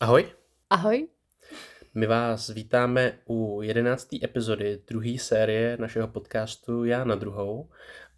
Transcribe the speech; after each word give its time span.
Ahoj. 0.00 0.30
Ahoj. 0.70 1.08
My 1.94 2.06
vás 2.06 2.48
vítáme 2.48 3.18
u 3.26 3.62
jedenácté 3.62 4.16
epizody 4.22 4.82
druhé 4.86 5.18
série 5.18 5.76
našeho 5.76 6.08
podcastu 6.08 6.84
Já 6.84 7.04
na 7.04 7.14
druhou. 7.14 7.70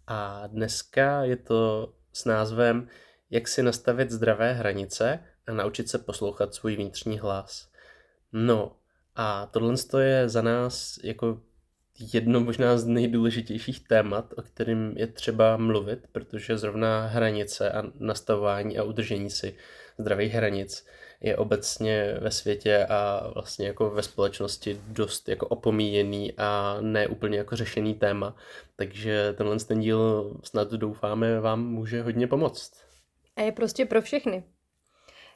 A 0.07 0.47
dneska 0.47 1.23
je 1.23 1.35
to 1.35 1.93
s 2.13 2.25
názvem 2.25 2.87
Jak 3.29 3.47
si 3.47 3.63
nastavit 3.63 4.11
zdravé 4.11 4.53
hranice 4.53 5.19
a 5.47 5.53
naučit 5.53 5.89
se 5.89 5.97
poslouchat 5.97 6.53
svůj 6.53 6.75
vnitřní 6.75 7.19
hlas. 7.19 7.69
No 8.33 8.75
a 9.15 9.45
tohle 9.45 9.75
je 10.01 10.29
za 10.29 10.41
nás 10.41 10.99
jako 11.03 11.41
jedno 12.13 12.39
možná 12.39 12.77
z 12.77 12.85
nejdůležitějších 12.85 13.87
témat, 13.87 14.33
o 14.37 14.41
kterým 14.41 14.93
je 14.97 15.07
třeba 15.07 15.57
mluvit, 15.57 16.07
protože 16.11 16.57
zrovna 16.57 17.07
hranice 17.07 17.71
a 17.71 17.83
nastavování 17.99 18.77
a 18.77 18.83
udržení 18.83 19.29
si 19.29 19.55
zdravých 19.97 20.33
hranic 20.33 20.85
je 21.21 21.37
obecně 21.37 22.17
ve 22.21 22.31
světě 22.31 22.85
a 22.85 23.31
vlastně 23.33 23.67
jako 23.67 23.89
ve 23.89 24.03
společnosti 24.03 24.81
dost 24.87 25.29
jako 25.29 25.47
opomíjený 25.47 26.33
a 26.37 26.77
ne 26.81 27.07
úplně 27.07 27.37
jako 27.37 27.55
řešený 27.55 27.93
téma. 27.93 28.35
Takže 28.75 29.33
tenhle 29.37 29.59
ten 29.59 29.79
díl 29.79 30.31
snad 30.43 30.71
doufáme 30.71 31.39
vám 31.39 31.65
může 31.65 32.01
hodně 32.01 32.27
pomoct. 32.27 32.71
A 33.35 33.41
je 33.41 33.51
prostě 33.51 33.85
pro 33.85 34.01
všechny. 34.01 34.43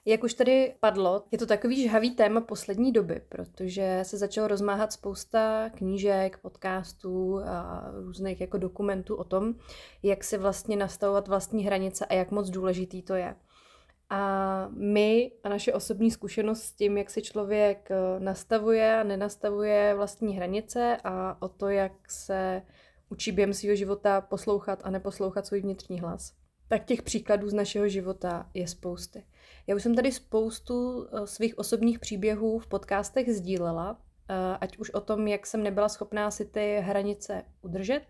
Jak 0.08 0.24
už 0.24 0.34
tady 0.34 0.76
padlo, 0.80 1.24
je 1.32 1.38
to 1.38 1.46
takový 1.46 1.84
žhavý 1.84 2.12
téma 2.12 2.42
poslední 2.42 2.92
doby, 2.92 3.22
protože 3.30 4.00
se 4.04 4.18
začalo 4.18 4.48
rozmáhat 4.48 4.94
spousta 4.94 5.70
knížek, 5.70 6.38
podcastů 6.38 7.40
a 7.40 7.86
různých 8.06 8.42
jako 8.42 8.58
dokumentů 8.58 9.16
o 9.16 9.24
tom, 9.24 9.56
jak 10.04 10.24
si 10.24 10.38
vlastně 10.38 10.78
nastavovat 10.78 11.28
vlastní 11.28 11.66
hranice 11.66 12.06
a 12.06 12.14
jak 12.14 12.32
moc 12.32 12.50
důležitý 12.50 13.02
to 13.02 13.14
je. 13.14 13.36
A 14.10 14.68
my 14.72 15.32
a 15.44 15.50
naše 15.50 15.74
osobní 15.74 16.12
zkušenost 16.12 16.64
s 16.64 16.72
tím, 16.72 16.98
jak 16.98 17.10
si 17.10 17.22
člověk 17.22 17.92
eh, 17.92 18.20
nastavuje 18.20 19.00
a 19.00 19.04
nenastavuje 19.04 19.94
vlastní 19.96 20.36
hranice 20.36 20.98
a 21.04 21.42
o 21.42 21.50
to, 21.50 21.70
jak 21.70 22.12
se 22.12 22.62
učí 23.10 23.32
během 23.32 23.54
svého 23.54 23.76
života 23.76 24.22
poslouchat 24.22 24.82
a 24.84 24.90
neposlouchat 24.90 25.48
svůj 25.48 25.62
vnitřní 25.62 26.00
hlas. 26.00 26.34
Tak 26.68 26.86
těch 26.86 27.02
příkladů 27.02 27.50
z 27.50 27.54
našeho 27.54 27.88
života 27.88 28.50
je 28.54 28.68
spousty. 28.68 29.24
Já 29.68 29.76
už 29.76 29.84
jsem 29.84 29.96
tady 29.96 30.12
spoustu 30.12 31.08
eh, 31.08 31.28
svých 31.28 31.58
osobních 31.58 32.00
příběhů 32.00 32.60
v 32.60 32.68
podcastech 32.68 33.34
sdílela, 33.34 34.00
eh, 34.30 34.58
ať 34.62 34.78
už 34.78 34.90
o 34.90 35.02
tom, 35.02 35.28
jak 35.28 35.48
jsem 35.48 35.64
nebyla 35.64 35.90
schopná 35.90 36.32
si 36.32 36.46
ty 36.46 36.80
hranice 36.82 37.44
udržet, 37.62 38.06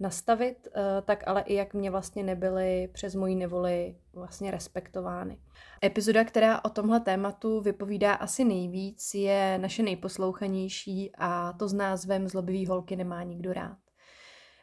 nastavit, 0.00 0.68
eh, 0.68 1.02
tak 1.02 1.22
ale 1.26 1.42
i 1.42 1.54
jak 1.54 1.74
mě 1.74 1.90
vlastně 1.90 2.22
nebyly 2.22 2.88
přes 2.92 3.14
moji 3.14 3.34
nevoli 3.34 3.96
vlastně 4.12 4.50
respektovány. 4.50 5.38
Epizoda, 5.84 6.24
která 6.24 6.64
o 6.64 6.68
tomhle 6.68 7.00
tématu 7.00 7.60
vypovídá 7.60 8.14
asi 8.14 8.44
nejvíc, 8.44 9.14
je 9.14 9.58
naše 9.58 9.82
nejposlouchanější 9.82 11.12
a 11.18 11.52
to 11.52 11.68
s 11.68 11.72
názvem 11.72 12.28
Zlobivý 12.28 12.66
holky 12.66 12.96
nemá 12.96 13.22
nikdo 13.22 13.52
rád. 13.52 13.78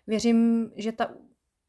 Věřím, 0.07 0.71
že 0.75 0.91
ta 0.91 1.09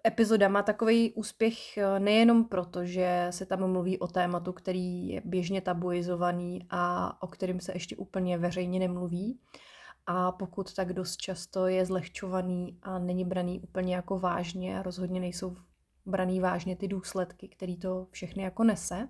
epizoda 0.07 0.49
má 0.49 0.63
takový 0.63 1.13
úspěch 1.13 1.79
eh, 1.79 2.01
nejenom 2.01 2.45
proto, 2.45 2.85
že 2.85 3.27
se 3.31 3.47
tam 3.47 3.71
mluví 3.71 3.99
o 3.99 4.07
tématu, 4.07 4.53
který 4.53 5.09
je 5.09 5.23
běžně 5.25 5.61
tabuizovaný 5.61 6.67
a 6.71 7.13
o 7.23 7.27
kterém 7.27 7.61
se 7.61 7.73
ještě 7.73 7.97
úplně 7.97 8.39
veřejně 8.39 8.79
nemluví, 8.79 9.41
a 10.11 10.33
pokud 10.33 10.75
tak 10.75 10.93
dost 10.93 11.17
často 11.17 11.67
je 11.67 11.87
zlehčovaný 11.87 12.79
a 12.83 12.99
není 12.99 13.25
braný 13.25 13.61
úplně 13.61 13.95
jako 13.95 14.19
vážně 14.19 14.79
a 14.79 14.83
rozhodně 14.83 15.21
nejsou 15.21 15.57
braný 16.07 16.41
vážně 16.41 16.77
ty 16.77 16.89
důsledky, 16.89 17.49
který 17.49 17.77
to 17.77 18.07
všechny 18.11 18.43
jako 18.43 18.65
nese. 18.65 19.09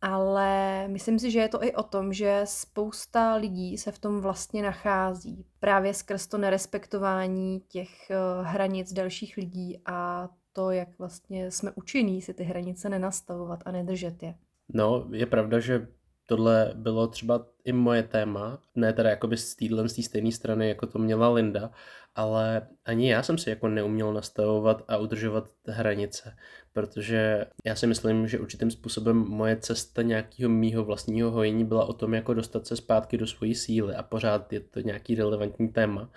Ale 0.00 0.88
myslím 0.88 1.18
si, 1.18 1.30
že 1.30 1.38
je 1.38 1.48
to 1.48 1.64
i 1.64 1.74
o 1.74 1.82
tom, 1.82 2.12
že 2.12 2.40
spousta 2.44 3.34
lidí 3.34 3.78
se 3.78 3.92
v 3.92 3.98
tom 3.98 4.20
vlastně 4.20 4.62
nachází. 4.62 5.46
Právě 5.60 5.94
skrz 5.94 6.26
to 6.26 6.38
nerespektování 6.38 7.60
těch 7.68 8.10
eh, 8.10 8.16
hranic 8.42 8.92
dalších 8.92 9.36
lidí 9.36 9.80
a 9.86 10.28
to, 10.52 10.70
jak 10.70 10.98
vlastně 10.98 11.50
jsme 11.50 11.72
učení 11.74 12.22
si 12.22 12.34
ty 12.34 12.44
hranice 12.44 12.88
nenastavovat 12.88 13.60
a 13.66 13.70
nedržet 13.70 14.22
je. 14.22 14.34
No, 14.68 15.06
je 15.12 15.26
pravda, 15.26 15.60
že 15.60 15.88
tohle 16.28 16.72
bylo 16.74 17.06
třeba 17.06 17.46
i 17.64 17.72
moje 17.72 18.02
téma, 18.02 18.58
ne 18.76 18.92
teda 18.92 19.10
jakoby 19.10 19.36
z 19.36 19.54
téhle 19.54 19.88
z 19.88 19.94
té 19.94 20.02
stejné 20.02 20.32
strany, 20.32 20.68
jako 20.68 20.86
to 20.86 20.98
měla 20.98 21.28
Linda, 21.28 21.70
ale 22.14 22.66
ani 22.84 23.10
já 23.10 23.22
jsem 23.22 23.38
si 23.38 23.50
jako 23.50 23.68
neuměl 23.68 24.12
nastavovat 24.12 24.84
a 24.88 24.96
udržovat 24.96 25.48
hranice, 25.66 26.36
protože 26.72 27.46
já 27.64 27.74
si 27.74 27.86
myslím, 27.86 28.28
že 28.28 28.38
určitým 28.38 28.70
způsobem 28.70 29.16
moje 29.16 29.56
cesta 29.56 30.02
nějakého 30.02 30.50
mýho 30.50 30.84
vlastního 30.84 31.30
hojení 31.30 31.64
byla 31.64 31.84
o 31.84 31.92
tom, 31.92 32.14
jako 32.14 32.34
dostat 32.34 32.66
se 32.66 32.76
zpátky 32.76 33.18
do 33.18 33.26
svojí 33.26 33.54
síly 33.54 33.94
a 33.94 34.02
pořád 34.02 34.52
je 34.52 34.60
to 34.60 34.80
nějaký 34.80 35.14
relevantní 35.14 35.68
téma, 35.68 36.10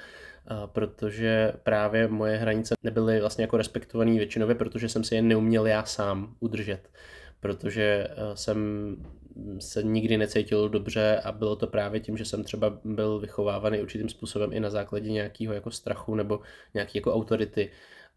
protože 0.65 1.53
právě 1.63 2.07
moje 2.07 2.37
hranice 2.37 2.75
nebyly 2.83 3.19
vlastně 3.19 3.43
jako 3.43 3.57
respektované 3.57 4.11
většinově, 4.11 4.55
protože 4.55 4.89
jsem 4.89 5.03
si 5.03 5.15
je 5.15 5.21
neuměl 5.21 5.67
já 5.67 5.85
sám 5.85 6.35
udržet 6.39 6.89
protože 7.41 8.07
eh, 8.09 8.15
jsem 8.37 8.57
se 9.59 9.83
nikdy 9.83 10.17
necítil 10.17 10.69
dobře 10.69 11.21
a 11.23 11.31
bylo 11.31 11.55
to 11.55 11.67
právě 11.67 11.99
tím, 11.99 12.17
že 12.17 12.25
jsem 12.25 12.43
třeba 12.43 12.79
byl 12.83 13.19
vychovávaný 13.19 13.81
určitým 13.81 14.09
způsobem 14.09 14.53
i 14.53 14.59
na 14.59 14.69
základě 14.69 15.11
nějakého 15.11 15.53
jako 15.53 15.71
strachu 15.71 16.15
nebo 16.15 16.39
nějaký 16.73 16.97
jako 16.97 17.13
autority. 17.13 17.71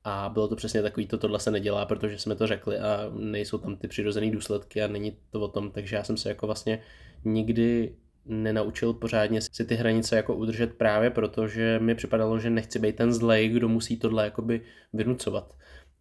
A 0.05 0.29
bylo 0.29 0.49
to 0.49 0.57
přesně 0.57 0.83
takový, 0.83 1.07
to 1.07 1.19
tohle 1.19 1.41
se 1.41 1.51
nedělá, 1.51 1.87
protože 1.87 2.19
jsme 2.19 2.35
to 2.35 2.47
řekli 2.47 2.79
a 2.79 3.11
nejsou 3.15 3.59
tam 3.59 3.77
ty 3.77 3.89
přirozené 3.89 4.31
důsledky 4.31 4.83
a 4.83 4.87
není 4.87 5.17
to 5.31 5.41
o 5.41 5.49
tom. 5.49 5.71
Takže 5.71 5.97
já 5.97 6.05
jsem 6.05 6.17
se 6.17 6.29
jako 6.29 6.47
vlastně 6.47 6.83
nikdy 7.25 7.95
nenaučil 8.27 8.93
pořádně 8.93 9.41
si 9.41 9.65
ty 9.65 9.75
hranice 9.75 10.17
jako 10.17 10.35
udržet 10.35 10.75
právě 10.75 11.11
proto, 11.11 11.49
že 11.49 11.79
mi 11.79 11.95
připadalo, 11.95 12.39
že 12.39 12.51
nechci 12.51 12.79
být 12.79 12.97
ten 12.97 13.13
zlej, 13.13 13.49
kdo 13.49 13.69
musí 13.69 13.97
tohle 13.97 14.25
jakoby 14.25 14.61
vynucovat. 14.93 15.55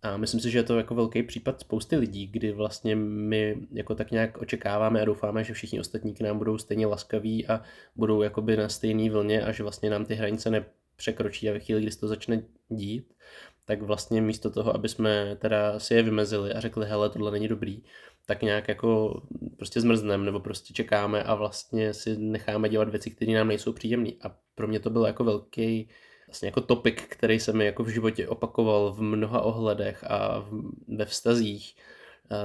A 0.03 0.17
myslím 0.17 0.39
si, 0.39 0.51
že 0.51 0.59
je 0.59 0.63
to 0.63 0.77
jako 0.77 0.95
velký 0.95 1.23
případ 1.23 1.59
spousty 1.61 1.95
lidí, 1.95 2.27
kdy 2.27 2.51
vlastně 2.51 2.95
my 2.95 3.57
jako 3.71 3.95
tak 3.95 4.11
nějak 4.11 4.37
očekáváme 4.37 5.01
a 5.01 5.05
doufáme, 5.05 5.43
že 5.43 5.53
všichni 5.53 5.79
ostatní 5.79 6.13
k 6.13 6.21
nám 6.21 6.37
budou 6.37 6.57
stejně 6.57 6.87
laskaví 6.87 7.47
a 7.47 7.61
budou 7.95 8.21
jakoby 8.21 8.57
na 8.57 8.69
stejné 8.69 9.09
vlně 9.09 9.41
a 9.41 9.51
že 9.51 9.63
vlastně 9.63 9.89
nám 9.89 10.05
ty 10.05 10.15
hranice 10.15 10.49
nepřekročí 10.49 11.49
a 11.49 11.53
ve 11.53 11.59
chvíli, 11.59 11.81
kdy 11.81 11.91
se 11.91 11.99
to 11.99 12.07
začne 12.07 12.43
dít, 12.69 13.13
tak 13.65 13.81
vlastně 13.81 14.21
místo 14.21 14.49
toho, 14.49 14.75
aby 14.75 14.89
jsme 14.89 15.37
teda 15.39 15.79
si 15.79 15.93
je 15.93 16.03
vymezili 16.03 16.53
a 16.53 16.59
řekli, 16.59 16.85
hele, 16.85 17.09
tohle 17.09 17.31
není 17.31 17.47
dobrý, 17.47 17.83
tak 18.25 18.41
nějak 18.41 18.67
jako 18.67 19.21
prostě 19.57 19.81
zmrzneme 19.81 20.25
nebo 20.25 20.39
prostě 20.39 20.73
čekáme 20.73 21.23
a 21.23 21.35
vlastně 21.35 21.93
si 21.93 22.17
necháme 22.17 22.69
dělat 22.69 22.89
věci, 22.89 23.11
které 23.11 23.33
nám 23.33 23.47
nejsou 23.47 23.73
příjemné. 23.73 24.11
A 24.21 24.37
pro 24.55 24.67
mě 24.67 24.79
to 24.79 24.89
byl 24.89 25.05
jako 25.05 25.23
velký 25.23 25.89
vlastně 26.33 26.47
jako 26.47 26.61
topik, 26.61 27.07
který 27.07 27.39
se 27.39 27.53
mi 27.53 27.65
jako 27.65 27.83
v 27.83 27.87
životě 27.87 28.27
opakoval 28.27 28.93
v 28.93 29.01
mnoha 29.01 29.41
ohledech 29.41 30.03
a 30.07 30.39
v, 30.39 30.71
ve 30.97 31.05
vztazích, 31.05 31.75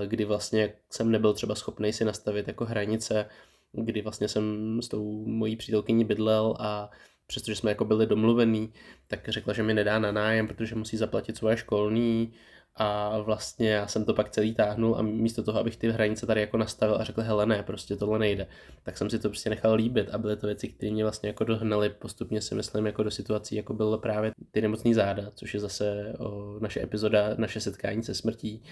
kdy 0.06 0.24
vlastně 0.24 0.74
jsem 0.90 1.10
nebyl 1.10 1.34
třeba 1.34 1.54
schopný 1.54 1.92
si 1.92 2.04
nastavit 2.04 2.48
jako 2.48 2.64
hranice, 2.64 3.26
kdy 3.72 4.02
vlastně 4.02 4.28
jsem 4.28 4.78
s 4.82 4.88
tou 4.88 5.24
mojí 5.26 5.56
přítelkyní 5.56 6.04
bydlel 6.04 6.54
a 6.58 6.90
přestože 7.26 7.56
jsme 7.56 7.70
jako 7.70 7.84
byli 7.84 8.06
domluvení, 8.06 8.72
tak 9.06 9.28
řekla, 9.28 9.52
že 9.54 9.62
mi 9.62 9.74
nedá 9.74 9.98
na 9.98 10.12
nájem, 10.12 10.48
protože 10.48 10.74
musí 10.74 10.96
zaplatit 10.96 11.36
svoje 11.36 11.56
školní 11.56 12.32
a 12.80 13.18
vlastně 13.18 13.70
já 13.70 13.86
jsem 13.86 14.04
to 14.04 14.14
pak 14.14 14.30
celý 14.30 14.54
táhnul 14.54 14.96
a 14.96 15.02
místo 15.02 15.42
toho, 15.42 15.60
abych 15.60 15.76
ty 15.76 15.90
hranice 15.90 16.26
tady 16.26 16.40
jako 16.40 16.56
nastavil 16.56 16.96
a 16.96 17.04
řekl, 17.04 17.22
hele 17.22 17.46
ne, 17.46 17.62
prostě 17.62 17.96
tohle 17.96 18.18
nejde, 18.18 18.46
tak 18.82 18.98
jsem 18.98 19.10
si 19.10 19.18
to 19.18 19.28
prostě 19.28 19.50
nechal 19.50 19.74
líbit 19.74 20.08
a 20.12 20.18
byly 20.18 20.36
to 20.36 20.46
věci, 20.46 20.68
které 20.68 20.92
mě 20.92 21.04
vlastně 21.04 21.28
jako 21.28 21.44
dohnaly 21.44 21.90
postupně 21.90 22.40
si 22.40 22.54
myslím 22.54 22.86
jako 22.86 23.02
do 23.02 23.10
situací, 23.10 23.56
jako 23.56 23.74
bylo 23.74 23.98
právě 23.98 24.32
ty 24.50 24.60
nemocný 24.62 24.94
záda, 24.94 25.30
což 25.34 25.54
je 25.54 25.60
zase 25.60 26.14
o 26.18 26.58
naše 26.60 26.82
epizoda, 26.82 27.34
naše 27.36 27.60
setkání 27.60 28.02
se 28.02 28.14
smrtí, 28.14 28.62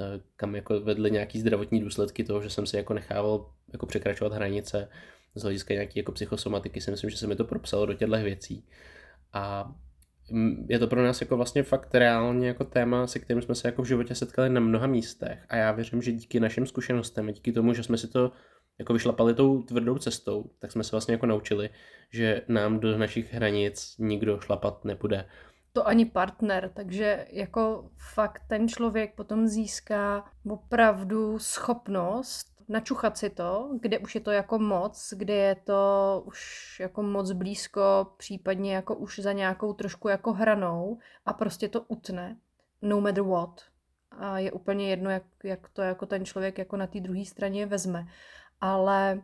e, 0.00 0.04
kam 0.36 0.54
jako 0.54 0.80
vedly 0.80 1.10
nějaký 1.10 1.40
zdravotní 1.40 1.80
důsledky 1.80 2.24
toho, 2.24 2.42
že 2.42 2.50
jsem 2.50 2.66
si 2.66 2.76
jako 2.76 2.94
nechával 2.94 3.46
jako 3.72 3.86
překračovat 3.86 4.32
hranice 4.32 4.88
z 5.34 5.42
hlediska 5.42 5.74
nějaký 5.74 5.98
jako 5.98 6.12
psychosomatiky, 6.12 6.80
si 6.80 6.90
myslím, 6.90 7.10
že 7.10 7.16
se 7.16 7.26
mi 7.26 7.36
to 7.36 7.44
propsalo 7.44 7.86
do 7.86 7.94
těchto 7.94 8.16
věcí. 8.16 8.64
A 9.32 9.74
je 10.68 10.78
to 10.78 10.86
pro 10.86 11.02
nás 11.02 11.20
jako 11.20 11.36
vlastně 11.36 11.62
fakt 11.62 11.94
reálně 11.94 12.48
jako 12.48 12.64
téma, 12.64 13.06
se 13.06 13.18
kterým 13.18 13.42
jsme 13.42 13.54
se 13.54 13.68
jako 13.68 13.82
v 13.82 13.86
životě 13.86 14.14
setkali 14.14 14.50
na 14.50 14.60
mnoha 14.60 14.86
místech 14.86 15.38
a 15.48 15.56
já 15.56 15.72
věřím, 15.72 16.02
že 16.02 16.12
díky 16.12 16.40
našim 16.40 16.66
zkušenostem 16.66 17.28
a 17.28 17.30
díky 17.30 17.52
tomu, 17.52 17.74
že 17.74 17.82
jsme 17.82 17.98
si 17.98 18.08
to 18.08 18.32
jako 18.78 18.92
vyšlapali 18.92 19.34
tou 19.34 19.62
tvrdou 19.62 19.98
cestou, 19.98 20.50
tak 20.58 20.72
jsme 20.72 20.84
se 20.84 20.90
vlastně 20.90 21.14
jako 21.14 21.26
naučili, 21.26 21.70
že 22.10 22.42
nám 22.48 22.80
do 22.80 22.98
našich 22.98 23.34
hranic 23.34 23.94
nikdo 23.98 24.40
šlapat 24.40 24.84
nebude. 24.84 25.24
To 25.72 25.88
ani 25.88 26.04
partner, 26.04 26.70
takže 26.74 27.26
jako 27.30 27.90
fakt 28.14 28.42
ten 28.48 28.68
člověk 28.68 29.14
potom 29.14 29.46
získá 29.46 30.24
opravdu 30.50 31.38
schopnost 31.38 32.46
načuchat 32.70 33.18
si 33.18 33.30
to, 33.30 33.70
kde 33.80 33.98
už 33.98 34.14
je 34.14 34.20
to 34.20 34.30
jako 34.30 34.58
moc, 34.58 35.14
kde 35.16 35.34
je 35.34 35.54
to 35.54 36.22
už 36.26 36.40
jako 36.80 37.02
moc 37.02 37.32
blízko, 37.32 38.06
případně 38.16 38.74
jako 38.74 38.94
už 38.96 39.18
za 39.18 39.32
nějakou 39.32 39.72
trošku 39.72 40.08
jako 40.08 40.32
hranou 40.32 40.98
a 41.26 41.32
prostě 41.32 41.68
to 41.68 41.80
utne, 41.80 42.36
no 42.82 43.00
matter 43.00 43.22
what. 43.22 43.60
A 44.10 44.38
je 44.38 44.52
úplně 44.52 44.90
jedno, 44.90 45.10
jak, 45.10 45.22
jak 45.44 45.68
to 45.68 45.82
jako 45.82 46.06
ten 46.06 46.24
člověk 46.24 46.58
jako 46.58 46.76
na 46.76 46.86
té 46.86 47.00
druhé 47.00 47.24
straně 47.24 47.66
vezme. 47.66 48.06
Ale 48.60 49.22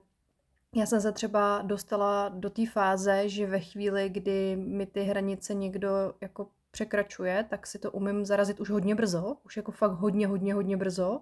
Já 0.77 0.87
jsem 0.87 1.01
se 1.01 1.13
třeba 1.13 1.63
dostala 1.63 2.29
do 2.29 2.51
té 2.51 2.67
fáze, 2.67 3.29
že 3.29 3.47
ve 3.47 3.61
chvíli, 3.61 4.09
kdy 4.09 4.57
mi 4.57 4.87
ty 4.87 5.03
hranice 5.03 5.55
někdo 5.55 5.89
jako 6.21 6.49
překračuje, 6.71 7.47
tak 7.51 7.67
si 7.67 7.79
to 7.79 7.91
umím 7.91 8.25
zarazit 8.25 8.61
už 8.61 8.71
hodně 8.71 8.95
brzo, 8.95 9.37
už 9.45 9.57
jako 9.57 9.73
fakt 9.73 9.93
hodně, 9.93 10.27
hodně, 10.27 10.55
hodně 10.55 10.77
brzo. 10.77 11.21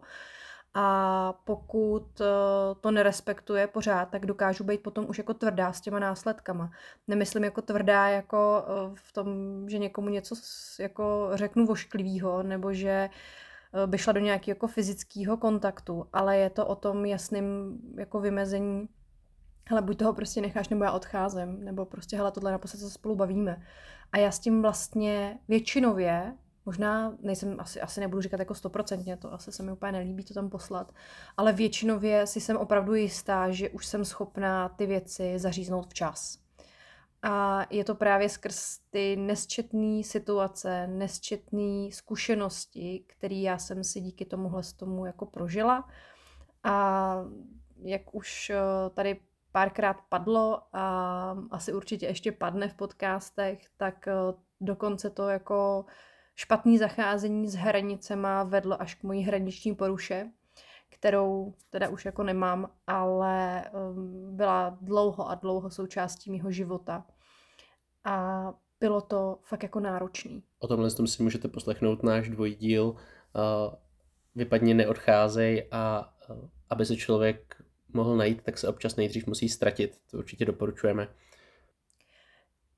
A 0.74 1.32
pokud 1.44 2.20
eh, 2.20 2.24
to 2.80 2.90
nerespektuje 2.90 3.66
pořád, 3.66 4.10
tak 4.10 4.26
dokážu 4.26 4.64
být 4.64 4.82
potom 4.82 5.06
už 5.08 5.18
jako 5.18 5.34
tvrdá 5.34 5.72
s 5.72 5.80
těma 5.80 5.98
následkama. 5.98 6.70
Nemyslím 7.08 7.44
jako 7.44 7.62
tvrdá 7.62 8.08
jako 8.08 8.64
eh, 8.66 8.92
v 8.94 9.12
tom, 9.12 9.28
že 9.68 9.78
někomu 9.78 10.08
něco 10.08 10.34
jako 10.78 11.30
řeknu 11.34 11.66
vošklivýho, 11.66 12.42
nebo 12.42 12.72
že 12.72 12.90
eh, 12.90 13.86
by 13.86 13.98
šla 13.98 14.12
do 14.12 14.20
nějakého 14.20 14.50
jako 14.50 14.66
fyzického 14.66 15.36
kontaktu, 15.36 16.06
ale 16.12 16.36
je 16.36 16.50
to 16.50 16.66
o 16.66 16.74
tom 16.74 17.04
jasným 17.04 17.78
jako 17.98 18.20
vymezení 18.20 18.88
hele, 19.68 19.82
buď 19.82 19.98
toho 19.98 20.12
prostě 20.12 20.40
necháš, 20.40 20.68
nebo 20.68 20.84
já 20.84 20.92
odcházím, 20.92 21.64
nebo 21.64 21.84
prostě, 21.84 22.16
hele, 22.16 22.32
tohle 22.32 22.52
naposled 22.52 22.80
se 22.80 22.90
spolu 22.90 23.16
bavíme. 23.16 23.62
A 24.12 24.18
já 24.18 24.30
s 24.30 24.38
tím 24.38 24.62
vlastně 24.62 25.38
většinově, 25.48 26.34
možná 26.66 27.16
nejsem, 27.20 27.56
asi, 27.58 27.80
asi 27.80 28.00
nebudu 28.00 28.22
říkat 28.22 28.40
jako 28.40 28.54
stoprocentně, 28.54 29.16
to 29.16 29.32
asi 29.32 29.52
se 29.52 29.62
mi 29.62 29.72
úplně 29.72 29.92
nelíbí 29.92 30.24
to 30.24 30.34
tam 30.34 30.50
poslat, 30.50 30.94
ale 31.36 31.52
většinově 31.52 32.26
si 32.26 32.40
jsem 32.40 32.56
opravdu 32.56 32.94
jistá, 32.94 33.50
že 33.50 33.70
už 33.70 33.86
jsem 33.86 34.04
schopná 34.04 34.68
ty 34.68 34.86
věci 34.86 35.38
zaříznout 35.38 35.86
včas. 35.86 36.44
A 37.26 37.66
je 37.70 37.84
to 37.84 37.94
právě 37.94 38.28
skrz 38.28 38.78
ty 38.90 39.16
nesčetné 39.16 40.02
situace, 40.02 40.86
nesčetné 40.86 41.88
zkušenosti, 41.90 43.04
které 43.06 43.34
já 43.34 43.58
jsem 43.58 43.84
si 43.84 44.00
díky 44.00 44.24
tomuhle 44.24 44.62
tomu 44.76 45.06
jako 45.06 45.26
prožila. 45.26 45.88
A 46.64 47.16
jak 47.82 48.14
už 48.14 48.50
eh, 48.50 48.56
tady 48.94 49.20
párkrát 49.52 49.96
padlo 50.08 50.62
a 50.72 51.36
asi 51.50 51.72
určitě 51.72 52.06
ještě 52.06 52.32
padne 52.32 52.68
v 52.68 52.74
podcastech, 52.74 53.60
tak 53.76 54.08
eh, 54.08 54.12
dokonce 54.60 55.10
to 55.10 55.28
jako 55.28 55.84
špatný 56.34 56.78
zacházení 56.78 57.48
s 57.48 57.54
hranicema 57.54 58.42
vedlo 58.42 58.82
až 58.82 58.94
k 58.94 59.02
mojí 59.02 59.22
hraniční 59.22 59.74
poruše, 59.74 60.30
kterou 60.90 61.54
teda 61.70 61.88
už 61.88 62.04
jako 62.04 62.22
nemám, 62.22 62.70
ale 62.86 63.64
ehm, 63.64 64.36
byla 64.36 64.78
dlouho 64.80 65.28
a 65.28 65.34
dlouho 65.34 65.70
součástí 65.70 66.30
mého 66.30 66.50
života. 66.50 67.06
A 68.04 68.44
bylo 68.80 69.00
to 69.00 69.38
fakt 69.42 69.62
jako 69.62 69.80
náročný. 69.80 70.42
O 70.58 70.68
tomhle 70.68 70.90
tom 70.90 71.06
si 71.06 71.22
můžete 71.22 71.48
poslechnout 71.48 72.02
náš 72.02 72.28
dvojdíl 72.28 72.96
Vypadně 74.34 74.74
neodcházej 74.74 75.68
a 75.70 76.14
aby 76.70 76.86
se 76.86 76.96
člověk 76.96 77.62
mohl 77.92 78.16
najít, 78.16 78.42
tak 78.42 78.58
se 78.58 78.68
občas 78.68 78.96
nejdřív 78.96 79.26
musí 79.26 79.48
ztratit. 79.48 79.98
To 80.10 80.18
určitě 80.18 80.44
doporučujeme. 80.44 81.08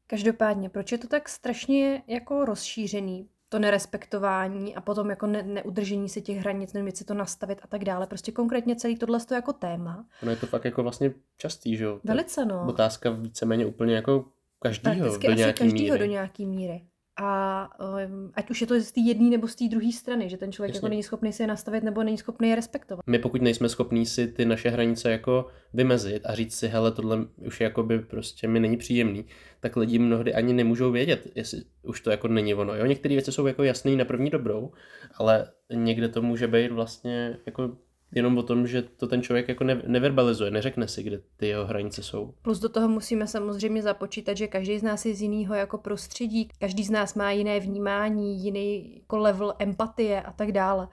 Každopádně, 0.07 0.71
proč 0.71 0.93
je 0.93 0.99
to 0.99 1.09
tak 1.09 1.29
strašně 1.29 2.03
jako 2.07 2.45
rozšířený, 2.45 3.29
to 3.49 3.59
nerespektování 3.59 4.75
a 4.75 4.81
potom 4.81 5.11
jako 5.11 5.27
ne- 5.27 5.43
neudržení 5.43 6.09
si 6.09 6.23
těch 6.23 6.39
hranic, 6.39 6.73
nevím, 6.73 6.93
si 6.93 7.05
to 7.05 7.15
nastavit 7.15 7.61
a 7.63 7.67
tak 7.67 7.85
dále. 7.85 8.07
Prostě 8.07 8.33
konkrétně 8.33 8.77
celý 8.77 8.97
tohle 8.97 9.21
to 9.21 9.35
jako 9.35 9.53
téma. 9.53 10.07
Ono 10.23 10.31
je 10.31 10.37
to 10.37 10.47
fakt 10.47 10.65
jako 10.65 10.83
vlastně 10.83 11.13
častý, 11.37 11.77
že 11.77 11.85
jo? 11.85 12.01
Velice, 12.05 12.45
no. 12.45 12.67
Otázka 12.69 13.11
víceméně 13.11 13.67
úplně 13.67 13.95
jako 13.95 14.25
každýho 14.59 14.95
Prakticky 14.97 15.27
do 15.27 15.33
nějaký 15.35 15.59
každýho 15.59 15.95
míry. 15.95 15.99
do 15.99 16.13
nějaký 16.13 16.47
míry. 16.47 16.87
A 17.17 17.71
um, 18.09 18.31
ať 18.35 18.51
už 18.51 18.61
je 18.61 18.67
to 18.67 18.81
z 18.81 18.93
té 18.93 19.01
jedné 19.01 19.31
nebo 19.31 19.49
z 19.49 19.55
té 19.55 19.65
druhé 19.69 19.93
strany, 19.93 20.29
že 20.29 20.37
ten 20.37 20.53
člověk 20.53 20.69
Jasně. 20.69 20.79
jako 20.79 20.89
není 20.89 21.03
schopný 21.03 21.33
si 21.33 21.43
je 21.43 21.47
nastavit 21.47 21.85
nebo 21.85 22.03
není 22.03 22.19
schopný 22.19 22.49
je 22.49 22.57
respektovat. 22.57 23.05
My 23.07 23.19
pokud 23.19 23.43
nejsme 23.43 23.69
schopní 23.69 24.07
si 24.07 24.27
ty 24.27 24.45
naše 24.45 24.71
hranice 24.71 25.11
jako 25.11 25.47
vymezit 25.75 26.27
a 26.27 26.35
říct 26.35 26.55
si, 26.55 26.69
hele, 26.69 26.93
tohle 26.93 27.19
už 27.47 27.61
jako 27.61 27.83
by 27.83 27.99
prostě 27.99 28.49
mi 28.49 28.61
není 28.61 28.77
příjemný, 28.77 29.25
tak 29.61 29.77
lidi 29.77 29.99
mnohdy 29.99 30.35
ani 30.35 30.53
nemůžou 30.53 30.93
vědět, 30.93 31.27
jestli 31.35 31.63
už 31.83 32.01
to 32.01 32.11
jako 32.11 32.29
není 32.29 32.55
ono. 32.55 32.75
Jo, 32.75 32.87
některé 32.87 33.15
věci 33.15 33.33
jsou 33.33 33.47
jako 33.47 33.63
jasné 33.63 33.97
na 33.97 34.05
první 34.05 34.31
dobrou, 34.31 34.73
ale 35.15 35.47
někde 35.75 36.09
to 36.09 36.23
může 36.23 36.49
být 36.49 36.73
vlastně 36.73 37.37
jako 37.47 37.77
jenom 38.17 38.39
o 38.39 38.43
tom, 38.43 38.67
že 38.67 38.83
to 38.83 39.07
ten 39.07 39.23
člověk 39.23 39.49
jako 39.49 39.65
ne- 39.65 39.83
neverbalizuje, 39.87 40.51
neřekne 40.51 40.89
si, 40.89 41.03
kde 41.03 41.21
ty 41.37 41.47
jeho 41.47 41.67
hranice 41.67 42.03
jsou. 42.03 42.35
Plus 42.43 42.59
do 42.59 42.69
toho 42.69 42.89
musíme 42.89 43.27
samozřejmě 43.27 43.83
započítat, 43.83 44.37
že 44.37 44.47
každý 44.47 44.79
z 44.79 44.83
nás 44.83 45.07
je 45.07 45.15
z 45.15 45.23
jiného 45.23 45.55
jako 45.55 45.79
prostředí, 45.79 46.49
každý 46.59 46.85
z 46.85 46.91
nás 46.91 47.15
má 47.15 47.31
jiné 47.31 47.61
vnímání, 47.61 48.45
jiný 48.45 48.97
jako 48.97 49.17
level 49.17 49.55
empatie 49.59 50.23
a 50.23 50.33
tak 50.33 50.53
dále. 50.53 50.89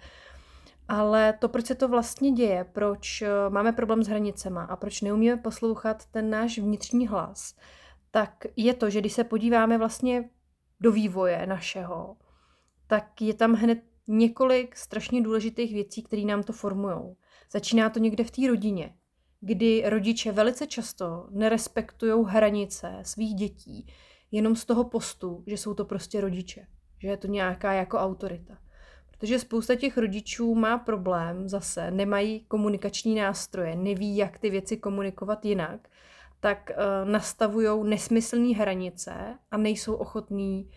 Ale 0.88 1.34
to, 1.40 1.50
proč 1.50 1.66
se 1.66 1.76
to 1.76 1.88
vlastně 1.88 2.32
děje, 2.32 2.66
proč 2.74 3.22
eh, 3.22 3.30
máme 3.50 3.72
problém 3.72 4.04
s 4.04 4.08
hranicema 4.08 4.64
a 4.64 4.76
proč 4.76 5.02
neumíme 5.02 5.38
poslouchat 5.38 6.06
ten 6.06 6.30
náš 6.30 6.58
vnitřní 6.60 7.08
hlas, 7.08 7.56
tak 8.12 8.46
je 8.56 8.74
to, 8.74 8.90
že 8.90 9.00
když 9.00 9.14
se 9.14 9.24
podíváme 9.24 9.78
vlastně 9.78 10.30
do 10.80 10.92
vývoje 10.92 11.48
našeho, 11.48 12.16
tak 12.88 13.22
je 13.22 13.34
tam 13.34 13.54
hned 13.54 13.80
několik 14.08 14.78
strašně 14.78 15.22
důležitých 15.22 15.74
věcí, 15.74 16.04
které 16.04 16.22
nám 16.22 16.44
to 16.44 16.54
formují. 16.54 17.16
Začíná 17.52 17.90
to 17.90 18.00
někde 18.00 18.24
v 18.24 18.32
té 18.32 18.48
rodině, 18.48 18.96
kdy 19.42 19.84
rodiče 19.86 20.32
velice 20.32 20.68
často 20.68 21.28
nerespektují 21.32 22.26
hranice 22.28 23.00
svých 23.02 23.36
dětí 23.36 23.88
jenom 24.32 24.56
z 24.56 24.66
toho 24.66 24.84
postu, 24.84 25.44
že 25.48 25.58
jsou 25.58 25.74
to 25.74 25.86
prostě 25.86 26.22
rodiče, 26.22 26.68
že 27.00 27.08
je 27.08 27.18
to 27.18 27.28
nějaká 27.28 27.74
jako 27.74 27.98
autorita. 27.98 28.58
Protože 29.12 29.40
spousta 29.40 29.76
těch 29.76 29.98
rodičů 29.98 30.56
má 30.56 30.78
problém 30.78 31.50
zase, 31.50 31.92
nemají 31.92 32.40
komunikační 32.40 33.16
nástroje, 33.16 33.76
neví, 33.76 34.18
jak 34.18 34.40
ty 34.40 34.50
věci 34.50 34.78
komunikovat 34.78 35.46
jinak, 35.46 35.90
tak 36.40 36.72
uh, 36.72 37.10
nastavují 37.10 37.90
nesmyslné 37.90 38.56
hranice 38.56 39.14
a 39.52 39.58
nejsou 39.58 39.94
ochotní 39.94 40.70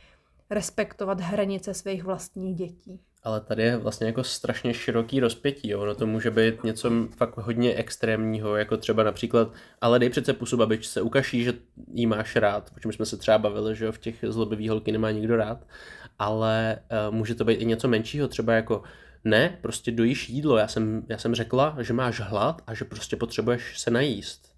respektovat 0.51 1.21
hranice 1.21 1.75
svých 1.75 2.05
vlastních 2.05 2.55
dětí. 2.55 3.01
Ale 3.27 3.41
tady 3.41 3.63
je 3.63 3.77
vlastně 3.77 4.07
jako 4.07 4.25
strašně 4.25 4.75
široký 4.75 5.21
rozpětí, 5.21 5.69
jo. 5.69 5.81
ono 5.81 5.95
to 5.95 6.07
může 6.07 6.31
být 6.31 6.65
něco 6.65 6.91
fakt 7.17 7.37
hodně 7.37 7.75
extrémního, 7.75 8.57
jako 8.57 8.77
třeba 8.77 9.03
například, 9.03 9.53
ale 9.81 9.99
dej 9.99 10.11
přece 10.11 10.33
pusu 10.33 10.57
babičce, 10.57 11.03
ukaží, 11.03 11.45
že 11.45 11.53
jí 11.93 12.07
máš 12.07 12.37
rád, 12.37 12.71
o 12.77 12.81
čem 12.81 12.93
jsme 12.93 13.07
se 13.07 13.17
třeba 13.17 13.39
bavili, 13.39 13.77
že 13.77 13.85
jo, 13.85 13.93
v 13.93 13.99
těch 13.99 14.25
zlobivých 14.29 14.71
holky 14.71 14.93
nemá 14.93 15.11
nikdo 15.11 15.37
rád, 15.37 15.67
ale 16.19 16.79
uh, 17.09 17.15
může 17.15 17.35
to 17.35 17.45
být 17.45 17.55
i 17.55 17.65
něco 17.65 17.89
menšího, 17.89 18.29
třeba 18.29 18.53
jako 18.53 18.83
ne, 19.25 19.59
prostě 19.61 19.91
dojíš 19.91 20.29
jídlo, 20.29 20.57
já 20.57 20.69
jsem, 20.69 21.07
já 21.09 21.19
jsem 21.19 21.35
řekla, 21.35 21.77
že 21.81 21.93
máš 21.93 22.21
hlad 22.21 22.63
a 22.67 22.75
že 22.75 22.85
prostě 22.85 23.17
potřebuješ 23.17 23.79
se 23.79 23.91
najíst. 23.91 24.53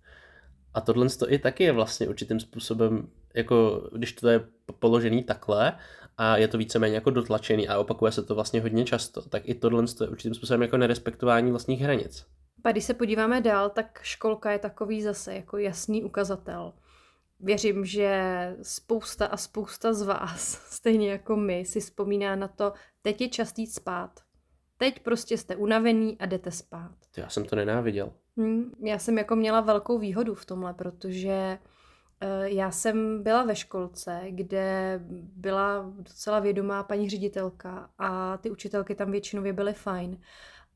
A 0.75 0.81
tohle 0.81 1.09
to 1.09 1.33
i 1.33 1.39
taky 1.39 1.65
je 1.65 1.73
vlastně 1.73 2.09
určitým 2.09 2.41
způsobem, 2.41 3.09
jako 3.35 3.89
když 3.93 4.13
to 4.13 4.29
je 4.29 4.41
položený 4.79 5.23
takhle 5.23 5.73
a 6.19 6.37
je 6.37 6.49
to 6.49 6.59
víceméně 6.59 6.95
jako 6.95 7.11
dotlačený 7.11 7.69
a 7.69 7.79
opakuje 7.79 8.13
se 8.13 8.23
to 8.23 8.35
vlastně 8.35 8.61
hodně 8.61 8.85
často, 8.85 9.23
tak 9.23 9.49
i 9.49 9.55
tohle 9.55 9.87
to 9.87 10.05
je 10.05 10.11
určitým 10.11 10.35
způsobem 10.35 10.63
jako 10.63 10.77
nerespektování 10.77 11.51
vlastních 11.51 11.81
hranic. 11.81 12.27
A 12.65 12.73
když 12.73 12.85
se 12.85 12.95
podíváme 12.95 13.41
dál, 13.41 13.71
tak 13.71 14.01
školka 14.03 14.51
je 14.51 14.59
takový 14.59 15.03
zase 15.03 15.35
jako 15.35 15.59
jasný 15.59 16.05
ukazatel. 16.05 16.73
Věřím, 17.41 17.85
že 17.85 18.57
spousta 18.63 19.27
a 19.27 19.37
spousta 19.37 19.93
z 19.93 20.03
vás, 20.03 20.51
stejně 20.71 21.11
jako 21.11 21.37
my, 21.37 21.65
si 21.65 21.81
vzpomíná 21.81 22.37
na 22.37 22.49
to, 22.49 22.73
teď 23.03 23.21
je 23.21 23.29
čas 23.29 23.59
jít 23.59 23.75
spát. 23.75 24.11
Teď 24.77 25.03
prostě 25.03 25.39
jste 25.39 25.57
unavený 25.57 26.19
a 26.19 26.27
jdete 26.27 26.51
spát. 26.51 26.95
Já 27.17 27.29
jsem 27.29 27.45
to 27.45 27.57
nenáviděl. 27.57 28.13
Hmm, 28.37 28.73
já 28.85 28.99
jsem 28.99 29.19
jako 29.19 29.37
měla 29.37 29.61
velkou 29.61 29.99
výhodu 29.99 30.35
v 30.35 30.47
tomhle, 30.47 30.75
protože 30.75 31.59
já 32.45 32.71
jsem 32.71 33.23
byla 33.23 33.43
ve 33.43 33.57
školce, 33.57 34.21
kde 34.29 35.01
byla 35.37 35.93
docela 35.99 36.41
vědomá 36.41 36.83
paní 36.83 37.11
ředitelka 37.11 37.91
a 37.99 38.37
ty 38.37 38.51
učitelky 38.51 38.95
tam 38.95 39.11
většinově 39.11 39.53
byly 39.53 39.73
fajn. 39.73 40.21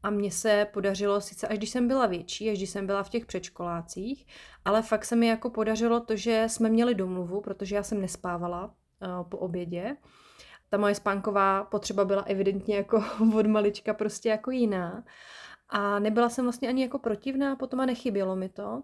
A 0.02 0.10
mně 0.10 0.30
se 0.30 0.66
podařilo, 0.72 1.20
sice 1.20 1.48
až 1.48 1.58
když 1.58 1.70
jsem 1.70 1.88
byla 1.88 2.06
větší, 2.06 2.50
až 2.50 2.56
když 2.58 2.70
jsem 2.70 2.86
byla 2.86 3.02
v 3.02 3.08
těch 3.08 3.26
předškolácích, 3.26 4.26
ale 4.64 4.82
fakt 4.82 5.04
se 5.04 5.16
mi 5.16 5.26
jako 5.26 5.50
podařilo 5.50 6.00
to, 6.00 6.16
že 6.16 6.44
jsme 6.48 6.68
měli 6.68 6.94
domluvu, 6.94 7.40
protože 7.40 7.76
já 7.76 7.82
jsem 7.82 8.00
nespávala 8.00 8.64
uh, 8.64 9.28
po 9.28 9.38
obědě. 9.38 9.96
Ta 10.68 10.78
moje 10.78 10.94
spánková 10.94 11.64
potřeba 11.64 12.04
byla 12.04 12.22
evidentně 12.22 12.76
jako 12.76 13.04
od 13.38 13.46
malička 13.46 13.94
prostě 13.94 14.28
jako 14.28 14.50
jiná. 14.50 15.04
A 15.68 15.98
nebyla 15.98 16.28
jsem 16.28 16.44
vlastně 16.44 16.68
ani 16.68 16.82
jako 16.82 16.98
protivná 16.98 17.56
potom 17.56 17.80
a 17.80 17.86
nechybělo 17.86 18.36
mi 18.36 18.48
to. 18.48 18.82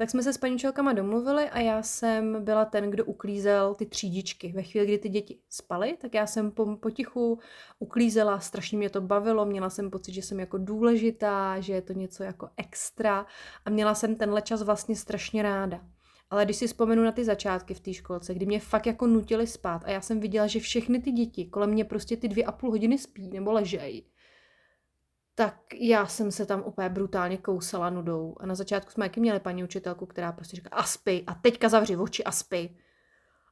Tak 0.00 0.10
jsme 0.10 0.22
se 0.22 0.32
s 0.32 0.38
paní 0.38 0.54
učitelkama 0.54 0.92
domluvili 0.92 1.50
a 1.50 1.60
já 1.60 1.82
jsem 1.82 2.44
byla 2.44 2.64
ten, 2.64 2.90
kdo 2.90 3.04
uklízel 3.04 3.74
ty 3.74 3.86
třídičky. 3.86 4.52
Ve 4.52 4.62
chvíli, 4.62 4.86
kdy 4.86 4.98
ty 4.98 5.08
děti 5.08 5.38
spaly, 5.48 5.96
tak 6.00 6.14
já 6.14 6.26
jsem 6.26 6.52
potichu 6.80 7.38
uklízela, 7.78 8.40
strašně 8.40 8.78
mě 8.78 8.90
to 8.90 9.00
bavilo, 9.00 9.46
měla 9.46 9.70
jsem 9.70 9.90
pocit, 9.90 10.12
že 10.12 10.22
jsem 10.22 10.40
jako 10.40 10.58
důležitá, 10.58 11.60
že 11.60 11.72
je 11.72 11.82
to 11.82 11.92
něco 11.92 12.22
jako 12.22 12.48
extra 12.56 13.26
a 13.64 13.70
měla 13.70 13.94
jsem 13.94 14.16
tenhle 14.16 14.42
čas 14.42 14.62
vlastně 14.62 14.96
strašně 14.96 15.42
ráda. 15.42 15.80
Ale 16.30 16.44
když 16.44 16.56
si 16.56 16.66
vzpomenu 16.66 17.02
na 17.02 17.12
ty 17.12 17.24
začátky 17.24 17.74
v 17.74 17.80
té 17.80 17.94
školce, 17.94 18.34
kdy 18.34 18.46
mě 18.46 18.60
fakt 18.60 18.86
jako 18.86 19.06
nutili 19.06 19.46
spát 19.46 19.84
a 19.84 19.90
já 19.90 20.00
jsem 20.00 20.20
viděla, 20.20 20.46
že 20.46 20.60
všechny 20.60 21.00
ty 21.02 21.12
děti 21.12 21.46
kolem 21.46 21.70
mě 21.70 21.84
prostě 21.84 22.16
ty 22.16 22.28
dvě 22.28 22.44
a 22.44 22.52
půl 22.52 22.70
hodiny 22.70 22.98
spí 22.98 23.28
nebo 23.28 23.52
ležejí, 23.52 24.04
tak 25.38 25.74
já 25.74 26.06
jsem 26.06 26.30
se 26.30 26.46
tam 26.46 26.62
úplně 26.66 26.88
brutálně 26.88 27.36
kousala 27.36 27.90
nudou. 27.90 28.36
A 28.40 28.46
na 28.46 28.54
začátku 28.54 28.90
jsme 28.90 29.04
jaký 29.04 29.20
měli 29.20 29.40
paní 29.40 29.64
učitelku, 29.64 30.06
která 30.06 30.32
prostě 30.32 30.56
říká 30.56 30.70
aspy 30.72 31.24
a 31.26 31.34
teďka 31.34 31.68
zavři 31.68 31.96
oči 31.96 32.24
aspy. 32.24 32.76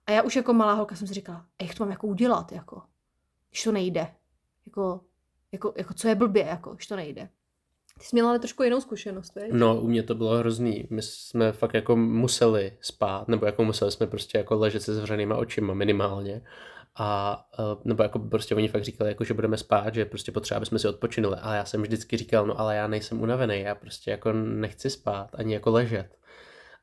A 0.06 0.10
já 0.12 0.22
už 0.22 0.36
jako 0.36 0.52
malá 0.52 0.72
holka 0.72 0.96
jsem 0.96 1.06
si 1.06 1.14
říkala, 1.14 1.46
jak 1.62 1.74
to 1.74 1.84
mám 1.84 1.90
jako 1.90 2.06
udělat, 2.06 2.52
jako, 2.52 2.82
když 3.50 3.62
to 3.62 3.72
nejde. 3.72 4.06
Jako, 4.66 5.00
jako, 5.52 5.74
jako 5.76 5.94
co 5.94 6.08
je 6.08 6.14
blbě, 6.14 6.44
jako, 6.44 6.74
když 6.74 6.86
to 6.86 6.96
nejde. 6.96 7.28
Ty 7.98 8.04
jsi 8.04 8.16
měla 8.16 8.28
ale 8.28 8.38
trošku 8.38 8.62
jinou 8.62 8.80
zkušenost, 8.80 9.34
veď? 9.34 9.52
No, 9.52 9.80
u 9.80 9.88
mě 9.88 10.02
to 10.02 10.14
bylo 10.14 10.38
hrozný. 10.38 10.86
My 10.90 11.02
jsme 11.02 11.52
fakt 11.52 11.74
jako 11.74 11.96
museli 11.96 12.78
spát, 12.80 13.28
nebo 13.28 13.46
jako 13.46 13.64
museli 13.64 13.92
jsme 13.92 14.06
prostě 14.06 14.38
jako 14.38 14.54
ležet 14.54 14.82
se 14.82 14.94
zavřenýma 14.94 15.36
očima 15.36 15.74
minimálně. 15.74 16.42
A 16.98 17.40
e, 17.58 17.62
nebo 17.84 18.02
jako 18.02 18.18
prostě 18.18 18.54
oni 18.54 18.68
fakt 18.68 18.84
říkali, 18.84 19.10
jako, 19.10 19.24
že 19.24 19.34
budeme 19.34 19.56
spát, 19.56 19.94
že 19.94 20.04
prostě 20.04 20.32
potřeba, 20.32 20.56
aby 20.56 20.66
jsme 20.66 20.78
si 20.78 20.88
odpočinuli. 20.88 21.36
Ale 21.40 21.56
já 21.56 21.64
jsem 21.64 21.82
vždycky 21.82 22.16
říkal, 22.16 22.46
no 22.46 22.60
ale 22.60 22.76
já 22.76 22.86
nejsem 22.86 23.20
unavený, 23.20 23.60
já 23.60 23.74
prostě 23.74 24.10
jako 24.10 24.32
nechci 24.32 24.90
spát, 24.90 25.30
ani 25.34 25.54
jako 25.54 25.70
ležet. 25.70 26.18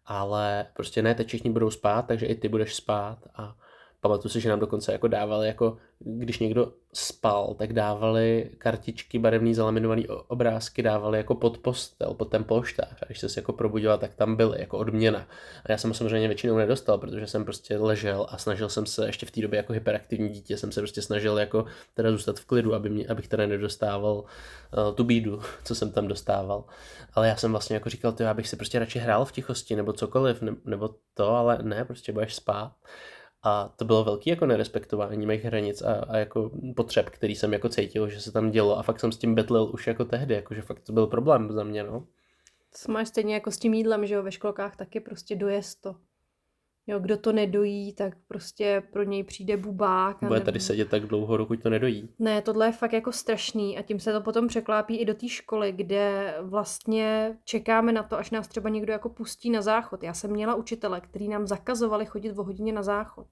Ale 0.05 0.65
prostě 0.73 1.01
ne, 1.01 1.15
teď 1.15 1.27
všichni 1.27 1.49
budou 1.49 1.71
spát, 1.71 2.07
takže 2.07 2.25
i 2.25 2.35
ty 2.35 2.49
budeš 2.49 2.75
spát. 2.75 3.17
A 3.35 3.55
pamatuju 4.03 4.31
si, 4.31 4.41
že 4.41 4.49
nám 4.49 4.59
dokonce 4.59 4.91
jako 4.91 5.07
dávali, 5.07 5.47
jako 5.47 5.77
když 5.99 6.39
někdo 6.39 6.73
spal, 6.93 7.55
tak 7.59 7.73
dávali 7.73 8.49
kartičky 8.57 9.19
barevný 9.19 9.53
zalaminovaný 9.53 10.07
obrázky, 10.07 10.83
dávali 10.83 11.17
jako 11.17 11.35
pod 11.35 11.57
postel, 11.57 12.13
pod 12.13 12.25
ten 12.25 12.43
polštář. 12.43 13.01
A 13.01 13.05
když 13.05 13.19
se 13.19 13.27
jako 13.35 13.53
probudila, 13.53 13.97
tak 13.97 14.15
tam 14.15 14.35
byly 14.35 14.59
jako 14.59 14.77
odměna. 14.77 15.27
A 15.65 15.71
já 15.71 15.77
jsem 15.77 15.93
samozřejmě 15.93 16.27
většinou 16.27 16.57
nedostal, 16.57 16.97
protože 16.97 17.27
jsem 17.27 17.43
prostě 17.43 17.77
ležel 17.77 18.27
a 18.29 18.37
snažil 18.37 18.69
jsem 18.69 18.85
se 18.85 19.05
ještě 19.05 19.25
v 19.25 19.31
té 19.31 19.41
době 19.41 19.57
jako 19.57 19.73
hyperaktivní 19.73 20.29
dítě, 20.29 20.57
jsem 20.57 20.71
se 20.71 20.81
prostě 20.81 21.01
snažil 21.01 21.37
jako 21.37 21.65
teda 21.93 22.11
zůstat 22.11 22.39
v 22.39 22.45
klidu, 22.45 22.73
aby 22.73 22.89
mě, 22.89 23.07
abych 23.07 23.27
teda 23.27 23.47
nedostával 23.47 24.15
uh, 24.15 24.95
tu 24.95 25.03
bídu, 25.03 25.41
co 25.63 25.75
jsem 25.75 25.91
tam 25.91 26.07
dostával. 26.07 26.63
Ale 27.13 27.27
já 27.27 27.35
jsem 27.35 27.51
vlastně 27.51 27.73
jako 27.73 27.89
říkal, 27.89 28.11
ty, 28.11 28.25
abych 28.25 28.47
si 28.47 28.55
prostě 28.55 28.79
radši 28.79 28.99
hrál 28.99 29.25
v 29.25 29.31
tichosti 29.31 29.75
nebo 29.75 29.93
cokoliv, 29.93 30.41
ne, 30.41 30.55
nebo 30.65 30.95
to, 31.13 31.29
ale 31.29 31.59
ne, 31.61 31.85
prostě 31.85 32.11
budeš 32.11 32.35
spát. 32.35 32.71
A 33.43 33.73
to 33.75 33.85
bylo 33.85 34.03
velký 34.03 34.29
jako 34.29 34.45
nerespektování 34.45 35.25
mých 35.25 35.45
hranic 35.45 35.81
a, 35.81 35.93
a 35.93 36.17
jako 36.17 36.51
potřeb, 36.75 37.09
který 37.09 37.35
jsem 37.35 37.53
jako 37.53 37.69
cítil, 37.69 38.09
že 38.09 38.21
se 38.21 38.31
tam 38.31 38.51
dělo 38.51 38.77
a 38.77 38.83
fakt 38.83 38.99
jsem 38.99 39.11
s 39.11 39.17
tím 39.17 39.35
betlil 39.35 39.71
už 39.73 39.87
jako 39.87 40.05
tehdy, 40.05 40.33
jako 40.33 40.53
že 40.53 40.61
fakt 40.61 40.79
to 40.79 40.93
byl 40.93 41.07
problém 41.07 41.51
za 41.51 41.63
mě, 41.63 41.83
no. 41.83 42.07
To 42.85 42.91
máš 42.91 43.07
stejně 43.07 43.33
jako 43.33 43.51
s 43.51 43.57
tím 43.57 43.73
jídlem, 43.73 44.05
že 44.05 44.15
jo, 44.15 44.23
ve 44.23 44.31
školkách 44.31 44.75
taky 44.75 44.99
prostě 44.99 45.35
dojest 45.35 45.81
to. 45.81 45.95
Jo, 46.87 46.99
kdo 46.99 47.17
to 47.17 47.31
nedojí, 47.31 47.93
tak 47.93 48.13
prostě 48.27 48.83
pro 48.93 49.03
něj 49.03 49.23
přijde 49.23 49.57
bubák. 49.57 50.17
Bude 50.19 50.33
nebo... 50.33 50.45
tady 50.45 50.59
sedět 50.59 50.89
tak 50.89 51.03
dlouho, 51.03 51.37
dokud 51.37 51.63
to 51.63 51.69
nedojí. 51.69 52.09
Ne, 52.19 52.41
tohle 52.41 52.65
je 52.65 52.71
fakt 52.71 52.93
jako 52.93 53.11
strašný 53.11 53.77
a 53.77 53.81
tím 53.81 53.99
se 53.99 54.13
to 54.13 54.21
potom 54.21 54.47
překlápí 54.47 54.97
i 54.97 55.05
do 55.05 55.13
té 55.13 55.29
školy, 55.29 55.71
kde 55.71 56.35
vlastně 56.41 57.37
čekáme 57.45 57.91
na 57.91 58.03
to, 58.03 58.17
až 58.17 58.31
nás 58.31 58.47
třeba 58.47 58.69
někdo 58.69 58.93
jako 58.93 59.09
pustí 59.09 59.49
na 59.49 59.61
záchod. 59.61 60.03
Já 60.03 60.13
jsem 60.13 60.31
měla 60.31 60.55
učitele, 60.55 61.01
který 61.01 61.27
nám 61.27 61.47
zakazovali 61.47 62.05
chodit 62.05 62.37
o 62.37 62.43
hodině 62.43 62.73
na 62.73 62.83
záchod. 62.83 63.27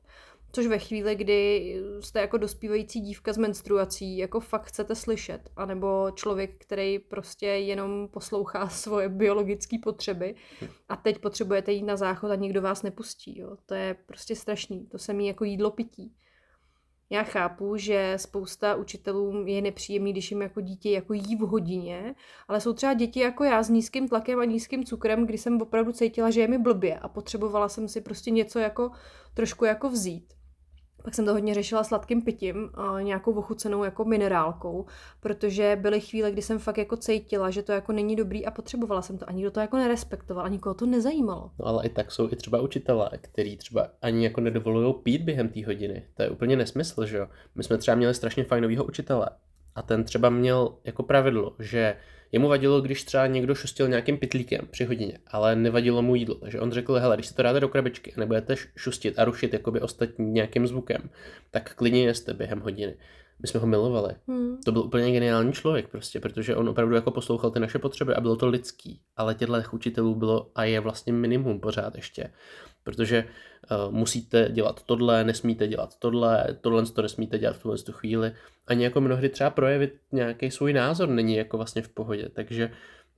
Což 0.53 0.67
ve 0.67 0.79
chvíli, 0.79 1.15
kdy 1.15 1.75
jste 2.00 2.22
jako 2.22 2.38
dospívající 2.38 3.00
dívka 3.00 3.34
s 3.34 3.38
menstruací, 3.38 4.17
jako 4.17 4.39
fakt 4.39 4.65
chcete 4.65 4.96
slyšet, 4.96 5.50
anebo 5.55 6.12
člověk, 6.15 6.51
který 6.58 7.00
prostě 7.00 7.46
jenom 7.46 8.08
poslouchá 8.08 8.70
svoje 8.70 9.10
biologické 9.10 9.77
potřeby 9.84 10.36
a 10.89 10.96
teď 10.96 11.20
potřebujete 11.20 11.72
jít 11.72 11.84
na 11.84 11.98
záchod 11.98 12.31
a 12.31 12.36
nikdo 12.36 12.62
vás 12.62 12.84
nepustí. 12.84 13.39
Jo. 13.39 13.58
To 13.65 13.74
je 13.74 13.96
prostě 14.05 14.36
strašný. 14.36 14.86
To 14.86 14.98
se 14.98 15.13
mi 15.13 15.27
jako 15.27 15.43
jídlo 15.43 15.72
pití. 15.72 16.13
Já 17.10 17.24
chápu, 17.24 17.77
že 17.77 18.13
spousta 18.17 18.75
učitelů 18.75 19.46
je 19.48 19.62
nepříjemný, 19.62 20.12
když 20.12 20.31
jim 20.31 20.41
jako 20.41 20.62
dítě 20.62 20.91
jako 20.91 21.13
jí 21.13 21.36
v 21.36 21.39
hodině, 21.39 22.15
ale 22.48 22.62
jsou 22.62 22.74
třeba 22.74 22.93
děti 22.93 23.20
jako 23.20 23.43
já 23.43 23.63
s 23.63 23.70
nízkým 23.70 24.10
tlakem 24.10 24.39
a 24.39 24.46
nízkým 24.46 24.84
cukrem, 24.84 25.25
kdy 25.25 25.38
jsem 25.38 25.62
opravdu 25.62 25.91
cítila, 25.91 26.29
že 26.29 26.41
je 26.41 26.48
mi 26.48 26.58
blbě 26.58 27.00
a 27.00 27.08
potřebovala 27.08 27.70
jsem 27.70 27.88
si 27.88 28.01
prostě 28.01 28.31
něco 28.31 28.60
jako 28.60 28.91
trošku 29.34 29.65
jako 29.65 29.89
vzít. 29.89 30.34
Pak 31.03 31.15
jsem 31.15 31.25
to 31.25 31.34
hodně 31.34 31.53
řešila 31.53 31.84
sladkým 31.84 32.22
pitím, 32.22 32.70
nějakou 33.01 33.34
ochucenou 33.34 33.84
jako 33.84 34.05
minerálkou, 34.05 34.86
protože 35.20 35.77
byly 35.81 36.01
chvíle, 36.01 36.31
kdy 36.31 36.41
jsem 36.41 36.60
fakt 36.60 36.77
jako 36.77 36.98
cítila, 36.98 37.50
že 37.50 37.63
to 37.63 37.72
jako 37.72 37.91
není 37.91 38.15
dobrý 38.15 38.46
a 38.46 38.51
potřebovala 38.51 39.01
jsem 39.01 39.17
to. 39.17 39.29
A 39.29 39.31
nikdo 39.31 39.51
to 39.51 39.60
jako 39.60 39.77
nerespektoval 39.77 40.46
a 40.46 40.48
nikoho 40.48 40.75
to 40.75 40.86
nezajímalo. 40.86 41.51
No 41.60 41.65
ale 41.65 41.86
i 41.86 41.89
tak 41.89 42.12
jsou 42.12 42.31
i 42.31 42.36
třeba 42.36 42.62
učitelé, 42.62 43.10
kteří 43.22 43.58
třeba 43.58 43.88
ani 44.01 44.24
jako 44.24 44.41
nedovolují 44.41 44.93
pít 45.03 45.22
během 45.22 45.50
té 45.50 45.65
hodiny. 45.65 46.03
To 46.13 46.24
je 46.24 46.29
úplně 46.29 46.55
nesmysl, 46.55 47.05
že 47.05 47.17
jo? 47.17 47.27
My 47.55 47.63
jsme 47.63 47.77
třeba 47.77 47.96
měli 47.96 48.13
strašně 48.13 48.43
fajnového 48.43 48.84
učitele 48.84 49.29
a 49.75 49.81
ten 49.81 50.03
třeba 50.03 50.29
měl 50.29 50.75
jako 50.84 51.03
pravidlo, 51.03 51.55
že 51.60 51.96
Jemu 52.31 52.47
vadilo, 52.47 52.81
když 52.81 53.03
třeba 53.03 53.27
někdo 53.27 53.55
šustil 53.55 53.88
nějakým 53.88 54.17
pitlíkem 54.17 54.67
při 54.71 54.85
hodině, 54.85 55.17
ale 55.27 55.55
nevadilo 55.55 56.01
mu 56.01 56.15
jídlo. 56.15 56.35
Takže 56.35 56.59
on 56.59 56.71
řekl, 56.71 56.93
hele, 56.93 57.15
když 57.15 57.27
se 57.27 57.35
to 57.35 57.43
dáte 57.43 57.59
do 57.59 57.69
krabičky 57.69 58.13
a 58.13 58.19
nebudete 58.19 58.55
šustit 58.75 59.19
a 59.19 59.25
rušit 59.25 59.53
jakoby 59.53 59.81
ostatní 59.81 60.31
nějakým 60.31 60.67
zvukem, 60.67 61.09
tak 61.51 61.75
klidně 61.75 62.05
jeste 62.05 62.33
během 62.33 62.59
hodiny. 62.59 62.97
My 63.41 63.47
jsme 63.47 63.59
ho 63.59 63.67
milovali. 63.67 64.13
Hmm. 64.27 64.57
To 64.65 64.71
byl 64.71 64.81
úplně 64.81 65.11
geniální 65.11 65.53
člověk 65.53 65.88
prostě, 65.88 66.19
protože 66.19 66.55
on 66.55 66.69
opravdu 66.69 66.95
jako 66.95 67.11
poslouchal 67.11 67.51
ty 67.51 67.59
naše 67.59 67.79
potřeby 67.79 68.13
a 68.15 68.21
bylo 68.21 68.35
to 68.35 68.47
lidský. 68.47 69.01
Ale 69.17 69.35
těchto 69.35 69.61
učitelů 69.71 70.15
bylo 70.15 70.51
a 70.55 70.63
je 70.63 70.79
vlastně 70.79 71.13
minimum 71.13 71.59
pořád 71.59 71.95
ještě 71.95 72.31
protože 72.83 73.25
uh, 73.71 73.93
musíte 73.93 74.50
dělat 74.51 74.83
tohle, 74.83 75.23
nesmíte 75.23 75.67
dělat 75.67 76.00
tohle, 76.00 76.57
tohle 76.61 76.85
to 76.85 77.01
nesmíte 77.01 77.39
dělat 77.39 77.55
v 77.55 77.61
tuhle 77.61 77.77
tu 77.77 77.91
chvíli. 77.91 78.31
Ani 78.67 78.83
jako 78.83 79.01
mnohdy 79.01 79.29
třeba 79.29 79.50
projevit 79.50 79.93
nějaký 80.11 80.51
svůj 80.51 80.73
názor 80.73 81.09
není 81.09 81.35
jako 81.35 81.57
vlastně 81.57 81.81
v 81.81 81.89
pohodě, 81.89 82.29
takže 82.29 82.71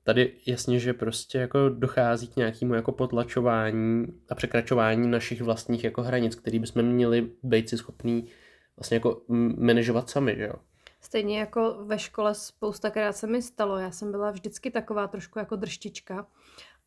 tady 0.03 0.31
jasně, 0.45 0.79
že 0.79 0.93
prostě 0.93 1.37
jako 1.37 1.69
dochází 1.69 2.27
k 2.27 2.35
nějakému 2.35 2.73
jako 2.73 2.91
potlačování 2.91 4.07
a 4.29 4.35
překračování 4.35 5.07
našich 5.07 5.41
vlastních 5.41 5.83
jako 5.83 6.01
hranic, 6.01 6.35
který 6.35 6.59
bychom 6.59 6.81
měli 6.81 7.29
být 7.43 7.69
si 7.69 7.77
schopní 7.77 8.29
vlastně 8.77 8.95
jako 8.95 9.21
manažovat 9.57 10.09
sami, 10.09 10.35
že 10.35 10.43
jo. 10.43 10.53
Stejně 11.01 11.39
jako 11.39 11.85
ve 11.85 11.99
škole 11.99 12.35
spoustakrát 12.35 13.15
se 13.15 13.27
mi 13.27 13.41
stalo, 13.41 13.77
já 13.77 13.91
jsem 13.91 14.11
byla 14.11 14.31
vždycky 14.31 14.71
taková 14.71 15.07
trošku 15.07 15.39
jako 15.39 15.55
drštička 15.55 16.27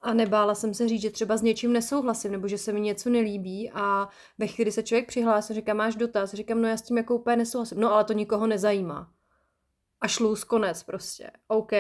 a 0.01 0.15
nebála 0.15 0.55
jsem 0.55 0.75
se 0.75 0.89
říct, 0.89 1.03
že 1.03 1.11
třeba 1.11 1.37
s 1.37 1.43
něčím 1.43 1.73
nesouhlasím, 1.73 2.33
nebo 2.33 2.49
že 2.49 2.59
se 2.59 2.73
mi 2.73 2.81
něco 2.81 3.11
nelíbí 3.11 3.71
a 3.75 4.09
ve 4.39 4.47
chvíli 4.47 4.73
se 4.73 4.83
člověk 4.83 5.09
přihlásí, 5.09 5.55
říká, 5.55 5.75
máš 5.75 5.97
dotaz, 5.97 6.35
říkám, 6.35 6.63
no 6.63 6.69
já 6.69 6.77
s 6.77 6.83
tím 6.83 6.97
jako 6.97 7.15
úplně 7.15 7.37
nesouhlasím. 7.37 7.81
No 7.81 7.93
ale 7.93 8.05
to 8.05 8.13
nikoho 8.13 8.47
nezajímá. 8.47 9.13
A 10.01 10.09
šlu 10.09 10.37
z 10.37 10.45
konec 10.45 10.83
prostě. 10.83 11.31
OK, 11.49 11.73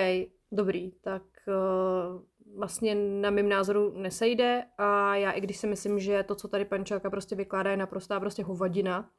dobrý, 0.52 0.92
tak 0.92 1.22
uh, 1.46 2.22
vlastně 2.58 2.94
na 2.94 3.30
mém 3.30 3.48
názoru 3.48 3.92
nesejde 3.96 4.64
a 4.78 5.16
já 5.16 5.30
i 5.30 5.40
když 5.40 5.56
si 5.56 5.66
myslím, 5.66 5.98
že 5.98 6.22
to, 6.22 6.34
co 6.34 6.48
tady 6.48 6.64
pančáka 6.64 7.10
prostě 7.10 7.36
vykládá, 7.36 7.70
je 7.70 7.76
naprostá 7.76 8.20
prostě 8.20 8.44
hovadina, 8.44 9.10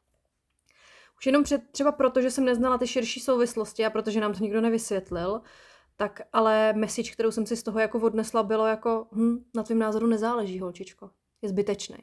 už 1.17 1.25
jenom 1.25 1.43
před, 1.43 1.61
třeba 1.71 1.91
proto, 1.91 2.21
že 2.21 2.31
jsem 2.31 2.45
neznala 2.45 2.77
ty 2.77 2.87
širší 2.87 3.19
souvislosti 3.19 3.85
a 3.85 3.89
protože 3.89 4.21
nám 4.21 4.33
to 4.33 4.43
nikdo 4.43 4.61
nevysvětlil, 4.61 5.41
tak 5.97 6.21
ale 6.33 6.73
message, 6.73 7.11
kterou 7.11 7.31
jsem 7.31 7.45
si 7.45 7.55
z 7.55 7.63
toho 7.63 7.79
jako 7.79 7.99
odnesla, 7.99 8.43
bylo 8.43 8.67
jako, 8.67 9.07
hm, 9.11 9.43
na 9.55 9.63
tvém 9.63 9.79
názoru 9.79 10.07
nezáleží, 10.07 10.59
holčičko. 10.59 11.09
Je 11.41 11.49
zbytečný. 11.49 11.97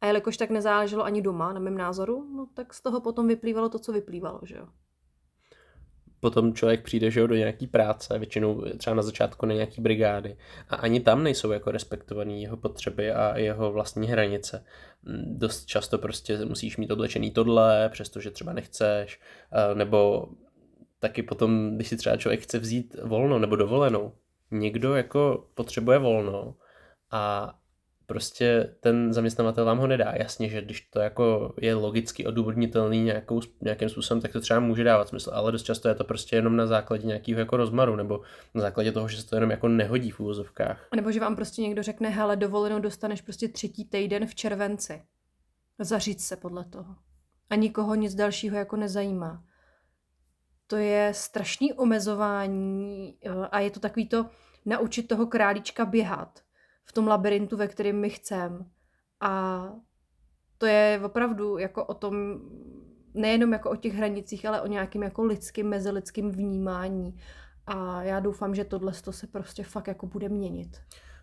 A 0.00 0.06
jelikož 0.06 0.36
tak 0.36 0.50
nezáleželo 0.50 1.04
ani 1.04 1.22
doma, 1.22 1.52
na 1.52 1.60
mém 1.60 1.78
názoru, 1.78 2.28
no 2.36 2.46
tak 2.54 2.74
z 2.74 2.80
toho 2.80 3.00
potom 3.00 3.28
vyplývalo 3.28 3.68
to, 3.68 3.78
co 3.78 3.92
vyplývalo, 3.92 4.40
že 4.42 4.56
jo. 4.56 4.66
Potom 6.20 6.54
člověk 6.54 6.82
přijde, 6.82 7.10
že 7.10 7.20
jo, 7.20 7.26
do 7.26 7.34
nějaký 7.34 7.66
práce, 7.66 8.18
většinou 8.18 8.64
třeba 8.78 8.96
na 8.96 9.02
začátku 9.02 9.46
na 9.46 9.54
nějaký 9.54 9.80
brigády 9.80 10.36
a 10.68 10.76
ani 10.76 11.00
tam 11.00 11.22
nejsou 11.22 11.50
jako 11.50 11.70
respektovaný 11.70 12.42
jeho 12.42 12.56
potřeby 12.56 13.12
a 13.12 13.38
jeho 13.38 13.72
vlastní 13.72 14.08
hranice. 14.08 14.64
Dost 15.24 15.66
často 15.66 15.98
prostě 15.98 16.44
musíš 16.44 16.76
mít 16.76 16.90
oblečený 16.90 17.30
tohle, 17.30 17.88
přestože 17.88 18.30
třeba 18.30 18.52
nechceš, 18.52 19.20
nebo 19.74 20.28
taky 21.00 21.22
potom, 21.22 21.76
když 21.76 21.88
si 21.88 21.96
třeba 21.96 22.16
člověk 22.16 22.40
chce 22.40 22.58
vzít 22.58 22.96
volno 23.02 23.38
nebo 23.38 23.56
dovolenou, 23.56 24.12
někdo 24.50 24.94
jako 24.94 25.48
potřebuje 25.54 25.98
volno 25.98 26.54
a 27.10 27.54
prostě 28.06 28.74
ten 28.80 29.12
zaměstnavatel 29.12 29.64
vám 29.64 29.78
ho 29.78 29.86
nedá. 29.86 30.12
Jasně, 30.16 30.48
že 30.48 30.62
když 30.62 30.80
to 30.80 31.00
jako 31.00 31.54
je 31.60 31.74
logicky 31.74 32.26
odůvodnitelný 32.26 33.02
nějakou, 33.02 33.40
nějakým 33.60 33.88
způsobem, 33.88 34.20
tak 34.20 34.32
to 34.32 34.40
třeba 34.40 34.60
může 34.60 34.84
dávat 34.84 35.08
smysl, 35.08 35.30
ale 35.34 35.52
dost 35.52 35.62
často 35.62 35.88
je 35.88 35.94
to 35.94 36.04
prostě 36.04 36.36
jenom 36.36 36.56
na 36.56 36.66
základě 36.66 37.06
nějakého 37.06 37.40
jako 37.40 37.56
rozmaru 37.56 37.96
nebo 37.96 38.20
na 38.54 38.60
základě 38.60 38.92
toho, 38.92 39.08
že 39.08 39.16
se 39.16 39.28
to 39.28 39.36
jenom 39.36 39.50
jako 39.50 39.68
nehodí 39.68 40.10
v 40.10 40.20
úvozovkách. 40.20 40.88
Nebo 40.96 41.12
že 41.12 41.20
vám 41.20 41.36
prostě 41.36 41.62
někdo 41.62 41.82
řekne, 41.82 42.08
hele, 42.08 42.36
dovolenou 42.36 42.80
dostaneš 42.80 43.22
prostě 43.22 43.48
třetí 43.48 43.84
týden 43.84 44.26
v 44.26 44.34
červenci. 44.34 45.02
Zaříct 45.78 46.24
se 46.24 46.36
podle 46.36 46.64
toho. 46.64 46.96
A 47.50 47.54
nikoho 47.54 47.94
nic 47.94 48.14
dalšího 48.14 48.56
jako 48.56 48.76
nezajímá 48.76 49.44
to 50.68 50.76
je 50.76 51.14
strašný 51.14 51.72
omezování 51.72 53.18
eh, 53.22 53.30
a 53.30 53.60
je 53.60 53.70
to 53.70 53.80
takový 53.80 54.08
to 54.08 54.26
naučit 54.64 55.08
toho 55.08 55.26
králíčka 55.26 55.84
běhat 55.84 56.40
v 56.84 56.92
tom 56.92 57.08
labirintu, 57.08 57.56
ve 57.56 57.68
kterém 57.68 58.00
my 58.00 58.10
chceme. 58.10 58.64
A 59.20 59.62
to 60.58 60.66
je 60.66 61.00
opravdu 61.04 61.58
jako 61.58 61.84
o 61.84 61.94
tom, 61.94 62.40
nejenom 63.14 63.52
jako 63.52 63.70
o 63.70 63.76
těch 63.76 63.94
hranicích, 63.94 64.46
ale 64.46 64.60
o 64.60 64.66
nějakém 64.66 65.02
jako 65.02 65.24
lidském, 65.24 65.68
mezilidském 65.68 66.30
vnímání. 66.30 67.20
A 67.66 68.02
já 68.02 68.20
doufám, 68.20 68.54
že 68.54 68.64
tohle 68.64 68.92
se 68.92 69.26
prostě 69.26 69.62
fakt 69.62 69.86
jako 69.86 70.06
bude 70.06 70.28
měnit. 70.28 70.80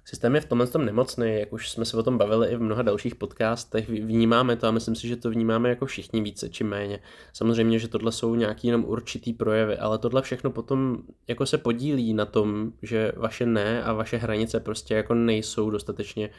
Systém 0.08 0.36
je 0.36 0.42
v 0.42 0.46
tomhle 0.46 0.68
tom 0.68 0.86
nemocný, 0.86 1.40
jak 1.40 1.54
už 1.54 1.70
jsme 1.70 1.86
se 1.86 1.98
o 1.98 2.04
tom 2.04 2.18
bavili 2.18 2.48
i 2.48 2.56
v 2.56 2.62
mnoha 2.62 2.82
dalších 2.82 3.16
podcastech, 3.16 3.90
vnímáme 3.90 4.56
to 4.56 4.68
a 4.68 4.72
myslím 4.72 4.96
si, 4.96 5.08
že 5.08 5.16
to 5.16 5.30
vnímáme 5.30 5.70
jako 5.70 5.86
všichni 5.86 6.22
více 6.22 6.50
či 6.50 6.64
méně. 6.64 7.00
Samozřejmě, 7.34 7.80
že 7.80 7.88
tohle 7.88 8.12
jsou 8.12 8.36
nějaký 8.36 8.68
jenom 8.68 8.86
určitý 8.86 9.34
projevy, 9.34 9.78
ale 9.78 9.98
tohle 9.98 10.22
všechno 10.22 10.52
potom 10.52 10.98
jako 11.28 11.46
se 11.46 11.58
podílí 11.58 12.14
na 12.14 12.26
tom, 12.26 12.72
že 12.82 13.12
vaše 13.16 13.46
ne 13.46 13.84
a 13.84 13.94
vaše 13.94 14.18
hranice 14.18 14.60
prostě 14.60 14.96
jako 14.96 15.14
nejsou 15.14 15.70
dostatečně 15.70 16.30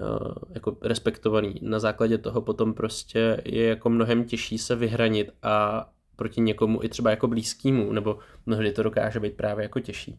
uh, 0.00 0.32
jako 0.50 0.76
respektovaný. 0.82 1.54
Na 1.62 1.78
základě 1.78 2.18
toho 2.18 2.40
potom 2.40 2.74
prostě 2.74 3.42
je 3.44 3.66
jako 3.66 3.90
mnohem 3.90 4.24
těžší 4.24 4.58
se 4.58 4.76
vyhranit 4.76 5.30
a 5.42 5.86
proti 6.16 6.40
někomu 6.40 6.82
i 6.82 6.88
třeba 6.88 7.10
jako 7.10 7.28
blízkému, 7.28 7.92
nebo 7.92 8.18
mnohdy 8.46 8.72
to 8.72 8.82
dokáže 8.82 9.20
být 9.20 9.36
právě 9.36 9.62
jako 9.62 9.80
těžší. 9.80 10.18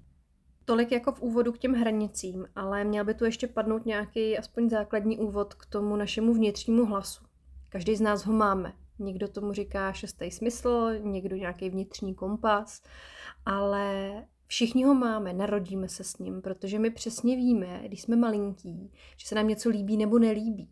Tolik 0.65 0.91
jako 0.91 1.11
v 1.11 1.21
úvodu 1.21 1.51
k 1.51 1.57
těm 1.57 1.73
hranicím, 1.73 2.45
ale 2.55 2.83
měl 2.83 3.05
by 3.05 3.13
tu 3.13 3.25
ještě 3.25 3.47
padnout 3.47 3.85
nějaký 3.85 4.37
aspoň 4.37 4.69
základní 4.69 5.17
úvod 5.17 5.53
k 5.53 5.65
tomu 5.65 5.95
našemu 5.95 6.33
vnitřnímu 6.33 6.85
hlasu. 6.85 7.23
Každý 7.69 7.95
z 7.95 8.01
nás 8.01 8.25
ho 8.25 8.33
máme. 8.33 8.73
Někdo 8.99 9.27
tomu 9.27 9.53
říká 9.53 9.93
šestý 9.93 10.31
smysl, 10.31 10.91
někdo 10.99 11.35
nějaký 11.35 11.69
vnitřní 11.69 12.15
kompas, 12.15 12.81
ale 13.45 14.13
všichni 14.47 14.83
ho 14.83 14.93
máme, 14.93 15.33
narodíme 15.33 15.89
se 15.89 16.03
s 16.03 16.17
ním, 16.17 16.41
protože 16.41 16.79
my 16.79 16.89
přesně 16.89 17.35
víme, 17.35 17.81
když 17.85 18.01
jsme 18.01 18.15
malinký, 18.15 18.91
že 19.17 19.27
se 19.27 19.35
nám 19.35 19.47
něco 19.47 19.69
líbí 19.69 19.97
nebo 19.97 20.19
nelíbí. 20.19 20.69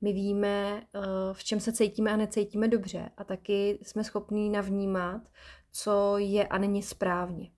My 0.00 0.12
víme, 0.12 0.82
eh, 0.94 1.00
v 1.32 1.44
čem 1.44 1.60
se 1.60 1.72
cítíme 1.72 2.10
a 2.10 2.16
necítíme 2.16 2.68
dobře 2.68 3.10
a 3.16 3.24
taky 3.24 3.78
jsme 3.82 4.04
schopní 4.04 4.50
navnímat, 4.50 5.22
co 5.72 6.18
je 6.18 6.46
a 6.46 6.58
není 6.58 6.82
správně. 6.82 7.50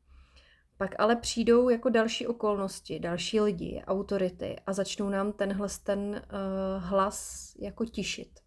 Pak 0.80 0.94
ale 0.98 1.16
přijdou 1.16 1.68
jako 1.68 1.88
další 1.88 2.26
okolnosti, 2.26 2.98
další 2.98 3.40
lidi, 3.40 3.82
autority 3.86 4.56
a 4.66 4.72
začnou 4.72 5.08
nám 5.08 5.32
tenhle 5.32 5.68
ten 5.84 6.00
uh, 6.00 6.84
hlas 6.84 7.52
jako 7.58 7.84
tišit. 7.84 8.40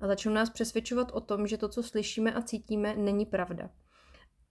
A 0.00 0.06
začnou 0.06 0.32
nás 0.32 0.50
přesvědčovat 0.50 1.10
o 1.12 1.20
tom, 1.20 1.46
že 1.46 1.58
to, 1.58 1.68
co 1.68 1.82
slyšíme 1.82 2.34
a 2.34 2.42
cítíme, 2.42 2.94
není 2.96 3.26
pravda. 3.26 3.70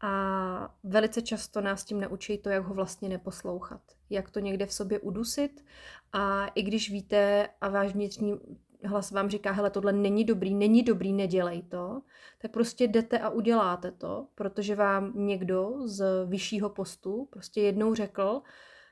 A 0.01 0.75
velice 0.84 1.22
často 1.22 1.62
nás 1.62 1.84
tím 1.84 2.01
naučí 2.01 2.38
to, 2.38 2.50
jak 2.50 2.65
ho 2.65 2.74
vlastně 2.74 3.10
neposlouchat. 3.10 3.82
Jak 4.10 4.30
to 4.30 4.39
někde 4.39 4.65
v 4.65 4.74
sobě 4.74 5.00
udusit. 5.00 5.65
A 6.13 6.48
i 6.48 6.62
když 6.62 6.92
víte 6.92 7.50
a 7.62 7.70
váš 7.70 7.94
vnitřní 7.94 8.39
hlas 8.86 9.12
vám 9.12 9.30
říká, 9.30 9.52
hele, 9.52 9.70
tohle 9.70 9.94
není 9.94 10.24
dobrý, 10.25 10.56
není 10.56 10.84
dobrý, 10.84 11.13
nedělej 11.13 11.62
to, 11.62 12.02
tak 12.42 12.52
prostě 12.52 12.88
jdete 12.88 13.20
a 13.20 13.30
uděláte 13.30 13.92
to, 13.92 14.28
protože 14.36 14.75
vám 14.75 15.13
někdo 15.16 15.74
z 15.86 16.25
vyššího 16.25 16.70
postu 16.70 17.28
prostě 17.32 17.62
jednou 17.62 17.94
řekl, 17.94 18.42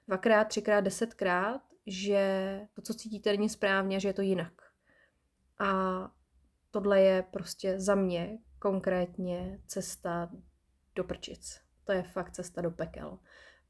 dvakrát, 0.07 0.47
třikrát, 0.47 0.81
desetkrát, 0.81 1.61
že 1.85 2.61
to, 2.73 2.81
co 2.81 2.93
cítíte, 2.93 3.31
není 3.31 3.49
správně, 3.49 3.99
že 3.99 4.09
je 4.09 4.13
to 4.13 4.21
jinak. 4.21 4.53
A 5.59 6.11
tohle 6.71 7.01
je 7.01 7.23
prostě 7.31 7.79
za 7.79 7.95
mě 7.95 8.37
konkrétně 8.59 9.59
cesta 9.67 10.31
do 10.95 11.03
prčic. 11.03 11.59
To 11.83 11.91
je 11.91 12.03
fakt 12.03 12.31
cesta 12.31 12.61
do 12.61 12.71
pekel. 12.71 13.19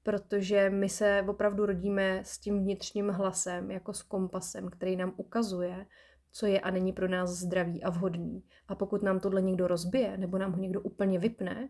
Protože 0.03 0.69
my 0.69 0.89
se 0.89 1.25
opravdu 1.27 1.65
rodíme 1.65 2.21
s 2.25 2.37
tím 2.37 2.59
vnitřním 2.59 3.09
hlasem, 3.09 3.71
jako 3.71 3.93
s 3.93 4.03
kompasem, 4.03 4.69
který 4.69 4.95
nám 4.95 5.13
ukazuje, 5.17 5.85
co 6.31 6.45
je 6.45 6.59
a 6.59 6.71
není 6.71 6.93
pro 6.93 7.07
nás 7.07 7.29
zdravý 7.29 7.83
a 7.83 7.89
vhodný. 7.89 8.43
A 8.67 8.75
pokud 8.75 9.03
nám 9.03 9.19
tohle 9.19 9.41
někdo 9.41 9.67
rozbije, 9.67 10.17
nebo 10.17 10.37
nám 10.37 10.51
ho 10.51 10.61
někdo 10.61 10.81
úplně 10.81 11.19
vypne, 11.19 11.69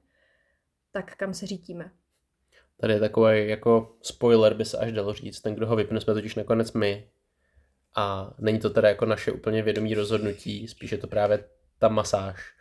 tak 0.91 1.15
kam 1.15 1.33
se 1.33 1.47
řítíme? 1.47 1.91
Tady 2.77 2.93
je 2.93 2.99
takový 2.99 3.47
jako 3.47 3.95
spoiler, 4.01 4.53
by 4.53 4.65
se 4.65 4.77
až 4.77 4.91
dalo 4.91 5.13
říct. 5.13 5.41
Ten, 5.41 5.55
kdo 5.55 5.67
ho 5.67 5.75
vypne, 5.75 6.01
jsme 6.01 6.13
totiž 6.13 6.35
nakonec 6.35 6.73
my. 6.73 7.09
A 7.95 8.33
není 8.39 8.59
to 8.59 8.69
teda 8.69 8.89
jako 8.89 9.05
naše 9.05 9.31
úplně 9.31 9.61
vědomí 9.63 9.93
rozhodnutí, 9.93 10.67
spíš 10.67 10.91
je 10.91 10.97
to 10.97 11.07
právě 11.07 11.43
ta 11.79 11.87
masáž. 11.87 12.55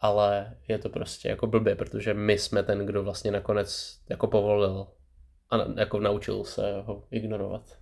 Ale 0.00 0.56
je 0.68 0.78
to 0.78 0.88
prostě 0.88 1.28
jako 1.28 1.46
blbě, 1.46 1.74
protože 1.74 2.14
my 2.14 2.38
jsme 2.38 2.62
ten, 2.62 2.86
kdo 2.86 3.02
vlastně 3.02 3.30
nakonec 3.30 4.00
jako 4.08 4.26
povolil 4.26 4.86
a 5.50 5.80
jako 5.80 6.00
naučil 6.00 6.44
se 6.44 6.82
ho 6.82 7.06
ignorovat. 7.10 7.78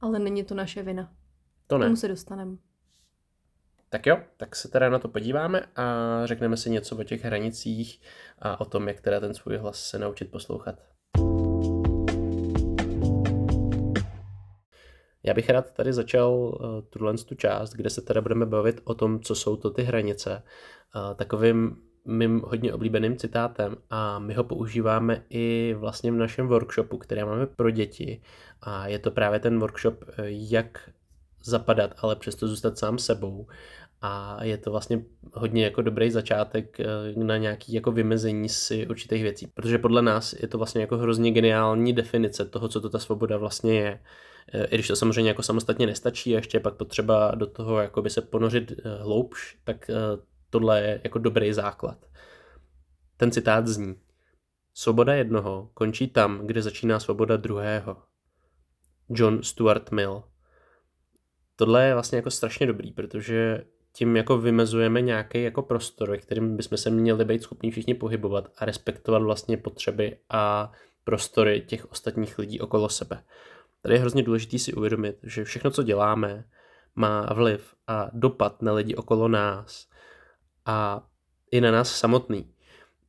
Ale 0.00 0.18
není 0.18 0.44
to 0.44 0.54
naše 0.54 0.82
vina. 0.82 1.12
To 1.66 1.78
ne. 1.78 1.86
Tomu 1.86 1.96
se 1.96 2.08
dostaneme. 2.08 2.56
Tak 3.92 4.06
jo, 4.06 4.18
tak 4.36 4.56
se 4.56 4.68
teda 4.68 4.88
na 4.88 4.98
to 4.98 5.08
podíváme 5.08 5.66
a 5.76 5.86
řekneme 6.24 6.56
si 6.56 6.70
něco 6.70 6.96
o 6.96 7.02
těch 7.02 7.24
hranicích 7.24 8.00
a 8.38 8.60
o 8.60 8.64
tom, 8.64 8.88
jak 8.88 9.00
teda 9.00 9.20
ten 9.20 9.34
svůj 9.34 9.56
hlas 9.56 9.84
se 9.84 9.98
naučit 9.98 10.30
poslouchat. 10.30 10.74
Já 15.22 15.34
bych 15.34 15.50
rád 15.50 15.72
tady 15.72 15.92
začal 15.92 16.32
uh, 16.32 16.58
tuhle 16.90 17.14
tu 17.14 17.34
část, 17.34 17.72
kde 17.72 17.90
se 17.90 18.00
teda 18.00 18.20
budeme 18.20 18.46
bavit 18.46 18.80
o 18.84 18.94
tom, 18.94 19.20
co 19.20 19.34
jsou 19.34 19.56
to 19.56 19.70
ty 19.70 19.82
hranice, 19.82 20.42
uh, 20.96 21.14
takovým 21.14 21.76
mým 22.04 22.42
hodně 22.44 22.72
oblíbeným 22.72 23.16
citátem 23.16 23.76
a 23.90 24.18
my 24.18 24.34
ho 24.34 24.44
používáme 24.44 25.22
i 25.30 25.74
vlastně 25.78 26.12
v 26.12 26.14
našem 26.14 26.48
workshopu, 26.48 26.98
který 26.98 27.24
máme 27.24 27.46
pro 27.46 27.70
děti 27.70 28.22
a 28.62 28.88
je 28.88 28.98
to 28.98 29.10
právě 29.10 29.40
ten 29.40 29.58
workshop, 29.58 30.04
eh, 30.08 30.22
jak 30.26 30.90
zapadat, 31.44 31.94
ale 31.98 32.16
přesto 32.16 32.48
zůstat 32.48 32.78
sám 32.78 32.98
sebou 32.98 33.46
a 34.02 34.44
je 34.44 34.58
to 34.58 34.70
vlastně 34.70 35.04
hodně 35.34 35.64
jako 35.64 35.82
dobrý 35.82 36.10
začátek 36.10 36.80
eh, 36.80 36.86
na 37.16 37.36
nějaký 37.36 37.72
jako 37.72 37.92
vymezení 37.92 38.48
si 38.48 38.86
určitých 38.86 39.22
věcí, 39.22 39.46
protože 39.46 39.78
podle 39.78 40.02
nás 40.02 40.32
je 40.32 40.48
to 40.48 40.58
vlastně 40.58 40.80
jako 40.80 40.98
hrozně 40.98 41.30
geniální 41.30 41.92
definice 41.92 42.44
toho, 42.44 42.68
co 42.68 42.80
to 42.80 42.90
ta 42.90 42.98
svoboda 42.98 43.36
vlastně 43.36 43.80
je. 43.80 44.00
Eh, 44.54 44.64
I 44.64 44.74
když 44.74 44.88
to 44.88 44.96
samozřejmě 44.96 45.30
jako 45.30 45.42
samostatně 45.42 45.86
nestačí 45.86 46.34
a 46.34 46.38
ještě 46.38 46.60
pak 46.60 46.74
potřeba 46.74 47.34
do 47.34 47.46
toho 47.46 47.80
jakoby 47.80 48.10
se 48.10 48.20
ponořit 48.20 48.72
eh, 48.72 49.02
hloubš, 49.02 49.56
tak 49.64 49.90
tohle 50.50 50.82
je 50.82 51.00
jako 51.04 51.18
dobrý 51.18 51.52
základ. 51.52 51.98
Ten 53.16 53.30
citát 53.30 53.66
zní 53.66 53.94
Svoboda 54.74 55.14
jednoho 55.14 55.70
končí 55.74 56.08
tam, 56.08 56.46
kde 56.46 56.62
začíná 56.62 57.00
svoboda 57.00 57.36
druhého. 57.36 57.96
John 59.08 59.42
Stuart 59.42 59.90
Mill. 59.90 60.24
Tohle 61.56 61.86
je 61.86 61.94
vlastně 61.94 62.16
jako 62.16 62.30
strašně 62.30 62.66
dobrý, 62.66 62.92
protože 62.92 63.64
tím 63.92 64.16
jako 64.16 64.38
vymezujeme 64.38 65.00
nějaký 65.00 65.42
jako 65.42 65.62
prostor, 65.62 66.10
ve 66.10 66.18
kterým 66.18 66.56
bychom 66.56 66.78
se 66.78 66.90
měli 66.90 67.24
být 67.24 67.42
schopni 67.42 67.70
všichni 67.70 67.94
pohybovat 67.94 68.52
a 68.58 68.64
respektovat 68.64 69.22
vlastně 69.22 69.56
potřeby 69.56 70.16
a 70.30 70.72
prostory 71.04 71.60
těch 71.66 71.90
ostatních 71.90 72.38
lidí 72.38 72.60
okolo 72.60 72.88
sebe. 72.88 73.22
Tady 73.82 73.94
je 73.94 73.98
hrozně 74.00 74.22
důležité 74.22 74.58
si 74.58 74.72
uvědomit, 74.72 75.16
že 75.22 75.44
všechno, 75.44 75.70
co 75.70 75.82
děláme, 75.82 76.44
má 76.94 77.32
vliv 77.34 77.74
a 77.86 78.10
dopad 78.12 78.62
na 78.62 78.72
lidi 78.72 78.94
okolo 78.94 79.28
nás 79.28 79.88
a 80.66 81.06
i 81.50 81.60
na 81.60 81.70
nás 81.70 81.96
samotný. 81.96 82.50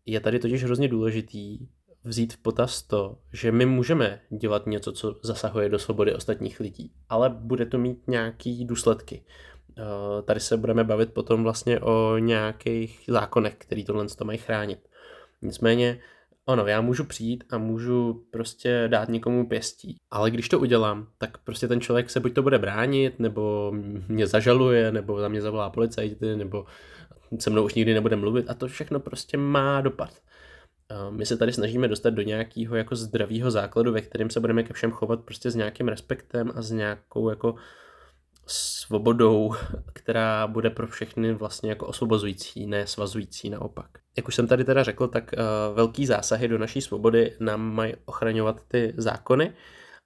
Je 0.06 0.20
tady 0.20 0.40
totiž 0.40 0.64
hrozně 0.64 0.88
důležitý 0.88 1.68
vzít 2.04 2.34
v 2.34 2.38
potaz 2.38 2.82
to, 2.82 3.18
že 3.34 3.52
my 3.52 3.66
můžeme 3.66 4.22
dělat 4.30 4.66
něco, 4.66 4.92
co 4.92 5.20
zasahuje 5.24 5.70
do 5.70 5.80
svobody 5.80 6.14
ostatních 6.14 6.60
lidí, 6.60 6.92
ale 7.10 7.30
bude 7.30 7.66
to 7.66 7.78
mít 7.78 8.08
nějaký 8.08 8.66
důsledky. 8.66 9.24
Eh, 9.78 10.22
tady 10.22 10.40
se 10.40 10.58
budeme 10.58 10.84
bavit 10.84 11.14
potom 11.14 11.44
vlastně 11.44 11.80
o 11.80 12.18
nějakých 12.18 13.04
zákonech, 13.08 13.56
který 13.58 13.86
tohle 13.86 14.06
to 14.08 14.26
mají 14.26 14.38
chránit. 14.38 14.80
Nicméně, 15.42 16.00
ono, 16.46 16.68
já 16.68 16.82
můžu 16.82 17.04
přijít 17.04 17.44
a 17.50 17.58
můžu 17.58 18.26
prostě 18.32 18.84
dát 18.88 19.10
někomu 19.10 19.48
pěstí, 19.48 19.98
ale 20.12 20.32
když 20.32 20.50
to 20.50 20.60
udělám, 20.60 21.08
tak 21.18 21.38
prostě 21.38 21.68
ten 21.68 21.82
člověk 21.82 22.10
se 22.10 22.20
buď 22.20 22.34
to 22.34 22.42
bude 22.42 22.60
bránit, 22.60 23.20
nebo 23.20 23.72
mě 24.08 24.28
zažaluje, 24.28 24.92
nebo 24.92 25.20
za 25.20 25.28
mě 25.28 25.42
zavolá 25.42 25.70
policajty, 25.70 26.36
nebo 26.36 26.66
se 27.40 27.50
mnou 27.50 27.66
už 27.66 27.74
nikdy 27.74 27.94
nebude 27.94 28.16
mluvit 28.16 28.50
a 28.50 28.54
to 28.54 28.68
všechno 28.68 29.00
prostě 29.00 29.38
má 29.38 29.82
dopad. 29.82 30.10
Eh, 30.92 31.12
my 31.12 31.26
se 31.26 31.38
tady 31.38 31.54
snažíme 31.54 31.88
dostat 31.88 32.10
do 32.10 32.22
nějakého 32.22 32.76
jako 32.76 32.96
zdravého 32.96 33.52
základu, 33.52 33.92
ve 33.92 34.02
kterém 34.02 34.30
se 34.30 34.40
budeme 34.40 34.64
ke 34.64 34.74
všem 34.74 34.92
chovat 34.92 35.20
prostě 35.20 35.52
s 35.52 35.56
nějakým 35.56 35.88
respektem 35.88 36.52
a 36.56 36.62
s 36.62 36.72
nějakou 36.72 37.30
jako 37.30 37.56
svobodou, 38.48 39.56
která 39.94 40.48
bude 40.48 40.70
pro 40.70 40.88
všechny 40.88 41.34
vlastně 41.34 41.70
jako 41.70 41.88
osvobozující, 41.88 42.68
ne 42.68 42.88
svazující 42.88 43.50
naopak. 43.50 43.90
Jak 44.18 44.28
už 44.28 44.36
jsem 44.36 44.48
tady 44.48 44.64
teda 44.64 44.84
řekl, 44.84 45.08
tak 45.08 45.32
uh, 45.34 45.76
velký 45.76 46.06
zásahy 46.06 46.48
do 46.48 46.58
naší 46.58 46.82
svobody 46.82 47.36
nám 47.40 47.62
mají 47.62 47.94
ochraňovat 48.06 48.64
ty 48.68 48.94
zákony, 48.98 49.54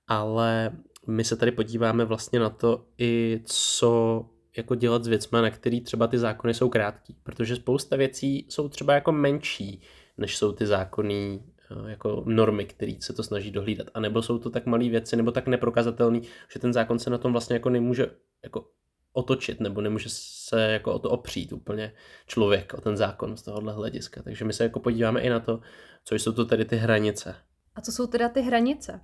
ale 0.08 0.72
my 1.08 1.24
se 1.24 1.36
tady 1.36 1.52
podíváme 1.52 2.06
vlastně 2.06 2.40
na 2.40 2.50
to 2.50 2.86
i 2.98 3.42
co 3.46 4.26
jako 4.58 4.76
dělat 4.76 5.04
s 5.04 5.08
věcmi, 5.08 5.38
na 5.42 5.50
který 5.50 5.82
třeba 5.82 6.08
ty 6.08 6.18
zákony 6.18 6.54
jsou 6.54 6.70
krátký, 6.70 7.18
protože 7.24 7.56
spousta 7.56 7.96
věcí 7.96 8.46
jsou 8.50 8.70
třeba 8.70 8.94
jako 8.94 9.12
menší, 9.12 9.82
než 10.18 10.38
jsou 10.38 10.52
ty 10.52 10.66
zákony 10.66 11.40
Eh, 11.40 11.57
jako 11.88 12.24
normy, 12.26 12.66
který 12.66 13.02
se 13.02 13.14
to 13.14 13.24
snaží 13.24 13.52
dohlídat. 13.52 13.88
A 13.94 14.00
nebo 14.00 14.22
jsou 14.22 14.38
to 14.38 14.50
tak 14.50 14.66
malé 14.66 14.90
věci, 14.90 15.16
nebo 15.16 15.32
tak 15.32 15.48
neprokazatelný, 15.48 16.22
že 16.54 16.60
ten 16.60 16.74
zákon 16.74 17.00
se 17.00 17.10
na 17.10 17.18
tom 17.18 17.32
vlastně 17.32 17.54
jako 17.54 17.70
nemůže 17.70 18.08
jako 18.44 18.68
otočit, 19.14 19.60
nebo 19.60 19.82
nemůže 19.82 20.10
se 20.12 20.62
jako 20.62 20.94
o 20.94 21.00
to 21.00 21.10
opřít 21.10 21.54
úplně 21.54 21.94
člověk, 22.28 22.74
o 22.74 22.82
ten 22.82 22.98
zákon 22.98 23.38
z 23.38 23.42
tohohle 23.42 23.74
hlediska. 23.74 24.24
Takže 24.24 24.46
my 24.46 24.54
se 24.54 24.64
jako 24.64 24.80
podíváme 24.80 25.22
i 25.22 25.30
na 25.30 25.40
to, 25.40 25.62
co 26.04 26.16
jsou 26.16 26.32
to 26.32 26.46
tedy 26.46 26.66
ty 26.66 26.76
hranice. 26.76 27.36
A 27.76 27.82
co 27.82 27.92
jsou 27.92 28.08
teda 28.08 28.30
ty 28.30 28.42
hranice? 28.42 29.02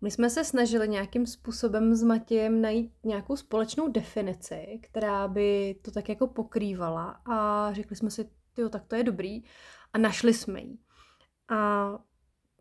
My 0.00 0.10
jsme 0.10 0.30
se 0.30 0.44
snažili 0.44 0.88
nějakým 0.88 1.26
způsobem 1.26 1.94
s 1.94 2.02
Matějem 2.02 2.62
najít 2.62 2.92
nějakou 3.04 3.36
společnou 3.36 3.88
definici, 3.88 4.80
která 4.82 5.28
by 5.28 5.76
to 5.82 5.90
tak 5.90 6.08
jako 6.08 6.26
pokrývala 6.26 7.20
a 7.26 7.72
řekli 7.72 7.96
jsme 7.96 8.10
si, 8.10 8.30
jo, 8.56 8.68
tak 8.68 8.86
to 8.86 8.96
je 8.96 9.04
dobrý 9.04 9.42
a 9.92 9.98
našli 9.98 10.34
jsme 10.34 10.60
ji. 10.60 10.78
A 11.50 11.90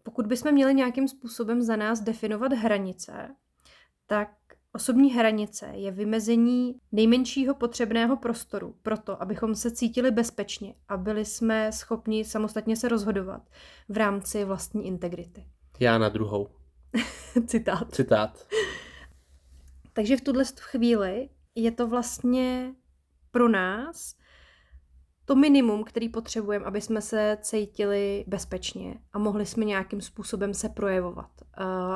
pokud 0.04 0.28
bychom 0.28 0.52
měli 0.52 0.74
nějakým 0.74 1.08
způsobem 1.08 1.62
za 1.62 1.76
nás 1.76 2.00
definovat 2.00 2.54
hranice, 2.54 3.36
tak 4.08 4.30
osobní 4.74 5.14
hranice 5.14 5.72
je 5.74 5.92
vymezení 5.92 6.76
nejmenšího 6.92 7.56
potřebného 7.56 8.18
prostoru 8.18 8.76
pro 8.82 8.98
to, 8.98 9.22
abychom 9.22 9.56
se 9.56 9.72
cítili 9.72 10.12
bezpečně 10.12 10.76
a 10.88 10.98
byli 10.98 11.26
jsme 11.26 11.72
schopni 11.72 12.26
samostatně 12.26 12.76
se 12.76 12.88
rozhodovat 12.90 13.42
v 13.90 13.98
rámci 13.98 14.46
vlastní 14.46 14.88
integrity. 14.88 15.46
Já 15.80 15.98
na 15.98 16.10
druhou. 16.10 16.50
Citát. 17.48 17.96
Citát. 17.96 18.48
Takže 19.94 20.18
v 20.18 20.22
tuhle 20.22 20.44
chvíli 20.60 21.30
je 21.56 21.72
to 21.72 21.88
vlastně 21.88 22.74
pro 23.32 23.50
nás 23.50 24.16
to 25.30 25.36
minimum, 25.36 25.84
který 25.84 26.10
potřebujeme, 26.10 26.66
aby 26.66 26.82
jsme 26.82 27.02
se 27.02 27.38
cítili 27.42 28.26
bezpečně 28.28 28.96
a 29.14 29.20
mohli 29.20 29.46
jsme 29.46 29.66
nějakým 29.66 30.02
způsobem 30.02 30.54
se 30.54 30.70
projevovat. 30.70 31.30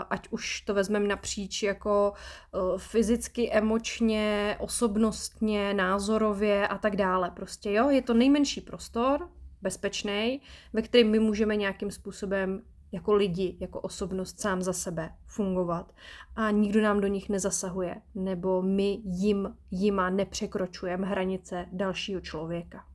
Ať 0.09 0.27
už 0.29 0.61
to 0.61 0.73
vezmeme 0.73 1.07
napříč 1.07 1.63
jako 1.63 2.13
e, 2.13 2.57
fyzicky, 2.77 3.51
emočně, 3.51 4.57
osobnostně, 4.59 5.73
názorově 5.73 6.67
a 6.67 6.77
tak 6.77 6.95
dále. 6.95 7.31
Prostě 7.31 7.71
jo, 7.71 7.89
je 7.89 8.01
to 8.01 8.13
nejmenší 8.13 8.61
prostor, 8.61 9.29
bezpečný, 9.61 10.41
ve 10.73 10.81
kterém 10.81 11.11
my 11.11 11.19
můžeme 11.19 11.55
nějakým 11.55 11.91
způsobem 11.91 12.61
jako 12.91 13.13
lidi, 13.13 13.57
jako 13.59 13.79
osobnost 13.81 14.41
sám 14.41 14.61
za 14.61 14.73
sebe 14.73 15.09
fungovat 15.25 15.93
a 16.35 16.51
nikdo 16.51 16.81
nám 16.81 17.01
do 17.01 17.07
nich 17.07 17.29
nezasahuje, 17.29 17.95
nebo 18.15 18.61
my 18.61 18.99
jim, 19.05 19.57
jima 19.71 20.09
nepřekročujeme 20.09 21.07
hranice 21.07 21.65
dalšího 21.71 22.21
člověka. 22.21 22.92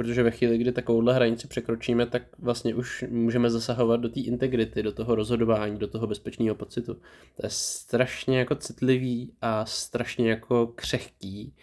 Protože 0.00 0.22
ve 0.22 0.30
chvíli, 0.30 0.58
kdy 0.58 0.72
takovouhle 0.72 1.14
hranici 1.14 1.48
překročíme, 1.48 2.06
tak 2.06 2.22
vlastně 2.38 2.74
už 2.74 3.04
můžeme 3.10 3.50
zasahovat 3.50 4.00
do 4.00 4.08
té 4.08 4.20
integrity, 4.20 4.82
do 4.82 4.92
toho 4.92 5.14
rozhodování, 5.14 5.78
do 5.78 5.88
toho 5.88 6.06
bezpečného 6.06 6.54
pocitu. 6.54 6.94
To 6.94 7.46
je 7.46 7.50
strašně 7.50 8.38
jako 8.38 8.54
citlivý 8.54 9.32
a 9.40 9.64
strašně 9.66 10.30
jako 10.30 10.66
křehký. 10.66 11.54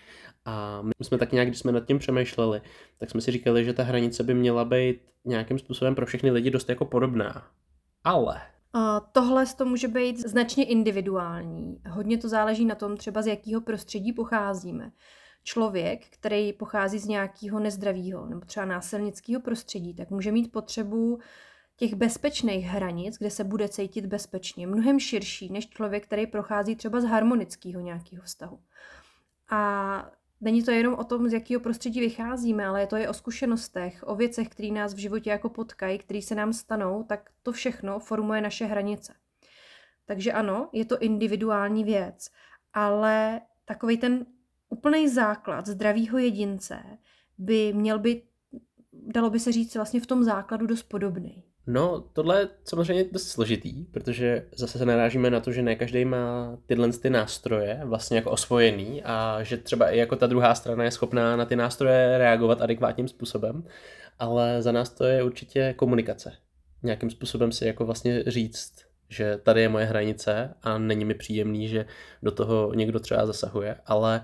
A 0.45 0.81
my 0.81 1.05
jsme 1.05 1.17
tak 1.17 1.31
nějak, 1.31 1.47
když 1.47 1.59
jsme 1.59 1.71
nad 1.71 1.85
tím 1.85 1.99
přemýšleli, 1.99 2.61
tak 2.97 3.09
jsme 3.09 3.21
si 3.21 3.31
říkali, 3.31 3.65
že 3.65 3.73
ta 3.73 3.83
hranice 3.83 4.23
by 4.23 4.33
měla 4.33 4.65
být 4.65 5.01
nějakým 5.25 5.59
způsobem 5.59 5.95
pro 5.95 6.05
všechny 6.05 6.31
lidi 6.31 6.51
dost 6.51 6.69
jako 6.69 6.85
podobná. 6.85 7.47
Ale 8.03 8.41
tohle 9.11 9.45
to 9.57 9.65
může 9.65 9.87
být 9.87 10.19
značně 10.19 10.65
individuální. 10.65 11.81
Hodně 11.89 12.17
to 12.17 12.29
záleží 12.29 12.65
na 12.65 12.75
tom, 12.75 12.97
třeba 12.97 13.21
z 13.21 13.27
jakého 13.27 13.61
prostředí 13.61 14.13
pocházíme 14.13 14.91
člověk, 15.47 16.05
který 16.09 16.53
pochází 16.53 16.99
z 16.99 17.07
nějakého 17.07 17.59
nezdravého 17.59 18.25
nebo 18.25 18.41
třeba 18.41 18.65
násilnického 18.65 19.41
prostředí, 19.41 19.93
tak 19.93 20.09
může 20.09 20.31
mít 20.31 20.51
potřebu 20.51 21.19
těch 21.75 21.93
bezpečných 21.93 22.65
hranic, 22.65 23.17
kde 23.17 23.29
se 23.29 23.43
bude 23.43 23.69
cítit 23.69 24.05
bezpečně, 24.05 24.67
mnohem 24.67 24.99
širší 24.99 25.51
než 25.51 25.69
člověk, 25.69 26.03
který 26.03 26.27
prochází 26.27 26.75
třeba 26.75 27.01
z 27.01 27.03
harmonického 27.03 27.81
nějakého 27.81 28.23
vztahu. 28.23 28.59
A 29.49 30.11
není 30.41 30.63
to 30.63 30.71
jenom 30.71 30.93
o 30.93 31.03
tom, 31.03 31.29
z 31.29 31.33
jakého 31.33 31.61
prostředí 31.61 31.99
vycházíme, 31.99 32.65
ale 32.65 32.81
je 32.81 32.87
to 32.87 32.95
i 32.95 33.07
o 33.07 33.13
zkušenostech, 33.13 34.03
o 34.07 34.15
věcech, 34.15 34.49
které 34.49 34.71
nás 34.71 34.93
v 34.93 34.97
životě 34.97 35.29
jako 35.29 35.49
potkají, 35.49 35.97
které 35.97 36.21
se 36.21 36.35
nám 36.35 36.53
stanou, 36.53 37.03
tak 37.03 37.29
to 37.43 37.51
všechno 37.51 37.99
formuje 37.99 38.41
naše 38.41 38.65
hranice. 38.65 39.13
Takže 40.05 40.31
ano, 40.31 40.69
je 40.73 40.85
to 40.85 40.99
individuální 40.99 41.83
věc, 41.83 42.29
ale 42.73 43.41
takový 43.65 43.97
ten 43.97 44.25
úplný 44.77 45.09
základ 45.09 45.67
zdravého 45.67 46.17
jedince 46.17 46.79
by 47.37 47.73
měl 47.73 47.99
být, 47.99 48.23
dalo 48.93 49.29
by 49.29 49.39
se 49.39 49.51
říct, 49.51 49.75
vlastně 49.75 50.01
v 50.01 50.05
tom 50.05 50.23
základu 50.23 50.67
dost 50.67 50.83
podobný. 50.83 51.43
No, 51.67 52.01
tohle 52.13 52.39
je 52.39 52.49
samozřejmě 52.63 53.03
dost 53.11 53.27
složitý, 53.27 53.85
protože 53.85 54.47
zase 54.55 54.77
se 54.77 54.85
narážíme 54.85 55.29
na 55.29 55.39
to, 55.39 55.51
že 55.51 55.61
ne 55.61 55.75
každý 55.75 56.05
má 56.05 56.57
tyhle 56.65 56.91
ty 56.91 57.09
nástroje 57.09 57.81
vlastně 57.83 58.17
jako 58.17 58.31
osvojený 58.31 59.03
a 59.03 59.43
že 59.43 59.57
třeba 59.57 59.89
i 59.89 59.97
jako 59.97 60.15
ta 60.15 60.27
druhá 60.27 60.55
strana 60.55 60.83
je 60.83 60.91
schopná 60.91 61.35
na 61.35 61.45
ty 61.45 61.55
nástroje 61.55 62.17
reagovat 62.17 62.61
adekvátním 62.61 63.07
způsobem, 63.07 63.63
ale 64.19 64.61
za 64.61 64.71
nás 64.71 64.89
to 64.89 65.05
je 65.05 65.23
určitě 65.23 65.73
komunikace. 65.77 66.33
Nějakým 66.83 67.09
způsobem 67.09 67.51
si 67.51 67.65
jako 67.65 67.85
vlastně 67.85 68.23
říct, 68.27 68.73
že 69.09 69.37
tady 69.43 69.61
je 69.61 69.69
moje 69.69 69.85
hranice 69.85 70.53
a 70.61 70.77
není 70.77 71.05
mi 71.05 71.13
příjemný, 71.13 71.67
že 71.67 71.85
do 72.23 72.31
toho 72.31 72.73
někdo 72.73 72.99
třeba 72.99 73.25
zasahuje, 73.25 73.75
ale 73.85 74.23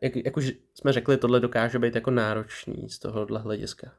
jak, 0.00 0.16
jak 0.16 0.36
už 0.36 0.52
jsme 0.74 0.92
řekli, 0.92 1.16
tohle 1.16 1.40
dokáže 1.40 1.78
být 1.78 1.94
jako 1.94 2.10
náročný 2.10 2.88
z 2.88 2.98
tohohle 2.98 3.40
hlediska. 3.40 3.92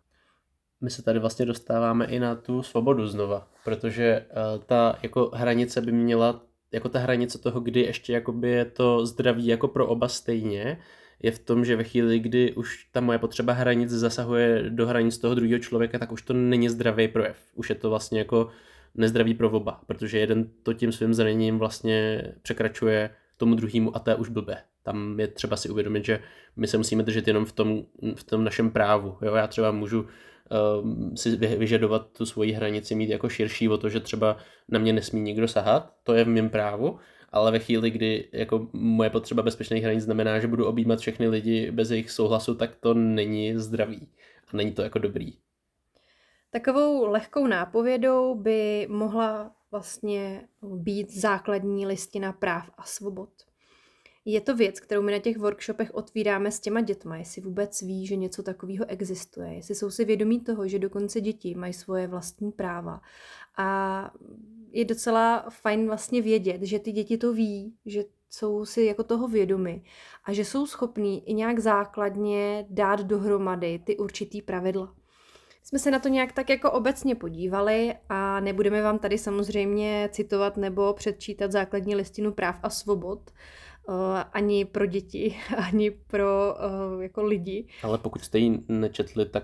My 0.81 0.89
se 0.89 1.03
tady 1.03 1.19
vlastně 1.19 1.45
dostáváme 1.45 2.05
i 2.05 2.19
na 2.19 2.35
tu 2.35 2.63
svobodu 2.63 3.07
znova, 3.07 3.47
protože 3.65 4.25
uh, 4.29 4.63
ta 4.63 4.99
jako 5.03 5.31
hranice 5.33 5.81
by 5.81 5.91
měla, 5.91 6.41
jako 6.71 6.89
ta 6.89 6.99
hranice 6.99 7.37
toho, 7.37 7.59
kdy 7.59 7.79
ještě 7.79 8.13
jakoby 8.13 8.49
je 8.49 8.65
to 8.65 9.05
zdraví 9.05 9.47
jako 9.47 9.67
pro 9.67 9.87
oba 9.87 10.07
stejně, 10.07 10.77
je 11.23 11.31
v 11.31 11.39
tom, 11.39 11.65
že 11.65 11.75
ve 11.75 11.83
chvíli, 11.83 12.19
kdy 12.19 12.53
už 12.53 12.87
ta 12.91 13.01
moje 13.01 13.19
potřeba 13.19 13.53
hranic 13.53 13.89
zasahuje 13.89 14.69
do 14.69 14.87
hranic 14.87 15.17
toho 15.17 15.35
druhého 15.35 15.59
člověka, 15.59 15.99
tak 15.99 16.11
už 16.11 16.21
to 16.21 16.33
není 16.33 16.69
zdravý 16.69 17.07
projev. 17.07 17.37
Už 17.55 17.69
je 17.69 17.75
to 17.75 17.89
vlastně 17.89 18.19
jako 18.19 18.49
nezdravý 18.95 19.33
pro 19.33 19.51
oba, 19.51 19.81
protože 19.87 20.19
jeden 20.19 20.49
to 20.63 20.73
tím 20.73 20.91
svým 20.91 21.13
zraněním 21.13 21.59
vlastně 21.59 22.23
překračuje 22.41 23.09
tomu 23.37 23.55
druhému 23.55 23.95
a 23.95 23.99
to 23.99 24.09
je 24.09 24.15
už 24.15 24.29
blbé. 24.29 24.57
Tam 24.83 25.19
je 25.19 25.27
třeba 25.27 25.55
si 25.55 25.69
uvědomit, 25.69 26.05
že 26.05 26.19
my 26.55 26.67
se 26.67 26.77
musíme 26.77 27.03
držet 27.03 27.27
jenom 27.27 27.45
v 27.45 27.51
tom, 27.51 27.83
v 28.15 28.23
tom 28.23 28.43
našem 28.43 28.71
právu. 28.71 29.17
Jo? 29.21 29.35
Já 29.35 29.47
třeba 29.47 29.71
můžu 29.71 30.01
uh, 30.01 31.15
si 31.15 31.35
vyžadovat 31.35 32.07
tu 32.17 32.25
svoji 32.25 32.51
hranici 32.51 32.95
mít 32.95 33.09
jako 33.09 33.29
širší 33.29 33.69
o 33.69 33.77
to, 33.77 33.89
že 33.89 33.99
třeba 33.99 34.37
na 34.69 34.79
mě 34.79 34.93
nesmí 34.93 35.21
nikdo 35.21 35.47
sahat, 35.47 35.93
to 36.03 36.13
je 36.13 36.23
v 36.23 36.27
mém 36.27 36.49
právu, 36.49 36.99
ale 37.29 37.51
ve 37.51 37.59
chvíli, 37.59 37.91
kdy 37.91 38.29
jako 38.33 38.67
moje 38.73 39.09
potřeba 39.09 39.43
bezpečných 39.43 39.83
hranic 39.83 40.03
znamená, 40.03 40.39
že 40.39 40.47
budu 40.47 40.65
objímat 40.65 40.99
všechny 40.99 41.27
lidi 41.27 41.71
bez 41.71 41.91
jejich 41.91 42.11
souhlasu, 42.11 42.55
tak 42.55 42.75
to 42.75 42.93
není 42.93 43.57
zdravý 43.57 44.07
a 44.47 44.57
není 44.57 44.71
to 44.71 44.81
jako 44.81 44.99
dobrý. 44.99 45.33
Takovou 46.51 47.05
lehkou 47.05 47.47
nápovědou 47.47 48.35
by 48.35 48.87
mohla 48.89 49.55
vlastně 49.71 50.47
být 50.61 51.11
základní 51.11 51.85
listina 51.85 52.33
práv 52.33 52.69
a 52.77 52.83
svobod. 52.83 53.29
Je 54.25 54.41
to 54.41 54.55
věc, 54.55 54.79
kterou 54.79 55.01
my 55.01 55.11
na 55.11 55.19
těch 55.19 55.37
workshopech 55.37 55.93
otvíráme 55.93 56.51
s 56.51 56.59
těma 56.59 56.81
dětma, 56.81 57.17
jestli 57.17 57.41
vůbec 57.41 57.81
ví, 57.81 58.07
že 58.07 58.15
něco 58.15 58.43
takového 58.43 58.85
existuje, 58.87 59.53
jestli 59.53 59.75
jsou 59.75 59.91
si 59.91 60.05
vědomí 60.05 60.39
toho, 60.39 60.67
že 60.67 60.79
dokonce 60.79 61.21
děti 61.21 61.55
mají 61.55 61.73
svoje 61.73 62.07
vlastní 62.07 62.51
práva. 62.51 63.01
A 63.57 64.11
je 64.71 64.85
docela 64.85 65.45
fajn 65.49 65.87
vlastně 65.87 66.21
vědět, 66.21 66.61
že 66.61 66.79
ty 66.79 66.91
děti 66.91 67.17
to 67.17 67.33
ví, 67.33 67.75
že 67.85 68.03
jsou 68.29 68.65
si 68.65 68.81
jako 68.81 69.03
toho 69.03 69.27
vědomi 69.27 69.83
a 70.23 70.33
že 70.33 70.45
jsou 70.45 70.67
schopní 70.67 71.29
i 71.29 71.33
nějak 71.33 71.59
základně 71.59 72.65
dát 72.69 72.99
dohromady 72.99 73.79
ty 73.79 73.97
určitý 73.97 74.41
pravidla 74.41 74.95
jsme 75.63 75.79
se 75.79 75.91
na 75.91 75.99
to 75.99 76.07
nějak 76.07 76.31
tak 76.31 76.49
jako 76.49 76.71
obecně 76.71 77.15
podívali 77.15 77.95
a 78.09 78.39
nebudeme 78.39 78.81
vám 78.81 78.99
tady 78.99 79.17
samozřejmě 79.17 80.09
citovat 80.11 80.57
nebo 80.57 80.93
předčítat 80.93 81.51
základní 81.51 81.95
listinu 81.95 82.31
práv 82.31 82.59
a 82.63 82.69
svobod, 82.69 83.31
ani 84.33 84.65
pro 84.65 84.85
děti, 84.85 85.37
ani 85.57 85.91
pro 85.91 86.55
jako 86.99 87.23
lidi. 87.23 87.67
Ale 87.83 87.97
pokud 87.97 88.23
jste 88.23 88.39
ji 88.39 88.59
nečetli, 88.67 89.25
tak 89.25 89.43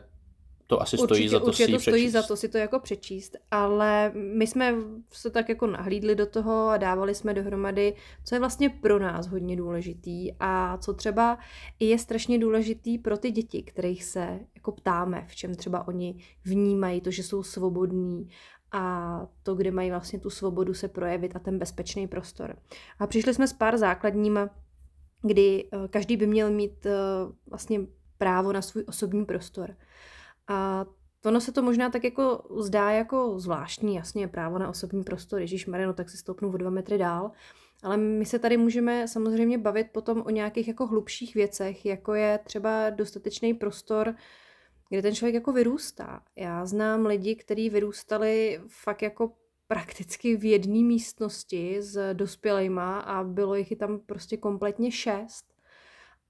to 0.67 0.81
asi 0.81 0.97
určitě, 0.97 1.07
stojí 1.07 1.29
za 1.29 1.39
to 1.39 1.45
určitě 1.45 1.65
si 1.65 1.71
to 1.71 1.79
stojí 1.79 1.95
přečíst. 1.95 2.13
za 2.13 2.23
to 2.23 2.35
si 2.35 2.49
to 2.49 2.57
jako 2.57 2.79
přečíst, 2.79 3.37
ale 3.51 4.11
my 4.15 4.47
jsme 4.47 4.75
se 5.11 5.29
tak 5.29 5.49
jako 5.49 5.67
nahlídli 5.67 6.15
do 6.15 6.25
toho 6.25 6.69
a 6.69 6.77
dávali 6.77 7.15
jsme 7.15 7.33
dohromady, 7.33 7.95
co 8.25 8.35
je 8.35 8.39
vlastně 8.39 8.69
pro 8.69 8.99
nás 8.99 9.27
hodně 9.27 9.55
důležitý 9.55 10.33
a 10.39 10.77
co 10.77 10.93
třeba 10.93 11.37
i 11.79 11.85
je 11.85 11.99
strašně 11.99 12.39
důležitý 12.39 12.97
pro 12.97 13.17
ty 13.17 13.31
děti, 13.31 13.63
kterých 13.63 14.03
se 14.03 14.39
jako 14.55 14.71
ptáme, 14.71 15.25
v 15.29 15.35
čem 15.35 15.55
třeba 15.55 15.87
oni 15.87 16.23
vnímají 16.45 17.01
to, 17.01 17.11
že 17.11 17.23
jsou 17.23 17.43
svobodní 17.43 18.29
a 18.77 19.27
to, 19.43 19.55
kde 19.55 19.71
mají 19.71 19.89
vlastně 19.89 20.19
tu 20.19 20.29
svobodu 20.29 20.73
se 20.73 20.87
projevit 20.87 21.35
a 21.35 21.39
ten 21.39 21.59
bezpečný 21.59 22.07
prostor. 22.07 22.55
A 22.99 23.07
přišli 23.07 23.33
jsme 23.33 23.47
s 23.47 23.53
pár 23.53 23.77
základníma, 23.77 24.49
kdy 25.21 25.69
eh, 25.73 25.87
každý 25.87 26.17
by 26.17 26.27
měl 26.27 26.51
mít 26.51 26.85
eh, 26.85 26.91
vlastně 27.47 27.79
právo 28.17 28.53
na 28.53 28.61
svůj 28.61 28.83
osobní 28.87 29.25
prostor. 29.25 29.75
A 30.47 30.85
ono 31.25 31.41
se 31.41 31.51
to 31.51 31.61
možná 31.61 31.89
tak 31.89 32.03
jako 32.03 32.43
zdá 32.59 32.91
jako 32.91 33.39
zvláštní, 33.39 33.95
jasně, 33.95 34.27
právo 34.27 34.59
na 34.59 34.69
osobní 34.69 35.03
prostor, 35.03 35.41
Ježíš 35.41 35.65
Marino, 35.65 35.93
tak 35.93 36.09
si 36.09 36.17
stoupnu 36.17 36.49
o 36.49 36.57
dva 36.57 36.69
metry 36.69 36.97
dál, 36.97 37.31
ale 37.83 37.97
my 37.97 38.25
se 38.25 38.39
tady 38.39 38.57
můžeme 38.57 39.07
samozřejmě 39.07 39.57
bavit 39.57 39.87
potom 39.91 40.21
o 40.21 40.29
nějakých 40.29 40.67
jako 40.67 40.87
hlubších 40.87 41.35
věcech, 41.35 41.85
jako 41.85 42.13
je 42.13 42.39
třeba 42.43 42.89
dostatečný 42.89 43.53
prostor, 43.53 44.15
kde 44.89 45.01
ten 45.01 45.15
člověk 45.15 45.35
jako 45.35 45.51
vyrůstá. 45.51 46.23
Já 46.35 46.65
znám 46.65 47.05
lidi, 47.05 47.35
kteří 47.35 47.69
vyrůstali 47.69 48.61
fakt 48.67 49.01
jako 49.01 49.33
prakticky 49.67 50.37
v 50.37 50.45
jedné 50.45 50.83
místnosti 50.83 51.81
s 51.81 52.13
dospělejma 52.13 52.99
a 52.99 53.23
bylo 53.23 53.55
jich 53.55 53.71
i 53.71 53.75
tam 53.75 53.99
prostě 53.99 54.37
kompletně 54.37 54.91
šest. 54.91 55.53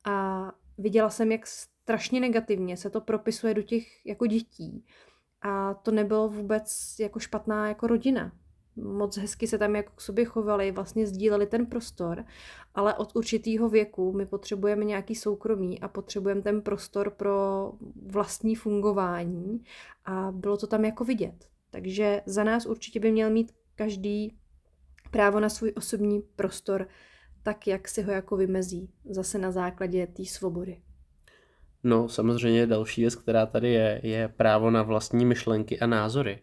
A 0.03 0.51
viděla 0.77 1.09
jsem, 1.09 1.31
jak 1.31 1.47
strašně 1.47 2.19
negativně 2.19 2.77
se 2.77 2.89
to 2.89 3.01
propisuje 3.01 3.53
do 3.53 3.61
těch 3.61 4.05
jako 4.05 4.25
dětí. 4.25 4.85
A 5.41 5.73
to 5.73 5.91
nebylo 5.91 6.29
vůbec 6.29 6.95
jako 6.99 7.19
špatná 7.19 7.67
jako 7.67 7.87
rodina. 7.87 8.31
Moc 8.81 9.17
hezky 9.17 9.47
se 9.47 9.57
tam 9.57 9.75
jako 9.75 9.91
k 9.95 10.01
sobě 10.01 10.25
chovali, 10.25 10.71
vlastně 10.71 11.07
sdíleli 11.07 11.47
ten 11.47 11.65
prostor, 11.65 12.25
ale 12.75 12.93
od 12.93 13.15
určitého 13.15 13.69
věku 13.69 14.13
my 14.13 14.25
potřebujeme 14.25 14.85
nějaký 14.85 15.15
soukromí 15.15 15.81
a 15.81 15.87
potřebujeme 15.87 16.41
ten 16.41 16.61
prostor 16.61 17.09
pro 17.09 17.71
vlastní 18.05 18.55
fungování 18.55 19.63
a 20.05 20.31
bylo 20.31 20.57
to 20.57 20.67
tam 20.67 20.85
jako 20.85 21.03
vidět. 21.03 21.49
Takže 21.71 22.21
za 22.25 22.43
nás 22.43 22.65
určitě 22.65 22.99
by 22.99 23.11
měl 23.11 23.29
mít 23.29 23.51
každý 23.75 24.37
právo 25.11 25.39
na 25.39 25.49
svůj 25.49 25.73
osobní 25.75 26.21
prostor 26.35 26.87
tak, 27.43 27.67
jak 27.67 27.87
si 27.87 28.01
ho 28.01 28.11
jako 28.11 28.37
vymezí, 28.37 28.89
zase 29.09 29.37
na 29.37 29.51
základě 29.51 30.07
té 30.07 30.25
svobody. 30.25 30.81
No, 31.83 32.09
samozřejmě 32.09 32.67
další 32.67 33.01
věc, 33.01 33.15
která 33.15 33.45
tady 33.45 33.69
je, 33.69 34.01
je 34.03 34.27
právo 34.27 34.71
na 34.71 34.83
vlastní 34.83 35.25
myšlenky 35.25 35.79
a 35.79 35.87
názory 35.87 36.39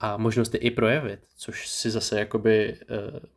a 0.00 0.16
možnost 0.16 0.54
je 0.54 0.60
i 0.60 0.70
projevit, 0.70 1.20
což 1.36 1.68
si 1.68 1.90
zase 1.90 2.18
jakoby 2.18 2.78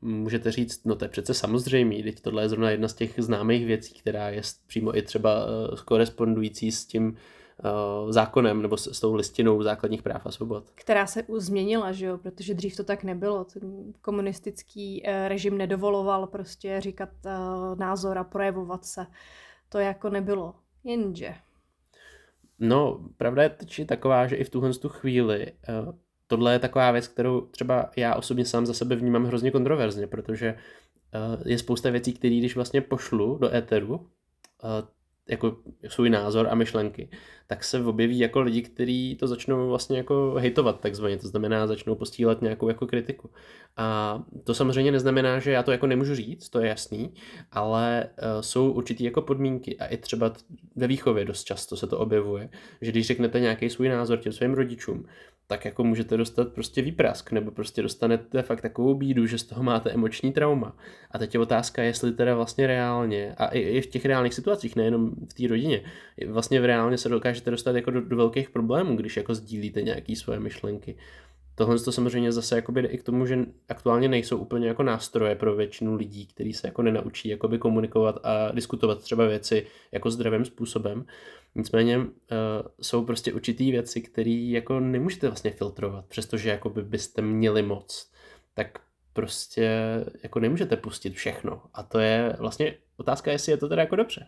uh, 0.02 0.10
můžete 0.10 0.52
říct, 0.52 0.86
no 0.86 0.96
to 0.96 1.06
je 1.06 1.10
přece 1.10 1.34
samozřejmé, 1.34 2.04
teď 2.04 2.22
tohle 2.22 2.44
je 2.44 2.50
zrovna 2.50 2.70
jedna 2.70 2.88
z 2.88 2.94
těch 2.94 3.14
známých 3.18 3.66
věcí, 3.66 3.94
která 4.00 4.30
je 4.30 4.42
přímo 4.68 4.98
i 4.98 5.02
třeba 5.02 5.46
uh, 5.46 5.76
korespondující 5.86 6.72
s 6.72 6.86
tím 6.86 7.08
uh, 7.08 8.12
zákonem 8.12 8.62
nebo 8.62 8.78
s, 8.78 8.88
s 8.88 9.00
tou 9.00 9.14
listinou 9.14 9.64
základních 9.64 10.02
práv 10.02 10.26
a 10.26 10.32
svobod. 10.32 10.70
Která 10.76 11.08
se 11.08 11.24
změnila, 11.38 11.92
že 11.92 12.06
jo, 12.06 12.18
protože 12.18 12.54
dřív 12.54 12.76
to 12.76 12.84
tak 12.84 13.04
nebylo. 13.04 13.46
Ten 13.46 13.94
komunistický 14.02 15.04
uh, 15.04 15.28
režim 15.28 15.58
nedovoloval 15.58 16.28
prostě 16.28 16.82
říkat 16.82 17.10
uh, 17.26 17.76
názor 17.76 18.18
a 18.18 18.24
projevovat 18.24 18.86
se. 18.86 19.06
To 19.70 19.80
jako 19.80 20.10
nebylo. 20.10 20.56
Jenže. 20.84 21.36
No, 22.60 23.00
pravda 23.18 23.44
je 23.44 23.50
teď 23.50 23.88
taková, 23.88 24.28
že 24.28 24.36
i 24.36 24.44
v 24.44 24.50
tuhle 24.50 24.74
tu 24.74 24.90
chvíli 24.90 25.52
uh, 25.88 25.94
tohle 26.28 26.54
je 26.54 26.60
taková 26.60 26.92
věc, 26.92 27.08
kterou 27.08 27.42
třeba 27.42 27.90
já 27.96 28.16
osobně 28.16 28.46
sám 28.46 28.66
za 28.66 28.74
sebe 28.74 28.96
vnímám 28.96 29.26
hrozně 29.26 29.52
kontroverzně, 29.52 30.08
protože 30.08 30.54
uh, 30.54 31.48
je 31.48 31.58
spousta 31.58 31.90
věcí, 31.90 32.14
které 32.14 32.36
když 32.36 32.56
vlastně 32.56 32.82
pošlu 32.82 33.38
do 33.38 33.56
éteru, 33.56 33.96
uh, 33.96 34.88
jako 35.30 35.58
svůj 35.88 36.10
názor 36.10 36.48
a 36.50 36.56
myšlenky, 36.56 37.10
tak 37.48 37.64
se 37.64 37.84
objeví 37.84 38.20
jako 38.20 38.42
lidi, 38.42 38.62
kteří 38.62 39.16
to 39.20 39.28
začnou 39.28 39.70
vlastně 39.70 39.98
jako 39.98 40.36
hejtovat 40.38 40.80
takzvaně, 40.80 41.18
to 41.18 41.28
znamená 41.28 41.68
začnou 41.68 41.96
postílat 41.96 42.42
nějakou 42.42 42.68
jako 42.68 42.88
kritiku. 42.88 43.30
A 43.78 44.20
to 44.44 44.54
samozřejmě 44.54 44.92
neznamená, 44.92 45.40
že 45.40 45.52
já 45.52 45.64
to 45.64 45.72
jako 45.72 45.88
nemůžu 45.88 46.16
říct, 46.16 46.50
to 46.50 46.60
je 46.60 46.68
jasný, 46.68 47.14
ale 47.52 48.10
uh, 48.10 48.42
jsou 48.42 48.72
určitý 48.72 49.04
jako 49.04 49.22
podmínky 49.22 49.78
a 49.78 49.86
i 49.86 49.98
třeba 49.98 50.34
ve 50.76 50.88
výchově 50.88 51.26
dost 51.26 51.44
často 51.44 51.78
se 51.78 51.88
to 51.88 52.00
objevuje, 52.00 52.50
že 52.82 52.92
když 52.92 53.08
řeknete 53.08 53.40
nějaký 53.40 53.70
svůj 53.70 53.90
názor 53.90 54.20
těm 54.20 54.34
svým 54.34 54.54
rodičům, 54.54 55.06
tak 55.48 55.66
jako 55.66 55.84
můžete 55.84 56.18
dostat 56.18 56.54
prostě 56.54 56.82
výprask, 56.82 57.32
nebo 57.32 57.52
prostě 57.52 57.82
dostanete 57.82 58.42
fakt 58.42 58.62
takovou 58.62 58.94
bídu, 58.94 59.26
že 59.26 59.38
z 59.38 59.44
toho 59.44 59.64
máte 59.64 59.92
emoční 59.92 60.32
trauma. 60.32 60.78
A 61.12 61.18
teď 61.18 61.34
je 61.34 61.40
otázka, 61.40 61.84
jestli 61.84 62.12
teda 62.12 62.36
vlastně 62.36 62.68
reálně, 62.68 63.36
a 63.38 63.48
i, 63.48 63.60
i 63.60 63.82
v 63.82 63.88
těch 63.88 64.06
reálných 64.06 64.34
situacích, 64.34 64.76
nejenom 64.76 65.12
v 65.30 65.34
té 65.34 65.48
rodině, 65.48 65.82
vlastně 66.28 66.62
v 66.62 66.66
reálně 66.66 66.98
se 66.98 67.10
dokážete 67.10 67.52
dostat 67.52 67.76
jako 67.76 67.92
do, 67.92 68.02
do 68.02 68.18
velkých 68.18 68.50
problémů, 68.50 68.96
když 68.96 69.18
jako 69.18 69.36
sdílíte 69.36 69.82
nějaké 69.82 70.16
svoje 70.16 70.40
myšlenky. 70.40 70.96
Tohle 71.58 71.80
to 71.80 71.92
samozřejmě 71.92 72.32
zase 72.32 72.56
jakoby 72.56 72.82
i 72.82 72.98
k 72.98 73.04
tomu, 73.04 73.26
že 73.26 73.46
aktuálně 73.70 74.08
nejsou 74.08 74.38
úplně 74.38 74.68
jako 74.68 74.84
nástroje 74.84 75.36
pro 75.36 75.56
většinu 75.56 75.96
lidí, 75.96 76.28
kteří 76.28 76.54
se 76.54 76.68
jako 76.68 76.82
nenaučí 76.82 77.30
jakoby 77.30 77.58
komunikovat 77.58 78.20
a 78.24 78.52
diskutovat 78.52 79.02
třeba 79.02 79.28
věci 79.28 79.68
jako 79.92 80.12
zdravým 80.12 80.46
způsobem. 80.46 81.06
Nicméně 81.56 81.98
uh, 81.98 82.06
jsou 82.82 83.06
prostě 83.06 83.34
určitý 83.34 83.72
věci, 83.72 84.02
které 84.02 84.32
jako 84.32 84.80
nemůžete 84.80 85.28
vlastně 85.28 85.52
filtrovat, 85.52 86.06
přestože 86.06 86.50
jako 86.50 86.70
by 86.70 86.84
byste 86.84 87.22
měli 87.22 87.62
moc, 87.62 88.12
tak 88.54 88.80
prostě 89.14 89.70
jako 90.24 90.40
nemůžete 90.40 90.78
pustit 90.78 91.14
všechno. 91.14 91.62
A 91.74 91.84
to 91.84 92.00
je 92.00 92.36
vlastně 92.40 92.78
otázka, 92.98 93.32
jestli 93.32 93.52
je 93.52 93.58
to 93.58 93.70
teda 93.70 93.82
jako 93.82 93.96
dobře. 93.96 94.28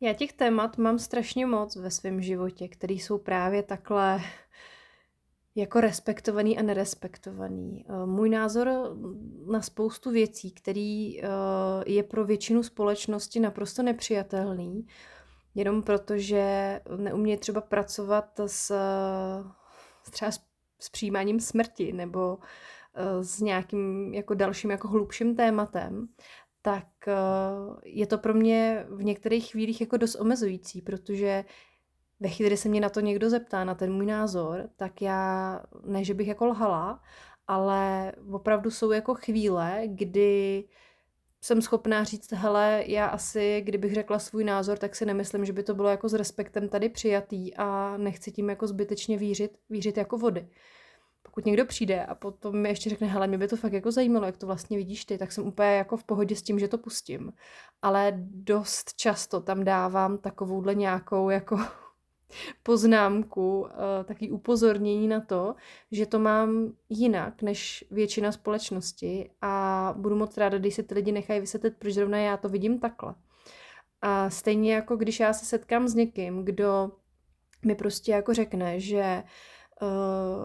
Já 0.00 0.12
těch 0.12 0.32
témat 0.32 0.78
mám 0.78 0.98
strašně 0.98 1.46
moc 1.46 1.76
ve 1.76 1.90
svém 1.90 2.20
životě, 2.20 2.68
které 2.68 2.94
jsou 2.94 3.18
právě 3.18 3.62
takhle 3.62 4.20
jako 5.54 5.80
respektovaný 5.80 6.58
a 6.58 6.62
nerespektovaný. 6.62 7.84
Eh, 7.88 8.06
můj 8.06 8.30
názor 8.30 8.68
na 9.46 9.62
spoustu 9.62 10.10
věcí, 10.10 10.52
který 10.52 11.20
eh, 11.22 11.28
je 11.86 12.02
pro 12.02 12.24
většinu 12.24 12.62
společnosti 12.62 13.40
naprosto 13.40 13.82
nepřijatelný, 13.82 14.86
jenom 15.54 15.82
protože 15.82 16.80
neumějí 16.96 17.36
třeba 17.36 17.60
pracovat 17.60 18.40
s, 18.46 18.74
třeba 20.10 20.30
s, 20.78 20.88
přijímáním 20.92 21.40
smrti 21.40 21.92
nebo 21.92 22.38
eh, 22.94 23.24
s 23.24 23.40
nějakým 23.40 24.14
jako 24.14 24.34
dalším 24.34 24.70
jako 24.70 24.88
hlubším 24.88 25.36
tématem, 25.36 26.08
tak 26.62 26.86
je 27.84 28.06
to 28.06 28.18
pro 28.18 28.34
mě 28.34 28.86
v 28.88 29.04
některých 29.04 29.50
chvílích 29.50 29.80
jako 29.80 29.96
dost 29.96 30.14
omezující, 30.14 30.82
protože 30.82 31.44
ve 32.20 32.28
chvíli, 32.28 32.48
kdy 32.48 32.56
se 32.56 32.68
mě 32.68 32.80
na 32.80 32.88
to 32.88 33.00
někdo 33.00 33.30
zeptá, 33.30 33.64
na 33.64 33.74
ten 33.74 33.92
můj 33.92 34.06
názor, 34.06 34.68
tak 34.76 35.02
já, 35.02 35.60
ne, 35.84 36.04
že 36.04 36.14
bych 36.14 36.28
jako 36.28 36.46
lhala, 36.46 37.02
ale 37.46 38.12
opravdu 38.32 38.70
jsou 38.70 38.90
jako 38.90 39.14
chvíle, 39.14 39.82
kdy 39.86 40.64
jsem 41.40 41.62
schopná 41.62 42.04
říct, 42.04 42.32
hele, 42.32 42.84
já 42.86 43.06
asi, 43.06 43.62
kdybych 43.64 43.94
řekla 43.94 44.18
svůj 44.18 44.44
názor, 44.44 44.78
tak 44.78 44.96
si 44.96 45.06
nemyslím, 45.06 45.44
že 45.44 45.52
by 45.52 45.62
to 45.62 45.74
bylo 45.74 45.88
jako 45.88 46.08
s 46.08 46.14
respektem 46.14 46.68
tady 46.68 46.88
přijatý 46.88 47.56
a 47.56 47.96
nechci 47.96 48.32
tím 48.32 48.48
jako 48.48 48.66
zbytečně 48.66 49.18
vířit, 49.18 49.58
vířit 49.70 49.96
jako 49.96 50.18
vody. 50.18 50.48
Pokud 51.22 51.46
někdo 51.46 51.66
přijde 51.66 52.04
a 52.04 52.14
potom 52.14 52.58
mi 52.58 52.68
ještě 52.68 52.90
řekne, 52.90 53.06
hele, 53.06 53.26
mě 53.26 53.38
by 53.38 53.48
to 53.48 53.56
fakt 53.56 53.72
jako 53.72 53.90
zajímalo, 53.90 54.26
jak 54.26 54.36
to 54.36 54.46
vlastně 54.46 54.76
vidíš 54.76 55.04
ty, 55.04 55.18
tak 55.18 55.32
jsem 55.32 55.46
úplně 55.46 55.68
jako 55.68 55.96
v 55.96 56.04
pohodě 56.04 56.36
s 56.36 56.42
tím, 56.42 56.58
že 56.58 56.68
to 56.68 56.78
pustím. 56.78 57.32
Ale 57.82 58.12
dost 58.18 58.94
často 58.94 59.40
tam 59.40 59.64
dávám 59.64 60.18
takovouhle 60.18 60.74
nějakou 60.74 61.30
jako 61.30 61.58
poznámku, 62.62 63.66
eh, 63.70 64.04
taký 64.04 64.30
upozornění 64.30 65.08
na 65.08 65.20
to, 65.20 65.54
že 65.90 66.06
to 66.06 66.18
mám 66.18 66.72
jinak 66.88 67.42
než 67.42 67.84
většina 67.90 68.32
společnosti 68.32 69.30
a 69.42 69.94
budu 69.96 70.16
moc 70.16 70.36
ráda, 70.36 70.58
když 70.58 70.74
se 70.74 70.82
ty 70.82 70.94
lidi 70.94 71.12
nechají 71.12 71.40
vysvětlit, 71.40 71.74
proč 71.78 71.94
zrovna 71.94 72.18
já 72.18 72.36
to 72.36 72.48
vidím 72.48 72.78
takhle. 72.78 73.14
A 74.02 74.30
stejně 74.30 74.74
jako 74.74 74.96
když 74.96 75.20
já 75.20 75.32
se 75.32 75.44
setkám 75.44 75.88
s 75.88 75.94
někým, 75.94 76.44
kdo 76.44 76.90
mi 77.64 77.74
prostě 77.74 78.12
jako 78.12 78.34
řekne, 78.34 78.80
že 78.80 79.22
uh, 79.82 79.88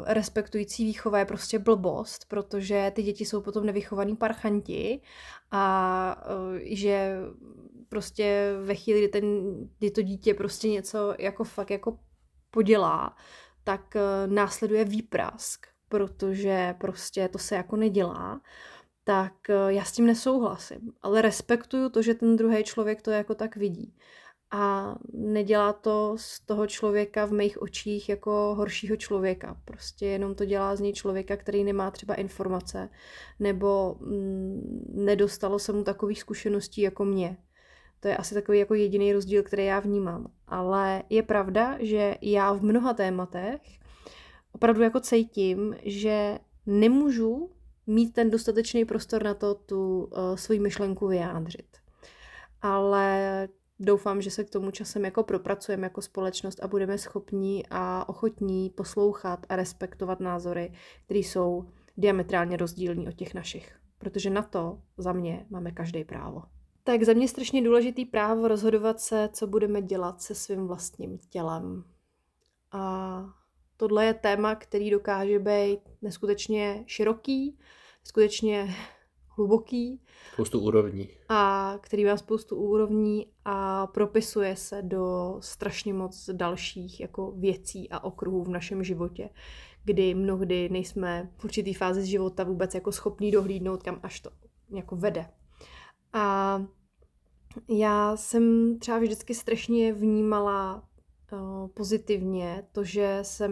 respektující 0.06 0.86
výchova 0.86 1.19
je 1.19 1.26
prostě 1.26 1.60
blbost, 1.60 2.26
protože 2.28 2.91
ty 2.95 3.04
děti 3.04 3.26
jsou 3.26 3.41
potom 3.41 3.65
nevychovaný 3.65 4.15
parchanti 4.15 5.02
a 5.52 6.26
uh, 6.30 6.60
že 6.63 7.17
prostě 7.95 8.53
ve 8.62 8.75
chvíli, 8.75 8.99
kdy, 8.99 9.08
ten, 9.08 9.25
kdy 9.79 9.91
to 9.91 10.01
dítě 10.01 10.34
prostě 10.34 10.69
něco 10.69 11.15
jako 11.19 11.43
fakt 11.43 11.69
jako 11.69 11.99
podělá, 12.51 13.15
tak 13.63 13.95
uh, 13.95 14.34
následuje 14.34 14.86
výprask, 14.86 15.67
protože 15.89 16.75
prostě 16.79 17.27
to 17.27 17.38
se 17.38 17.55
jako 17.55 17.75
nedělá, 17.75 18.41
tak 19.03 19.34
uh, 19.49 19.71
já 19.71 19.84
s 19.84 19.91
tím 19.91 20.05
nesouhlasím, 20.05 20.91
ale 21.01 21.21
respektuju 21.21 21.89
to, 21.89 22.01
že 22.01 22.13
ten 22.13 22.36
druhý 22.36 22.63
člověk 22.63 23.01
to 23.01 23.12
jako 23.12 23.36
tak 23.36 23.55
vidí 23.55 23.95
a 24.51 24.95
nedělá 25.13 25.73
to 25.73 26.15
z 26.19 26.39
toho 26.39 26.67
člověka 26.67 27.25
v 27.25 27.31
mých 27.31 27.62
očích 27.62 28.10
jako 28.10 28.55
horšího 28.58 28.95
člověka. 28.95 29.62
Prostě 29.65 30.05
jenom 30.05 30.36
to 30.36 30.45
dělá 30.45 30.75
z 30.75 30.79
něj 30.79 30.93
člověka, 30.93 31.38
který 31.38 31.63
nemá 31.63 31.91
třeba 31.91 32.15
informace 32.15 32.89
nebo 33.39 33.95
mm, 33.99 34.86
nedostalo 34.93 35.60
se 35.60 35.73
mu 35.73 35.84
takových 35.84 36.19
zkušeností 36.19 36.81
jako 36.81 37.05
mě. 37.05 37.38
To 38.05 38.09
je 38.09 38.17
asi 38.17 38.33
takový 38.33 38.59
jako 38.59 38.73
jediný 38.73 39.13
rozdíl, 39.13 39.43
který 39.43 39.65
já 39.65 39.79
vnímám. 39.79 40.27
Ale 40.47 41.03
je 41.09 41.23
pravda, 41.23 41.77
že 41.79 42.15
já 42.21 42.53
v 42.53 42.61
mnoha 42.61 42.93
tématech 42.93 43.61
opravdu 44.51 44.81
jako 44.81 44.99
cítím, 44.99 45.75
že 45.83 46.39
nemůžu 46.65 47.51
mít 47.87 48.13
ten 48.13 48.29
dostatečný 48.29 48.85
prostor 48.85 49.23
na 49.23 49.33
to 49.33 49.55
tu 49.55 50.03
uh, 50.03 50.35
svoji 50.35 50.59
myšlenku 50.59 51.07
vyjádřit. 51.07 51.77
Ale 52.61 53.47
doufám, 53.79 54.21
že 54.21 54.31
se 54.31 54.43
k 54.43 54.49
tomu 54.49 54.71
časem 54.71 55.05
jako 55.05 55.23
propracujeme 55.23 55.83
jako 55.83 56.01
společnost 56.01 56.63
a 56.63 56.67
budeme 56.67 56.97
schopní 56.97 57.63
a 57.69 58.09
ochotní 58.09 58.69
poslouchat 58.69 59.45
a 59.49 59.55
respektovat 59.55 60.19
názory, 60.19 60.73
které 61.05 61.19
jsou 61.19 61.65
diametrálně 61.97 62.57
rozdílní 62.57 63.07
od 63.07 63.13
těch 63.13 63.33
našich. 63.33 63.75
Protože 63.97 64.29
na 64.29 64.41
to 64.41 64.81
za 64.97 65.13
mě 65.13 65.45
máme 65.49 65.71
každý 65.71 66.03
právo. 66.03 66.54
Tak 66.88 67.04
za 67.04 67.13
mě 67.13 67.28
strašně 67.28 67.63
důležitý 67.63 68.06
právo 68.06 68.48
rozhodovat 68.48 69.00
se, 69.00 69.30
co 69.34 69.48
budeme 69.48 69.82
dělat 69.82 70.21
se 70.21 70.36
svým 70.36 70.67
vlastním 70.67 71.17
tělem. 71.30 71.84
A 72.71 73.26
tohle 73.78 74.06
je 74.06 74.13
téma, 74.13 74.56
který 74.56 74.91
dokáže 74.91 75.39
být 75.39 75.80
neskutečně 76.02 76.84
široký, 76.88 77.60
skutečně 78.04 78.76
hluboký. 79.30 80.02
Spoustu 80.34 80.60
úrovní. 80.60 81.10
A 81.30 81.74
který 81.82 82.06
má 82.06 82.17
spoustu 82.17 82.56
úrovní 82.56 83.28
a 83.45 83.88
propisuje 83.88 84.56
se 84.56 84.82
do 84.82 85.38
strašně 85.39 85.93
moc 85.93 86.30
dalších 86.34 87.00
jako 87.00 87.32
věcí 87.32 87.89
a 87.89 88.04
okruhů 88.04 88.43
v 88.43 88.50
našem 88.50 88.84
životě, 88.84 89.30
kdy 89.84 90.15
mnohdy 90.15 90.69
nejsme 90.69 91.32
v 91.38 91.45
určitý 91.45 91.74
fázi 91.74 92.06
života 92.06 92.43
vůbec 92.43 92.76
jako 92.76 92.91
schopní 92.91 93.32
dohlídnout, 93.32 93.84
kam 93.84 94.00
až 94.04 94.19
to 94.19 94.30
jako 94.69 94.95
vede. 94.95 95.30
A 96.13 96.62
já 97.69 98.17
jsem 98.17 98.75
třeba 98.79 98.99
vždycky 98.99 99.35
strašně 99.35 99.93
vnímala 99.93 100.83
uh, 101.31 101.67
pozitivně 101.67 102.67
to, 102.71 102.83
že 102.83 103.19
jsem 103.21 103.51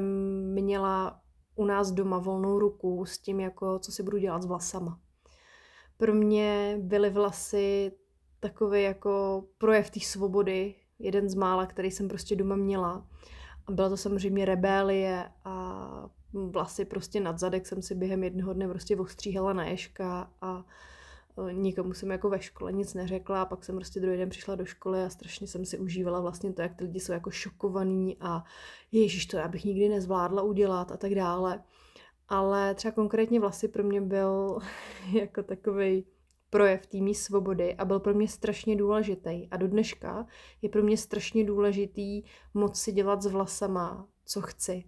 měla 0.54 1.22
u 1.56 1.66
nás 1.66 1.92
doma 1.92 2.18
volnou 2.18 2.60
ruku 2.60 3.06
s 3.06 3.20
tím, 3.20 3.40
jako 3.40 3.80
co 3.80 3.92
si 3.92 4.04
budu 4.04 4.18
dělat 4.18 4.44
s 4.44 4.46
vlasama. 4.46 5.00
Pro 5.98 6.14
mě 6.14 6.78
byly 6.82 7.10
vlasy 7.10 7.92
takový 8.40 8.84
jako 8.84 9.44
projev 9.58 9.90
té 9.90 10.00
svobody, 10.00 10.76
jeden 11.00 11.30
z 11.30 11.36
mála, 11.36 11.66
který 11.66 11.92
jsem 11.92 12.08
prostě 12.08 12.36
doma 12.36 12.56
měla. 12.56 13.08
A 13.68 13.72
byla 13.72 13.90
to 13.90 13.98
samozřejmě 13.98 14.46
rebélie 14.46 15.30
a 15.46 16.10
vlasy 16.34 16.86
prostě 16.86 17.20
nad 17.20 17.40
zadek 17.40 17.68
jsem 17.68 17.82
si 17.82 17.96
během 17.96 18.24
jednoho 18.24 18.54
dne 18.54 18.68
prostě 18.68 18.98
ostříhala 18.98 19.54
na 19.54 19.66
ješka 19.66 20.32
a 20.42 20.66
nikomu 21.52 21.94
jsem 21.94 22.12
jako 22.12 22.30
ve 22.30 22.42
škole 22.42 22.72
nic 22.72 22.94
neřekla 22.94 23.42
a 23.42 23.46
pak 23.46 23.64
jsem 23.64 23.76
prostě 23.76 24.00
druhý 24.00 24.18
den 24.18 24.30
přišla 24.30 24.56
do 24.56 24.66
školy 24.66 25.04
a 25.04 25.10
strašně 25.10 25.48
jsem 25.48 25.66
si 25.66 25.78
užívala 25.78 26.22
vlastně 26.22 26.54
to, 26.54 26.62
jak 26.62 26.76
ty 26.76 26.84
lidi 26.84 27.00
jsou 27.00 27.12
jako 27.12 27.32
šokovaný 27.32 28.18
a 28.20 28.44
ježiš, 28.92 29.26
to 29.26 29.38
já 29.38 29.48
bych 29.48 29.66
nikdy 29.66 29.90
nezvládla 29.90 30.42
udělat 30.42 30.92
a 30.92 30.98
tak 30.98 31.16
dále. 31.16 31.64
Ale 32.30 32.76
třeba 32.76 32.92
konkrétně 32.92 33.40
vlasy 33.40 33.68
pro 33.68 33.84
mě 33.84 34.02
byl 34.02 34.60
jako 35.14 35.44
takový 35.44 36.06
projev 36.50 36.86
týmí 36.86 37.16
svobody 37.16 37.76
a 37.76 37.86
byl 37.86 38.00
pro 38.00 38.14
mě 38.14 38.28
strašně 38.28 38.76
důležitý. 38.76 39.50
A 39.50 39.58
do 39.58 39.68
dneška 39.68 40.28
je 40.62 40.70
pro 40.70 40.84
mě 40.84 40.98
strašně 40.98 41.46
důležitý 41.46 42.24
moc 42.54 42.80
si 42.80 42.92
dělat 42.92 43.22
s 43.22 43.26
vlasama, 43.26 44.08
co 44.26 44.42
chci. 44.42 44.84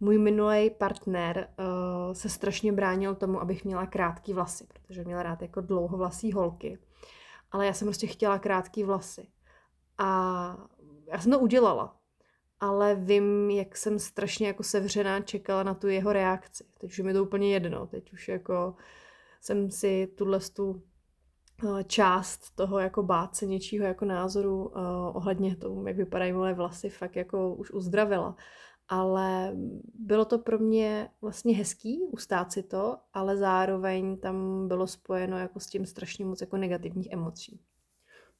Můj 0.00 0.18
minulý 0.18 0.70
partner 0.70 1.48
uh, 1.58 2.14
se 2.14 2.28
strašně 2.28 2.72
bránil 2.72 3.14
tomu, 3.14 3.40
abych 3.40 3.64
měla 3.64 3.86
krátký 3.86 4.32
vlasy, 4.32 4.66
protože 4.72 5.04
měla 5.04 5.22
rád 5.22 5.42
jako 5.42 5.60
dlouhovlasý 5.60 6.32
holky. 6.32 6.78
Ale 7.52 7.66
já 7.66 7.72
jsem 7.72 7.88
prostě 7.88 8.06
chtěla 8.06 8.38
krátký 8.38 8.84
vlasy. 8.84 9.26
A 9.98 10.56
já 11.12 11.20
jsem 11.20 11.32
to 11.32 11.38
udělala. 11.38 11.96
Ale 12.60 12.94
vím, 12.94 13.50
jak 13.50 13.76
jsem 13.76 13.98
strašně 13.98 14.46
jako 14.46 14.62
sevřená 14.62 15.20
čekala 15.20 15.62
na 15.62 15.74
tu 15.74 15.88
jeho 15.88 16.12
reakci. 16.12 16.64
Teď 16.78 16.90
už 16.90 16.98
mi 16.98 17.12
to 17.12 17.24
úplně 17.24 17.52
jedno. 17.52 17.86
Teď 17.86 18.12
už 18.12 18.28
jako 18.28 18.74
jsem 19.40 19.70
si 19.70 20.06
tuhle 20.06 20.40
tu 20.40 20.82
eh, 21.64 21.84
část 21.84 22.56
toho 22.56 22.78
jako 22.78 23.02
bát 23.02 23.36
se 23.36 23.46
něčího 23.46 23.86
jako 23.86 24.04
názoru 24.04 24.66
uh, 24.66 24.72
ohledně 25.16 25.56
tomu, 25.56 25.86
jak 25.86 25.96
vypadají 25.96 26.32
moje 26.32 26.54
vlasy, 26.54 26.90
fakt 26.90 27.16
jako 27.16 27.54
už 27.54 27.70
uzdravila 27.70 28.36
ale 28.88 29.52
bylo 29.94 30.24
to 30.24 30.38
pro 30.38 30.58
mě 30.58 31.08
vlastně 31.22 31.56
hezký 31.56 32.00
ustát 32.10 32.52
si 32.52 32.62
to, 32.62 32.96
ale 33.12 33.36
zároveň 33.36 34.16
tam 34.16 34.68
bylo 34.68 34.86
spojeno 34.86 35.38
jako 35.38 35.60
s 35.60 35.66
tím 35.66 35.86
strašně 35.86 36.24
moc 36.24 36.40
jako 36.40 36.56
negativních 36.56 37.12
emocí. 37.12 37.60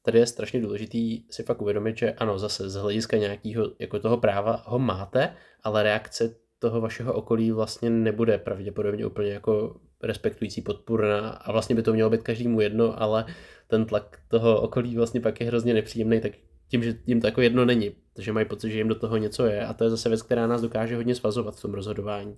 Tady 0.02 0.18
je 0.18 0.26
strašně 0.26 0.60
důležitý 0.60 1.24
si 1.30 1.42
fakt 1.42 1.62
uvědomit, 1.62 1.96
že 1.98 2.12
ano, 2.12 2.38
zase 2.38 2.70
z 2.70 2.74
hlediska 2.74 3.16
nějakého 3.16 3.70
jako 3.78 3.98
toho 3.98 4.16
práva 4.16 4.62
ho 4.66 4.78
máte, 4.78 5.36
ale 5.62 5.82
reakce 5.82 6.36
toho 6.58 6.80
vašeho 6.80 7.12
okolí 7.12 7.52
vlastně 7.52 7.90
nebude 7.90 8.38
pravděpodobně 8.38 9.06
úplně 9.06 9.30
jako 9.30 9.80
respektující 10.02 10.62
podpůrná 10.62 11.30
a 11.30 11.52
vlastně 11.52 11.74
by 11.74 11.82
to 11.82 11.92
mělo 11.92 12.10
být 12.10 12.22
každému 12.22 12.60
jedno, 12.60 13.02
ale 13.02 13.26
ten 13.66 13.86
tlak 13.86 14.20
toho 14.28 14.60
okolí 14.60 14.96
vlastně 14.96 15.20
pak 15.20 15.40
je 15.40 15.46
hrozně 15.46 15.74
nepříjemný, 15.74 16.20
tak 16.20 16.32
tím, 16.68 16.82
že 16.82 16.94
jim 17.06 17.20
to 17.20 17.26
jako 17.26 17.40
jedno 17.40 17.64
není, 17.64 17.92
protože 18.14 18.32
mají 18.32 18.46
pocit, 18.46 18.70
že 18.70 18.78
jim 18.78 18.88
do 18.88 18.94
toho 18.94 19.16
něco 19.16 19.46
je 19.46 19.66
a 19.66 19.72
to 19.72 19.84
je 19.84 19.90
zase 19.90 20.08
věc, 20.08 20.22
která 20.22 20.46
nás 20.46 20.62
dokáže 20.62 20.96
hodně 20.96 21.14
svazovat 21.14 21.56
v 21.56 21.62
tom 21.62 21.74
rozhodování. 21.74 22.36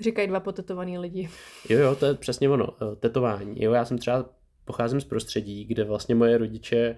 Říkají 0.00 0.28
dva 0.28 0.40
potetovaní 0.40 0.98
lidi. 0.98 1.30
Jo, 1.68 1.78
jo, 1.78 1.94
to 1.94 2.06
je 2.06 2.14
přesně 2.14 2.48
ono, 2.48 2.68
eh, 2.82 2.96
tetování. 2.96 3.62
Jo, 3.62 3.72
já 3.72 3.84
jsem 3.84 3.98
třeba 3.98 4.24
pocházím 4.64 5.00
z 5.00 5.04
prostředí, 5.04 5.64
kde 5.64 5.84
vlastně 5.84 6.14
moje 6.14 6.38
rodiče 6.38 6.96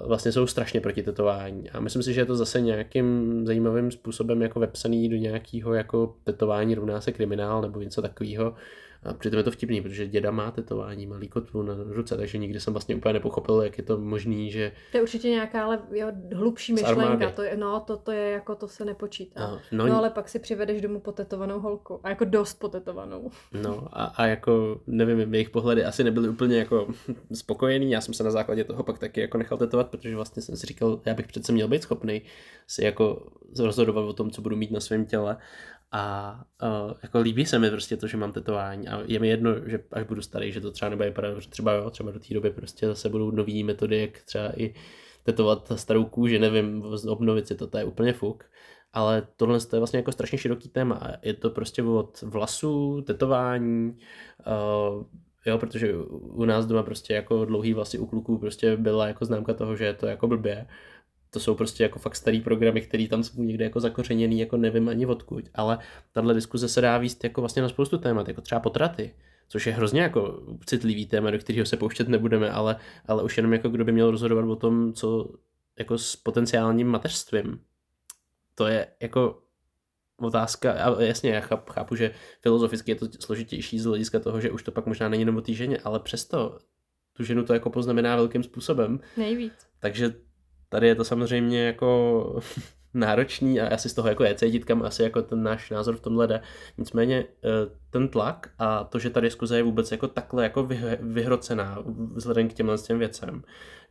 uh, 0.00 0.08
vlastně 0.08 0.32
jsou 0.32 0.46
strašně 0.46 0.80
proti 0.80 1.02
tetování. 1.02 1.70
A 1.70 1.80
myslím 1.80 2.02
si, 2.02 2.14
že 2.14 2.20
je 2.20 2.24
to 2.24 2.36
zase 2.36 2.60
nějakým 2.60 3.40
zajímavým 3.46 3.90
způsobem 3.90 4.42
jako 4.42 4.60
vepsaný 4.60 5.08
do 5.08 5.16
nějakého 5.16 5.74
jako 5.74 6.16
tetování 6.24 6.74
rovná 6.74 7.00
se 7.00 7.12
kriminál 7.12 7.62
nebo 7.62 7.80
něco 7.80 8.02
takového. 8.02 8.54
A 9.02 9.14
přitom 9.14 9.38
je 9.38 9.44
to 9.44 9.50
vtipný, 9.50 9.80
protože 9.80 10.06
děda 10.06 10.30
má 10.30 10.50
tetování, 10.50 11.06
malý 11.06 11.28
kotvu 11.28 11.62
na 11.62 11.74
ruce, 11.86 12.16
takže 12.16 12.38
nikdy 12.38 12.60
jsem 12.60 12.72
vlastně 12.72 12.96
úplně 12.96 13.12
nepochopil, 13.12 13.62
jak 13.62 13.78
je 13.78 13.84
to 13.84 13.98
možný, 13.98 14.50
že... 14.50 14.72
To 14.92 14.96
je 14.96 15.02
určitě 15.02 15.28
nějaká 15.28 15.64
ale 15.64 15.78
jo, 15.90 16.08
hlubší 16.34 16.72
myšlenka, 16.72 17.30
to 17.30 17.42
je, 17.42 17.56
no 17.56 17.80
to, 17.80 17.96
to 17.96 18.12
je 18.12 18.30
jako, 18.30 18.54
to 18.54 18.68
se 18.68 18.84
nepočítá. 18.84 19.40
No, 19.40 19.60
no, 19.72 19.86
no, 19.86 19.98
ale 19.98 20.10
pak 20.10 20.28
si 20.28 20.38
přivedeš 20.38 20.80
domů 20.80 21.00
potetovanou 21.00 21.60
holku 21.60 22.00
a 22.02 22.08
jako 22.08 22.24
dost 22.24 22.58
potetovanou. 22.58 23.30
No 23.62 23.88
a, 23.92 24.04
a 24.04 24.26
jako, 24.26 24.80
nevím, 24.86 25.34
jejich 25.34 25.50
pohledy 25.50 25.84
asi 25.84 26.04
nebyly 26.04 26.28
úplně 26.28 26.58
jako 26.58 26.88
spokojený, 27.32 27.90
já 27.90 28.00
jsem 28.00 28.14
se 28.14 28.24
na 28.24 28.30
základě 28.30 28.64
toho 28.64 28.82
pak 28.82 28.98
taky 28.98 29.20
jako 29.20 29.38
nechal 29.38 29.58
tetovat, 29.58 29.90
protože 29.90 30.16
vlastně 30.16 30.42
jsem 30.42 30.56
si 30.56 30.66
říkal, 30.66 31.00
já 31.04 31.14
bych 31.14 31.26
přece 31.26 31.52
měl 31.52 31.68
být 31.68 31.82
schopný 31.82 32.22
si 32.66 32.84
jako 32.84 33.26
rozhodovat 33.58 34.02
o 34.02 34.12
tom, 34.12 34.30
co 34.30 34.42
budu 34.42 34.56
mít 34.56 34.70
na 34.70 34.80
svém 34.80 35.06
těle 35.06 35.36
a 35.92 36.34
uh, 36.62 36.92
jako 37.02 37.20
líbí 37.20 37.46
se 37.46 37.58
mi 37.58 37.70
prostě 37.70 37.96
to, 37.96 38.06
že 38.06 38.16
mám 38.16 38.32
tetování 38.32 38.88
a 38.88 39.02
je 39.06 39.18
mi 39.18 39.28
jedno, 39.28 39.68
že 39.68 39.84
až 39.92 40.04
budu 40.04 40.22
starý, 40.22 40.52
že 40.52 40.60
to 40.60 40.70
třeba 40.70 40.88
nebude 40.88 41.08
vypadat, 41.08 41.40
že 41.40 41.48
třeba 41.48 41.72
jo, 41.72 41.90
třeba 41.90 42.10
do 42.10 42.18
té 42.18 42.34
doby 42.34 42.50
prostě 42.50 42.86
zase 42.86 43.08
budou 43.08 43.30
nové 43.30 43.64
metody, 43.64 44.00
jak 44.00 44.22
třeba 44.22 44.60
i 44.60 44.74
tetovat 45.22 45.72
starou 45.76 46.04
kůži, 46.04 46.38
nevím, 46.38 46.84
obnovit 47.08 47.46
si 47.46 47.54
to, 47.54 47.66
to 47.66 47.78
je 47.78 47.84
úplně 47.84 48.12
fuk. 48.12 48.44
Ale 48.92 49.28
tohle 49.36 49.58
je 49.72 49.78
vlastně 49.78 49.98
jako 49.98 50.12
strašně 50.12 50.38
široký 50.38 50.68
téma. 50.68 51.12
Je 51.22 51.34
to 51.34 51.50
prostě 51.50 51.82
od 51.82 52.22
vlasů, 52.22 53.02
tetování, 53.06 53.96
uh, 54.46 55.04
jo, 55.46 55.58
protože 55.58 55.96
u 56.12 56.44
nás 56.44 56.66
doma 56.66 56.82
prostě 56.82 57.14
jako 57.14 57.44
dlouhý 57.44 57.74
vlasy 57.74 57.98
u 57.98 58.06
kluků 58.06 58.38
prostě 58.38 58.76
byla 58.76 59.06
jako 59.06 59.24
známka 59.24 59.54
toho, 59.54 59.76
že 59.76 59.84
je 59.84 59.94
to 59.94 60.06
jako 60.06 60.26
blbě 60.26 60.66
to 61.30 61.40
jsou 61.40 61.54
prostě 61.54 61.82
jako 61.82 61.98
fakt 61.98 62.16
starý 62.16 62.40
programy, 62.40 62.80
které 62.80 63.08
tam 63.08 63.22
jsou 63.22 63.42
někde 63.42 63.64
jako 63.64 63.80
zakořeněný, 63.80 64.40
jako 64.40 64.56
nevím 64.56 64.88
ani 64.88 65.06
odkud, 65.06 65.44
ale 65.54 65.78
tahle 66.12 66.34
diskuze 66.34 66.68
se 66.68 66.80
dá 66.80 66.98
víst 66.98 67.24
jako 67.24 67.40
vlastně 67.40 67.62
na 67.62 67.68
spoustu 67.68 67.98
témat, 67.98 68.28
jako 68.28 68.40
třeba 68.40 68.60
potraty, 68.60 69.14
což 69.48 69.66
je 69.66 69.72
hrozně 69.72 70.00
jako 70.00 70.42
citlivý 70.66 71.06
téma, 71.06 71.30
do 71.30 71.38
kterého 71.38 71.66
se 71.66 71.76
pouštět 71.76 72.08
nebudeme, 72.08 72.50
ale, 72.50 72.76
ale 73.06 73.22
už 73.22 73.36
jenom 73.36 73.52
jako 73.52 73.68
kdo 73.68 73.84
by 73.84 73.92
měl 73.92 74.10
rozhodovat 74.10 74.44
o 74.44 74.56
tom, 74.56 74.92
co 74.92 75.28
jako 75.78 75.98
s 75.98 76.16
potenciálním 76.16 76.88
mateřstvím. 76.88 77.60
To 78.54 78.66
je 78.66 78.86
jako 79.00 79.42
otázka, 80.16 80.72
a 80.72 81.02
jasně, 81.02 81.30
já 81.30 81.40
chápu, 81.40 81.72
chápu, 81.72 81.96
že 81.96 82.14
filozoficky 82.40 82.90
je 82.90 82.94
to 82.94 83.06
složitější 83.20 83.78
z 83.78 83.84
hlediska 83.84 84.20
toho, 84.20 84.40
že 84.40 84.50
už 84.50 84.62
to 84.62 84.72
pak 84.72 84.86
možná 84.86 85.08
není 85.08 85.22
jenom 85.22 85.36
o 85.36 85.40
té 85.40 85.52
ženě, 85.52 85.78
ale 85.84 86.00
přesto 86.00 86.58
tu 87.12 87.24
ženu 87.24 87.44
to 87.44 87.54
jako 87.54 87.70
poznamená 87.70 88.16
velkým 88.16 88.42
způsobem. 88.42 89.00
Nejvíc. 89.16 89.52
Takže 89.80 90.14
Tady 90.68 90.88
je 90.88 90.94
to 90.94 91.04
samozřejmě 91.04 91.66
jako 91.66 92.40
náročný 92.94 93.60
a 93.60 93.74
asi 93.74 93.88
z 93.88 93.94
toho 93.94 94.08
jako 94.08 94.24
je 94.24 94.34
cítit, 94.34 94.64
kam 94.64 94.82
asi 94.82 95.02
jako 95.02 95.22
ten 95.22 95.42
náš 95.42 95.70
názor 95.70 95.96
v 95.96 96.00
tomhle 96.00 96.26
jde. 96.26 96.40
Nicméně 96.78 97.24
eh, 97.44 97.48
ten 97.90 98.08
tlak 98.08 98.50
a 98.58 98.84
to, 98.84 98.98
že 98.98 99.10
ta 99.10 99.20
diskuze 99.20 99.56
je 99.56 99.62
vůbec 99.62 99.92
jako 99.92 100.08
takhle 100.08 100.42
jako 100.42 100.68
vyhrocená 101.00 101.84
vzhledem 102.14 102.48
k 102.48 102.52
těmhle 102.52 102.78
těm 102.78 102.98
věcem, 102.98 103.42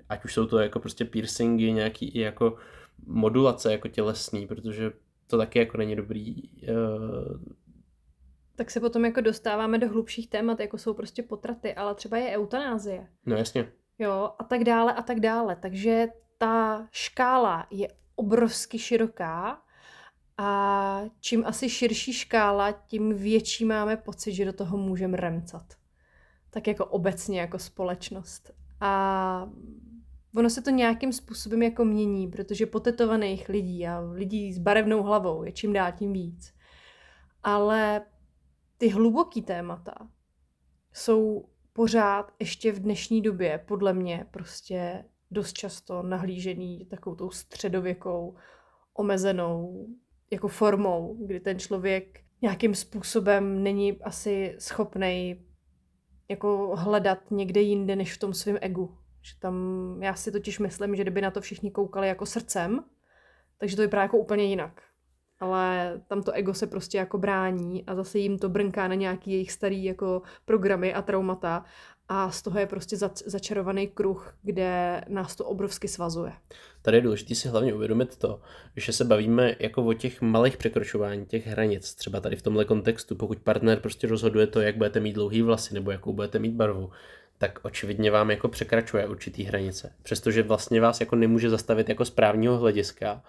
ať 0.09 0.25
už 0.25 0.33
jsou 0.33 0.45
to 0.45 0.59
jako 0.59 0.79
prostě 0.79 1.05
piercingy, 1.05 1.71
nějaký 1.71 2.09
i 2.09 2.19
jako 2.19 2.57
modulace 3.05 3.71
jako 3.71 3.87
tělesný, 3.87 4.47
protože 4.47 4.91
to 5.27 5.37
taky 5.37 5.59
jako 5.59 5.77
není 5.77 5.95
dobrý. 5.95 6.35
Eh, 6.63 7.57
tak 8.55 8.71
se 8.71 8.79
potom 8.79 9.05
jako 9.05 9.21
dostáváme 9.21 9.77
do 9.77 9.89
hlubších 9.89 10.29
témat, 10.29 10.59
jako 10.59 10.77
jsou 10.77 10.93
prostě 10.93 11.23
potraty, 11.23 11.73
ale 11.73 11.95
třeba 11.95 12.17
je 12.17 12.37
eutanázie. 12.37 13.07
No 13.25 13.35
jasně. 13.35 13.71
Jo, 13.99 14.29
a 14.39 14.43
tak 14.43 14.63
dále 14.63 14.93
a 14.93 15.01
tak 15.01 15.19
dále. 15.19 15.55
Takže 15.55 16.07
ta 16.37 16.87
škála 16.91 17.67
je 17.71 17.87
obrovsky 18.15 18.79
široká 18.79 19.61
a 20.37 21.01
čím 21.19 21.45
asi 21.45 21.69
širší 21.69 22.13
škála, 22.13 22.71
tím 22.71 23.13
větší 23.13 23.65
máme 23.65 23.97
pocit, 23.97 24.33
že 24.33 24.45
do 24.45 24.53
toho 24.53 24.77
můžeme 24.77 25.17
remcat. 25.17 25.73
Tak 26.49 26.67
jako 26.67 26.85
obecně, 26.85 27.39
jako 27.39 27.59
společnost. 27.59 28.51
A 28.81 29.49
ono 30.35 30.49
se 30.49 30.61
to 30.61 30.69
nějakým 30.69 31.13
způsobem 31.13 31.61
jako 31.63 31.85
mění, 31.85 32.27
protože 32.27 32.65
potetovaných 32.65 33.49
lidí 33.49 33.87
a 33.87 33.99
lidí 33.99 34.53
s 34.53 34.57
barevnou 34.57 35.03
hlavou 35.03 35.43
je 35.43 35.51
čím 35.51 35.73
dál 35.73 35.91
tím 35.91 36.13
víc. 36.13 36.53
Ale 37.43 38.05
ty 38.77 38.89
hluboký 38.89 39.41
témata 39.41 39.93
jsou 40.93 41.49
pořád 41.73 42.31
ještě 42.39 42.71
v 42.71 42.79
dnešní 42.79 43.21
době 43.21 43.63
podle 43.67 43.93
mě 43.93 44.25
prostě 44.31 45.05
dost 45.31 45.53
často 45.53 46.03
nahlížený 46.03 46.85
takovou 46.85 47.15
tou 47.15 47.31
středověkou, 47.31 48.35
omezenou 48.93 49.87
jako 50.31 50.47
formou, 50.47 51.17
kdy 51.25 51.39
ten 51.39 51.59
člověk 51.59 52.19
nějakým 52.41 52.75
způsobem 52.75 53.63
není 53.63 54.01
asi 54.01 54.55
schopný 54.59 55.45
jako 56.29 56.75
hledat 56.75 57.31
někde 57.31 57.61
jinde 57.61 57.95
než 57.95 58.13
v 58.13 58.19
tom 58.19 58.33
svém 58.33 58.57
egu. 58.61 58.97
Že 59.21 59.39
tam, 59.39 59.55
já 60.01 60.13
si 60.13 60.31
totiž 60.31 60.59
myslím, 60.59 60.95
že 60.95 61.03
kdyby 61.03 61.21
na 61.21 61.31
to 61.31 61.41
všichni 61.41 61.71
koukali 61.71 62.07
jako 62.07 62.25
srdcem, 62.25 62.83
takže 63.57 63.75
to 63.75 63.81
vypadá 63.81 64.01
jako 64.01 64.17
úplně 64.17 64.43
jinak. 64.43 64.81
Ale 65.39 66.01
tam 66.07 66.23
to 66.23 66.31
ego 66.31 66.53
se 66.53 66.67
prostě 66.67 66.97
jako 66.97 67.17
brání 67.17 67.85
a 67.85 67.95
zase 67.95 68.19
jim 68.19 68.39
to 68.39 68.49
brnká 68.49 68.87
na 68.87 68.95
nějaký 68.95 69.31
jejich 69.31 69.51
starý 69.51 69.83
jako 69.83 70.21
programy 70.45 70.93
a 70.93 71.01
traumata 71.01 71.65
a 72.09 72.31
z 72.31 72.41
toho 72.41 72.59
je 72.59 72.65
prostě 72.65 72.97
začarovaný 73.25 73.87
kruh, 73.87 74.35
kde 74.43 75.01
nás 75.07 75.35
to 75.35 75.45
obrovsky 75.45 75.87
svazuje. 75.87 76.31
Tady 76.81 76.97
je 76.97 77.01
důležité 77.01 77.35
si 77.35 77.47
hlavně 77.47 77.73
uvědomit 77.73 78.17
to, 78.17 78.41
že 78.75 78.93
se 78.93 79.03
bavíme 79.03 79.55
jako 79.59 79.85
o 79.85 79.93
těch 79.93 80.21
malých 80.21 80.57
překročování 80.57 81.25
těch 81.25 81.47
hranic, 81.47 81.95
třeba 81.95 82.19
tady 82.19 82.35
v 82.35 82.41
tomhle 82.41 82.65
kontextu, 82.65 83.15
pokud 83.15 83.39
partner 83.39 83.79
prostě 83.79 84.07
rozhoduje 84.07 84.47
to, 84.47 84.61
jak 84.61 84.77
budete 84.77 84.99
mít 84.99 85.13
dlouhý 85.13 85.41
vlasy 85.41 85.73
nebo 85.73 85.91
jakou 85.91 86.13
budete 86.13 86.39
mít 86.39 86.53
barvu, 86.53 86.89
tak 87.37 87.59
očividně 87.63 88.11
vám 88.11 88.31
jako 88.31 88.47
překračuje 88.47 89.07
určitý 89.07 89.43
hranice. 89.43 89.93
Přestože 90.03 90.43
vlastně 90.43 90.81
vás 90.81 90.99
jako 90.99 91.15
nemůže 91.15 91.49
zastavit 91.49 91.89
jako 91.89 92.05
z 92.05 92.09
právního 92.09 92.57
hlediska, 92.57 93.23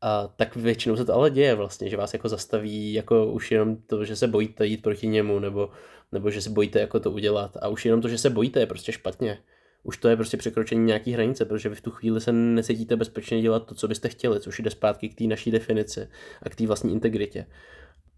a 0.00 0.28
tak 0.36 0.56
většinou 0.56 0.96
se 0.96 1.04
to 1.04 1.14
ale 1.14 1.30
děje 1.30 1.54
vlastně, 1.54 1.90
že 1.90 1.96
vás 1.96 2.12
jako 2.12 2.28
zastaví 2.28 2.92
jako 2.92 3.26
už 3.26 3.50
jenom 3.50 3.76
to, 3.76 4.04
že 4.04 4.16
se 4.16 4.28
bojíte 4.28 4.66
jít 4.66 4.82
proti 4.82 5.06
němu, 5.06 5.38
nebo, 5.38 5.70
nebo 6.12 6.30
že 6.30 6.42
se 6.42 6.50
bojíte 6.50 6.80
jako 6.80 7.00
to 7.00 7.10
udělat. 7.10 7.56
A 7.60 7.68
už 7.68 7.84
jenom 7.84 8.00
to, 8.00 8.08
že 8.08 8.18
se 8.18 8.30
bojíte, 8.30 8.60
je 8.60 8.66
prostě 8.66 8.92
špatně. 8.92 9.38
Už 9.82 9.96
to 9.96 10.08
je 10.08 10.16
prostě 10.16 10.36
překročení 10.36 10.84
nějaký 10.84 11.12
hranice, 11.12 11.44
protože 11.44 11.68
vy 11.68 11.74
v 11.74 11.80
tu 11.80 11.90
chvíli 11.90 12.20
se 12.20 12.32
necítíte 12.32 12.96
bezpečně 12.96 13.42
dělat 13.42 13.66
to, 13.66 13.74
co 13.74 13.88
byste 13.88 14.08
chtěli, 14.08 14.40
což 14.40 14.58
jde 14.58 14.70
zpátky 14.70 15.08
k 15.08 15.18
té 15.18 15.24
naší 15.24 15.50
definici 15.50 16.08
a 16.42 16.48
k 16.48 16.56
té 16.56 16.66
vlastní 16.66 16.92
integritě 16.92 17.46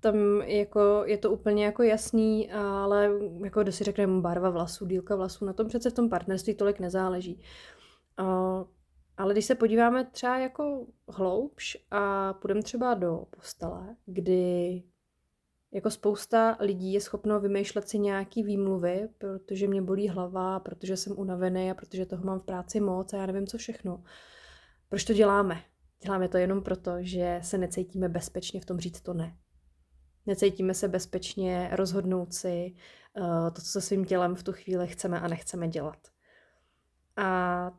tam 0.01 0.43
jako, 0.43 1.03
je 1.05 1.19
to 1.19 1.31
úplně 1.31 1.65
jako 1.65 1.83
jasný, 1.83 2.51
ale 2.53 3.11
jako 3.45 3.63
kdo 3.63 3.73
si 3.73 3.85
řekne 3.85 4.07
barva 4.07 4.51
vlasů, 4.51 4.87
dílka 4.87 5.17
vlasů, 5.17 5.45
na 5.45 5.53
tom 5.53 5.69
přece 5.69 5.91
v 5.91 5.95
tom 5.95 6.09
partnerství 6.09 6.55
tolik 6.55 6.81
nezáleží. 6.81 7.43
Ale 9.17 9.33
když 9.33 9.45
se 9.45 9.55
podíváme 9.55 10.05
třeba 10.05 10.39
jako 10.39 10.87
hloubš 11.09 11.77
a 11.91 12.33
půjdeme 12.33 12.63
třeba 12.63 12.95
do 12.95 13.25
postele, 13.31 13.97
kdy 14.07 14.83
jako 15.73 15.91
spousta 15.91 16.57
lidí 16.61 16.93
je 16.93 17.01
schopno 17.01 17.41
vymýšlet 17.41 17.89
si 17.89 17.99
nějaký 17.99 18.43
výmluvy, 18.43 19.09
protože 19.19 19.69
mě 19.69 19.83
bolí 19.83 20.09
hlava, 20.09 20.61
protože 20.61 20.97
jsem 20.97 21.19
unavený 21.19 21.71
a 21.71 21.75
protože 21.75 22.07
toho 22.07 22.25
mám 22.25 22.41
v 22.41 22.45
práci 22.45 22.81
moc 22.81 23.13
a 23.13 23.17
já 23.17 23.27
nevím 23.27 23.47
co 23.47 23.59
všechno. 23.59 24.05
Proč 24.89 25.05
to 25.05 25.13
děláme? 25.13 25.63
Děláme 26.03 26.29
to 26.29 26.39
jenom 26.39 26.63
proto, 26.63 26.93
že 27.01 27.41
se 27.43 27.59
necítíme 27.59 28.09
bezpečně 28.09 28.61
v 28.61 28.65
tom 28.65 28.79
říct 28.79 29.01
to 29.01 29.15
ne. 29.15 29.37
Necítíme 30.27 30.75
se 30.75 30.89
bezpečně 30.89 31.69
rozhodnout 31.73 32.35
si 32.35 32.75
uh, 33.21 33.51
to, 33.51 33.63
co 33.63 33.69
se 33.69 33.81
svým 33.81 34.05
tělem 34.05 34.35
v 34.35 34.43
tu 34.43 34.53
chvíli 34.53 34.89
chceme 34.89 35.21
a 35.21 35.29
nechceme 35.29 35.69
dělat. 35.69 35.99
A 37.17 37.71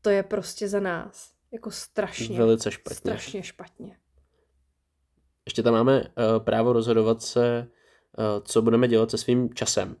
to 0.00 0.10
je 0.10 0.22
prostě 0.22 0.68
za 0.68 0.80
nás 0.80 1.32
jako 1.52 1.70
strašně, 1.70 2.38
Velice 2.38 2.70
špatně. 2.70 2.96
strašně 2.96 3.42
špatně. 3.42 3.98
Ještě 5.48 5.62
tam 5.62 5.74
máme 5.74 6.00
uh, 6.02 6.44
právo 6.44 6.72
rozhodovat 6.72 7.22
se, 7.22 7.68
uh, 8.18 8.24
co 8.44 8.62
budeme 8.62 8.88
dělat 8.88 9.10
se 9.10 9.18
svým 9.18 9.54
časem. 9.54 9.96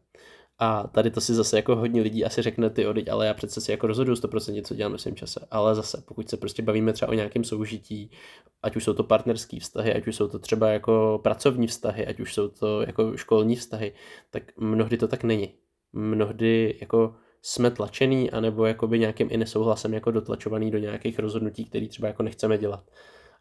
A 0.58 0.86
tady 0.86 1.10
to 1.10 1.20
si 1.20 1.34
zase 1.34 1.56
jako 1.56 1.76
hodně 1.76 2.02
lidí 2.02 2.24
asi 2.24 2.42
řekne 2.42 2.70
ty 2.70 2.86
odiť, 2.86 3.08
ale 3.08 3.26
já 3.26 3.34
přece 3.34 3.60
si 3.60 3.70
jako 3.70 3.86
rozhoduju 3.86 4.16
100% 4.16 4.62
co 4.62 4.74
dělám 4.74 4.92
ve 4.92 4.98
svém 4.98 5.14
čase. 5.14 5.46
Ale 5.50 5.74
zase, 5.74 6.02
pokud 6.06 6.30
se 6.30 6.36
prostě 6.36 6.62
bavíme 6.62 6.92
třeba 6.92 7.10
o 7.10 7.14
nějakém 7.14 7.44
soužití, 7.44 8.10
ať 8.62 8.76
už 8.76 8.84
jsou 8.84 8.92
to 8.92 9.04
partnerské 9.04 9.60
vztahy, 9.60 9.94
ať 9.94 10.06
už 10.06 10.16
jsou 10.16 10.28
to 10.28 10.38
třeba 10.38 10.68
jako 10.68 11.20
pracovní 11.22 11.66
vztahy, 11.66 12.06
ať 12.06 12.20
už 12.20 12.34
jsou 12.34 12.48
to 12.48 12.82
jako 12.82 13.16
školní 13.16 13.56
vztahy, 13.56 13.92
tak 14.30 14.42
mnohdy 14.56 14.96
to 14.96 15.08
tak 15.08 15.24
není. 15.24 15.54
Mnohdy 15.92 16.78
jako 16.80 17.14
jsme 17.42 17.70
tlačený, 17.70 18.30
anebo 18.30 18.66
jakoby 18.66 18.98
nějakým 18.98 19.28
i 19.30 19.36
nesouhlasem 19.36 19.94
jako 19.94 20.10
dotlačovaný 20.10 20.70
do 20.70 20.78
nějakých 20.78 21.18
rozhodnutí, 21.18 21.64
které 21.64 21.88
třeba 21.88 22.08
jako 22.08 22.22
nechceme 22.22 22.58
dělat. 22.58 22.84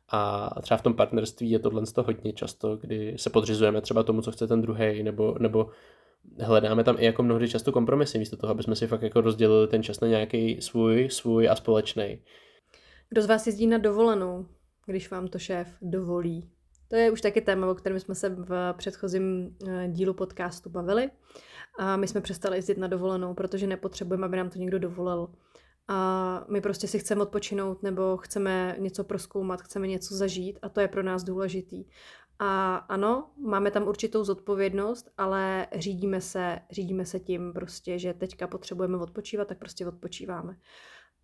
A 0.09 0.49
třeba 0.61 0.77
v 0.77 0.81
tom 0.81 0.93
partnerství 0.93 1.51
je 1.51 1.59
tohle 1.59 1.83
to 1.93 2.03
hodně 2.03 2.33
často, 2.33 2.77
kdy 2.77 3.13
se 3.17 3.29
podřizujeme 3.29 3.81
třeba 3.81 4.03
tomu, 4.03 4.21
co 4.21 4.31
chce 4.31 4.47
ten 4.47 4.61
druhý, 4.61 5.03
nebo, 5.03 5.35
nebo 5.39 5.69
hledáme 6.39 6.83
tam 6.83 6.95
i 6.99 7.05
jako 7.05 7.23
mnohdy 7.23 7.49
často 7.49 7.71
kompromisy, 7.71 8.19
místo 8.19 8.37
toho, 8.37 8.51
aby 8.51 8.63
jsme 8.63 8.75
si 8.75 8.87
fakt 8.87 9.01
jako 9.01 9.21
rozdělili 9.21 9.67
ten 9.67 9.83
čas 9.83 9.99
na 9.99 10.07
nějaký 10.07 10.61
svůj, 10.61 11.09
svůj 11.11 11.49
a 11.49 11.55
společný. 11.55 12.19
Kdo 13.09 13.21
z 13.21 13.25
vás 13.25 13.47
jezdí 13.47 13.67
na 13.67 13.77
dovolenou, 13.77 14.45
když 14.85 15.11
vám 15.11 15.27
to 15.27 15.39
šéf 15.39 15.67
dovolí? 15.81 16.49
To 16.87 16.95
je 16.95 17.11
už 17.11 17.21
taky 17.21 17.41
téma, 17.41 17.67
o 17.67 17.75
kterém 17.75 17.99
jsme 17.99 18.15
se 18.15 18.29
v 18.29 18.73
předchozím 18.77 19.55
eh, 19.67 19.87
dílu 19.87 20.13
podcastu 20.13 20.69
bavili. 20.69 21.09
A 21.79 21.97
my 21.97 22.07
jsme 22.07 22.21
přestali 22.21 22.57
jezdit 22.57 22.77
na 22.77 22.87
dovolenou, 22.87 23.33
protože 23.33 23.67
nepotřebujeme, 23.67 24.25
aby 24.25 24.37
nám 24.37 24.49
to 24.49 24.59
někdo 24.59 24.79
dovolil. 24.79 25.27
A 25.87 26.45
my 26.49 26.61
prostě 26.61 26.87
si 26.87 26.99
chceme 26.99 27.21
odpočinout 27.21 27.83
nebo 27.83 28.17
chceme 28.17 28.75
něco 28.79 29.03
proskoumat, 29.03 29.61
chceme 29.61 29.87
něco 29.87 30.15
zažít 30.15 30.59
a 30.61 30.69
to 30.69 30.79
je 30.79 30.87
pro 30.87 31.03
nás 31.03 31.23
důležitý. 31.23 31.85
A 32.39 32.75
ano, 32.75 33.29
máme 33.37 33.71
tam 33.71 33.87
určitou 33.87 34.23
zodpovědnost, 34.23 35.09
ale 35.17 35.67
řídíme 35.75 36.21
se, 36.21 36.59
řídíme 36.71 37.05
se 37.05 37.19
tím 37.19 37.53
prostě, 37.53 37.99
že 37.99 38.13
teďka 38.13 38.47
potřebujeme 38.47 38.97
odpočívat, 38.97 39.47
tak 39.47 39.57
prostě 39.57 39.87
odpočíváme. 39.87 40.57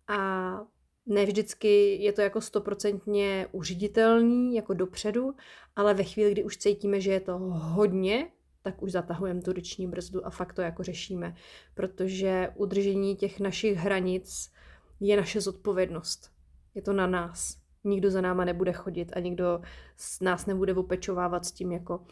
A 0.08 0.60
ne 1.06 1.26
vždycky 1.26 2.02
je 2.02 2.12
to 2.12 2.20
jako 2.20 2.40
stoprocentně 2.40 3.46
uřiditelný, 3.52 4.54
jako 4.54 4.74
dopředu, 4.74 5.34
ale 5.76 5.94
ve 5.94 6.04
chvíli, 6.04 6.30
kdy 6.30 6.44
už 6.44 6.56
cítíme, 6.56 7.00
že 7.00 7.12
je 7.12 7.20
to 7.20 7.38
hodně, 7.38 8.30
tak 8.64 8.82
už 8.82 8.92
zatahujeme 8.92 9.42
tu 9.42 9.52
ruční 9.52 9.86
brzdu 9.86 10.26
a 10.26 10.30
fakt 10.30 10.52
to 10.52 10.62
jako 10.62 10.82
řešíme, 10.82 11.34
protože 11.74 12.48
udržení 12.54 13.16
těch 13.16 13.40
našich 13.40 13.76
hranic 13.76 14.52
je 15.00 15.16
naše 15.16 15.40
zodpovědnost. 15.40 16.30
Je 16.74 16.82
to 16.82 16.92
na 16.92 17.06
nás. 17.06 17.56
Nikdo 17.84 18.10
za 18.10 18.20
náma 18.20 18.44
nebude 18.44 18.72
chodit 18.72 19.12
a 19.16 19.20
nikdo 19.20 19.60
z 19.96 20.20
nás 20.20 20.46
nebude 20.46 20.74
opečovávat 20.74 21.44
s 21.44 21.52
tím 21.52 21.72
jako 21.72 22.06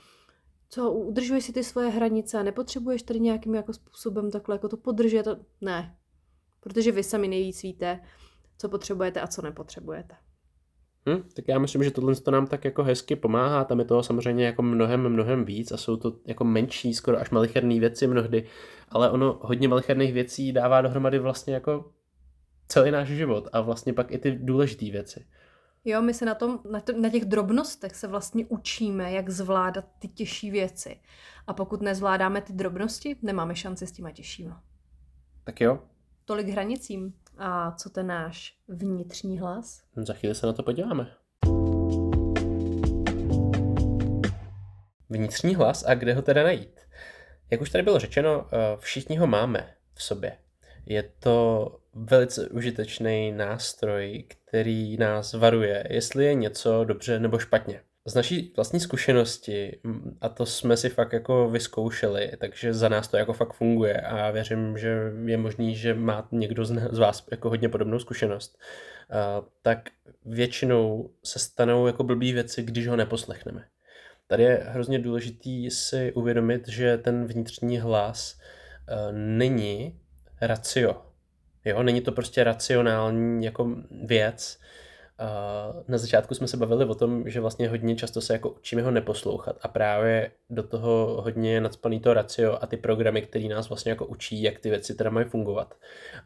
co, 0.69 0.93
udržuješ 0.93 1.45
si 1.45 1.53
ty 1.53 1.65
svoje 1.65 1.89
hranice 1.89 2.39
a 2.39 2.43
nepotřebuješ 2.43 3.03
tady 3.03 3.21
nějakým 3.21 3.55
jako 3.55 3.73
způsobem 3.73 4.31
takhle 4.31 4.55
jako 4.55 4.69
to 4.69 4.77
podržet. 4.77 5.27
Ne, 5.61 5.97
protože 6.61 6.93
vy 6.93 7.03
sami 7.03 7.29
nejvíc 7.29 7.63
víte, 7.63 8.01
co 8.59 8.69
potřebujete 8.69 9.21
a 9.21 9.27
co 9.27 9.43
nepotřebujete. 9.43 10.15
Hm, 11.09 11.23
tak 11.35 11.49
já 11.49 11.59
myslím, 11.59 11.85
že 11.85 11.91
tohle 11.91 12.15
to 12.15 12.31
nám 12.31 12.47
tak 12.47 12.65
jako 12.65 12.83
hezky 12.83 13.17
pomáhá, 13.17 13.65
tam 13.65 13.79
je 13.79 13.85
toho 13.85 14.03
samozřejmě 14.03 14.47
jako 14.47 14.63
mnohem, 14.63 15.09
mnohem 15.09 15.45
víc 15.45 15.73
a 15.73 15.77
jsou 15.77 15.97
to 15.97 16.17
jako 16.27 16.45
menší, 16.45 16.95
skoro 16.95 17.19
až 17.19 17.31
malicherné 17.31 17.81
věci 17.81 18.07
mnohdy, 18.07 18.47
ale 18.89 19.11
ono 19.11 19.39
hodně 19.43 19.69
malicherných 19.69 20.13
věcí 20.13 20.53
dává 20.53 20.81
dohromady 20.81 21.19
vlastně 21.19 21.55
jako 21.55 21.93
celý 22.69 22.91
náš 22.91 23.09
život 23.09 23.49
a 23.53 23.61
vlastně 23.61 23.93
pak 23.93 24.13
i 24.13 24.19
ty 24.19 24.31
důležité 24.31 24.91
věci. 24.91 25.27
Jo, 25.85 26.03
my 26.03 26.15
se 26.15 26.25
na, 26.25 26.35
tom, 26.35 26.61
na, 26.71 26.81
to, 26.81 26.93
na 26.93 27.09
těch 27.09 27.25
drobnostech 27.25 27.95
se 27.95 28.09
vlastně 28.09 28.47
učíme, 28.47 29.13
jak 29.13 29.31
zvládat 29.31 29.85
ty 29.99 30.09
těžší 30.09 30.51
věci. 30.51 31.01
A 31.47 31.55
pokud 31.55 31.83
nezvládáme 31.83 32.41
ty 32.41 32.53
drobnosti, 32.53 33.17
nemáme 33.23 33.57
šanci 33.57 33.87
s 33.87 33.93
těma 33.93 34.11
těžšíma. 34.11 34.63
Tak 35.45 35.61
jo. 35.61 35.79
Tolik 36.25 36.49
hranicím. 36.49 37.15
A 37.45 37.73
co 37.73 37.91
ten 37.91 38.07
náš 38.07 38.57
vnitřní 38.69 39.39
hlas? 39.39 39.83
Za 39.97 40.15
chvíli 40.15 40.35
se 40.35 40.47
na 40.47 40.53
to 40.53 40.63
podíváme. 40.63 41.13
Vnitřní 45.11 45.55
hlas 45.55 45.85
a 45.85 45.95
kde 45.95 46.15
ho 46.15 46.23
teda 46.23 46.43
najít? 46.43 46.81
Jak 47.51 47.61
už 47.61 47.71
tady 47.71 47.85
bylo 47.85 47.99
řečeno, 47.99 48.47
eh, 48.47 48.57
všichni 48.79 49.17
ho 49.17 49.27
máme 49.27 49.75
v 49.95 50.03
sobě. 50.03 50.39
Je 50.87 51.03
to 51.19 51.69
velice 51.95 52.49
užitečný 52.49 53.33
nástroj, 53.33 54.25
který 54.29 54.97
nás 54.97 55.33
varuje, 55.33 55.87
jestli 55.91 56.25
je 56.25 56.35
něco 56.35 56.85
dobře 56.85 57.19
nebo 57.19 57.39
špatně 57.39 57.81
z 58.07 58.15
naší 58.15 58.53
vlastní 58.57 58.81
zkušenosti, 58.81 59.81
a 60.21 60.29
to 60.29 60.47
jsme 60.47 60.77
si 60.77 60.89
fakt 60.89 61.13
jako 61.13 61.51
vyzkoušeli, 61.51 62.33
takže 62.39 62.75
za 62.75 62.89
nás 62.89 63.09
to 63.09 63.17
jako 63.17 63.33
fakt 63.33 63.53
funguje 63.53 64.01
a 64.01 64.31
věřím, 64.31 64.79
že 64.79 65.13
je 65.25 65.37
možný, 65.37 65.77
že 65.77 65.95
má 65.95 66.29
někdo 66.33 66.65
z 66.65 66.99
vás 66.99 67.27
jako 67.31 67.49
hodně 67.49 67.69
podobnou 67.69 67.99
zkušenost, 67.99 68.59
tak 69.63 69.91
většinou 70.25 71.11
se 71.25 71.39
stanou 71.39 71.87
jako 71.87 72.05
blbý 72.05 72.33
věci, 72.33 72.63
když 72.63 72.89
ho 72.89 72.97
neposlechneme. 72.97 73.65
Tady 74.27 74.43
je 74.43 74.63
hrozně 74.69 74.99
důležitý 74.99 75.71
si 75.71 76.13
uvědomit, 76.13 76.69
že 76.69 76.99
ten 76.99 77.27
vnitřní 77.27 77.79
hlas 77.79 78.41
není 79.13 80.01
racio. 80.41 81.03
Jo, 81.65 81.83
není 81.83 82.01
to 82.01 82.13
prostě 82.13 82.45
racionální 82.45 83.45
jako 83.45 83.77
věc, 84.05 84.59
na 85.89 85.99
začátku 85.99 86.35
jsme 86.35 86.49
se 86.49 86.57
bavili 86.57 86.85
o 86.85 86.95
tom, 86.95 87.29
že 87.29 87.41
vlastně 87.41 87.69
hodně 87.69 87.97
často 87.97 88.21
se 88.21 88.33
jako 88.33 88.51
učíme 88.51 88.83
ho 88.83 88.91
neposlouchat 88.91 89.57
a 89.63 89.69
právě 89.69 90.31
do 90.51 90.63
toho 90.63 91.23
hodně 91.23 91.53
je 91.53 91.61
nadspaný 91.61 92.01
to 92.01 92.15
racio 92.15 92.59
a 92.61 92.67
ty 92.67 92.77
programy, 92.77 93.23
které 93.23 93.49
nás 93.49 93.69
vlastně 93.69 93.91
jako 93.91 94.07
učí, 94.07 94.43
jak 94.43 94.59
ty 94.59 94.71
věci 94.71 94.95
teda 94.95 95.11
mají 95.11 95.27
fungovat. 95.27 95.75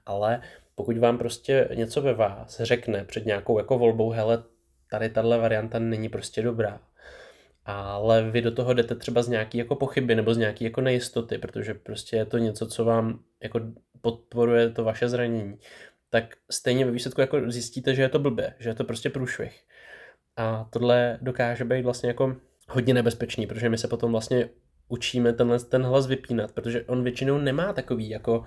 Ale 0.07 0.41
pokud 0.75 0.99
vám 0.99 1.19
prostě 1.19 1.69
něco 1.75 2.03
ve 2.03 2.15
vás 2.15 2.61
řekne 2.61 3.05
před 3.05 3.27
nějakou 3.27 3.59
jako 3.59 3.79
volbou, 3.79 4.11
hele, 4.11 4.43
tady 4.91 5.09
tahle 5.09 5.39
varianta 5.39 5.79
není 5.79 6.09
prostě 6.09 6.43
dobrá. 6.43 6.81
Ale 7.65 8.31
vy 8.31 8.43
do 8.43 8.51
toho 8.51 8.75
jdete 8.75 8.95
třeba 8.95 9.23
z 9.23 9.29
nějaký 9.29 9.59
jako 9.59 9.77
pochyby 9.77 10.15
nebo 10.15 10.35
z 10.35 10.39
nějaký 10.39 10.65
jako 10.65 10.81
nejistoty, 10.81 11.39
protože 11.39 11.75
prostě 11.75 12.17
je 12.17 12.25
to 12.25 12.39
něco, 12.39 12.67
co 12.67 12.85
vám 12.85 13.21
jako 13.43 13.61
podporuje 14.01 14.71
to 14.71 14.85
vaše 14.85 15.09
zranění. 15.09 15.59
Tak 16.11 16.37
stejně 16.51 16.85
ve 16.85 16.91
výsledku 16.91 17.21
jako 17.21 17.51
zjistíte, 17.51 17.95
že 17.95 18.03
je 18.03 18.09
to 18.09 18.19
blbě, 18.19 18.55
že 18.59 18.71
je 18.71 18.75
to 18.75 18.85
prostě 18.85 19.11
průšvih. 19.11 19.65
A 20.37 20.69
tohle 20.71 21.19
dokáže 21.23 21.65
být 21.65 21.83
vlastně 21.83 22.09
jako 22.09 22.37
hodně 22.69 22.95
nebezpečný, 22.95 23.47
protože 23.47 23.69
my 23.69 23.79
se 23.79 23.89
potom 23.89 24.13
vlastně 24.13 24.49
učíme 24.89 25.33
tenhle, 25.33 25.59
ten 25.59 25.83
hlas 25.83 26.07
vypínat, 26.07 26.53
protože 26.53 26.85
on 26.85 27.03
většinou 27.03 27.39
nemá 27.39 27.73
takový 27.73 28.09
jako, 28.09 28.45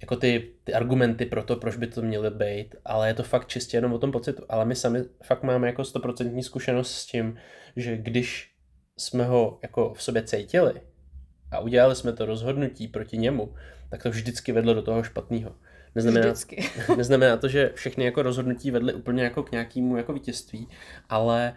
jako 0.00 0.16
ty, 0.16 0.50
ty 0.64 0.74
argumenty 0.74 1.26
pro 1.26 1.42
to, 1.42 1.56
proč 1.56 1.76
by 1.76 1.86
to 1.86 2.02
měly 2.02 2.30
být, 2.30 2.74
ale 2.84 3.08
je 3.08 3.14
to 3.14 3.22
fakt 3.22 3.48
čistě 3.48 3.76
jenom 3.76 3.92
o 3.92 3.98
tom 3.98 4.12
pocitu. 4.12 4.44
Ale 4.48 4.64
my 4.64 4.76
sami 4.76 5.04
fakt 5.22 5.42
máme 5.42 5.66
jako 5.66 5.84
stoprocentní 5.84 6.42
zkušenost 6.42 6.94
s 6.94 7.06
tím, 7.06 7.38
že 7.76 7.96
když 7.96 8.54
jsme 8.98 9.24
ho 9.24 9.58
jako 9.62 9.94
v 9.94 10.02
sobě 10.02 10.22
cítili 10.22 10.80
a 11.50 11.60
udělali 11.60 11.96
jsme 11.96 12.12
to 12.12 12.26
rozhodnutí 12.26 12.88
proti 12.88 13.18
němu, 13.18 13.54
tak 13.90 14.02
to 14.02 14.10
vždycky 14.10 14.52
vedlo 14.52 14.74
do 14.74 14.82
toho 14.82 15.02
špatného. 15.02 15.54
Neznamená, 15.94 16.26
Vždycky. 16.26 16.70
neznamená 16.96 17.36
to, 17.36 17.48
že 17.48 17.70
všechny 17.74 18.04
jako 18.04 18.22
rozhodnutí 18.22 18.70
vedly 18.70 18.94
úplně 18.94 19.22
jako 19.22 19.42
k 19.42 19.52
nějakému 19.52 19.96
jako 19.96 20.12
vítězství, 20.12 20.68
ale 21.08 21.54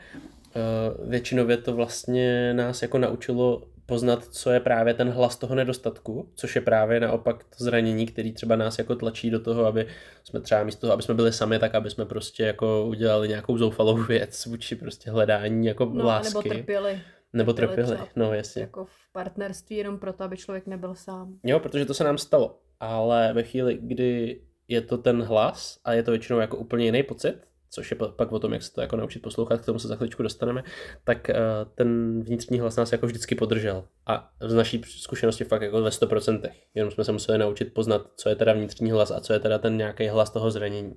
uh, 1.00 1.10
většinově 1.10 1.58
to 1.58 1.74
vlastně 1.74 2.54
nás 2.54 2.82
jako 2.82 2.98
naučilo 2.98 3.64
poznat, 3.86 4.26
co 4.26 4.52
je 4.52 4.60
právě 4.60 4.94
ten 4.94 5.10
hlas 5.10 5.36
toho 5.36 5.56
nedostatku, 5.56 6.30
což 6.36 6.56
je 6.56 6.62
právě 6.62 7.00
naopak 7.00 7.44
to 7.44 7.64
zranění, 7.64 8.06
který 8.06 8.32
třeba 8.32 8.56
nás 8.56 8.78
jako 8.78 8.96
tlačí 8.96 9.30
do 9.30 9.40
toho, 9.40 9.66
aby 9.66 9.88
jsme 10.24 10.40
třeba 10.42 10.64
místo 10.64 10.82
toho, 10.82 10.94
aby 10.94 11.04
jsme 11.04 11.14
byli 11.14 11.34
sami, 11.34 11.60
tak 11.60 11.76
aby 11.76 11.90
jsme 11.90 12.06
prostě 12.06 12.44
jako 12.44 12.86
udělali 12.86 13.28
nějakou 13.28 13.58
zoufalou 13.58 13.98
věc 14.04 14.46
vůči 14.46 14.76
prostě 14.76 15.12
hledání 15.12 15.68
jako 15.68 15.86
no, 15.86 16.06
lásky. 16.06 16.34
nebo 16.34 16.42
trpěli. 16.42 17.02
Nebo 17.34 17.54
trpěli, 17.54 17.88
trpěli. 17.88 18.10
no 18.16 18.34
jasně. 18.34 18.62
Jako 18.62 18.86
v 18.86 19.12
partnerství 19.12 19.76
jenom 19.76 20.00
proto, 20.00 20.24
aby 20.24 20.38
člověk 20.38 20.68
nebyl 20.68 20.96
sám. 20.96 21.40
Jo, 21.44 21.60
protože 21.60 21.86
to 21.86 21.94
se 21.94 22.04
nám 22.04 22.18
stalo. 22.18 22.60
Ale 22.80 23.34
ve 23.34 23.44
chvíli, 23.44 23.80
kdy 23.82 24.42
je 24.68 24.82
to 24.82 24.98
ten 24.98 25.24
hlas 25.24 25.80
a 25.86 25.94
je 25.94 26.04
to 26.04 26.12
většinou 26.12 26.40
jako 26.40 26.58
úplně 26.58 26.86
jiný 26.86 27.04
pocit, 27.04 27.36
což 27.70 27.92
je 27.92 27.98
pak 27.98 28.32
o 28.32 28.40
tom, 28.40 28.54
jak 28.54 28.64
se 28.64 28.74
to 28.74 28.82
jako 28.82 28.96
naučit 28.96 29.20
poslouchat, 29.20 29.62
k 29.62 29.66
tomu 29.66 29.80
se 29.80 29.88
za 29.88 29.96
chvíličku 29.96 30.24
dostaneme, 30.24 30.64
tak 31.04 31.30
uh, 31.30 31.36
ten 31.76 32.22
vnitřní 32.24 32.60
hlas 32.60 32.76
nás 32.76 32.92
jako 32.92 33.06
vždycky 33.06 33.36
podržel. 33.36 33.84
A 34.06 34.32
z 34.42 34.54
naší 34.54 34.82
zkušenosti 34.86 35.44
fakt 35.44 35.62
jako 35.62 35.82
ve 35.82 35.90
100%. 35.90 36.50
Jenom 36.74 36.92
jsme 36.92 37.04
se 37.04 37.12
museli 37.12 37.38
naučit 37.38 37.74
poznat, 37.74 38.12
co 38.16 38.30
je 38.30 38.36
teda 38.36 38.54
vnitřní 38.54 38.92
hlas 38.92 39.12
a 39.12 39.20
co 39.20 39.34
je 39.34 39.40
teda 39.40 39.58
ten 39.58 39.78
nějaký 39.78 40.08
hlas 40.08 40.30
toho 40.30 40.52
zranění. 40.52 40.96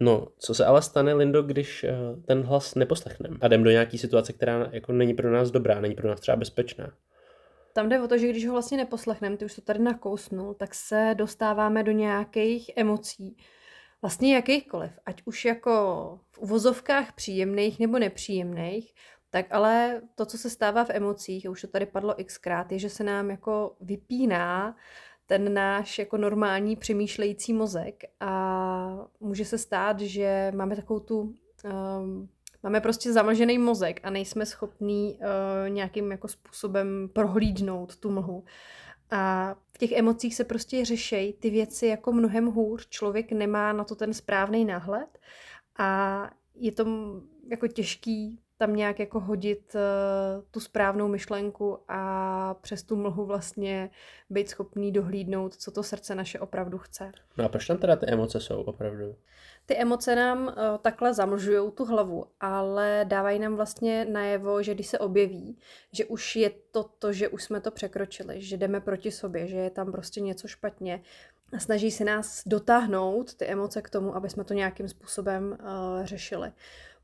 No, 0.00 0.26
co 0.38 0.54
se 0.54 0.64
ale 0.64 0.82
stane, 0.82 1.14
Lindo, 1.14 1.42
když 1.42 1.84
uh, 1.84 2.22
ten 2.22 2.42
hlas 2.42 2.74
neposlechneme 2.74 3.36
a 3.40 3.48
jdeme 3.48 3.64
do 3.64 3.70
nějaké 3.70 3.98
situace, 3.98 4.32
která 4.32 4.68
jako 4.72 4.92
není 4.92 5.14
pro 5.14 5.32
nás 5.32 5.50
dobrá, 5.50 5.80
není 5.80 5.94
pro 5.94 6.08
nás 6.08 6.20
třeba 6.20 6.36
bezpečná? 6.36 6.92
Tam 7.72 7.88
jde 7.88 8.00
o 8.00 8.08
to, 8.08 8.18
že 8.18 8.28
když 8.28 8.46
ho 8.46 8.52
vlastně 8.52 8.76
neposlechneme, 8.76 9.36
ty 9.36 9.44
už 9.44 9.54
to 9.54 9.60
tady 9.60 9.78
nakousnul, 9.78 10.54
tak 10.54 10.74
se 10.74 11.14
dostáváme 11.18 11.82
do 11.82 11.92
nějakých 11.92 12.70
emocí, 12.76 13.36
vlastně 14.02 14.34
jakýchkoliv, 14.34 14.92
ať 15.06 15.22
už 15.24 15.44
jako 15.44 15.70
v 16.30 16.38
uvozovkách 16.38 17.12
příjemných 17.12 17.78
nebo 17.78 17.98
nepříjemných, 17.98 18.94
tak 19.30 19.46
ale 19.50 20.02
to, 20.14 20.26
co 20.26 20.38
se 20.38 20.50
stává 20.50 20.84
v 20.84 20.90
emocích, 20.90 21.50
už 21.50 21.60
to 21.60 21.68
tady 21.68 21.86
padlo 21.86 22.14
xkrát, 22.24 22.72
je, 22.72 22.78
že 22.78 22.90
se 22.90 23.04
nám 23.04 23.30
jako 23.30 23.76
vypíná 23.80 24.76
ten 25.26 25.54
náš 25.54 25.98
jako 25.98 26.16
normální 26.16 26.76
přemýšlející 26.76 27.52
mozek 27.52 28.02
a 28.20 29.08
může 29.20 29.44
se 29.44 29.58
stát, 29.58 30.00
že 30.00 30.52
máme 30.54 30.76
takovou 30.76 31.00
tu 31.00 31.20
um, 31.20 32.28
máme 32.62 32.80
prostě 32.80 33.12
zamlžený 33.12 33.58
mozek 33.58 34.00
a 34.02 34.10
nejsme 34.10 34.46
schopní 34.46 35.18
uh, 35.18 35.68
nějakým 35.68 36.10
jako 36.10 36.28
způsobem 36.28 37.08
prohlídnout 37.12 37.96
tu 37.96 38.10
mlhu. 38.10 38.44
A 39.10 39.54
v 39.72 39.78
těch 39.78 39.92
emocích 39.92 40.34
se 40.34 40.44
prostě 40.44 40.84
řešejí 40.84 41.32
ty 41.32 41.50
věci 41.50 41.86
jako 41.86 42.12
mnohem 42.12 42.46
hůř. 42.46 42.88
Člověk 42.88 43.32
nemá 43.32 43.72
na 43.72 43.84
to 43.84 43.94
ten 43.94 44.14
správný 44.14 44.64
náhled 44.64 45.18
a 45.78 46.30
je 46.54 46.72
to 46.72 46.86
jako 47.50 47.68
těžký 47.68 48.40
tam 48.60 48.76
nějak 48.76 48.98
jako 48.98 49.20
hodit 49.20 49.74
uh, 49.74 50.44
tu 50.50 50.60
správnou 50.60 51.08
myšlenku 51.08 51.78
a 51.88 52.54
přes 52.60 52.82
tu 52.82 52.96
mlhu 52.96 53.26
vlastně 53.26 53.90
být 54.30 54.48
schopný 54.48 54.92
dohlídnout, 54.92 55.54
co 55.54 55.70
to 55.70 55.82
srdce 55.82 56.14
naše 56.14 56.40
opravdu 56.40 56.78
chce. 56.78 57.12
No 57.36 57.44
a 57.44 57.48
proč 57.48 57.66
tam 57.66 57.78
teda 57.78 57.96
ty 57.96 58.06
emoce 58.06 58.40
jsou 58.40 58.62
opravdu? 58.62 59.16
Ty 59.70 59.76
emoce 59.76 60.16
nám 60.16 60.46
uh, 60.46 60.52
takhle 60.82 61.14
zamlžují 61.14 61.72
tu 61.72 61.84
hlavu, 61.84 62.24
ale 62.40 63.04
dávají 63.08 63.38
nám 63.38 63.56
vlastně 63.56 64.04
najevo, 64.04 64.62
že 64.62 64.74
když 64.74 64.86
se 64.86 64.98
objeví, 64.98 65.58
že 65.92 66.04
už 66.04 66.36
je 66.36 66.50
to 66.70 66.84
to, 66.98 67.12
že 67.12 67.28
už 67.28 67.42
jsme 67.44 67.60
to 67.60 67.70
překročili, 67.70 68.40
že 68.40 68.56
jdeme 68.56 68.80
proti 68.80 69.10
sobě, 69.10 69.46
že 69.46 69.56
je 69.56 69.70
tam 69.70 69.92
prostě 69.92 70.20
něco 70.20 70.48
špatně, 70.48 71.02
a 71.56 71.58
snaží 71.58 71.90
se 71.90 72.04
nás 72.04 72.42
dotáhnout 72.46 73.34
ty 73.34 73.44
emoce 73.44 73.82
k 73.82 73.90
tomu, 73.90 74.16
aby 74.16 74.30
jsme 74.30 74.44
to 74.44 74.54
nějakým 74.54 74.88
způsobem 74.88 75.58
uh, 75.60 76.06
řešili 76.06 76.52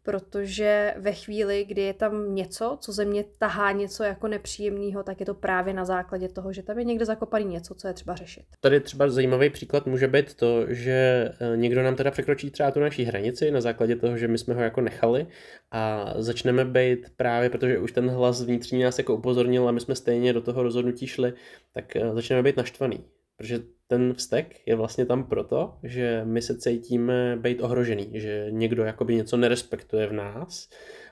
protože 0.06 0.94
ve 0.96 1.12
chvíli, 1.12 1.64
kdy 1.64 1.82
je 1.82 1.94
tam 1.94 2.34
něco, 2.34 2.78
co 2.80 2.92
ze 2.92 3.04
mě 3.04 3.24
tahá 3.38 3.72
něco 3.72 4.04
jako 4.04 4.28
nepříjemného, 4.28 5.02
tak 5.02 5.20
je 5.20 5.26
to 5.26 5.34
právě 5.34 5.74
na 5.74 5.84
základě 5.84 6.28
toho, 6.28 6.52
že 6.52 6.62
tam 6.62 6.78
je 6.78 6.84
někde 6.84 7.04
zakopaný 7.04 7.44
něco, 7.44 7.74
co 7.74 7.88
je 7.88 7.94
třeba 7.94 8.14
řešit. 8.14 8.44
Tady 8.60 8.80
třeba 8.80 9.08
zajímavý 9.08 9.50
příklad 9.50 9.86
může 9.86 10.08
být 10.08 10.34
to, 10.34 10.64
že 10.68 11.30
eh, 11.40 11.56
někdo 11.56 11.82
nám 11.82 11.96
teda 11.96 12.10
překročí 12.10 12.50
třeba 12.50 12.70
tu 12.70 12.80
naší 12.80 13.04
hranici 13.04 13.50
na 13.50 13.60
základě 13.60 13.96
toho, 13.96 14.16
že 14.16 14.28
my 14.28 14.38
jsme 14.38 14.54
ho 14.54 14.62
jako 14.62 14.80
nechali 14.80 15.26
a 15.70 16.14
začneme 16.16 16.64
být 16.64 17.06
právě, 17.16 17.50
protože 17.50 17.78
už 17.78 17.92
ten 17.92 18.10
hlas 18.10 18.42
vnitřní 18.42 18.82
nás 18.82 18.98
jako 18.98 19.14
upozornil 19.14 19.68
a 19.68 19.72
my 19.72 19.80
jsme 19.80 19.94
stejně 19.94 20.32
do 20.32 20.40
toho 20.40 20.62
rozhodnutí 20.62 21.06
šli, 21.06 21.32
tak 21.72 21.96
eh, 21.96 22.14
začneme 22.14 22.42
být 22.42 22.56
naštvaný. 22.56 23.04
Protože 23.36 23.60
ten 23.88 24.14
vztek 24.14 24.66
je 24.66 24.76
vlastně 24.76 25.06
tam 25.06 25.24
proto, 25.24 25.74
že 25.82 26.22
my 26.24 26.42
se 26.42 26.58
cítíme 26.58 27.36
být 27.40 27.60
ohrožený, 27.60 28.10
že 28.12 28.46
někdo 28.50 28.84
jakoby 28.84 29.14
něco 29.14 29.36
nerespektuje 29.36 30.06
v 30.06 30.12
nás 30.12 30.68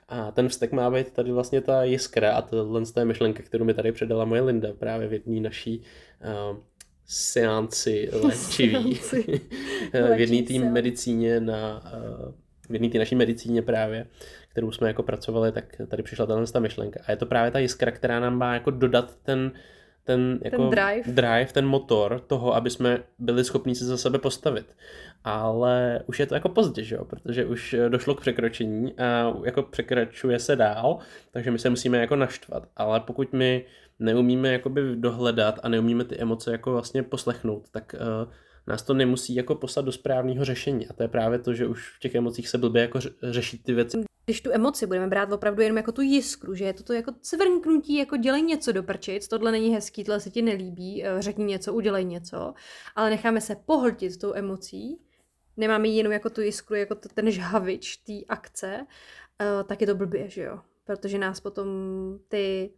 a 0.07 0.31
ten 0.31 0.49
vztek 0.49 0.71
má 0.71 0.91
být 0.91 1.11
tady 1.11 1.31
vlastně 1.31 1.61
ta 1.61 1.83
jiskra 1.83 2.33
a 2.33 2.41
tohle 2.41 2.85
z 2.85 2.91
té 2.91 3.05
myšlenka, 3.05 3.43
kterou 3.43 3.65
mi 3.65 3.73
tady 3.73 3.91
předala 3.91 4.25
moje 4.25 4.41
Linda 4.41 4.73
právě 4.73 5.07
v 5.07 5.13
jedné 5.13 5.39
naší 5.39 5.81
uh, 6.51 6.57
seanci 7.05 8.09
léčivý. 8.13 8.99
v 9.93 10.19
jedné 10.19 10.43
té 10.43 10.59
medicíně 10.69 11.39
na 11.39 11.83
uh, 12.25 12.33
v 12.69 12.73
jedné 12.73 12.89
té 12.89 12.97
naší 12.97 13.15
medicíně 13.15 13.61
právě, 13.61 14.07
kterou 14.49 14.71
jsme 14.71 14.87
jako 14.87 15.03
pracovali, 15.03 15.51
tak 15.51 15.81
tady 15.87 16.03
přišla 16.03 16.25
tahle 16.25 16.45
myšlenka. 16.59 16.99
A 17.07 17.11
je 17.11 17.17
to 17.17 17.25
právě 17.25 17.51
ta 17.51 17.59
jiskra, 17.59 17.91
která 17.91 18.19
nám 18.19 18.37
má 18.37 18.53
jako 18.53 18.71
dodat 18.71 19.15
ten, 19.23 19.51
ten, 20.05 20.39
jako 20.43 20.57
ten 20.57 20.69
drive. 20.69 21.11
drive, 21.11 21.47
ten 21.53 21.65
motor 21.65 22.19
toho, 22.27 22.55
aby 22.55 22.69
jsme 22.69 23.03
byli 23.19 23.43
schopni 23.43 23.75
se 23.75 23.85
za 23.85 23.97
sebe 23.97 24.19
postavit. 24.19 24.75
Ale 25.23 26.03
už 26.05 26.19
je 26.19 26.25
to 26.25 26.33
jako 26.33 26.49
pozdě, 26.49 26.83
že 26.83 26.95
jo? 26.95 27.05
protože 27.05 27.45
už 27.45 27.75
došlo 27.89 28.15
k 28.15 28.21
překročení 28.21 28.93
a 28.97 29.33
jako 29.45 29.63
překračuje 29.63 30.39
se 30.39 30.55
dál, 30.55 30.97
takže 31.31 31.51
my 31.51 31.59
se 31.59 31.69
musíme 31.69 31.97
jako 31.97 32.15
naštvat. 32.15 32.67
Ale 32.75 32.99
pokud 32.99 33.33
my 33.33 33.65
neumíme 33.99 34.53
jakoby 34.53 34.95
dohledat 34.95 35.59
a 35.63 35.69
neumíme 35.69 36.03
ty 36.03 36.17
emoce 36.17 36.51
jako 36.51 36.71
vlastně 36.71 37.03
poslechnout, 37.03 37.69
tak 37.71 37.95
uh, 38.25 38.31
nás 38.67 38.83
to 38.83 38.93
nemusí 38.93 39.35
jako 39.35 39.55
poslat 39.55 39.85
do 39.85 39.91
správného 39.91 40.45
řešení. 40.45 40.87
A 40.87 40.93
to 40.93 41.03
je 41.03 41.07
právě 41.09 41.39
to, 41.39 41.53
že 41.53 41.67
už 41.67 41.95
v 41.95 41.99
těch 41.99 42.15
emocích 42.15 42.49
se 42.49 42.57
blbě 42.57 42.81
jako 42.81 42.99
řešit 43.23 43.63
ty 43.63 43.73
věci 43.73 44.05
když 44.25 44.41
tu 44.41 44.51
emoci 44.51 44.87
budeme 44.87 45.07
brát 45.07 45.31
opravdu 45.31 45.61
jenom 45.61 45.77
jako 45.77 45.91
tu 45.91 46.01
jiskru, 46.01 46.55
že 46.55 46.65
je 46.65 46.73
to, 46.73 46.83
to 46.83 46.93
jako 46.93 47.11
cvrnknutí, 47.21 47.97
jako 47.97 48.17
dělej 48.17 48.41
něco 48.41 48.71
do 48.71 48.83
prčic, 48.83 49.27
tohle 49.27 49.51
není 49.51 49.69
hezký, 49.69 50.03
tohle 50.03 50.19
se 50.19 50.29
ti 50.29 50.41
nelíbí, 50.41 51.05
eh, 51.05 51.21
řekni 51.21 51.45
něco, 51.45 51.73
udělej 51.73 52.05
něco, 52.05 52.53
ale 52.95 53.09
necháme 53.09 53.41
se 53.41 53.55
pohltit 53.55 54.17
tou 54.17 54.33
emocí, 54.33 54.97
nemáme 55.57 55.87
jenom 55.87 56.13
jako 56.13 56.29
tu 56.29 56.41
jiskru, 56.41 56.75
jako 56.75 56.95
to, 56.95 57.09
ten 57.09 57.31
žhavič 57.31 57.97
té 57.97 58.13
akce, 58.29 58.85
uh, 59.41 59.67
tak 59.67 59.81
je 59.81 59.87
to 59.87 59.95
blbě, 59.95 60.29
že 60.29 60.43
jo? 60.43 60.59
Protože 60.83 61.17
nás 61.17 61.39
potom 61.39 61.67
ty 62.27 62.71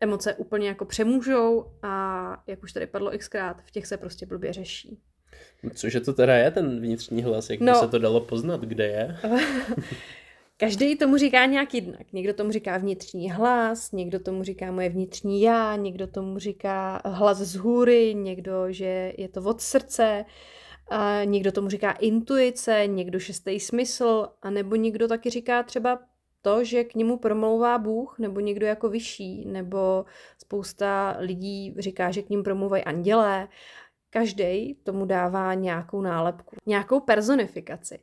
emoce 0.00 0.34
úplně 0.34 0.68
jako 0.68 0.84
přemůžou 0.84 1.72
a 1.82 2.42
jak 2.46 2.62
už 2.62 2.72
tady 2.72 2.86
padlo 2.86 3.10
xkrát, 3.18 3.62
v 3.62 3.70
těch 3.70 3.86
se 3.86 3.96
prostě 3.96 4.26
blbě 4.26 4.52
řeší. 4.52 4.98
Cože 5.74 6.00
to 6.00 6.12
teda 6.12 6.36
je 6.36 6.50
ten 6.50 6.80
vnitřní 6.80 7.22
hlas, 7.22 7.50
jak 7.50 7.60
no, 7.60 7.72
by 7.72 7.78
se 7.78 7.88
to 7.88 7.98
dalo 7.98 8.20
poznat, 8.20 8.60
kde 8.60 8.86
je? 8.86 9.18
Každý 10.58 10.96
tomu 10.96 11.16
říká 11.16 11.46
nějak 11.46 11.74
jinak. 11.74 12.12
Někdo 12.12 12.34
tomu 12.34 12.50
říká 12.50 12.78
vnitřní 12.78 13.30
hlas, 13.30 13.92
někdo 13.92 14.20
tomu 14.20 14.42
říká 14.42 14.72
moje 14.72 14.88
vnitřní 14.88 15.42
já, 15.42 15.76
někdo 15.76 16.06
tomu 16.06 16.38
říká 16.38 17.02
hlas 17.04 17.38
z 17.38 17.56
hůry, 17.56 18.14
někdo, 18.14 18.72
že 18.72 19.12
je 19.18 19.28
to 19.28 19.42
od 19.42 19.60
srdce, 19.60 20.24
a 20.88 21.24
někdo 21.24 21.52
tomu 21.52 21.68
říká 21.68 21.92
intuice, 21.92 22.86
někdo 22.86 23.18
šestý 23.18 23.60
smysl, 23.60 24.28
a 24.42 24.50
nebo 24.50 24.76
někdo 24.76 25.08
taky 25.08 25.30
říká 25.30 25.62
třeba 25.62 25.98
to, 26.42 26.64
že 26.64 26.84
k 26.84 26.94
němu 26.94 27.16
promlouvá 27.18 27.78
Bůh, 27.78 28.18
nebo 28.18 28.40
někdo 28.40 28.66
jako 28.66 28.88
vyšší, 28.88 29.44
nebo 29.44 30.04
spousta 30.38 31.16
lidí 31.18 31.74
říká, 31.78 32.10
že 32.10 32.22
k 32.22 32.30
ním 32.30 32.42
promluvají 32.42 32.84
andělé. 32.84 33.48
Každý 34.10 34.74
tomu 34.74 35.04
dává 35.04 35.54
nějakou 35.54 36.00
nálepku, 36.00 36.56
nějakou 36.66 37.00
personifikaci. 37.00 37.98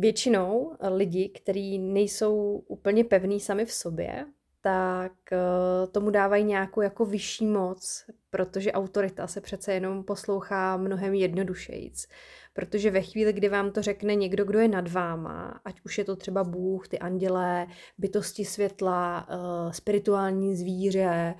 Většinou 0.00 0.76
lidi, 0.90 1.28
kteří 1.28 1.78
nejsou 1.78 2.64
úplně 2.68 3.04
pevní 3.04 3.40
sami 3.40 3.64
v 3.64 3.72
sobě, 3.72 4.26
tak 4.60 5.12
eh, 5.32 5.86
tomu 5.86 6.10
dávají 6.10 6.44
nějakou 6.44 6.80
jako 6.80 7.04
vyšší 7.04 7.46
moc, 7.46 8.04
protože 8.30 8.72
autorita 8.72 9.26
se 9.26 9.40
přece 9.40 9.72
jenom 9.72 10.04
poslouchá 10.04 10.76
mnohem 10.76 11.14
jednodušejíc. 11.14 12.08
Protože 12.52 12.90
ve 12.90 13.02
chvíli, 13.02 13.32
kdy 13.32 13.48
vám 13.48 13.70
to 13.70 13.82
řekne 13.82 14.14
někdo, 14.14 14.44
kdo 14.44 14.58
je 14.58 14.68
nad 14.68 14.88
váma, 14.92 15.60
ať 15.64 15.80
už 15.84 15.98
je 15.98 16.04
to 16.04 16.16
třeba 16.16 16.44
Bůh, 16.44 16.88
ty 16.88 16.98
andělé, 16.98 17.66
bytosti 17.98 18.44
světla, 18.44 19.28
eh, 19.30 19.72
spirituální 19.72 20.56
zvíře, 20.56 21.08
eh, 21.10 21.34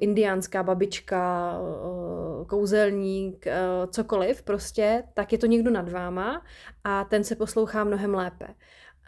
indiánská 0.00 0.62
babička, 0.62 1.58
kouzelník, 2.46 3.46
cokoliv 3.90 4.42
prostě, 4.42 5.04
tak 5.14 5.32
je 5.32 5.38
to 5.38 5.46
někdo 5.46 5.70
nad 5.70 5.88
váma 5.88 6.42
a 6.84 7.04
ten 7.04 7.24
se 7.24 7.36
poslouchá 7.36 7.84
mnohem 7.84 8.14
lépe. 8.14 8.46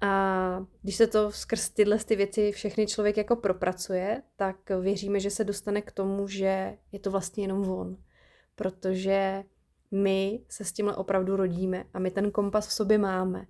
A 0.03 0.65
když 0.83 0.97
se 0.97 1.07
to 1.07 1.33
skrz 1.33 1.69
tyhle 1.71 1.99
ty 1.99 2.17
věci 2.17 2.53
všechny 2.53 2.87
člověk 2.87 3.17
jako 3.17 3.37
propracuje, 3.37 4.23
tak 4.37 4.57
věříme, 4.81 5.21
že 5.21 5.31
se 5.31 5.45
dostane 5.45 5.83
k 5.83 5.93
tomu, 5.93 6.29
že 6.29 6.79
je 6.93 6.99
to 6.99 7.11
vlastně 7.11 7.45
jenom 7.45 7.69
on. 7.69 7.97
Protože 8.55 9.45
my 9.91 10.41
se 10.49 10.65
s 10.65 10.73
tímhle 10.73 10.97
opravdu 10.97 11.37
rodíme 11.37 11.85
a 11.95 11.99
my 11.99 12.11
ten 12.11 12.31
kompas 12.31 12.69
v 12.69 12.73
sobě 12.73 12.99
máme. 12.99 13.47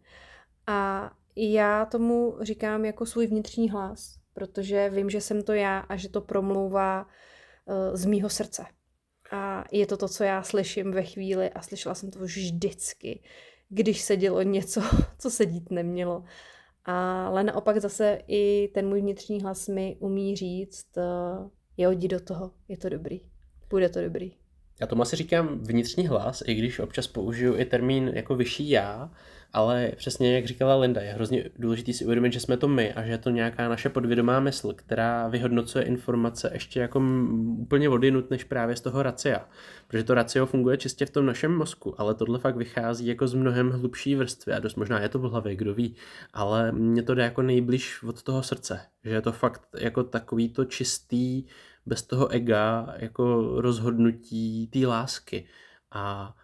A 0.67 1.11
já 1.37 1.85
tomu 1.85 2.37
říkám 2.41 2.85
jako 2.85 3.07
svůj 3.07 3.27
vnitřní 3.27 3.71
hlas, 3.71 4.19
protože 4.37 4.91
vím, 4.91 5.11
že 5.11 5.21
jsem 5.21 5.43
to 5.43 5.53
já 5.53 5.79
a 5.79 5.97
že 5.97 6.09
to 6.09 6.21
promlouvá 6.21 7.07
uh, 7.07 7.97
z 7.97 8.05
mýho 8.05 8.29
srdce. 8.29 8.65
A 9.33 9.65
je 9.73 9.87
to 9.87 9.97
to, 9.97 10.09
co 10.09 10.25
já 10.25 10.43
slyším 10.43 10.93
ve 10.93 11.03
chvíli 11.03 11.51
a 11.51 11.63
slyšela 11.63 11.95
jsem 11.95 12.11
to 12.11 12.19
vždycky, 12.19 13.23
když 13.69 14.01
se 14.01 14.17
dělo 14.17 14.43
něco, 14.43 14.83
co 15.19 15.31
se 15.31 15.47
dít 15.47 15.71
nemělo. 15.71 16.25
Ale 16.85 17.45
naopak 17.45 17.81
zase 17.81 18.19
i 18.29 18.69
ten 18.75 18.89
můj 18.89 19.01
vnitřní 19.01 19.43
hlas 19.43 19.69
mi 19.69 19.97
umí 20.01 20.37
říct, 20.37 20.99
eh, 20.99 21.49
je 21.77 21.95
jdi 21.95 22.09
do 22.09 22.21
toho, 22.21 22.51
je 22.69 22.77
to 22.77 22.89
dobrý, 22.89 23.21
bude 23.71 23.89
to 23.89 24.03
dobrý. 24.03 24.33
Já 24.81 24.87
tomu 24.87 25.03
asi 25.03 25.17
říkám 25.17 25.59
vnitřní 25.59 26.07
hlas, 26.07 26.43
i 26.47 26.55
když 26.55 26.79
občas 26.79 27.07
použiju 27.07 27.59
i 27.59 27.65
termín 27.65 28.11
jako 28.15 28.35
vyšší 28.37 28.71
já, 28.71 29.11
ale 29.53 29.93
přesně 29.97 30.35
jak 30.35 30.47
říkala 30.47 30.77
Linda, 30.77 31.01
je 31.01 31.13
hrozně 31.13 31.45
důležité 31.59 31.93
si 31.93 32.05
uvědomit, 32.05 32.33
že 32.33 32.41
jsme 32.41 32.57
to 32.57 32.69
my 32.69 32.93
a 32.93 33.05
že 33.05 33.11
je 33.11 33.19
to 33.19 33.31
nějaká 33.31 33.69
naše 33.69 33.89
podvědomá 33.89 34.41
mysl, 34.41 34.73
která 34.73 35.29
vyhodnocuje 35.29 35.85
informace 35.85 36.51
ještě 36.53 36.81
jako 36.81 37.03
úplně 37.59 37.89
odinut 37.89 38.31
než 38.31 38.45
právě 38.45 38.77
z 38.77 38.81
toho 38.81 39.03
racia. 39.03 39.49
Protože 39.89 40.05
to 40.05 40.15
racio 40.15 40.47
funguje 40.47 40.77
čistě 40.77 41.07
v 41.07 41.11
tom 41.11 41.27
našem 41.27 41.57
mozku, 41.57 42.01
ale 42.01 42.15
tohle 42.15 42.39
fakt 42.39 42.57
vychází 42.57 43.07
jako 43.07 43.29
z 43.29 43.35
mnohem 43.35 43.71
hlubší 43.71 44.15
vrstvy 44.15 44.53
a 44.53 44.59
dost 44.59 44.77
možná 44.77 45.01
je 45.01 45.09
to 45.09 45.19
v 45.19 45.23
hlavě, 45.23 45.57
kdo 45.57 45.75
ví, 45.75 45.95
ale 46.33 46.73
mně 46.73 47.03
to 47.03 47.15
jde 47.15 47.23
jako 47.23 47.43
nejbliž 47.43 48.03
od 48.03 48.23
toho 48.23 48.43
srdce, 48.43 48.81
že 49.05 49.11
je 49.11 49.23
to 49.23 49.33
fakt 49.33 49.63
jako 49.79 50.05
takový 50.05 50.49
to 50.49 50.65
čistý, 50.65 51.45
bez 51.87 52.03
toho 52.03 52.29
ega, 52.29 52.95
jako 52.97 53.55
rozhodnutí 53.61 54.67
té 54.67 54.87
lásky. 54.87 55.47
A 55.93 56.35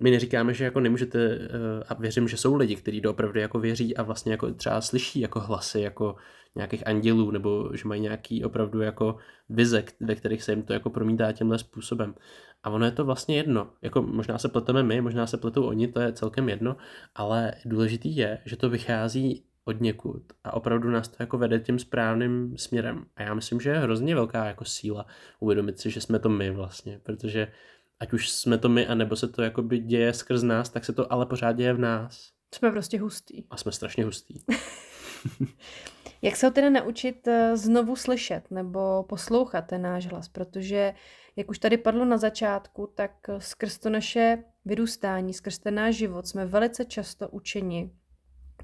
my 0.00 0.10
neříkáme, 0.10 0.54
že 0.54 0.64
jako 0.64 0.80
nemůžete, 0.80 1.18
eh, 1.24 1.48
a 1.88 1.94
věřím, 1.94 2.28
že 2.28 2.36
jsou 2.36 2.54
lidi, 2.54 2.76
kteří 2.76 3.06
opravdu 3.06 3.40
jako 3.40 3.58
věří 3.58 3.96
a 3.96 4.02
vlastně 4.02 4.32
jako 4.32 4.54
třeba 4.54 4.80
slyší 4.80 5.20
jako 5.20 5.40
hlasy 5.40 5.80
jako 5.80 6.16
nějakých 6.54 6.86
andělů, 6.86 7.30
nebo 7.30 7.70
že 7.74 7.88
mají 7.88 8.00
nějaký 8.00 8.44
opravdu 8.44 8.80
jako 8.80 9.16
vize, 9.48 9.84
ve 10.00 10.14
kterých 10.14 10.42
se 10.42 10.52
jim 10.52 10.62
to 10.62 10.72
jako 10.72 10.90
promítá 10.90 11.32
tímhle 11.32 11.58
způsobem. 11.58 12.14
A 12.62 12.70
ono 12.70 12.84
je 12.84 12.92
to 12.92 13.04
vlastně 13.04 13.36
jedno. 13.36 13.70
Jako 13.82 14.02
možná 14.02 14.38
se 14.38 14.48
pleteme 14.48 14.82
my, 14.82 15.00
možná 15.00 15.26
se 15.26 15.36
pletou 15.36 15.64
oni, 15.64 15.88
to 15.88 16.00
je 16.00 16.12
celkem 16.12 16.48
jedno, 16.48 16.76
ale 17.14 17.52
důležitý 17.64 18.16
je, 18.16 18.38
že 18.44 18.56
to 18.56 18.70
vychází 18.70 19.44
od 19.64 19.80
někud 19.80 20.22
a 20.44 20.54
opravdu 20.54 20.90
nás 20.90 21.08
to 21.08 21.16
jako 21.20 21.38
vede 21.38 21.60
tím 21.60 21.78
správným 21.78 22.58
směrem. 22.58 23.04
A 23.16 23.22
já 23.22 23.34
myslím, 23.34 23.60
že 23.60 23.70
je 23.70 23.78
hrozně 23.78 24.14
velká 24.14 24.44
jako 24.44 24.64
síla 24.64 25.06
uvědomit 25.40 25.80
si, 25.80 25.90
že 25.90 26.00
jsme 26.00 26.18
to 26.18 26.28
my 26.28 26.50
vlastně, 26.50 27.00
protože 27.02 27.52
ať 28.00 28.12
už 28.12 28.30
jsme 28.30 28.58
to 28.58 28.68
my, 28.68 28.86
anebo 28.86 29.16
se 29.16 29.28
to 29.28 29.42
jakoby 29.42 29.78
děje 29.78 30.12
skrz 30.12 30.42
nás, 30.42 30.70
tak 30.70 30.84
se 30.84 30.92
to 30.92 31.12
ale 31.12 31.26
pořád 31.26 31.52
děje 31.52 31.72
v 31.72 31.78
nás. 31.78 32.32
Jsme 32.54 32.70
prostě 32.70 33.00
hustý. 33.00 33.44
A 33.50 33.56
jsme 33.56 33.72
strašně 33.72 34.04
hustý. 34.04 34.34
Jak 36.22 36.36
se 36.36 36.46
ho 36.46 36.52
tedy 36.52 36.70
naučit 36.70 37.28
eh, 37.28 37.56
znovu 37.56 37.96
slyšet 37.96 38.50
nebo 38.50 39.02
poslouchat 39.02 39.62
ten 39.62 39.82
náš 39.82 40.06
hlas? 40.06 40.28
Protože, 40.28 40.94
jak 41.36 41.50
už 41.50 41.58
tady 41.58 41.76
padlo 41.76 42.04
na 42.04 42.16
začátku, 42.16 42.92
tak 42.94 43.10
eh, 43.28 43.40
skrz 43.40 43.78
to 43.78 43.90
naše 43.90 44.44
vyrůstání, 44.64 45.34
skrz 45.34 45.58
ten 45.58 45.74
náš 45.74 45.94
život 45.94 46.26
jsme 46.26 46.46
velice 46.46 46.84
často 46.84 47.28
učeni 47.28 47.90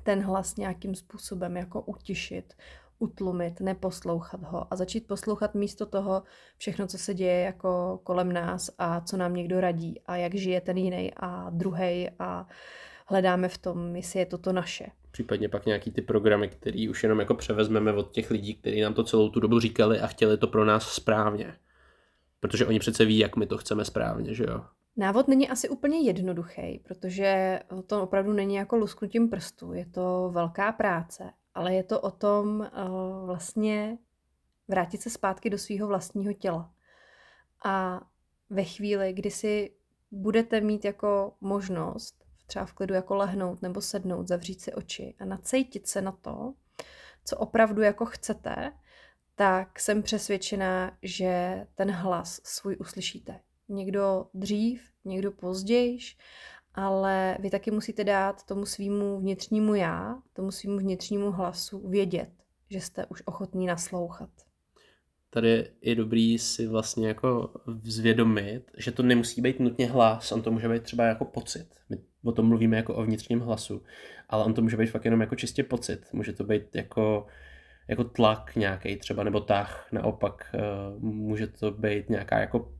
ten 0.09 0.23
hlas 0.23 0.57
nějakým 0.57 0.95
způsobem 0.95 1.57
jako 1.57 1.81
utišit, 1.81 2.55
utlumit, 2.99 3.61
neposlouchat 3.61 4.43
ho 4.43 4.73
a 4.73 4.77
začít 4.77 5.07
poslouchat 5.07 5.55
místo 5.55 5.87
toho 5.87 6.23
všechno, 6.59 6.87
co 6.87 6.99
se 6.99 7.15
děje 7.15 7.41
jako 7.41 8.01
kolem 8.05 8.33
nás 8.33 8.71
a 8.79 9.01
co 9.01 9.17
nám 9.17 9.35
někdo 9.35 9.61
radí 9.61 10.01
a 10.07 10.17
jak 10.17 10.35
žije 10.35 10.61
ten 10.61 10.77
jiný 10.77 11.13
a 11.17 11.51
druhý 11.51 12.09
a 12.19 12.47
hledáme 13.07 13.49
v 13.49 13.59
tom, 13.59 13.97
jestli 13.97 14.19
je 14.19 14.27
to 14.27 14.39
to 14.39 14.53
naše. 14.53 14.87
Případně 15.11 15.49
pak 15.49 15.67
nějaký 15.67 15.91
ty 15.91 16.03
programy, 16.03 16.49
který 16.49 16.89
už 16.89 17.03
jenom 17.03 17.21
jako 17.21 17.35
převezmeme 17.35 17.93
od 17.93 18.13
těch 18.13 18.31
lidí, 18.31 18.55
kteří 18.55 18.81
nám 18.81 18.95
to 18.95 19.05
celou 19.05 19.29
tu 19.29 19.41
dobu 19.41 19.61
říkali 19.61 20.01
a 20.01 20.07
chtěli 20.07 20.39
to 20.39 20.47
pro 20.47 20.65
nás 20.65 20.89
správně. 20.93 21.55
Protože 22.41 22.67
oni 22.67 22.79
přece 22.79 23.05
ví, 23.05 23.19
jak 23.19 23.37
my 23.37 23.47
to 23.47 23.59
chceme 23.59 23.85
správně, 23.85 24.35
že 24.35 24.45
jo? 24.45 24.65
Návod 24.99 25.29
není 25.29 25.49
asi 25.49 25.69
úplně 25.69 26.01
jednoduchý, 26.01 26.79
protože 26.79 27.61
to 27.87 28.03
opravdu 28.03 28.33
není 28.33 28.55
jako 28.55 28.77
lusknutím 28.77 29.31
prstu, 29.31 29.73
je 29.73 29.87
to 29.87 30.31
velká 30.33 30.73
práce 30.73 31.33
ale 31.59 31.75
je 31.75 31.85
to 31.85 32.01
o 32.01 32.11
tom 32.11 32.61
uh, 32.61 33.27
vlastně 33.27 33.99
vrátit 34.69 35.03
se 35.03 35.11
zpátky 35.11 35.51
do 35.51 35.59
svého 35.59 35.89
vlastního 35.89 36.33
těla. 36.33 36.73
A 37.65 38.01
ve 38.51 38.65
chvíli, 38.65 39.13
kdy 39.13 39.31
si 39.31 39.75
budete 40.11 40.61
mít 40.61 40.85
jako 40.85 41.37
možnost 41.41 42.25
třeba 42.47 42.65
v 42.65 42.73
klidu 42.73 42.95
jako 42.95 43.15
lehnout 43.15 43.63
nebo 43.63 43.81
sednout, 43.81 44.29
zavřít 44.29 44.61
si 44.61 44.73
oči 44.73 45.15
a 45.19 45.25
nacejtit 45.25 45.89
se 45.89 46.03
na 46.03 46.13
to, 46.13 46.55
co 47.25 47.37
opravdu 47.37 47.83
jako 47.83 48.05
chcete, 48.05 48.73
tak 49.35 49.81
jsem 49.81 50.03
přesvědčená, 50.03 50.99
že 51.03 51.67
ten 51.75 51.91
hlas 51.91 52.41
svůj 52.45 52.77
uslyšíte. 52.81 53.41
Někdo 53.69 54.27
dřív, 54.35 54.83
někdo 55.05 55.33
později, 55.33 55.99
ale 56.75 57.39
vy 57.41 57.51
taky 57.51 57.71
musíte 57.71 58.05
dát 58.05 58.47
tomu 58.47 58.67
svýmu 58.67 59.21
vnitřnímu 59.21 59.75
já, 59.75 60.23
tomu 60.33 60.51
svýmu 60.51 60.79
vnitřnímu 60.79 61.31
hlasu 61.31 61.89
vědět, 61.89 62.31
že 62.71 62.81
jste 62.81 63.07
už 63.07 63.23
ochotní 63.27 63.67
naslouchat. 63.67 64.31
Tady 65.31 65.71
je 65.83 65.95
dobrý 65.95 66.39
si 66.39 66.67
vlastně 66.67 67.09
jako 67.09 67.51
zvědomit, 67.83 68.71
že 68.77 68.93
to 68.93 69.03
nemusí 69.03 69.41
být 69.41 69.61
nutně 69.61 69.87
hlas, 69.87 70.33
on 70.33 70.43
to 70.43 70.51
může 70.51 70.69
být 70.69 70.83
třeba 70.83 71.05
jako 71.05 71.25
pocit. 71.25 71.67
My 71.89 71.99
o 72.25 72.33
tom 72.33 72.47
mluvíme 72.47 72.77
jako 72.77 72.95
o 72.95 73.05
vnitřním 73.05 73.41
hlasu, 73.41 73.83
ale 74.29 74.45
on 74.45 74.55
to 74.55 74.63
může 74.63 74.77
být 74.77 74.87
fakt 74.87 75.05
jenom 75.05 75.21
jako 75.21 75.37
čistě 75.37 75.63
pocit. 75.63 76.07
Může 76.13 76.33
to 76.33 76.45
být 76.45 76.75
jako, 76.75 77.27
jako 77.89 78.05
tlak 78.05 78.57
nějaký 78.57 78.97
třeba, 78.97 79.25
nebo 79.25 79.41
tah, 79.41 79.89
naopak 79.93 80.51
eh, 80.55 80.59
může 80.99 81.47
to 81.47 81.71
být 81.71 82.11
nějaká 82.11 82.39
jako 82.39 82.78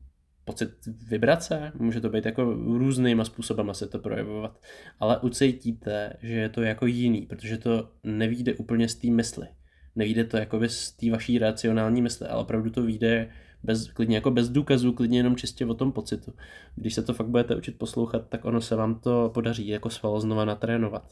pocit 0.49 0.69
vibrace, 1.07 1.71
může 1.75 2.01
to 2.01 2.09
být 2.09 2.25
jako 2.25 2.43
různýma 2.53 3.25
způsobama 3.25 3.73
se 3.73 3.87
to 3.87 3.99
projevovat, 3.99 4.61
ale 4.99 5.19
ucítíte, 5.19 6.13
že 6.21 6.33
je 6.33 6.49
to 6.49 6.61
jako 6.61 6.85
jiný, 6.85 7.21
protože 7.21 7.57
to 7.57 7.89
nevíde 8.03 8.53
úplně 8.53 8.89
z 8.89 8.95
té 8.95 9.07
mysli. 9.07 9.47
Nevíde 9.95 10.23
to 10.23 10.37
jako 10.37 10.59
z 10.67 10.91
té 10.91 11.11
vaší 11.11 11.37
racionální 11.37 12.01
mysli, 12.01 12.27
ale 12.27 12.41
opravdu 12.41 12.69
to 12.69 12.81
vyjde 12.83 13.29
bez, 13.63 13.91
klidně 13.91 14.15
jako 14.15 14.31
bez 14.31 14.49
důkazů, 14.49 14.93
klidně 14.93 15.19
jenom 15.19 15.35
čistě 15.35 15.65
o 15.65 15.73
tom 15.73 15.91
pocitu. 15.91 16.33
Když 16.75 16.93
se 16.93 17.03
to 17.03 17.13
fakt 17.13 17.27
budete 17.27 17.55
učit 17.55 17.77
poslouchat, 17.77 18.29
tak 18.29 18.45
ono 18.45 18.61
se 18.61 18.75
vám 18.75 18.99
to 18.99 19.31
podaří 19.33 19.67
jako 19.67 19.89
sval 19.89 20.19
znova 20.19 20.45
natrénovat. 20.45 21.03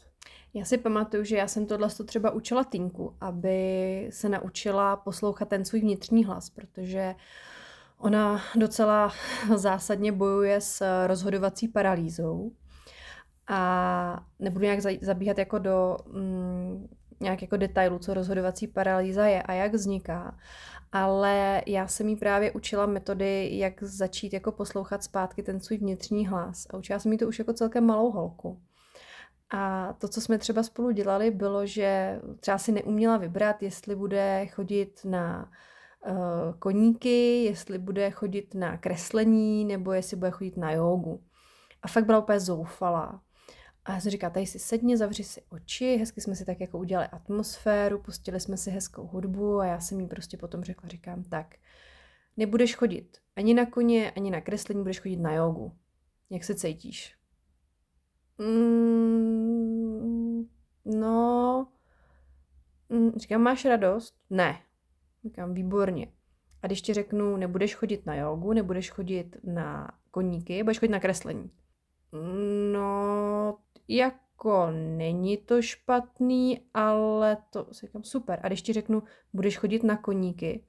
Já 0.54 0.64
si 0.64 0.78
pamatuju, 0.78 1.24
že 1.24 1.36
já 1.36 1.48
jsem 1.48 1.66
tohle 1.66 1.88
to 1.90 2.04
třeba 2.04 2.30
učila 2.30 2.64
Tinku, 2.64 3.16
aby 3.20 4.08
se 4.10 4.28
naučila 4.28 4.96
poslouchat 4.96 5.48
ten 5.48 5.64
svůj 5.64 5.80
vnitřní 5.80 6.24
hlas, 6.24 6.50
protože 6.50 7.14
uh, 7.14 7.20
Ona 7.98 8.40
docela 8.54 9.12
zásadně 9.54 10.12
bojuje 10.12 10.60
s 10.60 11.06
rozhodovací 11.06 11.68
paralýzou 11.68 12.52
a 13.48 14.26
nebudu 14.38 14.64
nějak 14.64 14.80
zabíhat 15.00 15.38
jako 15.38 15.58
do 15.58 15.96
mm, 16.06 16.88
nějak 17.20 17.42
jako 17.42 17.56
detailu, 17.56 17.98
co 17.98 18.14
rozhodovací 18.14 18.66
paralýza 18.66 19.26
je 19.26 19.42
a 19.42 19.52
jak 19.52 19.74
vzniká, 19.74 20.38
ale 20.92 21.62
já 21.66 21.86
jsem 21.86 22.08
jí 22.08 22.16
právě 22.16 22.52
učila 22.52 22.86
metody, 22.86 23.50
jak 23.52 23.82
začít 23.82 24.32
jako 24.32 24.52
poslouchat 24.52 25.04
zpátky 25.04 25.42
ten 25.42 25.60
svůj 25.60 25.78
vnitřní 25.78 26.26
hlas 26.26 26.66
a 26.70 26.76
učila 26.76 26.98
jsem 26.98 27.12
jí 27.12 27.18
to 27.18 27.28
už 27.28 27.38
jako 27.38 27.52
celkem 27.52 27.86
malou 27.86 28.10
holku. 28.10 28.60
A 29.50 29.92
to, 29.92 30.08
co 30.08 30.20
jsme 30.20 30.38
třeba 30.38 30.62
spolu 30.62 30.90
dělali, 30.90 31.30
bylo, 31.30 31.66
že 31.66 32.20
třeba 32.40 32.58
si 32.58 32.72
neuměla 32.72 33.16
vybrat, 33.16 33.62
jestli 33.62 33.96
bude 33.96 34.46
chodit 34.46 35.00
na 35.04 35.50
Eh, 35.50 35.77
koníky, 36.58 37.44
jestli 37.44 37.78
bude 37.78 38.10
chodit 38.10 38.54
na 38.54 38.76
kreslení 38.76 39.64
nebo 39.64 39.92
jestli 39.92 40.16
bude 40.16 40.30
chodit 40.30 40.56
na 40.56 40.72
jogu. 40.72 41.24
A 41.82 41.88
fakt 41.88 42.06
byla 42.06 42.18
úplně 42.18 42.40
zoufalá. 42.40 43.22
A 43.84 43.92
já 43.92 44.00
jsem 44.00 44.10
říká, 44.10 44.30
tady 44.30 44.46
si 44.46 44.58
sedni, 44.58 44.96
zavři 44.96 45.24
si 45.24 45.42
oči, 45.48 45.96
hezky 45.96 46.20
jsme 46.20 46.34
si 46.34 46.44
tak 46.44 46.60
jako 46.60 46.78
udělali 46.78 47.08
atmosféru, 47.08 48.02
pustili 48.02 48.40
jsme 48.40 48.56
si 48.56 48.70
hezkou 48.70 49.06
hudbu 49.06 49.60
a 49.60 49.66
já 49.66 49.80
jsem 49.80 50.00
jí 50.00 50.06
prostě 50.06 50.36
potom 50.36 50.64
řekla, 50.64 50.88
říkám, 50.88 51.24
tak, 51.24 51.54
nebudeš 52.36 52.76
chodit 52.76 53.18
ani 53.36 53.54
na 53.54 53.66
koně, 53.66 54.10
ani 54.10 54.30
na 54.30 54.40
kreslení, 54.40 54.82
budeš 54.82 55.00
chodit 55.00 55.16
na 55.16 55.34
jogu. 55.34 55.76
Jak 56.30 56.44
se 56.44 56.54
cítíš? 56.54 57.16
Mm, 58.38 60.48
no, 60.84 61.68
mm, 62.88 63.12
říkám, 63.16 63.40
máš 63.40 63.64
radost? 63.64 64.14
Ne. 64.30 64.58
Říkám, 65.24 65.54
výborně. 65.54 66.12
A 66.62 66.66
když 66.66 66.82
ti 66.82 66.94
řeknu, 66.94 67.36
nebudeš 67.36 67.74
chodit 67.74 68.06
na 68.06 68.14
jogu, 68.14 68.52
nebudeš 68.52 68.90
chodit 68.90 69.36
na 69.44 69.90
koníky, 70.10 70.62
budeš 70.62 70.78
chodit 70.78 70.92
na 70.92 71.00
kreslení. 71.00 71.50
No, 72.72 73.58
jako 73.88 74.70
není 74.70 75.36
to 75.36 75.62
špatný, 75.62 76.60
ale 76.74 77.36
to 77.50 77.66
říkám 77.70 78.04
super. 78.04 78.40
A 78.42 78.46
když 78.48 78.62
ti 78.62 78.72
řeknu, 78.72 79.02
budeš 79.32 79.58
chodit 79.58 79.82
na 79.82 79.96
koníky, 79.96 80.64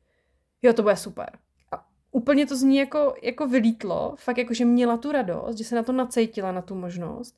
jo, 0.62 0.74
to 0.74 0.82
bude 0.82 0.95
super. 0.95 1.39
A 1.72 1.88
úplně 2.12 2.45
to 2.45 2.56
z 2.56 2.64
ní 2.64 2.78
jako, 2.78 3.16
jako 3.22 3.47
vylítlo, 3.47 4.16
fakt 4.18 4.38
jako, 4.38 4.54
že 4.54 4.66
měla 4.66 4.97
tu 4.97 5.12
radost, 5.12 5.58
že 5.58 5.64
se 5.64 5.76
na 5.76 5.84
to 5.84 5.91
nacejtila, 5.91 6.52
na 6.52 6.62
tu 6.62 6.76
možnost. 6.76 7.38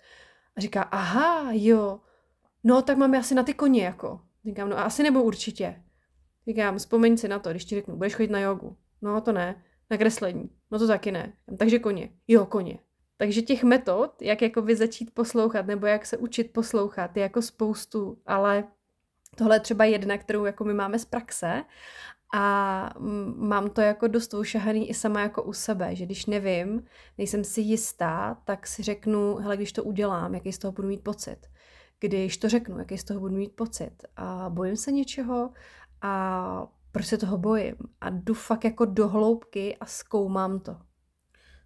A 0.56 0.62
říká, 0.62 0.82
aha, 0.82 1.50
jo, 1.52 2.00
no 2.64 2.82
tak 2.82 2.98
máme 2.98 3.18
asi 3.18 3.36
na 3.36 3.44
ty 3.44 3.54
koně 3.54 3.84
jako. 3.84 4.22
Říkám, 4.46 4.70
no 4.70 4.80
asi 4.80 5.04
nebo 5.04 5.24
určitě. 5.24 5.84
Říkám, 6.48 6.78
vzpomeň 6.78 7.18
si 7.18 7.28
na 7.28 7.40
to, 7.40 7.50
když 7.50 7.66
ti 7.66 7.76
řeknu, 7.76 7.96
budeš 7.96 8.16
chodit 8.16 8.32
na 8.32 8.40
jogu. 8.40 8.78
No 9.02 9.22
to 9.22 9.32
ne. 9.32 9.64
Na 9.90 9.98
kreslení. 9.98 10.50
No 10.72 10.80
to 10.80 10.88
taky 10.88 11.12
ne. 11.12 11.34
Takže 11.58 11.80
koně. 11.80 12.10
Jo, 12.28 12.46
koně. 12.46 12.80
Takže 13.18 13.42
těch 13.42 13.64
metod, 13.64 14.22
jak 14.22 14.42
jakoby 14.42 14.76
začít 14.76 15.14
poslouchat, 15.14 15.66
nebo 15.66 15.86
jak 15.86 16.06
se 16.06 16.18
učit 16.18 16.54
poslouchat, 16.54 17.18
je 17.18 17.24
jako 17.24 17.42
spoustu, 17.42 18.18
ale 18.26 18.64
tohle 19.36 19.56
je 19.56 19.60
třeba 19.60 19.86
jedna, 19.86 20.18
kterou 20.18 20.46
jako 20.46 20.64
my 20.64 20.74
máme 20.74 21.00
z 21.00 21.06
praxe 21.06 21.64
a 22.34 22.94
mám 23.36 23.70
to 23.70 23.82
jako 23.82 24.08
dost 24.08 24.34
ušahaný 24.34 24.90
i 24.90 24.94
sama 24.94 25.22
jako 25.22 25.44
u 25.44 25.54
sebe, 25.54 25.96
že 25.96 26.06
když 26.06 26.26
nevím, 26.26 26.86
nejsem 27.18 27.44
si 27.44 27.62
jistá, 27.62 28.38
tak 28.46 28.68
si 28.68 28.84
řeknu, 28.84 29.36
hele, 29.36 29.58
když 29.58 29.72
to 29.72 29.84
udělám, 29.84 30.34
jaký 30.34 30.52
z 30.52 30.58
toho 30.58 30.72
budu 30.72 30.88
mít 30.88 31.04
pocit. 31.04 31.38
Když 32.00 32.38
to 32.38 32.50
řeknu, 32.50 32.80
jaký 32.80 32.98
z 32.98 33.04
toho 33.04 33.20
budu 33.20 33.36
mít 33.36 33.56
pocit. 33.56 33.92
A 34.16 34.50
bojím 34.50 34.78
se 34.78 34.92
něčeho 34.92 35.50
a 36.02 36.68
proč 36.92 37.06
se 37.06 37.18
toho 37.18 37.38
bojím. 37.38 37.76
A 38.02 38.10
jdu 38.10 38.34
fakt 38.34 38.64
jako 38.64 38.86
do 38.86 39.08
hloubky 39.08 39.78
a 39.78 39.86
zkoumám 39.86 40.60
to. 40.60 40.78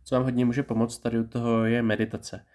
Co 0.03 0.15
vám 0.15 0.23
hodně 0.23 0.45
může 0.45 0.63
pomoct 0.63 0.97
tady 0.97 1.19
u 1.19 1.27
toho 1.27 1.65
je 1.65 1.81
meditace. 1.81 2.45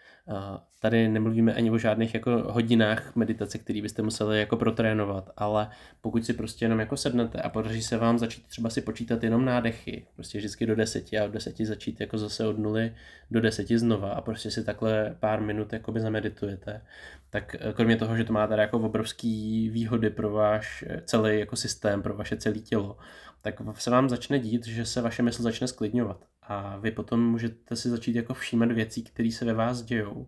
Tady 0.83 1.09
nemluvíme 1.09 1.55
ani 1.55 1.71
o 1.71 1.79
žádných 1.79 2.15
jako 2.15 2.31
hodinách 2.31 3.17
meditace, 3.17 3.59
které 3.59 3.83
byste 3.83 4.03
museli 4.03 4.39
jako 4.39 4.57
protrénovat, 4.57 5.31
ale 5.37 5.71
pokud 6.01 6.25
si 6.25 6.33
prostě 6.33 6.65
jenom 6.65 6.81
jako 6.81 6.97
sednete 6.97 7.43
a 7.43 7.49
podaří 7.49 7.83
se 7.83 7.97
vám 7.97 8.19
začít 8.19 8.47
třeba 8.47 8.71
si 8.71 8.81
počítat 8.81 9.23
jenom 9.23 9.45
nádechy, 9.45 10.07
prostě 10.15 10.39
vždycky 10.39 10.67
do 10.67 10.75
deseti 10.77 11.19
a 11.19 11.25
od 11.25 11.31
deseti 11.31 11.67
začít 11.67 12.01
jako 12.01 12.19
zase 12.19 12.47
od 12.47 12.59
nuly 12.59 12.95
do 13.31 13.41
deseti 13.41 13.79
znova 13.79 14.13
a 14.13 14.21
prostě 14.21 14.51
si 14.51 14.65
takhle 14.65 15.17
pár 15.21 15.41
minut 15.41 15.73
jakoby 15.73 16.01
zameditujete, 16.01 16.83
tak 17.31 17.57
eh, 17.61 17.73
kromě 17.73 17.97
toho, 17.97 18.17
že 18.17 18.25
to 18.25 18.33
má 18.33 18.47
tady 18.47 18.63
jako 18.63 18.79
obrovský 18.79 19.69
výhody 19.71 20.11
pro 20.11 20.31
váš 20.31 20.85
eh, 20.89 21.03
celý 21.05 21.39
jako 21.39 21.57
systém, 21.57 22.03
pro 22.03 22.17
vaše 22.17 22.37
celé 22.37 22.59
tělo, 22.59 22.97
tak 23.43 23.55
se 23.75 23.91
vám 23.91 24.09
začne 24.09 24.39
dít, 24.39 24.67
že 24.67 24.87
se 24.87 25.01
vaše 25.01 25.23
mysl 25.23 25.43
začne 25.43 25.69
sklidňovat 25.69 26.25
a 26.43 26.77
vy 26.77 26.91
potom 26.91 27.27
můžete 27.31 27.77
si 27.77 27.91
začít 27.91 28.17
jako 28.17 28.35
všímat 28.35 28.73
věcí, 28.73 29.03
které 29.03 29.31
se 29.33 29.45
ve 29.45 29.53
vás 29.53 29.83
dějou. 29.83 30.27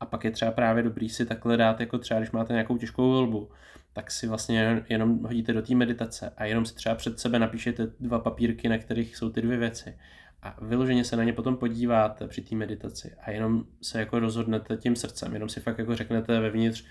A 0.00 0.06
pak 0.06 0.24
je 0.24 0.30
třeba 0.30 0.50
právě 0.50 0.82
dobrý 0.82 1.08
si 1.08 1.26
takhle 1.26 1.56
dát, 1.56 1.80
jako 1.80 1.98
třeba 1.98 2.20
když 2.20 2.30
máte 2.30 2.52
nějakou 2.52 2.78
těžkou 2.78 3.10
volbu, 3.10 3.50
tak 3.92 4.10
si 4.10 4.26
vlastně 4.26 4.84
jenom 4.88 5.18
hodíte 5.18 5.52
do 5.52 5.62
té 5.62 5.74
meditace 5.74 6.32
a 6.36 6.44
jenom 6.44 6.66
si 6.66 6.74
třeba 6.74 6.94
před 6.94 7.20
sebe 7.20 7.38
napíšete 7.38 7.86
dva 8.00 8.18
papírky, 8.18 8.68
na 8.68 8.78
kterých 8.78 9.16
jsou 9.16 9.30
ty 9.30 9.42
dvě 9.42 9.58
věci. 9.58 9.98
A 10.42 10.64
vyloženě 10.64 11.04
se 11.04 11.16
na 11.16 11.24
ně 11.24 11.32
potom 11.32 11.56
podíváte 11.56 12.28
při 12.28 12.42
té 12.42 12.56
meditaci 12.56 13.14
a 13.20 13.30
jenom 13.30 13.64
se 13.82 14.00
jako 14.00 14.18
rozhodnete 14.18 14.76
tím 14.76 14.96
srdcem, 14.96 15.34
jenom 15.34 15.48
si 15.48 15.60
fakt 15.60 15.78
jako 15.78 15.96
řeknete 15.96 16.40
vevnitř, 16.40 16.84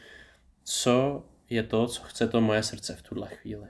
co 0.63 1.25
je 1.49 1.63
to, 1.63 1.87
co 1.87 2.01
chce 2.03 2.27
to 2.27 2.41
moje 2.41 2.63
srdce 2.63 2.95
v 2.95 3.01
tuhle 3.01 3.27
chvíli 3.27 3.67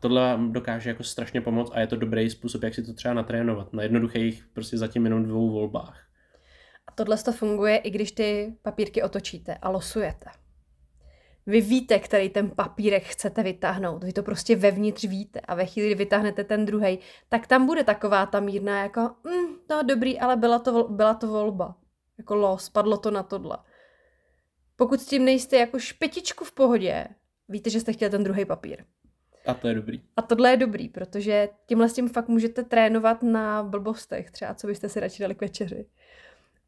tohle 0.00 0.20
vám 0.20 0.52
dokáže 0.52 0.90
jako 0.90 1.02
strašně 1.02 1.40
pomoct 1.40 1.70
a 1.74 1.80
je 1.80 1.86
to 1.86 1.96
dobrý 1.96 2.30
způsob, 2.30 2.62
jak 2.62 2.74
si 2.74 2.82
to 2.82 2.92
třeba 2.92 3.14
natrénovat 3.14 3.72
na 3.72 3.82
jednoduchých 3.82 4.48
prostě 4.52 4.78
zatím 4.78 5.04
jenom 5.04 5.24
dvou 5.24 5.50
volbách. 5.50 6.09
A 6.90 6.92
tohle 6.94 7.18
to 7.18 7.32
funguje, 7.32 7.76
i 7.76 7.90
když 7.90 8.12
ty 8.12 8.56
papírky 8.62 9.02
otočíte 9.02 9.54
a 9.62 9.68
losujete. 9.68 10.30
Vy 11.46 11.60
víte, 11.60 11.98
který 11.98 12.28
ten 12.28 12.50
papírek 12.50 13.02
chcete 13.02 13.42
vytáhnout. 13.42 14.04
Vy 14.04 14.12
to 14.12 14.22
prostě 14.22 14.56
vevnitř 14.56 15.04
víte. 15.04 15.40
A 15.40 15.54
ve 15.54 15.66
chvíli, 15.66 15.88
kdy 15.88 15.94
vytáhnete 15.94 16.44
ten 16.44 16.66
druhý, 16.66 16.98
tak 17.28 17.46
tam 17.46 17.66
bude 17.66 17.84
taková 17.84 18.26
ta 18.26 18.40
mírná, 18.40 18.82
jako, 18.82 19.00
mm, 19.00 19.56
no 19.70 19.82
dobrý, 19.82 20.20
ale 20.20 20.36
byla 20.36 20.58
to, 20.58 20.88
byla 20.88 21.14
to 21.14 21.26
volba. 21.26 21.76
Jako 22.18 22.34
los, 22.34 22.68
padlo 22.68 22.96
to 22.96 23.10
na 23.10 23.22
tohle. 23.22 23.58
Pokud 24.76 25.00
s 25.00 25.06
tím 25.06 25.24
nejste 25.24 25.56
jako 25.56 25.78
špetičku 25.78 26.44
v 26.44 26.52
pohodě, 26.52 27.06
víte, 27.48 27.70
že 27.70 27.80
jste 27.80 27.92
chtěli 27.92 28.10
ten 28.10 28.24
druhý 28.24 28.44
papír. 28.44 28.84
A 29.46 29.54
to 29.54 29.68
je 29.68 29.74
dobrý. 29.74 30.02
A 30.16 30.22
tohle 30.22 30.50
je 30.50 30.56
dobrý, 30.56 30.88
protože 30.88 31.48
tímhle 31.66 31.88
s 31.88 31.92
tím 31.92 32.08
fakt 32.08 32.28
můžete 32.28 32.64
trénovat 32.64 33.22
na 33.22 33.62
blbostech, 33.62 34.30
třeba 34.30 34.54
co 34.54 34.66
byste 34.66 34.88
si 34.88 35.00
radši 35.00 35.22
dali 35.22 35.34
k 35.34 35.40
večeři. 35.40 35.86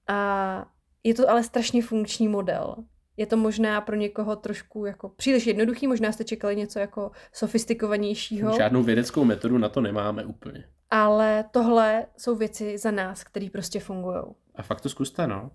A 0.08 0.66
je 1.04 1.14
to 1.14 1.30
ale 1.30 1.42
strašně 1.42 1.82
funkční 1.82 2.28
model. 2.28 2.76
Je 3.16 3.26
to 3.26 3.36
možná 3.36 3.80
pro 3.80 3.96
někoho 3.96 4.36
trošku 4.36 4.86
jako 4.86 5.08
příliš 5.08 5.46
jednoduchý, 5.46 5.86
možná 5.86 6.12
jste 6.12 6.24
čekali 6.24 6.56
něco 6.56 6.78
jako 6.78 7.10
sofistikovanějšího. 7.32 8.56
Žádnou 8.56 8.82
vědeckou 8.82 9.24
metodu 9.24 9.58
na 9.58 9.68
to 9.68 9.80
nemáme 9.80 10.24
úplně. 10.24 10.64
Ale 10.90 11.44
tohle 11.50 12.06
jsou 12.16 12.36
věci 12.36 12.78
za 12.78 12.90
nás, 12.90 13.24
které 13.24 13.48
prostě 13.52 13.80
fungují. 13.80 14.22
A 14.54 14.62
fakt 14.62 14.80
to 14.80 14.88
zkuste, 14.88 15.26
no. 15.26 15.50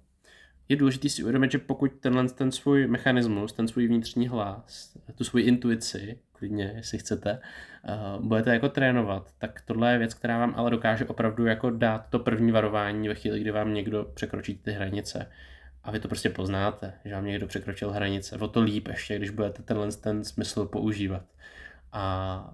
Je 0.69 0.75
důležité 0.75 1.09
si 1.09 1.23
uvědomit, 1.23 1.51
že 1.51 1.57
pokud 1.57 1.91
tenhle 1.99 2.29
ten 2.29 2.51
svůj 2.51 2.87
mechanismus, 2.87 3.53
ten 3.53 3.67
svůj 3.67 3.87
vnitřní 3.87 4.27
hlas, 4.27 4.97
tu 5.15 5.23
svůj 5.23 5.43
intuici 5.43 6.19
klidně, 6.37 6.73
jestli 6.75 6.97
chcete, 6.97 7.39
uh, 7.89 8.25
budete 8.25 8.53
jako 8.53 8.69
trénovat, 8.69 9.31
tak 9.37 9.61
tohle 9.61 9.91
je 9.91 9.97
věc, 9.97 10.13
která 10.13 10.37
vám 10.37 10.53
ale 10.57 10.71
dokáže 10.71 11.05
opravdu 11.05 11.45
jako 11.45 11.69
dát 11.69 12.09
to 12.09 12.19
první 12.19 12.51
varování 12.51 13.07
ve 13.07 13.15
chvíli, 13.15 13.39
kdy 13.39 13.51
vám 13.51 13.73
někdo 13.73 14.03
překročí 14.13 14.57
ty 14.57 14.71
hranice. 14.71 15.31
A 15.83 15.91
vy 15.91 15.99
to 15.99 16.07
prostě 16.07 16.29
poznáte, 16.29 16.93
že 17.05 17.13
vám 17.13 17.25
někdo 17.25 17.47
překročil 17.47 17.91
hranice. 17.91 18.37
O 18.37 18.47
to 18.47 18.61
líp 18.61 18.87
ještě, 18.87 19.17
když 19.17 19.29
budete 19.29 19.63
tenhle 19.63 19.91
ten 19.91 20.23
smysl 20.23 20.65
používat. 20.65 21.23
A 21.91 22.53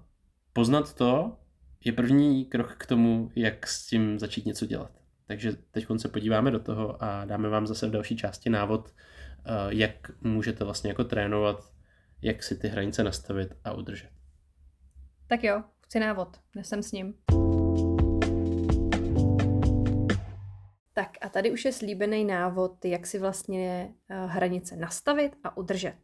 poznat 0.52 0.94
to 0.94 1.36
je 1.84 1.92
první 1.92 2.44
krok 2.44 2.74
k 2.78 2.86
tomu, 2.86 3.30
jak 3.36 3.66
s 3.66 3.86
tím 3.86 4.18
začít 4.18 4.46
něco 4.46 4.66
dělat. 4.66 4.90
Takže 5.26 5.52
teď 5.70 5.86
se 5.96 6.08
podíváme 6.08 6.50
do 6.50 6.58
toho 6.58 7.02
a 7.02 7.24
dáme 7.24 7.48
vám 7.48 7.66
zase 7.66 7.88
v 7.88 7.90
další 7.90 8.16
části 8.16 8.50
návod, 8.50 8.88
eh, 8.88 9.50
jak 9.68 10.10
můžete 10.20 10.64
vlastně 10.64 10.90
jako 10.90 11.04
trénovat 11.04 11.73
jak 12.22 12.42
si 12.42 12.56
ty 12.56 12.68
hranice 12.68 13.04
nastavit 13.04 13.54
a 13.64 13.72
udržet. 13.72 14.10
Tak 15.26 15.44
jo, 15.44 15.64
chci 15.80 16.00
návod, 16.00 16.40
nesem 16.56 16.82
s 16.82 16.92
ním. 16.92 17.14
Tak 20.92 21.10
a 21.20 21.28
tady 21.28 21.50
už 21.50 21.64
je 21.64 21.72
slíbený 21.72 22.24
návod, 22.24 22.84
jak 22.84 23.06
si 23.06 23.18
vlastně 23.18 23.94
eh, 24.08 24.26
hranice 24.26 24.76
nastavit 24.76 25.36
a 25.44 25.56
udržet. 25.56 25.96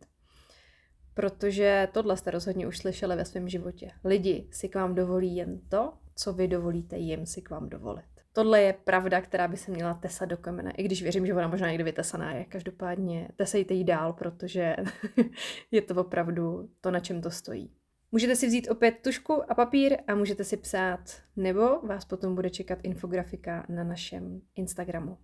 Protože 1.15 1.89
tohle 1.93 2.17
jste 2.17 2.31
rozhodně 2.31 2.67
už 2.67 2.79
slyšeli 2.79 3.17
ve 3.17 3.25
svém 3.25 3.49
životě. 3.49 3.91
Lidi 4.05 4.49
si 4.53 4.69
k 4.69 4.75
vám 4.75 4.95
dovolí 4.95 5.37
jen 5.37 5.61
to, 5.69 5.93
co 6.15 6.33
vy 6.33 6.49
dovolíte 6.49 6.97
jim 6.97 7.27
si 7.27 7.43
k 7.43 7.51
vám 7.51 7.69
dovolit. 7.69 8.20
Tohle 8.33 8.63
je 8.63 8.73
pravda, 8.73 9.21
která 9.21 9.49
by 9.49 9.57
se 9.57 9.71
měla 9.71 9.95
tesat 9.95 10.29
do 10.29 10.37
kamene, 10.37 10.71
i 10.71 10.83
když 10.83 11.03
věřím, 11.03 11.27
že 11.27 11.35
ona 11.35 11.49
možná 11.49 11.69
někdy 11.69 11.85
vytesaná 11.85 12.33
je. 12.33 12.45
Každopádně 12.45 13.29
tesejte 13.37 13.75
jí 13.75 13.85
dál, 13.85 14.13
protože 14.13 14.77
je 15.71 15.83
to 15.83 15.95
opravdu 15.95 16.71
to, 16.81 16.91
na 16.91 17.01
čem 17.01 17.21
to 17.21 17.31
stojí. 17.31 17.73
Můžete 18.13 18.37
si 18.37 18.47
vzít 18.47 18.69
opět 18.71 18.99
tušku 19.03 19.51
a 19.51 19.55
papír 19.55 19.97
a 20.07 20.15
můžete 20.15 20.45
si 20.45 20.57
psát, 20.57 21.01
nebo 21.37 21.81
vás 21.81 22.05
potom 22.05 22.35
bude 22.35 22.51
čekat 22.51 22.79
infografika 22.83 23.67
na 23.69 23.85
našem 23.85 24.41
Instagramu. 24.55 25.19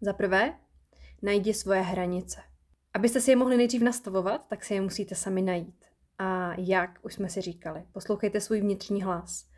Za 0.00 0.12
prvé, 0.12 0.58
najdi 1.22 1.54
svoje 1.54 1.80
hranice. 1.80 2.40
Abyste 2.94 3.20
si 3.20 3.30
je 3.30 3.36
mohli 3.36 3.56
nejdřív 3.56 3.82
nastavovat, 3.82 4.46
tak 4.48 4.64
si 4.64 4.74
je 4.74 4.80
musíte 4.80 5.14
sami 5.14 5.42
najít. 5.42 5.84
A 6.18 6.54
jak, 6.58 6.98
už 7.02 7.14
jsme 7.14 7.28
si 7.28 7.40
říkali, 7.40 7.84
poslouchejte 7.92 8.40
svůj 8.40 8.60
vnitřní 8.60 9.02
hlas. 9.02 9.48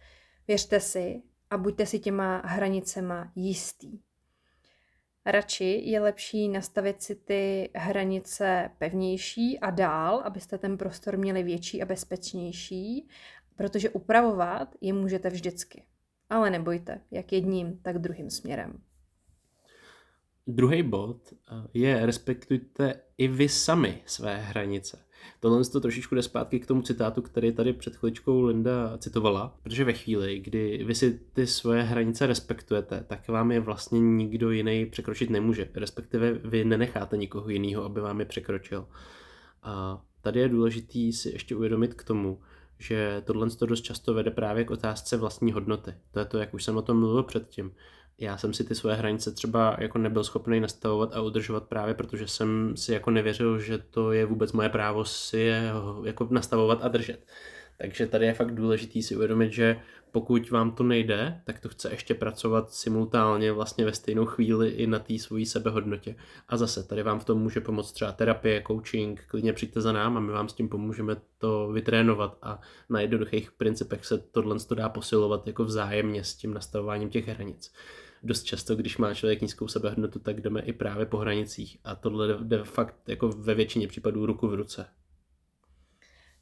Věřte 0.49 0.81
si 0.81 1.23
a 1.51 1.59
buďte 1.59 1.87
si 1.87 1.99
těma 1.99 2.43
hranicema 2.45 3.33
jistý. 3.37 3.99
Radši 5.27 5.83
je 5.85 6.01
lepší 6.01 6.49
nastavit 6.49 7.03
si 7.03 7.15
ty 7.15 7.71
hranice 7.75 8.71
pevnější 8.79 9.61
a 9.61 9.71
dál, 9.71 10.23
abyste 10.25 10.59
ten 10.59 10.79
prostor 10.79 11.17
měli 11.17 11.43
větší 11.43 11.83
a 11.83 11.87
bezpečnější, 11.87 13.09
protože 13.57 13.91
upravovat 13.91 14.75
je 14.81 14.93
můžete 14.93 15.29
vždycky. 15.29 15.83
Ale 16.31 16.51
nebojte, 16.51 17.01
jak 17.11 17.33
jedním, 17.33 17.79
tak 17.79 17.99
druhým 17.99 18.31
směrem. 18.31 18.81
Druhý 20.47 20.83
bod 20.83 21.33
eh, 21.33 21.69
je 21.75 22.07
respektujte 22.07 23.01
i 23.19 23.29
vy 23.29 23.49
sami 23.49 24.03
své 24.07 24.37
hranice. 24.37 25.05
Tohle 25.41 25.65
to 25.65 25.81
trošičku 25.81 26.15
jde 26.15 26.23
zpátky 26.23 26.61
k 26.61 26.67
tomu 26.67 26.83
citátu, 26.83 27.23
který 27.23 27.53
tady 27.53 27.73
před 27.73 27.97
chviličkou 27.97 28.43
Linda 28.43 28.99
citovala, 28.99 29.57
protože 29.63 29.85
ve 29.85 29.93
chvíli, 29.93 30.39
kdy 30.39 30.85
vy 30.85 30.95
si 30.95 31.21
ty 31.33 31.47
svoje 31.47 31.83
hranice 31.83 32.27
respektujete, 32.27 33.05
tak 33.07 33.29
vám 33.29 33.53
je 33.53 33.61
vlastně 33.61 34.01
nikdo 34.01 34.51
jiný 34.51 34.87
překročit 34.87 35.31
nemůže, 35.31 35.69
respektive 35.75 36.33
vy 36.33 36.65
nenecháte 36.65 37.17
nikoho 37.17 37.49
jiného, 37.49 37.85
aby 37.85 38.01
vám 38.01 38.21
je 38.21 38.27
překročil. 38.27 38.87
A 39.63 40.03
tady 40.21 40.41
je 40.41 40.49
důležitý 40.49 41.13
si 41.13 41.29
ještě 41.31 41.57
uvědomit 41.57 41.95
k 41.95 42.05
tomu, 42.05 42.41
že 42.79 43.23
tohle 43.25 43.51
to 43.51 43.67
dost 43.67 43.81
často 43.81 44.15
vede 44.15 44.31
právě 44.31 44.65
k 44.65 44.71
otázce 44.71 45.17
vlastní 45.17 45.53
hodnoty. 45.53 45.95
To 46.11 46.19
je 46.19 46.25
to, 46.25 46.39
jak 46.39 46.55
už 46.55 46.65
jsem 46.65 46.77
o 46.77 46.83
tom 46.83 46.99
mluvil 46.99 47.23
předtím 47.23 47.73
já 48.19 48.37
jsem 48.37 48.55
si 48.55 48.65
ty 48.65 48.75
svoje 48.75 48.97
hranice 48.97 49.33
třeba 49.33 49.77
jako 49.79 49.99
nebyl 49.99 50.25
schopný 50.25 50.61
nastavovat 50.61 51.15
a 51.15 51.21
udržovat 51.21 51.65
právě, 51.65 51.95
protože 51.95 52.29
jsem 52.29 52.77
si 52.77 52.93
jako 52.93 53.11
nevěřil, 53.11 53.59
že 53.59 53.79
to 53.79 54.13
je 54.13 54.25
vůbec 54.27 54.53
moje 54.53 54.69
právo 54.69 55.05
si 55.05 55.39
je 55.39 55.71
jako 56.05 56.29
nastavovat 56.31 56.79
a 56.83 56.89
držet. 56.89 57.27
Takže 57.79 58.07
tady 58.07 58.27
je 58.27 58.35
fakt 58.35 58.55
důležitý 58.55 59.03
si 59.03 59.17
uvědomit, 59.17 59.53
že 59.53 59.81
pokud 60.15 60.51
vám 60.51 60.73
to 60.73 60.83
nejde, 60.83 61.41
tak 61.45 61.61
to 61.61 61.69
chce 61.69 61.91
ještě 61.91 62.15
pracovat 62.15 62.71
simultánně 62.71 63.53
vlastně 63.53 63.85
ve 63.85 63.93
stejnou 63.93 64.27
chvíli 64.27 64.69
i 64.69 64.87
na 64.87 64.99
té 64.99 65.19
svojí 65.19 65.47
sebehodnotě. 65.47 66.17
A 66.49 66.57
zase 66.57 66.83
tady 66.83 67.03
vám 67.03 67.21
v 67.21 67.25
tom 67.25 67.43
může 67.43 67.61
pomoct 67.61 67.93
třeba 67.93 68.13
terapie, 68.13 68.63
coaching, 68.67 69.25
klidně 69.29 69.53
přijďte 69.53 69.81
za 69.81 69.93
nám 69.93 70.17
a 70.17 70.21
my 70.21 70.33
vám 70.33 70.49
s 70.49 70.53
tím 70.53 70.69
pomůžeme 70.69 71.17
to 71.39 71.69
vytrénovat 71.69 72.39
a 72.43 72.61
na 72.89 73.01
jednoduchých 73.01 73.53
principech 73.53 74.05
se 74.05 74.19
tohle 74.19 74.57
dá 74.75 74.89
posilovat 74.89 75.47
jako 75.47 75.65
vzájemně 75.65 76.25
s 76.25 76.35
tím 76.35 76.55
nastavováním 76.55 77.11
těch 77.11 77.29
hranic 77.29 77.73
dost 78.23 78.43
často, 78.43 78.77
když 78.77 78.99
má 78.99 79.15
člověk 79.15 79.43
nízkou 79.43 79.69
sebehodnotu, 79.69 80.19
tak 80.19 80.41
jdeme 80.41 80.61
i 80.61 80.73
právě 80.73 81.07
po 81.07 81.17
hranicích 81.17 81.79
a 81.85 81.95
tohle 81.95 82.39
jde 82.43 82.65
fakt 82.65 83.09
jako 83.09 83.29
ve 83.29 83.55
většině 83.55 83.89
případů 83.89 84.27
ruku 84.27 84.49
v 84.49 84.55
ruce. 84.55 84.87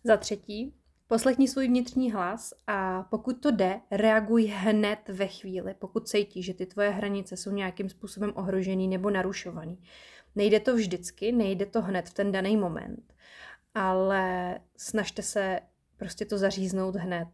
Za 0.04 0.16
třetí, 0.16 0.74
poslechni 1.12 1.48
svůj 1.48 1.68
vnitřní 1.68 2.12
hlas 2.12 2.54
a 2.66 3.02
pokud 3.02 3.32
to 3.40 3.50
jde, 3.50 3.80
reaguj 3.90 4.44
hned 4.44 4.98
ve 5.08 5.26
chvíli, 5.26 5.74
pokud 5.78 6.08
cítíš, 6.08 6.46
že 6.46 6.54
ty 6.54 6.66
tvoje 6.66 6.90
hranice 6.90 7.36
jsou 7.36 7.50
nějakým 7.50 7.88
způsobem 7.88 8.32
ohrožený 8.34 8.88
nebo 8.88 9.10
narušovaný. 9.10 9.78
Nejde 10.34 10.60
to 10.60 10.74
vždycky, 10.74 11.32
nejde 11.32 11.66
to 11.66 11.82
hned 11.82 12.08
v 12.08 12.14
ten 12.14 12.32
daný 12.32 12.56
moment, 12.56 13.14
ale 13.74 14.58
snažte 14.76 15.22
se 15.22 15.60
prostě 15.96 16.24
to 16.24 16.38
zaříznout 16.38 16.96
hned. 16.96 17.28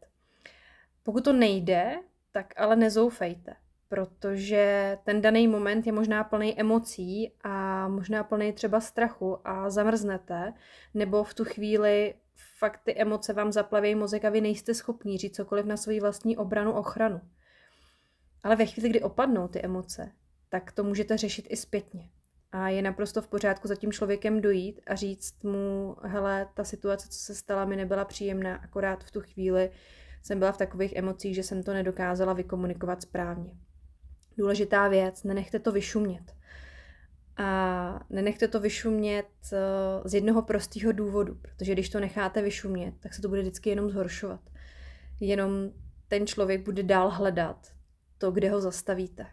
Pokud 1.03 1.24
to 1.24 1.33
nejde, 1.33 1.97
tak 2.33 2.55
ale 2.57 2.76
nezoufejte 2.76 3.55
protože 3.89 4.99
ten 5.05 5.20
daný 5.20 5.49
moment 5.49 5.87
je 5.87 5.93
možná 5.93 6.24
plný 6.24 6.61
emocí 6.61 7.33
a 7.45 7.89
možná 7.89 8.24
plný 8.24 8.53
třeba 8.53 8.81
strachu 8.81 9.49
a 9.49 9.70
zamrznete, 9.70 10.53
nebo 10.95 11.24
v 11.24 11.35
tu 11.35 11.45
chvíli 11.45 12.14
fakt 12.59 12.80
ty 12.84 13.01
emoce 13.01 13.32
vám 13.32 13.53
zaplaví 13.53 13.95
mozek 13.95 14.24
a 14.24 14.30
vy 14.30 14.41
nejste 14.41 14.74
schopní 14.74 15.18
říct 15.18 15.36
cokoliv 15.36 15.66
na 15.66 15.76
svoji 15.76 16.01
vlastní 16.01 16.36
obranu, 16.36 16.72
ochranu. 16.72 17.20
Ale 18.43 18.57
ve 18.57 18.66
chvíli, 18.66 18.89
kdy 18.89 19.03
opadnou 19.03 19.49
ty 19.49 19.62
emoce, 19.62 20.12
tak 20.49 20.72
to 20.72 20.84
můžete 20.84 21.16
řešit 21.16 21.47
i 21.49 21.57
zpětně. 21.57 22.11
A 22.53 22.68
je 22.68 22.82
naprosto 22.82 23.22
v 23.22 23.28
pořádku 23.28 23.68
za 23.68 23.74
tím 23.74 23.93
člověkem 23.93 24.41
dojít 24.41 24.80
a 24.86 24.95
říct 24.95 25.43
mu, 25.43 25.97
hele, 26.03 26.49
ta 26.55 26.64
situace, 26.64 27.09
co 27.09 27.18
se 27.18 27.34
stala, 27.34 27.64
mi 27.64 27.76
nebyla 27.76 28.05
příjemná, 28.05 28.57
akorát 28.57 29.05
v 29.05 29.11
tu 29.11 29.20
chvíli 29.20 29.70
jsem 30.22 30.39
byla 30.39 30.53
v 30.53 30.59
takových 30.59 30.97
emocích, 30.97 31.34
že 31.34 31.43
jsem 31.43 31.62
to 31.62 31.72
nedokázala 31.72 32.32
vykomunikovat 32.32 33.03
správně. 33.03 33.51
Důležitá 34.39 34.89
věc, 34.89 35.24
nenechte 35.24 35.59
to 35.59 35.72
vyšumět. 35.72 36.38
A 37.39 38.07
nenechte 38.11 38.49
to 38.49 38.61
vyšumět 38.61 39.26
eh, 39.53 39.59
z 40.05 40.14
jednoho 40.14 40.43
prostého 40.43 40.93
důvodu, 40.93 41.34
protože 41.34 41.72
když 41.72 41.89
to 41.89 42.01
necháte 42.01 42.43
vyšumět, 42.43 42.95
tak 43.01 43.14
se 43.14 43.22
to 43.22 43.28
bude 43.28 43.41
vždycky 43.41 43.70
jenom 43.70 43.91
zhoršovat. 43.91 44.41
Jenom 45.20 45.70
ten 46.09 46.26
člověk 46.26 46.64
bude 46.64 46.82
dál 46.82 47.11
hledat 47.11 47.72
to, 48.18 48.30
kde 48.30 48.51
ho 48.51 48.61
zastavíte. 48.61 49.26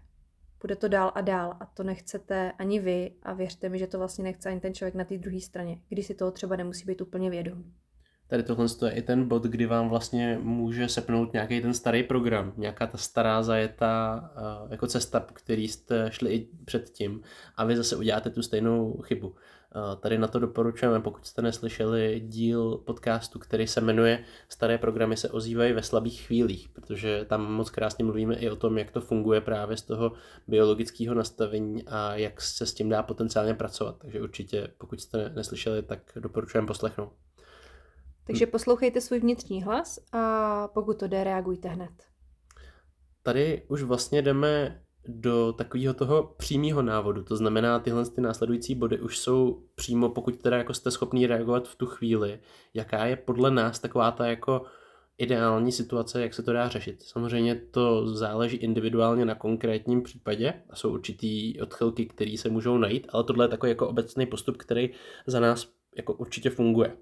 Bude 0.62 0.76
to 0.76 0.88
dál 0.88 1.12
a 1.16 1.22
dál 1.22 1.58
a 1.60 1.66
to 1.66 1.84
nechcete 1.84 2.51
ani 2.51 2.80
vy 2.80 3.12
a 3.24 3.34
věřte 3.34 3.70
mi, 3.70 3.80
že 3.80 3.88
to 3.88 3.97
vlastně 3.97 4.24
nechce 4.24 4.49
ani 4.49 4.60
ten 4.60 4.74
člověk 4.74 4.95
na 4.95 5.03
té 5.03 5.18
druhé 5.18 5.41
straně, 5.41 5.82
když 5.89 6.06
si 6.06 6.16
toho 6.16 6.32
třeba 6.32 6.56
nemusí 6.56 6.86
být 6.86 7.01
úplně 7.01 7.30
vědomý. 7.30 7.74
Tady 8.28 8.44
tohle 8.44 8.66
je 8.86 8.92
i 8.92 9.02
ten 9.02 9.28
bod, 9.28 9.44
kdy 9.44 9.66
vám 9.66 9.90
vlastně 9.90 10.40
může 10.42 10.90
sepnout 10.90 11.34
nějaký 11.34 11.62
ten 11.62 11.74
starý 11.74 12.04
program, 12.04 12.54
nějaká 12.58 12.88
ta 12.88 12.98
stará 12.98 13.44
zajetá 13.44 14.30
uh, 14.64 14.72
jako 14.72 14.88
cesta, 14.88 15.20
po 15.20 15.34
který 15.34 15.68
jste 15.68 16.08
šli 16.12 16.34
i 16.34 16.48
předtím 16.66 17.22
a 17.58 17.66
vy 17.66 17.78
zase 17.78 17.96
uděláte 17.96 18.30
tu 18.30 18.42
stejnou 18.42 19.02
chybu. 19.02 19.28
Uh, 19.28 19.36
tady 20.00 20.18
na 20.18 20.28
to 20.28 20.40
doporučujeme, 20.40 21.00
pokud 21.00 21.26
jste 21.26 21.42
neslyšeli 21.42 22.20
díl 22.26 22.78
podcastu, 22.78 23.40
který 23.40 23.68
se 23.68 23.82
jmenuje 23.82 24.24
Staré 24.50 24.78
programy 24.78 25.18
se 25.18 25.30
ozývají 25.30 25.74
ve 25.74 25.84
slabých 25.84 26.22
chvílích, 26.22 26.70
protože 26.70 27.26
tam 27.26 27.54
moc 27.54 27.70
krásně 27.70 28.04
mluvíme 28.04 28.36
i 28.36 28.50
o 28.50 28.56
tom, 28.56 28.78
jak 28.78 28.92
to 28.92 29.02
funguje 29.02 29.42
právě 29.42 29.78
z 29.78 29.82
toho 29.82 30.12
biologického 30.48 31.16
nastavení 31.16 31.84
a 31.88 32.16
jak 32.16 32.42
se 32.42 32.66
s 32.66 32.74
tím 32.74 32.90
dá 32.90 33.04
potenciálně 33.04 33.54
pracovat. 33.54 33.96
Takže 33.98 34.22
určitě, 34.22 34.68
pokud 34.78 35.02
jste 35.02 35.30
neslyšeli, 35.30 35.84
tak 35.84 36.00
doporučujeme 36.16 36.68
poslechnout. 36.68 37.25
Takže 38.28 38.48
poslouchejte 38.48 39.02
svůj 39.02 39.20
vnitřní 39.20 39.64
hlas 39.64 40.00
a 40.12 40.68
pokud 40.68 41.00
to 41.00 41.08
jde, 41.08 41.24
reagujte 41.24 41.70
hned. 41.70 41.92
Tady 43.24 43.64
už 43.68 43.84
vlastně 43.84 44.22
jdeme 44.22 44.82
do 45.08 45.54
takového 45.54 45.94
toho 45.94 46.34
přímého 46.38 46.82
návodu. 46.82 47.24
To 47.24 47.38
znamená, 47.38 47.80
tyhle 47.80 48.06
ty 48.06 48.22
následující 48.22 48.76
body 48.76 49.00
už 49.00 49.20
jsou 49.20 49.64
přímo, 49.76 50.10
pokud 50.10 50.42
teda 50.42 50.58
jako 50.58 50.74
jste 50.74 50.92
schopný 50.92 51.28
reagovat 51.28 51.68
v 51.68 51.76
tu 51.76 51.86
chvíli, 51.86 52.40
jaká 52.74 53.06
je 53.06 53.16
podle 53.16 53.52
nás 53.52 53.80
taková 53.80 54.12
ta 54.12 54.26
jako 54.26 54.62
ideální 55.18 55.72
situace, 55.72 56.22
jak 56.22 56.34
se 56.34 56.44
to 56.44 56.54
dá 56.54 56.70
řešit. 56.70 57.04
Samozřejmě 57.04 57.56
to 57.56 58.08
záleží 58.08 58.58
individuálně 58.58 59.26
na 59.26 59.36
konkrétním 59.36 60.04
případě 60.04 60.54
a 60.70 60.76
jsou 60.76 60.94
určitý 60.94 61.62
odchylky, 61.62 62.06
které 62.06 62.38
se 62.38 62.50
můžou 62.50 62.78
najít, 62.78 63.08
ale 63.10 63.24
tohle 63.24 63.46
je 63.46 63.50
takový 63.50 63.70
jako 63.70 63.88
obecný 63.88 64.26
postup, 64.26 64.58
který 64.58 64.90
za 65.28 65.40
nás 65.40 65.68
jako 65.98 66.14
určitě 66.14 66.50
funguje. 66.50 66.98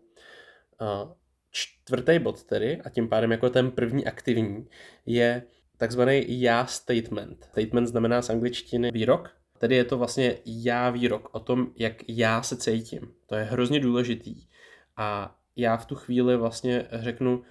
Čtvrtý 1.51 2.19
bod 2.19 2.43
tedy, 2.43 2.81
a 2.81 2.89
tím 2.89 3.09
pádem 3.09 3.31
jako 3.31 3.49
ten 3.49 3.71
první 3.71 4.05
aktivní, 4.05 4.67
je 5.05 5.43
takzvaný 5.77 6.41
já 6.41 6.65
statement. 6.65 7.43
Statement 7.43 7.87
znamená 7.87 8.21
z 8.21 8.29
angličtiny 8.29 8.91
výrok, 8.91 9.29
tedy 9.57 9.75
je 9.75 9.83
to 9.83 9.97
vlastně 9.97 10.37
já 10.45 10.89
výrok 10.89 11.29
o 11.31 11.39
tom, 11.39 11.67
jak 11.75 11.93
já 12.07 12.41
se 12.41 12.57
cítím. 12.57 13.13
To 13.27 13.35
je 13.35 13.43
hrozně 13.43 13.79
důležitý. 13.79 14.35
A 14.97 15.39
já 15.55 15.77
v 15.77 15.85
tu 15.85 15.95
chvíli 15.95 16.37
vlastně 16.37 16.87
řeknu 16.91 17.43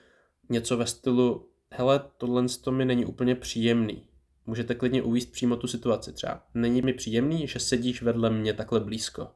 něco 0.49 0.77
ve 0.77 0.87
stylu, 0.87 1.49
hele, 1.71 2.05
tohle 2.17 2.47
to 2.65 2.73
mi 2.73 2.85
není 2.85 3.05
úplně 3.05 3.35
příjemný. 3.35 4.09
Můžete 4.47 4.75
klidně 4.75 5.03
uvíct 5.03 5.33
přímo 5.33 5.57
tu 5.57 5.67
situaci 5.67 6.13
třeba. 6.13 6.43
Není 6.55 6.83
mi 6.83 6.93
příjemný, 6.93 7.47
že 7.47 7.59
sedíš 7.59 8.03
vedle 8.03 8.31
mě 8.31 8.53
takhle 8.53 8.81
blízko. 8.81 9.29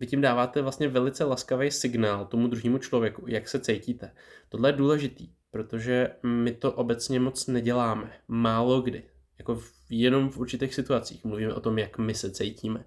Vy 0.00 0.06
tím 0.06 0.20
dáváte 0.20 0.62
vlastně 0.62 0.88
velice 0.88 1.24
laskavý 1.24 1.70
signál 1.70 2.26
tomu 2.26 2.48
druhému 2.48 2.78
člověku, 2.78 3.24
jak 3.28 3.48
se 3.48 3.60
cítíte. 3.60 4.12
Tohle 4.48 4.68
je 4.68 4.72
důležitý, 4.72 5.28
protože 5.50 6.10
my 6.22 6.52
to 6.52 6.72
obecně 6.72 7.20
moc 7.20 7.46
neděláme. 7.46 8.12
Málo 8.28 8.80
kdy. 8.80 9.02
Jako 9.38 9.54
v, 9.54 9.72
jenom 9.90 10.30
v 10.30 10.38
určitých 10.38 10.74
situacích 10.74 11.24
mluvíme 11.24 11.54
o 11.54 11.60
tom, 11.60 11.78
jak 11.78 11.98
my 11.98 12.14
se 12.14 12.30
cítíme. 12.30 12.84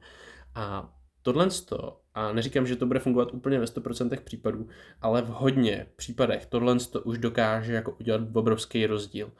A 0.55 0.93
tohle 1.21 1.49
to, 1.65 2.01
a 2.13 2.33
neříkám, 2.33 2.67
že 2.67 2.75
to 2.75 2.85
bude 2.85 2.99
fungovat 2.99 3.33
úplně 3.33 3.59
ve 3.59 3.65
100% 3.65 4.21
případů, 4.21 4.67
ale 5.01 5.21
v 5.21 5.27
hodně 5.27 5.85
případech 5.95 6.45
tohle 6.45 6.79
to 6.79 7.01
už 7.01 7.17
dokáže 7.17 7.73
jako 7.73 7.91
udělat 7.99 8.21
obrovský 8.33 8.85
rozdíl 8.85 9.31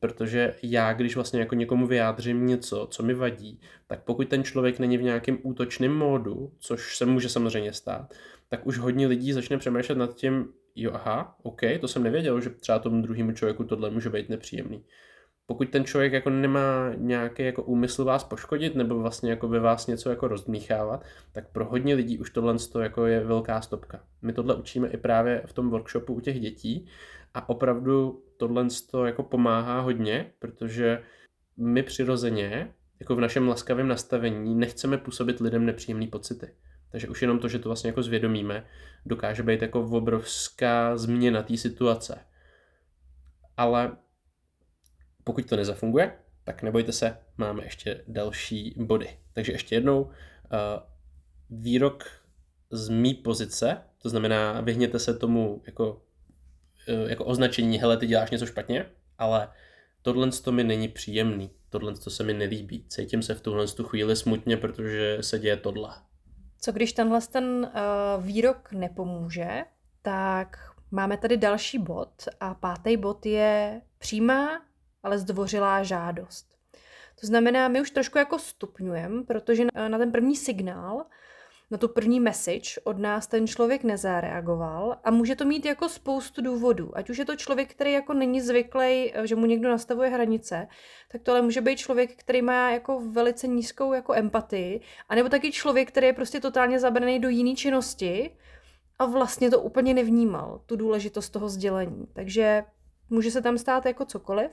protože 0.00 0.54
já, 0.62 0.92
když 0.92 1.14
vlastně 1.14 1.40
jako 1.40 1.54
někomu 1.54 1.86
vyjádřím 1.86 2.46
něco, 2.46 2.88
co 2.90 3.02
mi 3.02 3.14
vadí, 3.14 3.60
tak 3.86 4.02
pokud 4.04 4.28
ten 4.28 4.44
člověk 4.44 4.78
není 4.78 4.98
v 4.98 5.02
nějakém 5.02 5.38
útočném 5.42 5.96
módu, 5.96 6.52
což 6.58 6.96
se 6.96 7.06
může 7.06 7.28
samozřejmě 7.28 7.72
stát, 7.72 8.14
tak 8.48 8.66
už 8.66 8.78
hodně 8.78 9.06
lidí 9.06 9.32
začne 9.32 9.58
přemýšlet 9.58 9.98
nad 9.98 10.14
tím, 10.14 10.48
jo 10.74 10.90
aha, 10.94 11.36
OK, 11.42 11.60
to 11.80 11.88
jsem 11.88 12.02
nevěděl, 12.02 12.40
že 12.40 12.50
třeba 12.50 12.78
tomu 12.78 13.02
druhému 13.02 13.32
člověku 13.32 13.64
tohle 13.64 13.90
může 13.90 14.10
být 14.10 14.28
nepříjemný. 14.28 14.84
Pokud 15.46 15.70
ten 15.70 15.84
člověk 15.84 16.12
jako 16.12 16.30
nemá 16.30 16.92
nějaký 16.96 17.42
jako 17.42 17.62
úmysl 17.62 18.04
vás 18.04 18.24
poškodit 18.24 18.74
nebo 18.74 18.98
vlastně 18.98 19.30
jako 19.30 19.48
ve 19.48 19.60
vás 19.60 19.86
něco 19.86 20.10
jako 20.10 20.28
rozdmíchávat, 20.28 21.04
tak 21.32 21.48
pro 21.52 21.64
hodně 21.64 21.94
lidí 21.94 22.18
už 22.18 22.30
tohle 22.30 22.56
jako 22.82 23.06
je 23.06 23.24
velká 23.24 23.60
stopka. 23.60 24.00
My 24.22 24.32
tohle 24.32 24.54
učíme 24.54 24.88
i 24.88 24.96
právě 24.96 25.42
v 25.46 25.52
tom 25.52 25.70
workshopu 25.70 26.14
u 26.14 26.20
těch 26.20 26.40
dětí 26.40 26.88
a 27.34 27.48
opravdu 27.48 28.24
tohle 28.36 28.66
to 28.90 29.06
jako 29.06 29.22
pomáhá 29.22 29.80
hodně, 29.80 30.32
protože 30.38 31.02
my 31.56 31.82
přirozeně, 31.82 32.74
jako 33.00 33.16
v 33.16 33.20
našem 33.20 33.48
laskavém 33.48 33.88
nastavení, 33.88 34.54
nechceme 34.54 34.98
působit 34.98 35.40
lidem 35.40 35.66
nepříjemné 35.66 36.06
pocity. 36.06 36.54
Takže 36.90 37.08
už 37.08 37.22
jenom 37.22 37.38
to, 37.38 37.48
že 37.48 37.58
to 37.58 37.68
vlastně 37.68 37.88
jako 37.88 38.02
zvědomíme, 38.02 38.66
dokáže 39.06 39.42
být 39.42 39.62
jako 39.62 39.80
obrovská 39.80 40.96
změna 40.96 41.42
té 41.42 41.56
situace. 41.56 42.18
Ale 43.56 43.96
pokud 45.24 45.48
to 45.48 45.56
nezafunguje, 45.56 46.18
Tak 46.48 46.62
nebojte 46.62 46.92
se, 46.92 47.18
máme 47.36 47.64
ještě 47.64 48.04
další 48.08 48.74
body. 48.76 49.08
Takže 49.32 49.52
ještě 49.52 49.74
jednou, 49.74 50.02
uh, 50.02 50.10
výrok 51.50 52.04
z 52.70 52.88
mý 52.88 53.14
pozice, 53.14 53.82
to 54.02 54.08
znamená, 54.08 54.60
vyhněte 54.60 54.98
se 54.98 55.14
tomu 55.14 55.62
jako, 55.66 56.02
jako 57.06 57.24
označení, 57.24 57.78
hele, 57.78 57.96
ty 57.96 58.06
děláš 58.06 58.30
něco 58.30 58.46
špatně, 58.46 58.86
ale 59.18 59.48
tohle 60.02 60.30
to 60.30 60.52
mi 60.52 60.64
není 60.64 60.88
příjemný, 60.88 61.50
tohle 61.68 61.94
to 61.94 62.10
se 62.10 62.24
mi 62.24 62.34
nelíbí, 62.34 62.84
cítím 62.88 63.22
se 63.22 63.34
v 63.34 63.40
tuhle 63.40 63.66
tu 63.66 63.84
chvíli 63.84 64.16
smutně, 64.16 64.56
protože 64.56 65.18
se 65.20 65.38
děje 65.38 65.56
tohle. 65.56 65.90
Co 66.60 66.72
když 66.72 66.92
tenhle 66.92 67.20
ten 67.32 67.44
uh, 67.44 68.24
výrok 68.24 68.72
nepomůže, 68.72 69.64
tak 70.02 70.58
máme 70.90 71.16
tady 71.16 71.36
další 71.36 71.78
bod 71.78 72.10
a 72.40 72.54
pátý 72.54 72.96
bod 72.96 73.26
je 73.26 73.80
přímá, 73.98 74.62
ale 75.02 75.18
zdvořilá 75.18 75.82
žádost. 75.82 76.46
To 77.20 77.26
znamená, 77.26 77.68
my 77.68 77.80
už 77.80 77.90
trošku 77.90 78.18
jako 78.18 78.38
stupňujeme, 78.38 79.24
protože 79.24 79.64
na 79.88 79.98
ten 79.98 80.12
první 80.12 80.36
signál 80.36 81.04
na 81.70 81.78
tu 81.78 81.88
první 81.88 82.20
message 82.20 82.80
od 82.84 82.98
nás 82.98 83.26
ten 83.26 83.46
člověk 83.46 83.84
nezareagoval 83.84 84.96
a 85.04 85.10
může 85.10 85.36
to 85.36 85.44
mít 85.44 85.64
jako 85.64 85.88
spoustu 85.88 86.42
důvodů. 86.42 86.90
Ať 86.96 87.10
už 87.10 87.18
je 87.18 87.24
to 87.24 87.36
člověk, 87.36 87.70
který 87.70 87.92
jako 87.92 88.14
není 88.14 88.40
zvyklý, 88.40 89.12
že 89.24 89.36
mu 89.36 89.46
někdo 89.46 89.68
nastavuje 89.68 90.10
hranice, 90.10 90.68
tak 91.12 91.22
to 91.22 91.32
ale 91.32 91.42
může 91.42 91.60
být 91.60 91.78
člověk, 91.78 92.16
který 92.16 92.42
má 92.42 92.70
jako 92.70 93.00
velice 93.00 93.46
nízkou 93.46 93.92
jako 93.92 94.14
empatii, 94.14 94.80
anebo 95.08 95.28
taky 95.28 95.52
člověk, 95.52 95.88
který 95.88 96.06
je 96.06 96.12
prostě 96.12 96.40
totálně 96.40 96.80
zabraný 96.80 97.18
do 97.18 97.28
jiné 97.28 97.54
činnosti 97.54 98.36
a 98.98 99.06
vlastně 99.06 99.50
to 99.50 99.60
úplně 99.60 99.94
nevnímal, 99.94 100.60
tu 100.66 100.76
důležitost 100.76 101.30
toho 101.30 101.48
sdělení. 101.48 102.06
Takže 102.12 102.64
může 103.10 103.30
se 103.30 103.42
tam 103.42 103.58
stát 103.58 103.86
jako 103.86 104.04
cokoliv, 104.04 104.50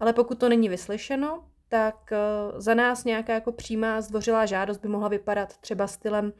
ale 0.00 0.12
pokud 0.12 0.38
to 0.38 0.48
není 0.48 0.68
vyslyšeno, 0.68 1.44
tak 1.74 2.12
eh, 2.12 2.18
za 2.56 2.74
nás 2.74 3.04
nějaká 3.04 3.34
jako 3.34 3.52
přímá 3.52 4.00
zdvořilá 4.00 4.46
žádost 4.46 4.78
by 4.78 4.88
mohla 4.88 5.08
vypadat 5.08 5.56
třeba 5.56 5.86
stylem 5.86 6.32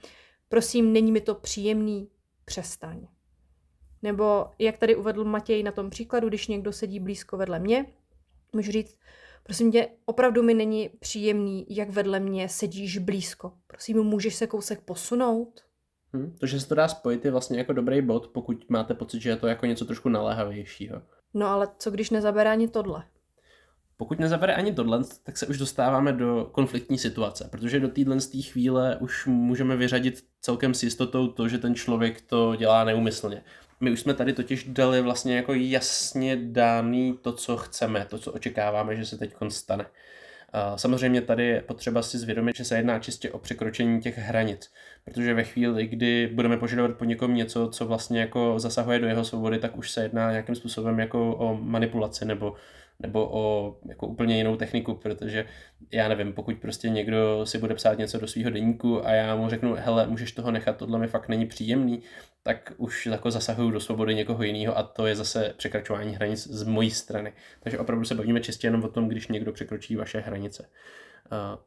prosím, 0.49 0.93
není 0.93 1.13
mi 1.13 1.21
to 1.21 1.35
příjemný, 1.35 2.09
přestaň. 2.45 3.07
Nebo 4.03 4.47
jak 4.59 4.79
tady 4.79 4.97
uvedl 4.97 5.25
Matěj 5.25 5.63
na 5.63 5.73
tom 5.73 5.91
příkladu, 5.91 6.29
když 6.29 6.49
někdo 6.49 6.73
sedí 6.73 7.01
blízko 7.01 7.37
vedle 7.37 7.59
mě, 7.59 7.87
můžu 8.53 8.73
říct, 8.73 8.99
prosím 9.43 9.73
tě, 9.73 9.89
opravdu 10.05 10.43
mi 10.43 10.55
není 10.55 10.89
příjemný, 10.89 11.67
jak 11.71 11.91
vedle 11.91 12.21
mě 12.21 12.49
sedíš 12.49 12.99
blízko. 12.99 13.53
Prosím, 13.67 14.03
můžeš 14.03 14.35
se 14.35 14.47
kousek 14.47 14.81
posunout? 14.81 15.61
Hmm, 16.13 16.37
to, 16.41 16.47
že 16.47 16.61
se 16.61 16.69
to 16.69 16.75
dá 16.75 16.89
spojit, 16.89 17.25
je 17.25 17.31
vlastně 17.31 17.59
jako 17.59 17.73
dobrý 17.73 18.03
bod, 18.03 18.29
pokud 18.29 18.71
máte 18.71 18.95
pocit, 18.95 19.21
že 19.21 19.31
je 19.31 19.37
to 19.37 19.47
jako 19.47 19.67
něco 19.67 19.85
trošku 19.85 20.09
naléhavějšího. 20.09 21.03
No 21.35 21.47
ale 21.47 21.69
co 21.79 21.91
když 21.91 22.11
nezabere 22.11 22.51
ani 22.51 22.69
tohle? 22.69 23.05
Pokud 23.97 24.19
nezabere 24.19 24.55
ani 24.55 24.73
tohle, 24.73 25.01
tak 25.23 25.39
se 25.39 25.47
už 25.47 25.59
dostáváme 25.59 26.13
do 26.13 26.49
konfliktní 26.53 26.99
situace, 26.99 27.49
protože 27.51 27.81
do 27.81 27.89
téhle 27.89 28.19
chvíle 28.43 28.97
už 29.01 29.27
můžeme 29.27 29.77
vyřadit 29.77 30.25
celkem 30.41 30.75
s 30.75 30.83
jistotou 30.83 31.29
to, 31.29 31.49
že 31.49 31.59
ten 31.59 31.75
člověk 31.75 32.21
to 32.21 32.57
dělá 32.57 32.85
neumyslně. 32.85 33.43
My 33.81 33.91
už 33.91 34.01
jsme 34.01 34.15
tady 34.15 34.33
totiž 34.33 34.65
dali 34.69 35.01
vlastně 35.01 35.37
jako 35.37 35.55
jasně 35.55 36.37
dáný 36.37 37.19
to, 37.23 37.33
co 37.33 37.57
chceme, 37.57 38.07
to, 38.11 38.19
co 38.19 38.33
očekáváme, 38.33 38.97
že 38.97 39.05
se 39.05 39.19
teď 39.19 39.35
stane. 39.49 39.87
Samozřejmě 40.77 41.21
tady 41.21 41.47
je 41.47 41.61
potřeba 41.61 42.03
si 42.03 42.19
zvědomit, 42.19 42.57
že 42.57 42.65
se 42.65 42.77
jedná 42.77 42.99
čistě 42.99 43.31
o 43.31 43.39
překročení 43.39 44.01
těch 44.01 44.19
hranic, 44.19 44.71
protože 45.05 45.35
ve 45.35 45.45
chvíli, 45.45 45.87
kdy 45.87 46.31
budeme 46.35 46.57
požadovat 46.57 46.97
po 46.97 47.05
někom 47.05 47.35
něco, 47.35 47.69
co 47.69 47.87
vlastně 47.87 48.21
jako 48.21 48.55
zasahuje 48.59 48.99
do 48.99 49.07
jeho 49.07 49.25
svobody, 49.25 49.59
tak 49.59 49.77
už 49.77 49.91
se 49.91 50.03
jedná 50.03 50.31
nějakým 50.31 50.55
způsobem 50.55 51.01
jako 51.01 51.37
o 51.37 51.59
manipulaci 51.61 52.25
nebo 52.25 52.55
nebo 53.01 53.29
o 53.33 53.77
jako 53.89 54.07
úplně 54.07 54.37
jinou 54.37 54.57
techniku, 54.57 54.95
protože 54.95 55.47
já 55.93 56.09
nevím, 56.09 56.33
pokud 56.33 56.57
prostě 56.57 56.89
někdo 56.89 57.47
si 57.47 57.59
bude 57.59 57.75
psát 57.75 57.99
něco 57.99 58.19
do 58.19 58.27
svého 58.27 58.51
deníku 58.51 59.07
a 59.07 59.11
já 59.11 59.37
mu 59.37 59.49
řeknu, 59.49 59.75
hele, 59.79 60.07
můžeš 60.07 60.33
toho 60.33 60.51
nechat, 60.51 60.77
tohle 60.77 60.99
mi 60.99 61.07
fakt 61.07 61.29
není 61.29 61.47
příjemný, 61.47 62.03
tak 62.43 62.73
už 62.77 63.07
jako 63.07 63.31
zasahuju 63.31 63.71
do 63.71 63.81
svobody 63.81 64.15
někoho 64.15 64.43
jiného 64.43 64.79
a 64.79 64.83
to 64.83 65.07
je 65.07 65.17
zase 65.17 65.55
překračování 65.57 66.15
hranic 66.15 66.47
z 66.47 66.63
mojí 66.63 66.91
strany. 66.91 67.33
Takže 67.61 67.79
opravdu 67.79 68.05
se 68.05 68.15
bavíme 68.15 68.41
čistě 68.41 68.67
jenom 68.67 68.85
o 68.85 68.89
tom, 68.89 69.09
když 69.09 69.29
někdo 69.29 69.53
překročí 69.53 69.97
vaše 69.97 70.21
hranice. 70.21 70.69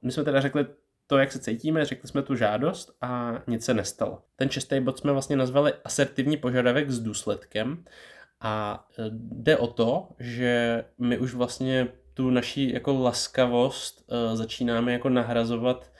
My 0.01 0.11
jsme 0.11 0.23
teda 0.23 0.41
řekli 0.41 0.65
to, 1.07 1.17
jak 1.17 1.31
se 1.31 1.39
cítíme, 1.39 1.85
řekli 1.85 2.09
jsme 2.09 2.21
tu 2.21 2.35
žádost 2.35 2.97
a 3.01 3.41
nic 3.47 3.65
se 3.65 3.73
nestalo. 3.73 4.21
Ten 4.35 4.49
čestý 4.49 4.79
bod 4.79 4.97
jsme 4.99 5.11
vlastně 5.11 5.35
nazvali 5.35 5.73
asertivní 5.83 6.37
požadavek 6.37 6.89
s 6.89 6.99
důsledkem 6.99 7.85
a 8.41 8.85
e, 8.99 9.03
jde 9.13 9.57
o 9.57 9.67
to, 9.67 10.09
že 10.19 10.83
my 10.97 11.17
už 11.17 11.33
vlastně 11.33 11.87
tu 12.17 12.29
naší 12.29 12.73
jako 12.73 12.93
laskavost 12.93 14.11
uh, 14.11 14.35
začínáme 14.35 14.93
jako 14.93 15.09
nahrazovat, 15.09 15.91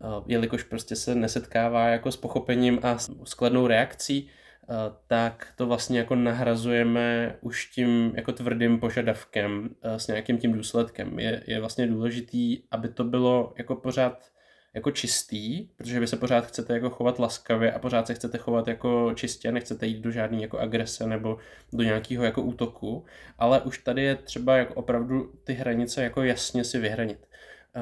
uh, 0.00 0.24
jelikož 0.26 0.62
prostě 0.62 0.96
se 0.96 1.14
nesetkává 1.14 1.88
jako 1.88 2.12
s 2.12 2.16
pochopením 2.16 2.78
a 2.82 2.98
s 3.24 3.34
kladnou 3.34 3.66
reakcí, 3.66 4.22
uh, 4.68 4.76
tak 5.06 5.52
to 5.56 5.66
vlastně 5.66 5.98
jako 5.98 6.14
nahrazujeme 6.14 7.36
už 7.40 7.66
tím 7.66 8.12
jako 8.16 8.32
tvrdým 8.32 8.80
požadavkem 8.80 9.62
uh, 9.84 9.94
s 9.94 10.06
nějakým 10.06 10.38
tím 10.38 10.52
důsledkem. 10.52 11.18
Je, 11.18 11.42
je 11.46 11.60
vlastně 11.60 11.86
důležitý, 11.86 12.62
aby 12.70 12.88
to 12.88 13.04
bylo 13.04 13.54
jako 13.58 13.74
pořád 13.74 14.31
jako 14.74 14.90
čistý, 14.90 15.68
protože 15.76 16.00
vy 16.00 16.06
se 16.06 16.16
pořád 16.16 16.46
chcete 16.46 16.74
jako 16.74 16.90
chovat 16.90 17.18
laskavě 17.18 17.72
a 17.72 17.78
pořád 17.78 18.06
se 18.06 18.14
chcete 18.14 18.38
chovat 18.38 18.68
jako 18.68 19.12
čistě, 19.14 19.52
nechcete 19.52 19.86
jít 19.86 20.00
do 20.00 20.10
žádné 20.10 20.42
jako 20.42 20.58
agrese 20.58 21.06
nebo 21.06 21.38
do 21.72 21.84
nějakého 21.84 22.24
jako 22.24 22.42
útoku, 22.42 23.04
ale 23.38 23.60
už 23.60 23.78
tady 23.78 24.02
je 24.02 24.16
třeba 24.16 24.56
jako 24.56 24.74
opravdu 24.74 25.32
ty 25.44 25.52
hranice 25.52 26.02
jako 26.02 26.22
jasně 26.22 26.64
si 26.64 26.78
vyhranit. 26.78 27.28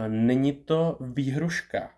Není 0.09 0.53
to 0.53 0.97
výhruška, 1.01 1.91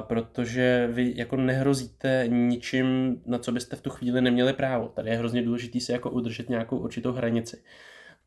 protože 0.00 0.88
vy 0.92 1.12
jako 1.16 1.36
nehrozíte 1.36 2.24
ničím, 2.28 3.20
na 3.26 3.38
co 3.38 3.52
byste 3.52 3.76
v 3.76 3.80
tu 3.80 3.90
chvíli 3.90 4.20
neměli 4.20 4.52
právo. 4.52 4.88
Tady 4.88 5.10
je 5.10 5.16
hrozně 5.16 5.42
důležité 5.42 5.80
si 5.80 5.92
jako 5.92 6.10
udržet 6.10 6.48
nějakou 6.48 6.78
určitou 6.78 7.12
hranici 7.12 7.62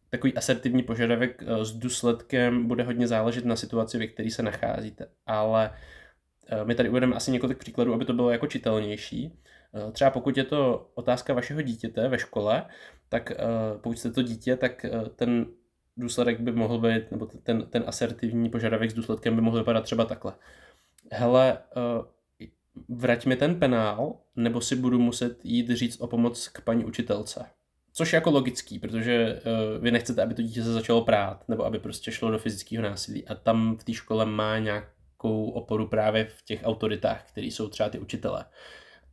takový 0.10 0.34
asertivní 0.34 0.84
požadavek 0.84 1.44
eh, 1.48 1.66
s 1.66 1.72
důsledkem 1.72 2.68
bude 2.68 2.84
hodně 2.84 3.08
záležet 3.08 3.46
na 3.46 3.56
situaci, 3.56 3.98
ve 3.98 4.08
které 4.08 4.32
se 4.32 4.44
nacházíte. 4.44 5.08
Ale 5.26 5.72
eh, 6.48 6.66
my 6.66 6.76
tady 6.76 6.90
uvedeme 6.90 7.16
asi 7.16 7.32
několik 7.32 7.58
příkladů, 7.58 7.94
aby 7.94 8.06
to 8.06 8.14
bylo 8.14 8.32
jako 8.32 8.48
čitelnější. 8.48 9.40
Eh, 9.74 9.92
třeba 9.92 10.10
pokud 10.10 10.38
je 10.38 10.44
to 10.44 10.90
otázka 10.96 11.34
vašeho 11.34 11.62
dítěte 11.62 12.08
ve 12.08 12.20
škole, 12.20 12.66
tak 13.10 13.32
pokud 13.82 14.00
jste 14.00 14.12
to 14.12 14.22
dítě, 14.22 14.56
tak 14.56 14.86
ten 15.16 15.46
důsledek 15.98 16.40
by 16.40 16.52
mohl 16.52 16.80
být, 16.80 17.12
nebo 17.12 17.26
ten, 17.26 17.66
ten 17.70 17.84
asertivní 17.88 18.50
požadavek 18.50 18.92
s 18.92 18.94
důsledkem 18.94 19.36
by 19.36 19.42
mohl 19.42 19.58
vypadat 19.58 19.82
třeba 19.82 20.06
takhle. 20.06 20.34
Hele, 21.12 21.58
vrať 22.90 23.26
mi 23.26 23.36
ten 23.36 23.60
penál, 23.60 24.18
nebo 24.36 24.62
si 24.62 24.76
budu 24.76 25.00
muset 25.00 25.46
jít 25.46 25.70
říct 25.70 26.02
o 26.02 26.08
pomoc 26.08 26.48
k 26.48 26.62
paní 26.62 26.86
učitelce. 26.86 27.46
Což 27.98 28.14
je 28.14 28.18
jako 28.18 28.32
logický, 28.32 28.80
protože 28.80 29.42
uh, 29.46 29.84
vy 29.84 29.92
nechcete, 29.92 30.24
aby 30.24 30.34
to 30.34 30.42
dítě 30.42 30.64
se 30.64 30.74
začalo 30.74 31.02
prát, 31.02 31.50
nebo 31.50 31.66
aby 31.66 31.80
prostě 31.80 32.12
šlo 32.12 32.32
do 32.32 32.40
fyzického 32.40 32.84
násilí. 32.84 33.28
A 33.28 33.36
tam 33.36 33.78
v 33.78 33.84
té 33.84 33.94
škole 33.94 34.26
má 34.26 34.60
nějakou 34.60 35.50
oporu 35.50 35.88
právě 35.88 36.26
v 36.26 36.42
těch 36.42 36.62
autoritách, 36.64 37.24
které 37.30 37.48
jsou 37.48 37.70
třeba 37.70 37.90
ty 37.90 38.00
učitelé. 38.00 38.46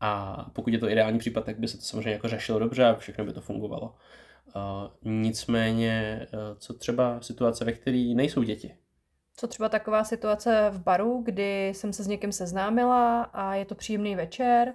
A 0.00 0.36
pokud 0.52 0.72
je 0.72 0.78
to 0.78 0.90
ideální 0.90 1.18
případ, 1.18 1.44
tak 1.44 1.58
by 1.58 1.68
se 1.68 1.76
to 1.76 1.82
samozřejmě 1.82 2.10
jako 2.10 2.28
řešilo 2.28 2.58
dobře 2.58 2.84
a 2.84 2.94
všechno 2.94 3.24
by 3.24 3.32
to 3.32 3.40
fungovalo. 3.40 3.94
Uh, 4.56 5.12
nicméně, 5.12 6.26
uh, 6.32 6.38
co 6.58 6.74
třeba 6.74 7.20
situace, 7.20 7.64
ve 7.64 7.72
které 7.72 8.12
nejsou 8.14 8.42
děti? 8.42 8.74
Co 9.36 9.46
třeba 9.46 9.68
taková 9.68 10.04
situace 10.04 10.70
v 10.70 10.82
baru, 10.82 11.22
kdy 11.24 11.68
jsem 11.68 11.92
se 11.92 12.02
s 12.02 12.06
někým 12.06 12.32
seznámila 12.32 13.22
a 13.22 13.54
je 13.54 13.64
to 13.64 13.74
příjemný 13.74 14.16
večer 14.16 14.74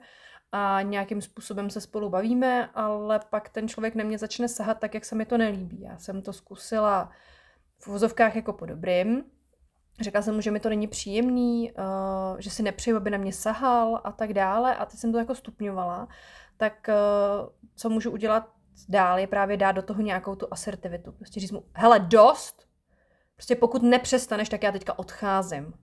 a 0.52 0.82
nějakým 0.82 1.22
způsobem 1.22 1.70
se 1.70 1.82
spolu 1.82 2.10
bavíme, 2.10 2.70
ale 2.74 3.20
pak 3.30 3.50
ten 3.50 3.68
člověk 3.68 3.96
na 3.96 4.04
mě 4.04 4.18
začne 4.18 4.48
sahat 4.48 4.80
tak, 4.80 4.94
jak 4.94 5.06
se 5.06 5.16
mi 5.16 5.26
to 5.26 5.38
nelíbí. 5.38 5.82
Já 5.82 5.98
jsem 5.98 6.22
to 6.22 6.34
zkusila 6.34 7.12
v 7.80 7.88
vozovkách 7.88 8.36
jako 8.36 8.54
po 8.54 8.66
dobrým. 8.66 9.24
Řekla 10.02 10.22
jsem 10.22 10.36
mu, 10.36 10.42
že 10.42 10.52
mi 10.52 10.60
to 10.60 10.70
není 10.70 10.88
příjemný, 10.88 11.72
uh, 11.72 12.40
že 12.40 12.50
si 12.50 12.64
nepřeju, 12.64 12.98
aby 12.98 13.10
na 13.10 13.18
mě 13.18 13.34
sahal 13.34 14.02
a 14.04 14.12
tak 14.12 14.34
dále. 14.34 14.76
A 14.76 14.86
teď 14.86 15.00
jsem 15.00 15.12
to 15.12 15.18
jako 15.18 15.36
stupňovala. 15.36 16.08
Tak 16.58 16.90
uh, 16.90 17.50
co 17.76 17.90
můžu 17.90 18.12
udělat 18.12 18.50
dál, 18.90 19.20
je 19.20 19.28
právě 19.28 19.58
dát 19.58 19.72
do 19.72 19.82
toho 19.82 20.02
nějakou 20.02 20.36
tu 20.36 20.48
asertivitu. 20.52 21.12
Prostě 21.12 21.40
říct 21.40 21.52
mu, 21.52 21.64
hele, 21.74 22.00
dost! 22.00 22.68
Prostě 23.36 23.56
pokud 23.56 23.84
nepřestaneš, 23.84 24.50
tak 24.50 24.64
já 24.64 24.72
teďka 24.72 25.00
odcházím. 25.00 25.74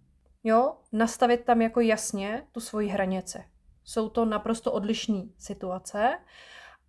Jo? 0.44 0.76
Nastavit 0.92 1.44
tam 1.44 1.62
jako 1.62 1.80
jasně 1.80 2.42
tu 2.52 2.60
svoji 2.60 2.88
hranici. 2.88 3.44
Jsou 3.86 4.08
to 4.08 4.24
naprosto 4.24 4.72
odlišné 4.72 5.22
situace, 5.38 6.18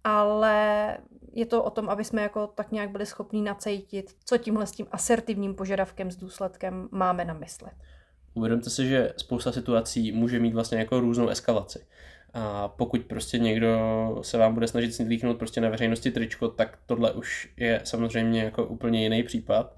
ale 0.04 0.98
je 1.34 1.46
to 1.46 1.64
o 1.64 1.70
tom, 1.70 1.90
aby 1.90 2.04
jsme 2.04 2.22
jako 2.22 2.48
tak 2.48 2.72
nějak 2.72 2.92
byli 2.92 3.06
schopní 3.06 3.42
nacejtit, 3.42 4.16
co 4.26 4.38
tímhle 4.38 4.68
s 4.68 4.72
tím 4.72 4.88
asertivním 4.92 5.56
požadavkem 5.56 6.12
s 6.12 6.16
důsledkem 6.16 6.90
máme 6.92 7.26
na 7.26 7.34
mysli. 7.34 7.70
Uvědomte 8.34 8.70
si, 8.70 8.88
že 8.88 9.14
spousta 9.18 9.52
situací 9.52 10.12
může 10.12 10.40
mít 10.40 10.54
vlastně 10.54 10.78
jako 10.78 11.00
různou 11.00 11.30
eskalaci. 11.30 11.86
A 12.34 12.68
pokud 12.68 13.02
prostě 13.02 13.40
někdo 13.40 13.80
se 14.22 14.38
vám 14.38 14.54
bude 14.54 14.68
snažit 14.68 14.94
snídlíknout 14.94 15.38
prostě 15.38 15.62
na 15.62 15.70
veřejnosti 15.70 16.12
tričko, 16.12 16.48
tak 16.48 16.80
tohle 16.86 17.12
už 17.12 17.54
je 17.58 17.82
samozřejmě 17.84 18.44
jako 18.44 18.66
úplně 18.66 19.04
jiný 19.04 19.24
případ 19.24 19.78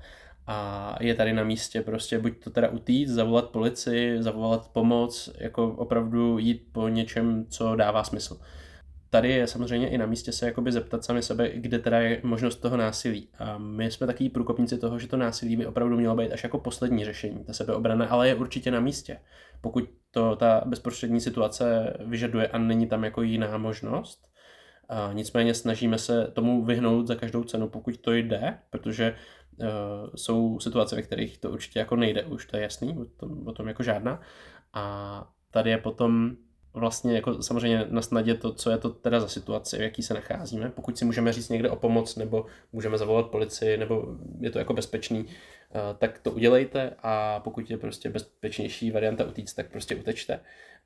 a 0.52 0.96
je 1.00 1.16
tady 1.16 1.34
na 1.34 1.44
místě 1.44 1.82
prostě 1.82 2.20
buď 2.20 2.44
to 2.44 2.50
teda 2.50 2.70
utíct, 2.70 3.14
zavolat 3.14 3.50
policii, 3.50 4.24
zavolat 4.24 4.70
pomoc, 4.74 5.30
jako 5.38 5.68
opravdu 5.68 6.38
jít 6.38 6.68
po 6.72 6.88
něčem, 6.88 7.46
co 7.50 7.76
dává 7.76 8.04
smysl. 8.04 8.40
Tady 9.10 9.30
je 9.30 9.48
samozřejmě 9.48 9.90
i 9.90 9.98
na 9.98 10.06
místě 10.06 10.32
se 10.32 10.46
jakoby 10.46 10.72
zeptat 10.72 11.04
sami 11.04 11.22
sebe, 11.22 11.52
kde 11.54 11.80
teda 11.80 12.00
je 12.00 12.22
možnost 12.24 12.56
toho 12.56 12.78
násilí. 12.78 13.30
A 13.40 13.58
my 13.58 13.92
jsme 13.92 14.08
takový 14.08 14.30
průkopníci 14.30 14.78
toho, 14.78 15.00
že 15.00 15.08
to 15.08 15.18
násilí 15.18 15.56
by 15.56 15.66
opravdu 15.66 15.98
mělo 15.98 16.16
být 16.16 16.32
až 16.32 16.44
jako 16.44 16.60
poslední 16.60 17.06
řešení, 17.06 17.44
ta 17.44 17.54
sebeobrana, 17.54 18.06
ale 18.06 18.28
je 18.28 18.36
určitě 18.36 18.72
na 18.72 18.80
místě. 18.80 19.20
Pokud 19.62 19.90
to 20.12 20.36
ta 20.36 20.62
bezprostřední 20.66 21.22
situace 21.22 21.94
vyžaduje 22.06 22.48
a 22.48 22.58
není 22.58 22.88
tam 22.88 23.04
jako 23.04 23.22
jiná 23.22 23.58
možnost, 23.58 24.30
a 24.90 25.10
nicméně 25.14 25.54
snažíme 25.54 25.98
se 25.98 26.28
tomu 26.34 26.66
vyhnout 26.66 27.08
za 27.08 27.16
každou 27.16 27.44
cenu, 27.44 27.68
pokud 27.68 27.98
to 27.98 28.14
jde, 28.14 28.58
protože 28.70 29.16
jsou 30.16 30.60
situace, 30.60 30.96
ve 30.96 31.02
kterých 31.02 31.38
to 31.38 31.52
určitě 31.52 31.80
jako 31.80 31.96
nejde, 31.96 32.24
už 32.24 32.46
to 32.46 32.58
je 32.58 32.64
jasný, 32.64 32.98
o 32.98 33.06
tom, 33.06 33.48
o 33.48 33.52
tom 33.52 33.68
jako 33.68 33.84
žádná. 33.84 34.22
A 34.74 35.28
tady 35.52 35.70
je 35.70 35.78
potom 35.78 36.36
vlastně 36.74 37.16
jako 37.16 37.44
samozřejmě 37.44 37.86
na 37.90 38.02
snadě 38.02 38.36
to, 38.36 38.54
co 38.54 38.72
je 38.72 38.78
to 38.78 38.90
teda 38.90 39.20
za 39.20 39.28
situaci, 39.28 39.78
v 39.78 39.82
jaký 39.82 40.04
se 40.04 40.14
nacházíme. 40.14 40.70
Pokud 40.70 40.98
si 40.98 41.06
můžeme 41.06 41.34
říct 41.34 41.50
někde 41.50 41.70
o 41.70 41.76
pomoc, 41.76 42.16
nebo 42.16 42.46
můžeme 42.72 42.98
zavolat 42.98 43.28
policii, 43.28 43.78
nebo 43.78 44.06
je 44.40 44.52
to 44.52 44.60
jako 44.60 44.74
bezpečný, 44.74 45.26
eh, 45.28 45.96
tak 45.98 46.20
to 46.20 46.32
udělejte 46.32 46.96
a 47.04 47.40
pokud 47.40 47.70
je 47.70 47.78
prostě 47.78 48.10
bezpečnější 48.10 48.92
varianta 48.92 49.26
utíct, 49.26 49.56
tak 49.56 49.72
prostě 49.72 49.96
utečte 49.96 50.40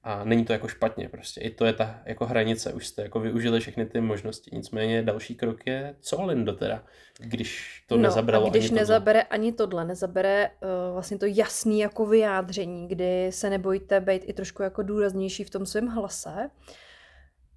a 0.04 0.24
není 0.24 0.46
to 0.46 0.54
jako 0.54 0.68
špatně 0.68 1.10
prostě. 1.10 1.42
I 1.42 1.50
to 1.50 1.66
je 1.66 1.74
ta 1.74 2.02
jako 2.06 2.26
hranice, 2.26 2.74
už 2.74 2.88
jste 2.88 3.02
jako 3.02 3.20
využili 3.20 3.60
všechny 3.60 3.86
ty 3.86 4.02
možnosti. 4.02 4.52
Nicméně 4.54 5.04
další 5.04 5.36
krok 5.36 5.68
je, 5.68 5.96
co 6.00 6.22
Lindo 6.22 6.54
teda, 6.54 6.84
když 7.20 7.84
to 7.88 7.98
no, 7.98 8.04
nezabralo 8.04 8.48
a 8.48 8.50
když 8.50 8.70
ani 8.70 8.80
nezabere 8.80 9.20
tohle. 9.20 9.30
ani 9.30 9.52
tohle, 9.52 9.86
nezabere 9.86 10.50
uh, 10.50 10.94
vlastně 10.94 11.18
to 11.18 11.26
jasný 11.26 11.80
jako 11.80 12.06
vyjádření, 12.06 12.88
kdy 12.88 13.32
se 13.32 13.50
nebojte 13.50 14.00
být 14.00 14.24
i 14.26 14.34
trošku 14.34 14.64
jako 14.64 14.84
důraznější 14.84 15.44
v 15.44 15.50
tom 15.50 15.66
svém 15.66 15.88
hlase, 15.88 16.50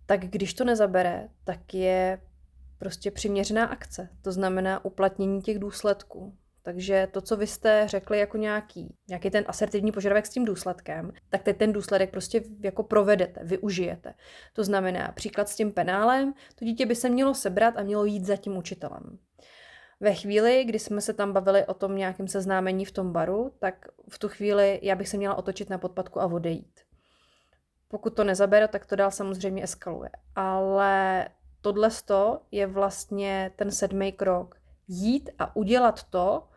tak 0.06 0.20
když 0.20 0.54
to 0.54 0.64
nezabere, 0.64 1.28
tak 1.44 1.74
je 1.74 2.20
prostě 2.78 3.10
přiměřená 3.10 3.64
akce. 3.64 4.08
To 4.22 4.32
znamená 4.32 4.84
uplatnění 4.84 5.42
těch 5.42 5.58
důsledků. 5.58 6.34
Takže 6.66 7.08
to, 7.12 7.20
co 7.20 7.36
vy 7.36 7.46
jste 7.46 7.88
řekli 7.88 8.18
jako 8.18 8.36
nějaký, 8.36 8.94
nějaký 9.08 9.30
ten 9.30 9.44
asertivní 9.46 9.92
požadavek 9.92 10.26
s 10.26 10.30
tím 10.30 10.44
důsledkem, 10.44 11.12
tak 11.28 11.42
teď 11.42 11.56
ten 11.56 11.72
důsledek 11.72 12.10
prostě 12.10 12.42
jako 12.60 12.82
provedete, 12.82 13.40
využijete. 13.44 14.14
To 14.52 14.64
znamená, 14.64 15.12
příklad 15.12 15.48
s 15.48 15.56
tím 15.56 15.72
penálem, 15.72 16.34
to 16.54 16.64
dítě 16.64 16.86
by 16.86 16.94
se 16.94 17.08
mělo 17.08 17.34
sebrat 17.34 17.76
a 17.76 17.82
mělo 17.82 18.04
jít 18.04 18.24
za 18.24 18.36
tím 18.36 18.56
učitelem. 18.56 19.18
Ve 20.00 20.14
chvíli, 20.14 20.64
kdy 20.64 20.78
jsme 20.78 21.00
se 21.00 21.12
tam 21.12 21.32
bavili 21.32 21.66
o 21.66 21.74
tom 21.74 21.96
nějakém 21.96 22.28
seznámení 22.28 22.84
v 22.84 22.92
tom 22.92 23.12
baru, 23.12 23.52
tak 23.58 23.88
v 24.08 24.18
tu 24.18 24.28
chvíli 24.28 24.80
já 24.82 24.94
bych 24.94 25.08
se 25.08 25.16
měla 25.16 25.34
otočit 25.34 25.70
na 25.70 25.78
podpadku 25.78 26.20
a 26.20 26.26
odejít. 26.26 26.80
Pokud 27.88 28.16
to 28.16 28.24
nezabere, 28.24 28.68
tak 28.68 28.86
to 28.86 28.96
dál 28.96 29.10
samozřejmě 29.10 29.62
eskaluje. 29.62 30.10
Ale 30.36 31.28
tohle 31.60 31.90
je 32.50 32.66
vlastně 32.66 33.50
ten 33.56 33.70
sedmý 33.70 34.12
krok. 34.12 34.56
Jít 34.88 35.30
a 35.38 35.56
udělat 35.56 36.04
to, 36.04 36.48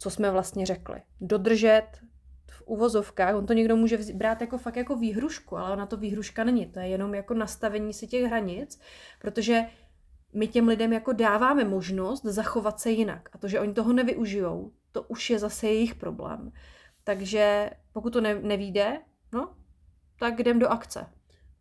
co 0.00 0.10
jsme 0.10 0.30
vlastně 0.30 0.66
řekli. 0.66 1.02
Dodržet 1.20 1.86
v 2.50 2.62
uvozovkách, 2.66 3.34
on 3.34 3.46
to 3.46 3.52
někdo 3.52 3.76
může 3.76 3.98
brát 4.14 4.40
jako 4.40 4.58
fakt 4.58 4.76
jako 4.76 4.96
výhrušku, 4.96 5.56
ale 5.56 5.72
ona 5.72 5.86
to 5.86 5.96
výhruška 5.96 6.44
není, 6.44 6.66
to 6.66 6.80
je 6.80 6.86
jenom 6.88 7.14
jako 7.14 7.34
nastavení 7.34 7.92
si 7.92 8.06
těch 8.06 8.24
hranic, 8.24 8.80
protože 9.18 9.62
my 10.32 10.48
těm 10.48 10.68
lidem 10.68 10.92
jako 10.92 11.12
dáváme 11.12 11.64
možnost 11.64 12.24
zachovat 12.24 12.80
se 12.80 12.90
jinak. 12.90 13.28
A 13.32 13.38
to, 13.38 13.48
že 13.48 13.60
oni 13.60 13.74
toho 13.74 13.92
nevyužijou, 13.92 14.72
to 14.92 15.02
už 15.02 15.30
je 15.30 15.38
zase 15.38 15.66
jejich 15.66 15.94
problém. 15.94 16.52
Takže 17.04 17.70
pokud 17.92 18.12
to 18.12 18.20
ne, 18.20 18.34
nevíde, 18.34 19.00
no, 19.32 19.54
tak 20.18 20.38
jdem 20.38 20.58
do 20.58 20.68
akce. 20.68 21.06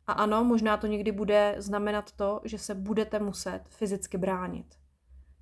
A 0.07 0.11
ano, 0.11 0.43
možná 0.43 0.77
to 0.77 0.87
někdy 0.87 1.11
bude 1.11 1.55
znamenat 1.57 2.11
to, 2.11 2.41
že 2.43 2.57
se 2.57 2.75
budete 2.75 3.19
muset 3.19 3.61
fyzicky 3.69 4.17
bránit. 4.17 4.65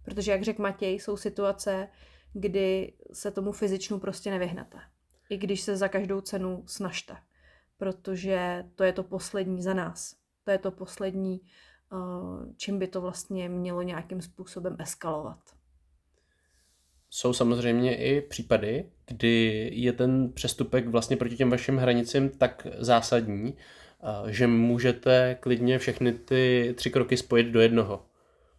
Protože, 0.03 0.31
jak 0.31 0.43
řekl 0.43 0.61
Matěj, 0.61 0.93
jsou 0.99 1.17
situace, 1.17 1.87
kdy 2.39 2.93
se 3.13 3.31
tomu 3.31 3.51
fyzičnu 3.51 3.99
prostě 3.99 4.31
nevyhnete. 4.31 4.77
I 5.29 5.37
když 5.37 5.61
se 5.61 5.77
za 5.77 5.87
každou 5.87 6.21
cenu 6.21 6.63
snažte. 6.67 7.17
Protože 7.77 8.65
to 8.75 8.83
je 8.83 8.93
to 8.93 9.03
poslední 9.03 9.61
za 9.61 9.73
nás. 9.73 10.15
To 10.43 10.51
je 10.51 10.57
to 10.57 10.71
poslední, 10.71 11.41
eh, 11.41 11.97
čím 12.57 12.79
by 12.79 12.87
to 12.87 13.01
vlastně 13.01 13.49
mělo 13.49 13.81
nějakým 13.81 14.21
způsobem 14.21 14.75
eskalovat. 14.79 15.39
Jsou 17.09 17.33
samozřejmě 17.33 17.95
i 17.95 18.21
případy, 18.21 18.89
kdy 19.07 19.69
je 19.73 19.93
ten 19.93 20.33
přestupek 20.33 20.87
vlastně 20.87 21.17
proti 21.17 21.35
těm 21.35 21.49
vašim 21.49 21.77
hranicím 21.77 22.29
tak 22.29 22.67
zásadní, 22.77 23.55
eh, 23.57 24.31
že 24.31 24.47
můžete 24.47 25.37
klidně 25.39 25.79
všechny 25.79 26.13
ty 26.13 26.73
tři 26.77 26.89
kroky 26.89 27.17
spojit 27.17 27.47
do 27.47 27.59
jednoho. 27.59 28.05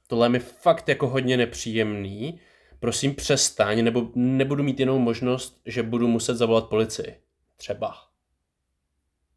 Tohle 0.06 0.26
je 0.26 0.30
mi 0.30 0.38
fakt 0.38 0.88
jako 0.88 1.08
hodně 1.08 1.36
nepříjemný, 1.36 2.40
prosím 2.80 3.14
přestaň, 3.14 3.84
nebo 3.84 4.08
nebudu 4.14 4.62
mít 4.62 4.80
jinou 4.80 4.98
možnost, 4.98 5.60
že 5.66 5.82
budu 5.82 6.08
muset 6.08 6.36
zavolat 6.36 6.68
policii. 6.68 7.16
Třeba. 7.56 7.94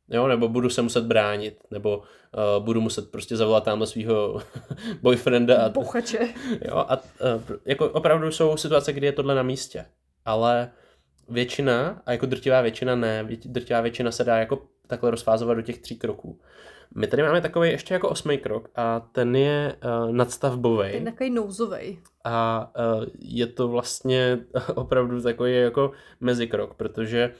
Jo, 0.09 0.27
nebo 0.27 0.49
budu 0.49 0.69
se 0.69 0.81
muset 0.81 1.03
bránit, 1.03 1.57
nebo 1.71 1.97
uh, 1.97 2.63
budu 2.65 2.81
muset 2.81 3.11
prostě 3.11 3.37
zavolat 3.37 3.63
tamhle 3.63 3.87
svého 3.87 4.41
boyfrienda. 5.01 5.65
A, 5.65 5.69
Bochače. 5.69 6.33
Jo, 6.67 6.77
a 6.77 6.97
uh, 6.97 7.03
jako 7.65 7.89
opravdu 7.89 8.31
jsou 8.31 8.57
situace, 8.57 8.93
kdy 8.93 9.05
je 9.05 9.11
tohle 9.11 9.35
na 9.35 9.43
místě. 9.43 9.85
Ale 10.25 10.71
většina, 11.29 12.01
a 12.05 12.11
jako 12.11 12.25
drtivá 12.25 12.61
většina 12.61 12.95
ne, 12.95 13.27
drtivá 13.45 13.81
většina 13.81 14.11
se 14.11 14.23
dá 14.23 14.37
jako 14.37 14.67
takhle 14.87 15.11
rozfázovat 15.11 15.57
do 15.57 15.61
těch 15.61 15.77
tří 15.77 15.95
kroků. 15.95 16.39
My 16.95 17.07
tady 17.07 17.23
máme 17.23 17.41
takový 17.41 17.69
ještě 17.69 17.93
jako 17.93 18.09
osmý 18.09 18.37
krok 18.37 18.69
a 18.75 18.99
ten 18.99 19.35
je 19.35 19.75
uh, 19.83 20.11
nadstavbový. 20.11 20.91
Ten 20.91 21.05
takový 21.05 21.29
nouzový. 21.29 21.99
A 22.23 22.71
uh, 22.97 23.05
je 23.19 23.47
to 23.47 23.67
vlastně 23.67 24.39
opravdu 24.75 25.21
takový 25.21 25.55
jako 25.55 25.91
mezikrok, 26.19 26.73
protože 26.73 27.31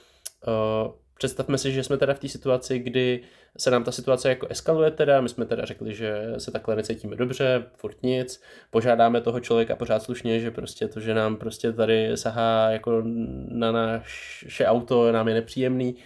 uh, 0.46 0.92
představme 1.18 1.58
si, 1.58 1.72
že 1.72 1.84
jsme 1.84 1.96
teda 1.96 2.14
v 2.14 2.18
té 2.18 2.28
situaci, 2.28 2.78
kdy 2.78 3.20
se 3.56 3.70
nám 3.70 3.84
ta 3.84 3.92
situace 3.92 4.28
jako 4.28 4.46
eskaluje 4.46 4.90
teda, 4.90 5.20
my 5.20 5.28
jsme 5.28 5.44
teda 5.44 5.64
řekli, 5.64 5.94
že 5.94 6.34
se 6.38 6.50
takhle 6.50 6.76
necítíme 6.76 7.16
dobře, 7.16 7.64
furt 7.76 8.02
nic, 8.02 8.42
požádáme 8.70 9.20
toho 9.20 9.40
člověka 9.40 9.76
pořád 9.76 10.02
slušně, 10.02 10.40
že 10.40 10.50
prostě 10.50 10.88
to, 10.88 11.00
že 11.00 11.14
nám 11.14 11.36
prostě 11.36 11.72
tady 11.72 12.16
sahá 12.16 12.70
jako 12.70 13.02
na 13.48 13.72
naše 13.72 14.66
auto, 14.66 15.12
nám 15.12 15.28
je 15.28 15.34
nepříjemný, 15.34 15.96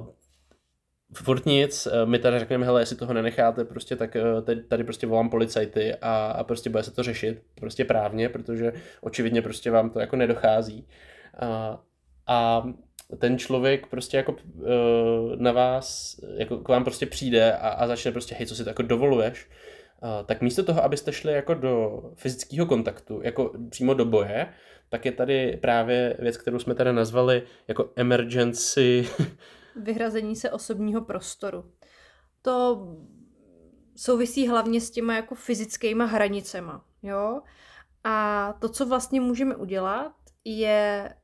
uh, 0.00 0.06
furt 1.14 1.46
nic, 1.46 1.86
eh, 1.86 2.06
my 2.06 2.18
tady 2.18 2.38
řekneme, 2.38 2.64
hele, 2.64 2.82
jestli 2.82 2.96
toho 2.96 3.12
nenecháte, 3.12 3.64
prostě 3.64 3.96
tak 3.96 4.16
eh, 4.16 4.22
tady 4.68 4.84
prostě 4.84 5.06
volám 5.06 5.30
policajty 5.30 5.94
a, 5.94 6.26
a 6.26 6.44
prostě 6.44 6.70
bude 6.70 6.82
se 6.82 6.90
to 6.90 7.02
řešit, 7.02 7.42
prostě 7.54 7.84
právně, 7.84 8.28
protože 8.28 8.72
očividně 9.00 9.42
prostě 9.42 9.70
vám 9.70 9.90
to 9.90 10.00
jako 10.00 10.16
nedochází. 10.16 10.86
A, 11.38 11.80
a 12.26 12.66
ten 13.18 13.38
člověk 13.38 13.86
prostě 13.86 14.16
jako 14.16 14.32
uh, 14.32 15.36
na 15.36 15.52
vás, 15.52 16.16
jako 16.36 16.58
k 16.58 16.68
vám 16.68 16.84
prostě 16.84 17.06
přijde 17.06 17.52
a, 17.52 17.68
a 17.68 17.86
začne 17.86 18.12
prostě, 18.12 18.34
hej, 18.34 18.46
co 18.46 18.54
si 18.54 18.64
to 18.64 18.70
jako 18.70 18.82
dovoluješ, 18.82 19.48
tak 20.26 20.40
místo 20.40 20.62
toho, 20.64 20.84
abyste 20.84 21.12
šli 21.12 21.32
jako 21.32 21.54
do 21.54 22.02
fyzického 22.14 22.66
kontaktu, 22.66 23.20
jako 23.22 23.52
přímo 23.70 23.94
do 23.94 24.04
boje, 24.04 24.48
tak 24.88 25.04
je 25.04 25.12
tady 25.12 25.58
právě 25.60 26.16
věc, 26.18 26.36
kterou 26.36 26.58
jsme 26.58 26.74
tady 26.74 26.92
nazvali 26.92 27.42
jako 27.68 27.90
emergency 27.96 29.08
vyhrazení 29.82 30.36
se 30.36 30.50
osobního 30.50 31.00
prostoru. 31.00 31.72
To 32.42 32.86
souvisí 33.96 34.48
hlavně 34.48 34.80
s 34.80 34.90
těma 34.90 35.14
jako 35.14 35.34
fyzickýma 35.34 36.04
hranicema, 36.04 36.84
jo? 37.02 37.42
A 38.04 38.52
to, 38.60 38.68
co 38.68 38.86
vlastně 38.86 39.20
můžeme 39.20 39.56
udělat, 39.56 40.12
je 40.44 41.14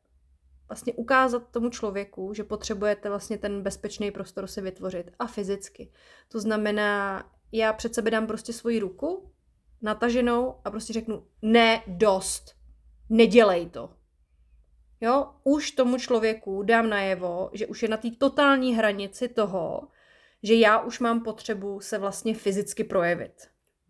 vlastně 0.69 0.93
ukázat 0.93 1.51
tomu 1.51 1.71
člověku, 1.71 2.35
že 2.35 2.45
potřebujete 2.45 3.09
vlastně 3.09 3.39
ten 3.39 3.63
bezpečný 3.63 4.11
prostor 4.11 4.47
si 4.47 4.61
vytvořit 4.61 5.11
a 5.19 5.27
fyzicky. 5.27 5.93
To 6.29 6.41
znamená, 6.41 7.25
já 7.53 7.73
před 7.73 7.95
sebe 7.95 8.11
dám 8.11 8.27
prostě 8.27 8.53
svoji 8.53 8.79
ruku 8.79 9.33
nataženou 9.83 10.61
a 10.65 10.71
prostě 10.71 10.93
řeknu 10.93 11.27
ne, 11.43 11.83
dost, 11.87 12.55
nedělej 13.11 13.71
to. 13.71 13.91
Jo, 15.01 15.27
už 15.45 15.71
tomu 15.71 15.99
člověku 15.99 16.63
dám 16.63 16.89
najevo, 16.89 17.51
že 17.53 17.67
už 17.67 17.83
je 17.83 17.89
na 17.89 17.97
té 17.97 18.11
totální 18.19 18.75
hranici 18.75 19.29
toho, 19.29 19.89
že 20.43 20.55
já 20.55 20.81
už 20.81 21.01
mám 21.01 21.23
potřebu 21.23 21.81
se 21.81 21.99
vlastně 21.99 22.35
fyzicky 22.35 22.85
projevit. 22.85 23.33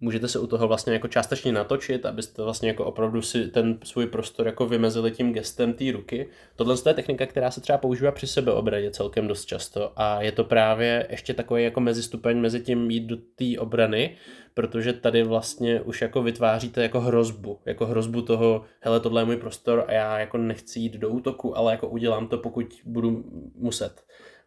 můžete 0.00 0.28
se 0.28 0.38
u 0.38 0.46
toho 0.46 0.68
vlastně 0.68 0.92
jako 0.92 1.08
částečně 1.08 1.52
natočit, 1.52 2.06
abyste 2.06 2.42
vlastně 2.42 2.68
jako 2.68 2.84
opravdu 2.84 3.22
si 3.22 3.48
ten 3.48 3.78
svůj 3.84 4.06
prostor 4.06 4.46
jako 4.46 4.66
vymezili 4.66 5.10
tím 5.10 5.32
gestem 5.32 5.72
té 5.72 5.92
ruky. 5.92 6.28
Tohle 6.56 6.76
je 6.86 6.94
technika, 6.94 7.26
která 7.26 7.50
se 7.50 7.60
třeba 7.60 7.78
používá 7.78 8.12
při 8.12 8.26
sebeobraně 8.26 8.90
celkem 8.90 9.28
dost 9.28 9.44
často 9.44 9.92
a 9.96 10.22
je 10.22 10.32
to 10.32 10.44
právě 10.44 11.06
ještě 11.10 11.34
takový 11.34 11.64
jako 11.64 11.80
mezistupeň 11.80 12.38
mezi 12.40 12.60
tím 12.60 12.90
jít 12.90 13.06
do 13.06 13.16
té 13.16 13.58
obrany, 13.58 14.16
protože 14.54 14.92
tady 14.92 15.22
vlastně 15.22 15.80
už 15.80 16.02
jako 16.02 16.22
vytváříte 16.22 16.82
jako 16.82 17.00
hrozbu, 17.00 17.60
jako 17.66 17.86
hrozbu 17.86 18.22
toho, 18.22 18.64
hele, 18.80 19.00
tohle 19.00 19.20
je 19.20 19.24
můj 19.24 19.36
prostor 19.36 19.84
a 19.88 19.92
já 19.92 20.18
jako 20.18 20.38
nechci 20.38 20.80
jít 20.80 20.92
do 20.92 21.08
útoku, 21.10 21.56
ale 21.56 21.72
jako 21.72 21.88
udělám 21.88 22.28
to, 22.28 22.38
pokud 22.38 22.66
budu 22.84 23.24
muset. 23.54 24.04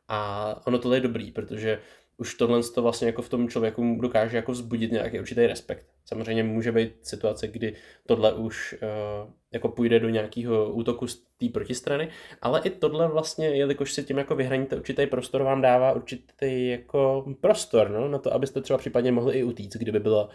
A 0.08 0.62
ono 0.68 0.80
tohle 0.80 0.98
je 0.98 1.02
dobrý, 1.02 1.32
protože 1.32 1.80
už 2.18 2.36
tohle 2.36 2.64
to 2.64 2.82
vlastně 2.82 3.08
jako 3.08 3.22
v 3.22 3.30
tom 3.30 3.50
člověku 3.50 3.98
dokáže 4.02 4.38
jako 4.38 4.52
vzbudit 4.52 4.92
nějaký 4.92 5.20
určitý 5.20 5.48
respekt. 5.48 5.86
Samozřejmě 6.06 6.44
může 6.44 6.72
být 6.72 6.94
situace, 7.02 7.48
kdy 7.48 7.76
tohle 8.06 8.34
už 8.34 8.76
uh, 8.82 9.32
jako 9.52 9.70
půjde 9.70 10.00
do 10.00 10.10
nějakého 10.10 10.74
útoku 10.74 11.08
z 11.08 11.16
té 11.38 11.50
protistrany, 11.54 12.10
ale 12.42 12.62
i 12.64 12.70
tohle 12.70 13.08
vlastně, 13.08 13.48
jelikož 13.48 13.94
si 13.94 14.04
tím 14.04 14.18
jako 14.18 14.36
vyhraníte 14.36 14.76
určitý 14.76 15.08
prostor, 15.08 15.44
vám 15.44 15.62
dává 15.62 15.94
určitý 15.94 16.68
jako 16.68 17.26
prostor 17.42 17.90
no, 17.90 18.08
na 18.08 18.18
to, 18.18 18.34
abyste 18.34 18.62
třeba 18.62 18.80
případně 18.80 19.12
mohli 19.12 19.40
i 19.40 19.44
utíct, 19.44 19.78
kdyby 19.78 20.00
byla 20.00 20.30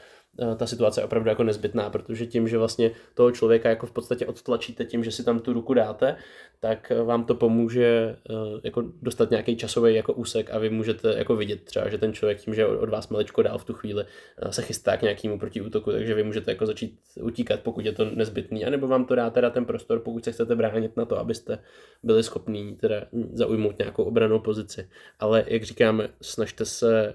ta 0.56 0.66
situace 0.66 1.04
opravdu 1.04 1.28
jako 1.28 1.42
nezbytná, 1.42 1.90
protože 1.90 2.26
tím, 2.26 2.48
že 2.48 2.58
vlastně 2.58 2.90
toho 3.14 3.32
člověka 3.32 3.68
jako 3.68 3.86
v 3.86 3.92
podstatě 3.92 4.26
odtlačíte 4.26 4.84
tím, 4.84 5.04
že 5.04 5.10
si 5.10 5.24
tam 5.24 5.40
tu 5.40 5.52
ruku 5.52 5.74
dáte, 5.74 6.16
tak 6.60 6.92
vám 7.04 7.24
to 7.24 7.34
pomůže 7.34 8.16
uh, 8.30 8.60
jako 8.64 8.84
dostat 9.02 9.30
nějaký 9.30 9.56
časový 9.56 9.94
jako 9.94 10.12
úsek 10.12 10.50
a 10.50 10.58
vy 10.58 10.70
můžete 10.70 11.14
jako 11.18 11.36
vidět 11.36 11.64
třeba, 11.64 11.88
že 11.88 11.98
ten 11.98 12.12
člověk 12.12 12.40
tím, 12.40 12.54
že 12.54 12.66
od 12.66 12.88
vás 12.88 13.08
maličko 13.08 13.42
dál 13.42 13.58
v 13.58 13.64
tu 13.64 13.72
chvíli 13.72 14.04
se 14.50 14.62
chystá 14.62 14.96
k 14.96 15.02
nějakému 15.02 15.38
protiútoku, 15.38 15.92
takže 15.92 16.14
vy 16.14 16.22
můžete 16.22 16.50
jako 16.50 16.66
začít 16.66 16.98
utíkat, 17.22 17.60
pokud 17.60 17.84
je 17.84 17.92
to 17.92 18.04
nezbytný, 18.04 18.64
anebo 18.64 18.88
vám 18.88 19.04
to 19.04 19.14
dá 19.14 19.30
teda 19.30 19.50
ten 19.50 19.64
prostor, 19.64 20.00
pokud 20.00 20.24
se 20.24 20.32
chcete 20.32 20.56
bránit 20.56 20.96
na 20.96 21.04
to, 21.04 21.18
abyste 21.18 21.58
byli 22.02 22.22
schopní 22.22 22.76
teda 22.76 22.96
zaujmout 23.32 23.78
nějakou 23.78 24.04
obranou 24.04 24.38
pozici. 24.38 24.88
Ale 25.18 25.44
jak 25.46 25.62
říkáme, 25.62 26.08
snažte 26.22 26.64
se 26.64 27.14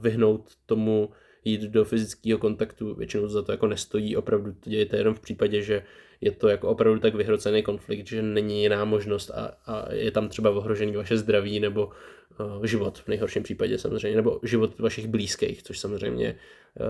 vyhnout 0.00 0.50
tomu 0.66 1.08
jít 1.50 1.60
do 1.62 1.84
fyzického 1.84 2.38
kontaktu, 2.38 2.94
většinou 2.94 3.28
za 3.28 3.42
to 3.42 3.52
jako 3.52 3.66
nestojí, 3.66 4.16
opravdu 4.16 4.52
to 4.52 4.70
dějete 4.70 4.96
jenom 4.96 5.14
v 5.14 5.20
případě, 5.20 5.62
že 5.62 5.82
je 6.20 6.30
to 6.30 6.48
jako 6.48 6.68
opravdu 6.68 7.00
tak 7.00 7.14
vyhrocený 7.14 7.62
konflikt, 7.62 8.06
že 8.06 8.22
není 8.22 8.62
jiná 8.62 8.84
možnost 8.84 9.30
a, 9.30 9.58
a 9.66 9.92
je 9.92 10.10
tam 10.10 10.28
třeba 10.28 10.50
ohrožený 10.50 10.96
vaše 10.96 11.16
zdraví 11.16 11.60
nebo 11.60 11.86
uh, 11.86 12.64
život 12.64 12.98
v 12.98 13.08
nejhorším 13.08 13.42
případě 13.42 13.78
samozřejmě, 13.78 14.16
nebo 14.16 14.40
život 14.42 14.78
vašich 14.78 15.06
blízkých, 15.06 15.62
což 15.62 15.78
samozřejmě 15.78 16.36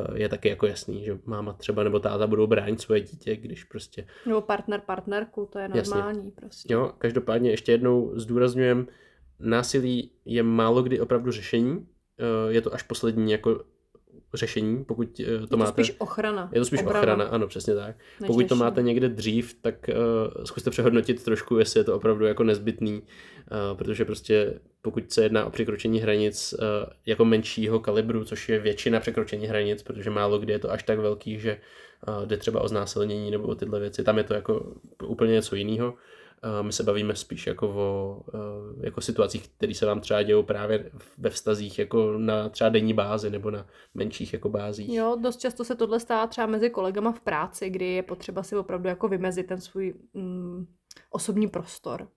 uh, 0.09 0.17
je 0.17 0.29
taky 0.29 0.49
jako 0.49 0.67
jasný, 0.67 1.05
že 1.05 1.19
máma 1.25 1.53
třeba 1.53 1.83
nebo 1.83 2.01
táta 2.01 2.27
budou 2.27 2.47
bránit 2.47 2.81
svoje 2.81 3.01
dítě, 3.01 3.37
když 3.37 3.65
prostě... 3.65 4.07
Nebo 4.27 4.41
partner 4.41 4.83
partnerku, 4.87 5.49
to 5.53 5.59
je 5.59 5.69
normální 5.69 6.19
Jasně. 6.19 6.33
prostě. 6.37 6.75
Jo, 6.75 6.93
každopádně 6.99 7.51
ještě 7.51 7.73
jednou 7.73 8.13
zdůrazňujem, 8.15 8.87
násilí 9.41 10.11
je 10.25 10.43
málo 10.43 10.83
kdy 10.83 11.01
opravdu 11.01 11.31
řešení, 11.31 11.77
uh, 11.77 11.85
je 12.49 12.61
to 12.61 12.75
až 12.75 12.83
poslední 12.83 13.33
jako 13.33 13.65
řešení, 14.35 14.85
pokud 14.85 15.21
eh, 15.21 15.39
to, 15.39 15.47
to 15.47 15.57
máte... 15.57 15.73
spíš 15.85 15.97
ochrana. 15.99 16.51
Je 16.53 16.61
to 16.61 16.65
spíš 16.65 16.81
Obrana. 16.81 16.99
ochrana, 16.99 17.25
ano, 17.25 17.47
přesně 17.47 17.75
tak. 17.75 17.97
Než 18.21 18.27
pokud 18.27 18.49
to 18.49 18.57
máte 18.57 18.83
někde 18.83 19.09
dřív, 19.09 19.55
tak 19.61 19.75
uh, 19.89 20.45
zkuste 20.45 20.71
přehodnotit 20.71 21.25
trošku, 21.25 21.59
jestli 21.59 21.81
je 21.81 21.85
to 21.85 21.97
opravdu 21.97 22.25
jako 22.25 22.45
nezbytný, 22.45 23.03
uh, 23.03 23.79
protože 23.79 24.05
prostě 24.05 24.61
pokud 24.83 25.13
se 25.13 25.23
jedná 25.23 25.47
o 25.47 25.51
překročení 25.51 26.01
hranic 26.01 26.55
uh, 26.59 26.93
jako 27.07 27.25
menšího 27.25 27.81
kalibru, 27.81 28.25
což 28.25 28.49
je 28.49 28.59
většina 28.59 29.01
překročení 29.01 29.47
hranic, 29.47 29.83
protože 29.83 30.11
málo 30.11 30.39
kdy 30.39 30.53
je 30.53 30.59
to 30.59 30.71
až 30.71 30.83
tak 30.83 30.99
velký, 30.99 31.39
že 31.41 31.59
uh, 32.09 32.27
jde 32.27 32.37
třeba 32.37 32.61
o 32.61 32.69
znásilnění 32.69 33.31
nebo 33.31 33.45
o 33.45 33.55
tyhle 33.55 33.81
věci, 33.81 34.05
tam 34.05 34.19
je 34.19 34.25
to 34.25 34.35
jako 34.35 34.75
úplně 35.05 35.33
něco 35.33 35.57
jiného, 35.57 35.95
my 36.63 36.73
se 36.73 36.83
bavíme 36.83 37.17
spíš 37.17 37.47
jako 37.47 37.69
o 37.69 38.21
eh, 38.35 38.87
jako 38.87 39.01
situacích, 39.01 39.49
které 39.49 39.75
se 39.75 39.87
vám 39.87 40.01
třeba 40.01 40.23
dějou 40.23 40.43
právě 40.43 40.91
ve 41.19 41.31
vztazích 41.31 41.79
jako 41.79 42.19
na 42.19 42.49
třeba 42.49 42.71
denní 42.71 42.95
bázi 42.95 43.31
nebo 43.31 43.51
na 43.51 43.67
menších 43.95 44.33
jako 44.33 44.49
bázích. 44.49 44.89
Jo, 44.89 45.17
dost 45.21 45.37
často 45.41 45.65
se 45.65 45.75
tohle 45.75 46.01
stává 46.01 46.27
třeba 46.27 46.47
mezi 46.47 46.71
kolegama 46.71 47.13
v 47.13 47.21
práci, 47.21 47.71
kdy 47.71 47.87
je 47.87 48.03
potřeba 48.03 48.43
si 48.43 48.57
opravdu 48.57 48.89
jako 48.89 49.09
vymezit 49.09 49.47
ten 49.47 49.61
svůj 49.61 49.95
mm, 50.15 50.67
osobní 51.11 51.49
prostor. 51.49 52.09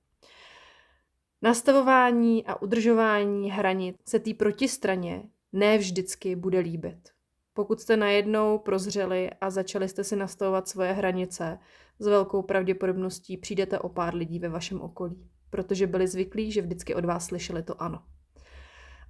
Nastavování 1.42 2.46
a 2.46 2.62
udržování 2.62 3.52
hranic 3.52 3.96
se 4.06 4.20
té 4.20 4.34
protistraně 4.34 5.30
ne 5.52 5.78
vždycky 5.78 6.36
bude 6.36 6.60
líbit. 6.60 7.10
Pokud 7.54 7.82
jste 7.82 7.98
najednou 7.98 8.58
prozřeli 8.58 9.30
a 9.42 9.50
začali 9.50 9.90
jste 9.90 10.04
si 10.04 10.16
nastavovat 10.16 10.68
svoje 10.68 10.92
hranice, 10.92 11.60
s 12.00 12.08
velkou 12.08 12.42
pravděpodobností 12.42 13.38
přijdete 13.38 13.80
o 13.80 13.90
pár 13.90 14.16
lidí 14.16 14.40
ve 14.40 14.50
vašem 14.50 14.82
okolí, 14.82 15.30
protože 15.50 15.88
byli 15.88 16.08
zvyklí, 16.08 16.52
že 16.52 16.62
vždycky 16.62 16.96
od 16.96 17.06
vás 17.06 17.26
slyšeli 17.26 17.64
to 17.64 17.82
ano. 17.82 18.04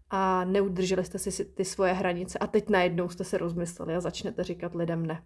A 0.10 0.46
neudrželi 0.46 1.06
jste 1.06 1.20
si 1.20 1.46
ty 1.46 1.66
svoje 1.66 1.94
hranice 1.94 2.40
a 2.40 2.48
teď 2.48 2.70
najednou 2.70 3.10
jste 3.10 3.24
se 3.24 3.38
rozmysleli 3.38 3.96
a 3.96 4.02
začnete 4.02 4.44
říkat 4.44 4.76
lidem 4.76 5.06
ne. 5.06 5.24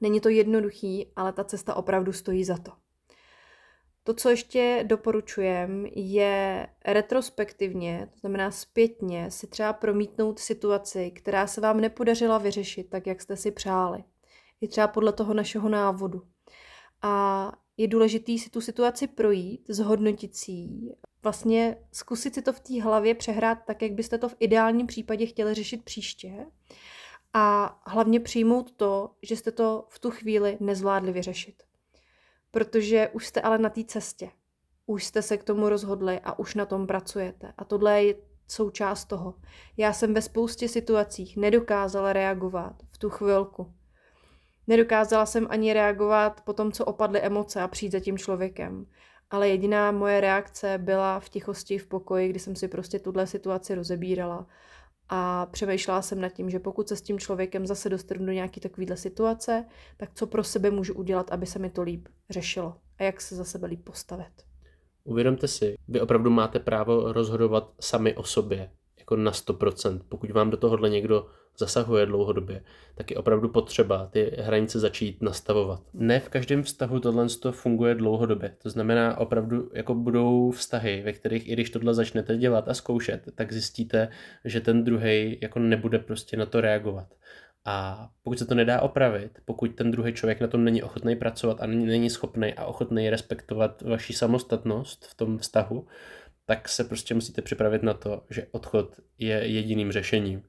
Není 0.00 0.20
to 0.20 0.28
jednoduchý, 0.28 1.12
ale 1.16 1.32
ta 1.32 1.44
cesta 1.44 1.74
opravdu 1.74 2.12
stojí 2.12 2.44
za 2.44 2.56
to. 2.56 2.72
To, 4.04 4.14
co 4.14 4.30
ještě 4.30 4.84
doporučujem, 4.86 5.86
je 5.94 6.66
retrospektivně, 6.84 8.08
to 8.12 8.18
znamená 8.18 8.50
zpětně, 8.50 9.30
si 9.30 9.46
třeba 9.46 9.72
promítnout 9.72 10.38
situaci, 10.38 11.10
která 11.10 11.46
se 11.46 11.60
vám 11.60 11.80
nepodařila 11.80 12.38
vyřešit 12.38 12.90
tak, 12.90 13.06
jak 13.06 13.22
jste 13.22 13.36
si 13.36 13.50
přáli. 13.50 14.04
I 14.60 14.68
třeba 14.68 14.88
podle 14.88 15.12
toho 15.12 15.34
našeho 15.34 15.68
návodu. 15.68 16.22
A 17.02 17.52
je 17.76 17.88
důležité 17.88 18.38
si 18.38 18.50
tu 18.50 18.60
situaci 18.60 19.06
projít, 19.06 19.64
zhodnotit 19.68 20.36
si 20.36 20.52
ji, 20.52 20.94
vlastně 21.22 21.76
zkusit 21.92 22.34
si 22.34 22.42
to 22.42 22.52
v 22.52 22.60
té 22.60 22.82
hlavě 22.82 23.14
přehrát 23.14 23.58
tak, 23.66 23.82
jak 23.82 23.92
byste 23.92 24.18
to 24.18 24.28
v 24.28 24.36
ideálním 24.38 24.86
případě 24.86 25.26
chtěli 25.26 25.54
řešit 25.54 25.84
příště. 25.84 26.46
A 27.32 27.78
hlavně 27.86 28.20
přijmout 28.20 28.72
to, 28.72 29.10
že 29.22 29.36
jste 29.36 29.52
to 29.52 29.86
v 29.88 29.98
tu 29.98 30.10
chvíli 30.10 30.56
nezvládli 30.60 31.12
vyřešit. 31.12 31.62
Protože 32.52 33.08
už 33.08 33.26
jste 33.26 33.40
ale 33.40 33.58
na 33.58 33.70
té 33.70 33.84
cestě. 33.84 34.30
Už 34.86 35.04
jste 35.04 35.22
se 35.22 35.36
k 35.36 35.44
tomu 35.44 35.68
rozhodli 35.68 36.20
a 36.24 36.38
už 36.38 36.54
na 36.54 36.66
tom 36.66 36.86
pracujete. 36.86 37.52
A 37.58 37.64
tohle 37.64 38.04
je 38.04 38.14
součást 38.48 39.04
toho. 39.04 39.34
Já 39.76 39.92
jsem 39.92 40.14
ve 40.14 40.22
spoustě 40.22 40.68
situacích 40.68 41.36
nedokázala 41.36 42.12
reagovat 42.12 42.82
v 42.90 42.98
tu 42.98 43.10
chvilku. 43.10 43.72
Nedokázala 44.66 45.26
jsem 45.26 45.46
ani 45.50 45.72
reagovat 45.72 46.40
po 46.40 46.52
tom, 46.52 46.72
co 46.72 46.84
opadly 46.84 47.20
emoce 47.20 47.60
a 47.60 47.68
přijít 47.68 47.92
za 47.92 48.00
tím 48.00 48.18
člověkem. 48.18 48.86
Ale 49.30 49.48
jediná 49.48 49.92
moje 49.92 50.20
reakce 50.20 50.78
byla 50.78 51.20
v 51.20 51.28
tichosti 51.28 51.78
v 51.78 51.86
pokoji, 51.86 52.28
kdy 52.28 52.38
jsem 52.38 52.56
si 52.56 52.68
prostě 52.68 52.98
tuhle 52.98 53.26
situaci 53.26 53.74
rozebírala. 53.74 54.46
A 55.14 55.46
přemýšlela 55.46 56.02
jsem 56.02 56.20
nad 56.20 56.28
tím, 56.28 56.50
že 56.50 56.58
pokud 56.58 56.88
se 56.88 56.96
s 56.96 57.02
tím 57.02 57.18
člověkem 57.18 57.66
zase 57.66 57.88
dostanu 57.88 58.26
do 58.26 58.32
nějaké 58.32 58.60
takovéhle 58.60 58.96
situace, 58.96 59.64
tak 59.96 60.10
co 60.14 60.26
pro 60.26 60.44
sebe 60.44 60.70
můžu 60.70 60.94
udělat, 60.94 61.32
aby 61.32 61.46
se 61.46 61.58
mi 61.58 61.70
to 61.70 61.82
líp 61.82 62.08
řešilo 62.30 62.76
a 62.98 63.02
jak 63.02 63.20
se 63.20 63.36
za 63.36 63.44
sebe 63.44 63.66
líp 63.66 63.84
postavit. 63.84 64.32
Uvědomte 65.04 65.48
si, 65.48 65.74
vy 65.88 66.00
opravdu 66.00 66.30
máte 66.30 66.58
právo 66.58 67.12
rozhodovat 67.12 67.72
sami 67.80 68.16
o 68.16 68.22
sobě, 68.22 68.70
jako 69.12 69.22
na 69.22 69.30
100%. 69.30 70.00
Pokud 70.08 70.30
vám 70.30 70.50
do 70.50 70.56
tohohle 70.56 70.90
někdo 70.90 71.26
zasahuje 71.58 72.06
dlouhodobě, 72.06 72.62
tak 72.94 73.10
je 73.10 73.16
opravdu 73.16 73.48
potřeba 73.48 74.06
ty 74.06 74.36
hranice 74.38 74.78
začít 74.78 75.22
nastavovat. 75.22 75.80
Ne 75.94 76.20
v 76.20 76.28
každém 76.28 76.62
vztahu 76.62 77.00
tohle 77.00 77.26
funguje 77.50 77.94
dlouhodobě. 77.94 78.54
To 78.62 78.70
znamená, 78.70 79.18
opravdu 79.18 79.70
jako 79.74 79.94
budou 79.94 80.50
vztahy, 80.50 81.02
ve 81.04 81.12
kterých 81.12 81.48
i 81.48 81.52
když 81.52 81.70
tohle 81.70 81.94
začnete 81.94 82.36
dělat 82.36 82.68
a 82.68 82.74
zkoušet, 82.74 83.22
tak 83.34 83.52
zjistíte, 83.52 84.08
že 84.44 84.60
ten 84.60 84.84
druhý 84.84 85.38
jako 85.42 85.58
nebude 85.58 85.98
prostě 85.98 86.36
na 86.36 86.46
to 86.46 86.60
reagovat. 86.60 87.06
A 87.64 88.08
pokud 88.22 88.38
se 88.38 88.46
to 88.46 88.54
nedá 88.54 88.80
opravit, 88.80 89.38
pokud 89.44 89.74
ten 89.74 89.90
druhý 89.90 90.12
člověk 90.12 90.40
na 90.40 90.46
tom 90.46 90.64
není 90.64 90.82
ochotný 90.82 91.16
pracovat 91.16 91.60
a 91.60 91.66
není 91.66 92.10
schopný 92.10 92.54
a 92.54 92.64
ochotný 92.64 93.10
respektovat 93.10 93.82
vaši 93.82 94.12
samostatnost 94.12 95.06
v 95.06 95.14
tom 95.14 95.38
vztahu, 95.38 95.86
tak 96.46 96.68
se 96.68 96.84
prostě 96.84 97.14
musíte 97.14 97.42
připravit 97.42 97.82
na 97.82 97.94
to, 97.94 98.24
že 98.30 98.46
odchod 98.50 99.00
je 99.18 99.36
jediným 99.36 99.92
řešením. 99.92 100.42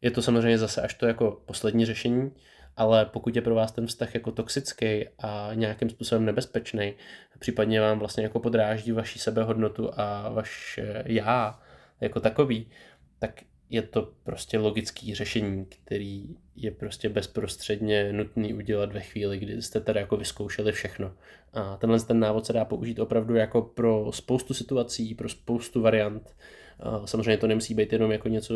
Je 0.00 0.10
to 0.10 0.22
samozřejmě 0.22 0.58
zase 0.58 0.82
až 0.82 0.94
to 0.94 1.06
jako 1.06 1.42
poslední 1.46 1.86
řešení, 1.86 2.30
ale 2.76 3.06
pokud 3.06 3.36
je 3.36 3.42
pro 3.42 3.54
vás 3.54 3.72
ten 3.72 3.86
vztah 3.86 4.14
jako 4.14 4.32
toxický 4.32 5.08
a 5.18 5.50
nějakým 5.54 5.90
způsobem 5.90 6.24
nebezpečný, 6.24 6.94
případně 7.38 7.80
vám 7.80 7.98
vlastně 7.98 8.22
jako 8.22 8.40
podráždí 8.40 8.92
vaši 8.92 9.18
sebehodnotu 9.18 9.90
a 10.00 10.28
vaše 10.28 11.02
já 11.06 11.62
jako 12.00 12.20
takový, 12.20 12.70
tak 13.18 13.42
je 13.70 13.82
to 13.82 14.12
prostě 14.22 14.58
logický 14.58 15.14
řešení, 15.14 15.66
který 15.66 16.36
je 16.56 16.70
prostě 16.70 17.08
bezprostředně 17.08 18.12
nutný 18.12 18.54
udělat 18.54 18.92
ve 18.92 19.00
chvíli, 19.00 19.38
kdy 19.38 19.62
jste 19.62 19.80
tady 19.80 20.00
jako 20.00 20.16
vyzkoušeli 20.16 20.72
všechno. 20.72 21.14
A 21.52 21.76
tenhle 21.76 22.00
ten 22.00 22.20
návod 22.20 22.46
se 22.46 22.52
dá 22.52 22.64
použít 22.64 22.98
opravdu 22.98 23.34
jako 23.34 23.62
pro 23.62 24.12
spoustu 24.12 24.54
situací, 24.54 25.14
pro 25.14 25.28
spoustu 25.28 25.80
variant. 25.80 26.36
A 26.80 27.06
samozřejmě 27.06 27.36
to 27.36 27.46
nemusí 27.46 27.74
být 27.74 27.92
jenom 27.92 28.12
jako 28.12 28.28
něco 28.28 28.54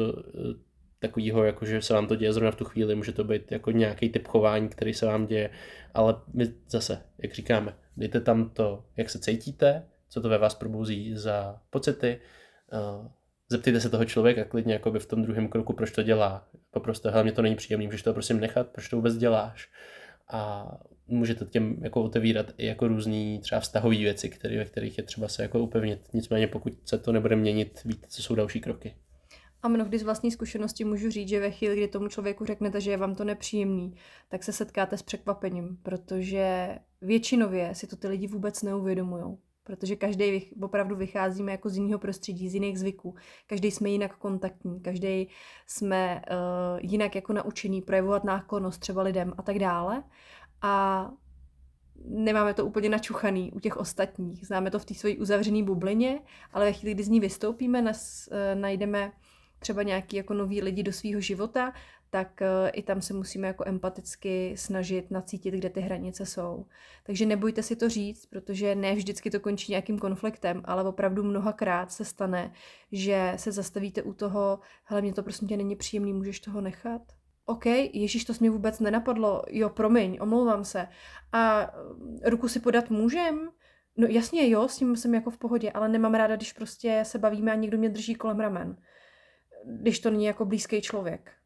takového, 0.98 1.44
jako 1.44 1.66
že 1.66 1.82
se 1.82 1.94
vám 1.94 2.06
to 2.06 2.16
děje 2.16 2.32
zrovna 2.32 2.50
v 2.50 2.56
tu 2.56 2.64
chvíli, 2.64 2.94
může 2.94 3.12
to 3.12 3.24
být 3.24 3.52
jako 3.52 3.70
nějaký 3.70 4.08
typ 4.08 4.26
chování, 4.26 4.68
který 4.68 4.94
se 4.94 5.06
vám 5.06 5.26
děje, 5.26 5.50
ale 5.94 6.14
my 6.34 6.52
zase, 6.68 7.02
jak 7.18 7.34
říkáme, 7.34 7.74
dejte 7.96 8.20
tam 8.20 8.50
to, 8.50 8.84
jak 8.96 9.10
se 9.10 9.18
cítíte, 9.18 9.86
co 10.08 10.20
to 10.20 10.28
ve 10.28 10.38
vás 10.38 10.54
probouzí 10.54 11.16
za 11.16 11.60
pocity, 11.70 12.20
uh, 12.72 13.06
zeptejte 13.48 13.80
se 13.80 13.90
toho 13.90 14.04
člověka 14.04 14.44
klidně 14.44 14.72
jakoby 14.72 14.98
v 14.98 15.06
tom 15.06 15.22
druhém 15.22 15.48
kroku, 15.48 15.72
proč 15.72 15.90
to 15.90 16.02
dělá. 16.02 16.48
Poprosto, 16.70 17.10
hlavně 17.10 17.32
to 17.32 17.42
není 17.42 17.56
příjemný, 17.56 17.86
můžeš 17.86 18.02
to 18.02 18.12
prosím 18.12 18.40
nechat, 18.40 18.68
proč 18.68 18.88
to 18.88 18.96
vůbec 18.96 19.16
děláš. 19.16 19.68
A 20.32 20.68
můžete 21.06 21.44
těm 21.44 21.76
jako 21.82 22.02
otevírat 22.02 22.46
i 22.58 22.66
jako 22.66 22.88
různý 22.88 23.38
třeba 23.38 23.60
vztahové 23.60 23.96
věci, 23.96 24.28
které, 24.28 24.58
ve 24.58 24.64
kterých 24.64 24.98
je 24.98 25.04
třeba 25.04 25.28
se 25.28 25.42
jako 25.42 25.60
upevnit. 25.60 26.00
Nicméně 26.12 26.46
pokud 26.46 26.72
se 26.84 26.98
to 26.98 27.12
nebude 27.12 27.36
měnit, 27.36 27.80
víte, 27.84 28.06
co 28.08 28.22
jsou 28.22 28.34
další 28.34 28.60
kroky. 28.60 28.94
A 29.62 29.68
mnohdy 29.68 29.98
z 29.98 30.02
vlastní 30.02 30.30
zkušenosti 30.30 30.84
můžu 30.84 31.10
říct, 31.10 31.28
že 31.28 31.40
ve 31.40 31.50
chvíli, 31.50 31.76
kdy 31.76 31.88
tomu 31.88 32.08
člověku 32.08 32.44
řeknete, 32.44 32.80
že 32.80 32.90
je 32.90 32.96
vám 32.96 33.14
to 33.14 33.24
nepříjemný, 33.24 33.94
tak 34.28 34.44
se 34.44 34.52
setkáte 34.52 34.96
s 34.96 35.02
překvapením, 35.02 35.78
protože 35.82 36.68
většinově 37.00 37.74
si 37.74 37.86
to 37.86 37.96
ty 37.96 38.08
lidi 38.08 38.26
vůbec 38.26 38.62
neuvědomují. 38.62 39.36
Protože 39.68 39.96
každý 39.96 40.50
opravdu 40.62 40.96
vycházíme 40.96 41.52
jako 41.52 41.68
z 41.68 41.76
jiného 41.76 41.98
prostředí, 41.98 42.48
z 42.48 42.54
jiných 42.54 42.78
zvyků. 42.78 43.14
Každý 43.46 43.70
jsme 43.70 43.90
jinak 43.90 44.16
kontaktní, 44.16 44.80
každý 44.80 45.28
jsme 45.66 46.22
uh, 46.30 46.78
jinak 46.82 47.14
jako 47.14 47.32
naučený 47.32 47.82
projevovat 47.82 48.24
náklonost 48.24 48.80
třeba 48.80 49.02
lidem 49.02 49.32
a 49.38 49.42
tak 49.42 49.58
dále. 49.58 50.02
A 50.62 51.10
nemáme 52.04 52.54
to 52.54 52.66
úplně 52.66 52.88
načuchaný 52.88 53.52
u 53.52 53.60
těch 53.60 53.76
ostatních. 53.76 54.46
Známe 54.46 54.70
to 54.70 54.78
v 54.78 54.84
té 54.84 54.94
své 54.94 55.16
uzavřené 55.16 55.62
bublině, 55.62 56.20
ale 56.52 56.64
ve 56.64 56.72
chvíli, 56.72 56.94
kdy 56.94 57.04
z 57.04 57.08
ní 57.08 57.20
vystoupíme, 57.20 57.82
nas, 57.82 58.28
uh, 58.32 58.60
najdeme 58.60 59.12
třeba 59.58 59.82
nějaký 59.82 60.16
jako 60.16 60.34
nový 60.34 60.62
lidi 60.62 60.82
do 60.82 60.92
svého 60.92 61.20
života, 61.20 61.72
tak 62.10 62.40
uh, 62.40 62.70
i 62.72 62.82
tam 62.82 63.02
se 63.02 63.14
musíme 63.14 63.46
jako 63.46 63.64
empaticky 63.66 64.54
snažit 64.56 65.10
nacítit, 65.10 65.54
kde 65.54 65.70
ty 65.70 65.80
hranice 65.80 66.26
jsou. 66.26 66.66
Takže 67.02 67.26
nebojte 67.26 67.62
si 67.62 67.76
to 67.76 67.88
říct, 67.88 68.26
protože 68.26 68.74
ne 68.74 68.94
vždycky 68.94 69.30
to 69.30 69.40
končí 69.40 69.72
nějakým 69.72 69.98
konfliktem, 69.98 70.62
ale 70.64 70.84
opravdu 70.84 71.22
mnohakrát 71.22 71.92
se 71.92 72.04
stane, 72.04 72.52
že 72.92 73.32
se 73.36 73.52
zastavíte 73.52 74.02
u 74.02 74.12
toho, 74.12 74.58
hele, 74.84 75.02
mě 75.02 75.12
to 75.12 75.22
prosím 75.22 75.48
tě 75.48 75.56
není 75.56 75.76
příjemný, 75.76 76.12
můžeš 76.12 76.40
toho 76.40 76.60
nechat? 76.60 77.02
OK, 77.48 77.66
Ježíš, 77.92 78.24
to 78.24 78.32
mě 78.40 78.50
vůbec 78.50 78.80
nenapadlo, 78.80 79.42
jo, 79.50 79.68
promiň, 79.68 80.18
omlouvám 80.20 80.64
se. 80.64 80.88
A 81.32 81.62
eh, 81.62 82.30
ruku 82.30 82.48
si 82.48 82.60
podat 82.60 82.90
můžem? 82.90 83.50
No 83.96 84.06
jasně, 84.10 84.50
jo, 84.50 84.68
s 84.68 84.76
tím 84.76 84.96
jsem 84.96 85.14
jako 85.14 85.30
v 85.30 85.38
pohodě, 85.38 85.70
ale 85.70 85.88
nemám 85.88 86.14
ráda, 86.14 86.36
když 86.36 86.52
prostě 86.52 87.00
se 87.02 87.18
bavíme 87.18 87.52
a 87.52 87.54
někdo 87.54 87.78
mě 87.78 87.88
drží 87.88 88.14
kolem 88.14 88.40
ramen. 88.40 88.76
Když 89.80 90.00
to 90.00 90.10
není 90.10 90.24
jako 90.24 90.44
blízký 90.44 90.80
člověk. 90.80 91.37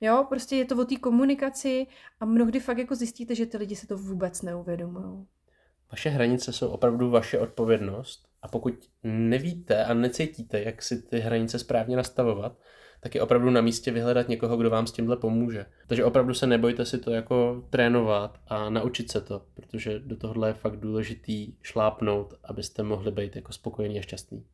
Jo, 0.00 0.26
prostě 0.28 0.56
je 0.56 0.64
to 0.64 0.76
o 0.82 0.84
té 0.84 0.96
komunikaci 0.96 1.86
a 2.20 2.24
mnohdy 2.24 2.60
fakt 2.60 2.78
jako 2.78 2.94
zjistíte, 2.94 3.34
že 3.34 3.46
ty 3.46 3.56
lidi 3.56 3.76
se 3.76 3.86
to 3.86 3.96
vůbec 3.96 4.42
neuvědomují. 4.42 5.26
Vaše 5.92 6.10
hranice 6.10 6.52
jsou 6.52 6.68
opravdu 6.68 7.10
vaše 7.10 7.38
odpovědnost 7.38 8.28
a 8.42 8.48
pokud 8.48 8.74
nevíte 9.02 9.84
a 9.84 9.94
necítíte, 9.94 10.62
jak 10.62 10.82
si 10.82 11.02
ty 11.02 11.18
hranice 11.18 11.58
správně 11.58 11.96
nastavovat, 11.96 12.58
tak 13.00 13.14
je 13.14 13.22
opravdu 13.22 13.50
na 13.50 13.60
místě 13.60 13.90
vyhledat 13.90 14.28
někoho, 14.28 14.56
kdo 14.56 14.70
vám 14.70 14.86
s 14.86 14.92
tímhle 14.92 15.16
pomůže. 15.16 15.66
Takže 15.86 16.04
opravdu 16.04 16.34
se 16.34 16.46
nebojte 16.46 16.84
si 16.84 16.98
to 16.98 17.10
jako 17.10 17.64
trénovat 17.70 18.38
a 18.46 18.70
naučit 18.70 19.10
se 19.10 19.20
to, 19.20 19.42
protože 19.54 19.98
do 19.98 20.16
tohohle 20.16 20.48
je 20.48 20.54
fakt 20.54 20.76
důležitý 20.76 21.54
šlápnout, 21.62 22.34
abyste 22.44 22.82
mohli 22.82 23.10
být 23.10 23.36
jako 23.36 23.52
spokojení 23.52 23.98
a 23.98 24.02
šťastný. 24.02 24.44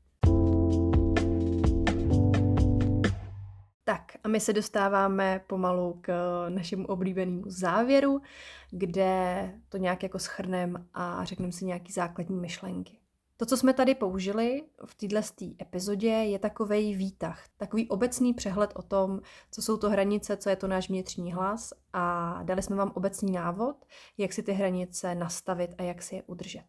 A 4.25 4.29
my 4.29 4.41
se 4.41 4.53
dostáváme 4.53 5.41
pomalu 5.47 5.99
k 6.01 6.13
našemu 6.49 6.87
oblíbenému 6.87 7.43
závěru, 7.47 8.23
kde 8.71 9.55
to 9.69 9.77
nějak 9.77 10.03
jako 10.03 10.19
schrneme 10.19 10.85
a 10.95 11.25
řekneme 11.25 11.53
si 11.53 11.65
nějaký 11.65 11.93
základní 11.93 12.37
myšlenky. 12.37 12.99
To, 13.37 13.47
co 13.47 13.57
jsme 13.57 13.75
tady 13.75 13.95
použili 13.95 14.63
v 14.85 14.95
této 14.95 15.47
epizodě, 15.63 16.09
je 16.09 16.39
takový 16.39 16.95
výtah, 16.95 17.45
takový 17.57 17.89
obecný 17.89 18.35
přehled 18.35 18.73
o 18.75 18.83
tom, 18.83 19.21
co 19.51 19.63
jsou 19.63 19.77
to 19.77 19.91
hranice, 19.91 20.37
co 20.37 20.51
je 20.51 20.57
to 20.57 20.69
náš 20.69 20.89
vnitřní 20.89 21.33
hlas 21.33 21.73
a 21.93 22.39
dali 22.43 22.63
jsme 22.63 22.77
vám 22.77 22.93
obecný 22.95 23.33
návod, 23.33 23.77
jak 24.19 24.33
si 24.33 24.43
ty 24.43 24.53
hranice 24.53 25.15
nastavit 25.15 25.71
a 25.79 25.83
jak 25.83 26.03
si 26.03 26.15
je 26.15 26.23
udržet. 26.23 26.65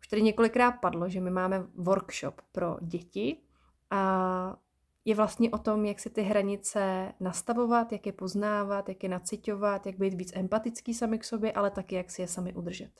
Už 0.00 0.08
tady 0.08 0.22
několikrát 0.22 0.72
padlo, 0.72 1.08
že 1.08 1.20
my 1.20 1.30
máme 1.30 1.66
workshop 1.74 2.42
pro 2.52 2.76
děti 2.80 3.36
a 3.90 4.56
je 5.04 5.14
vlastně 5.14 5.50
o 5.50 5.58
tom, 5.58 5.84
jak 5.84 6.00
si 6.00 6.10
ty 6.10 6.22
hranice 6.22 7.12
nastavovat, 7.20 7.92
jak 7.92 8.06
je 8.06 8.12
poznávat, 8.12 8.88
jak 8.88 9.02
je 9.02 9.08
naciťovat, 9.08 9.86
jak 9.86 9.98
být 9.98 10.14
víc 10.14 10.32
empatický 10.36 10.94
sami 10.94 11.18
k 11.18 11.24
sobě, 11.24 11.52
ale 11.52 11.70
taky 11.70 11.94
jak 11.94 12.10
si 12.10 12.22
je 12.22 12.28
sami 12.28 12.54
udržet. 12.54 12.90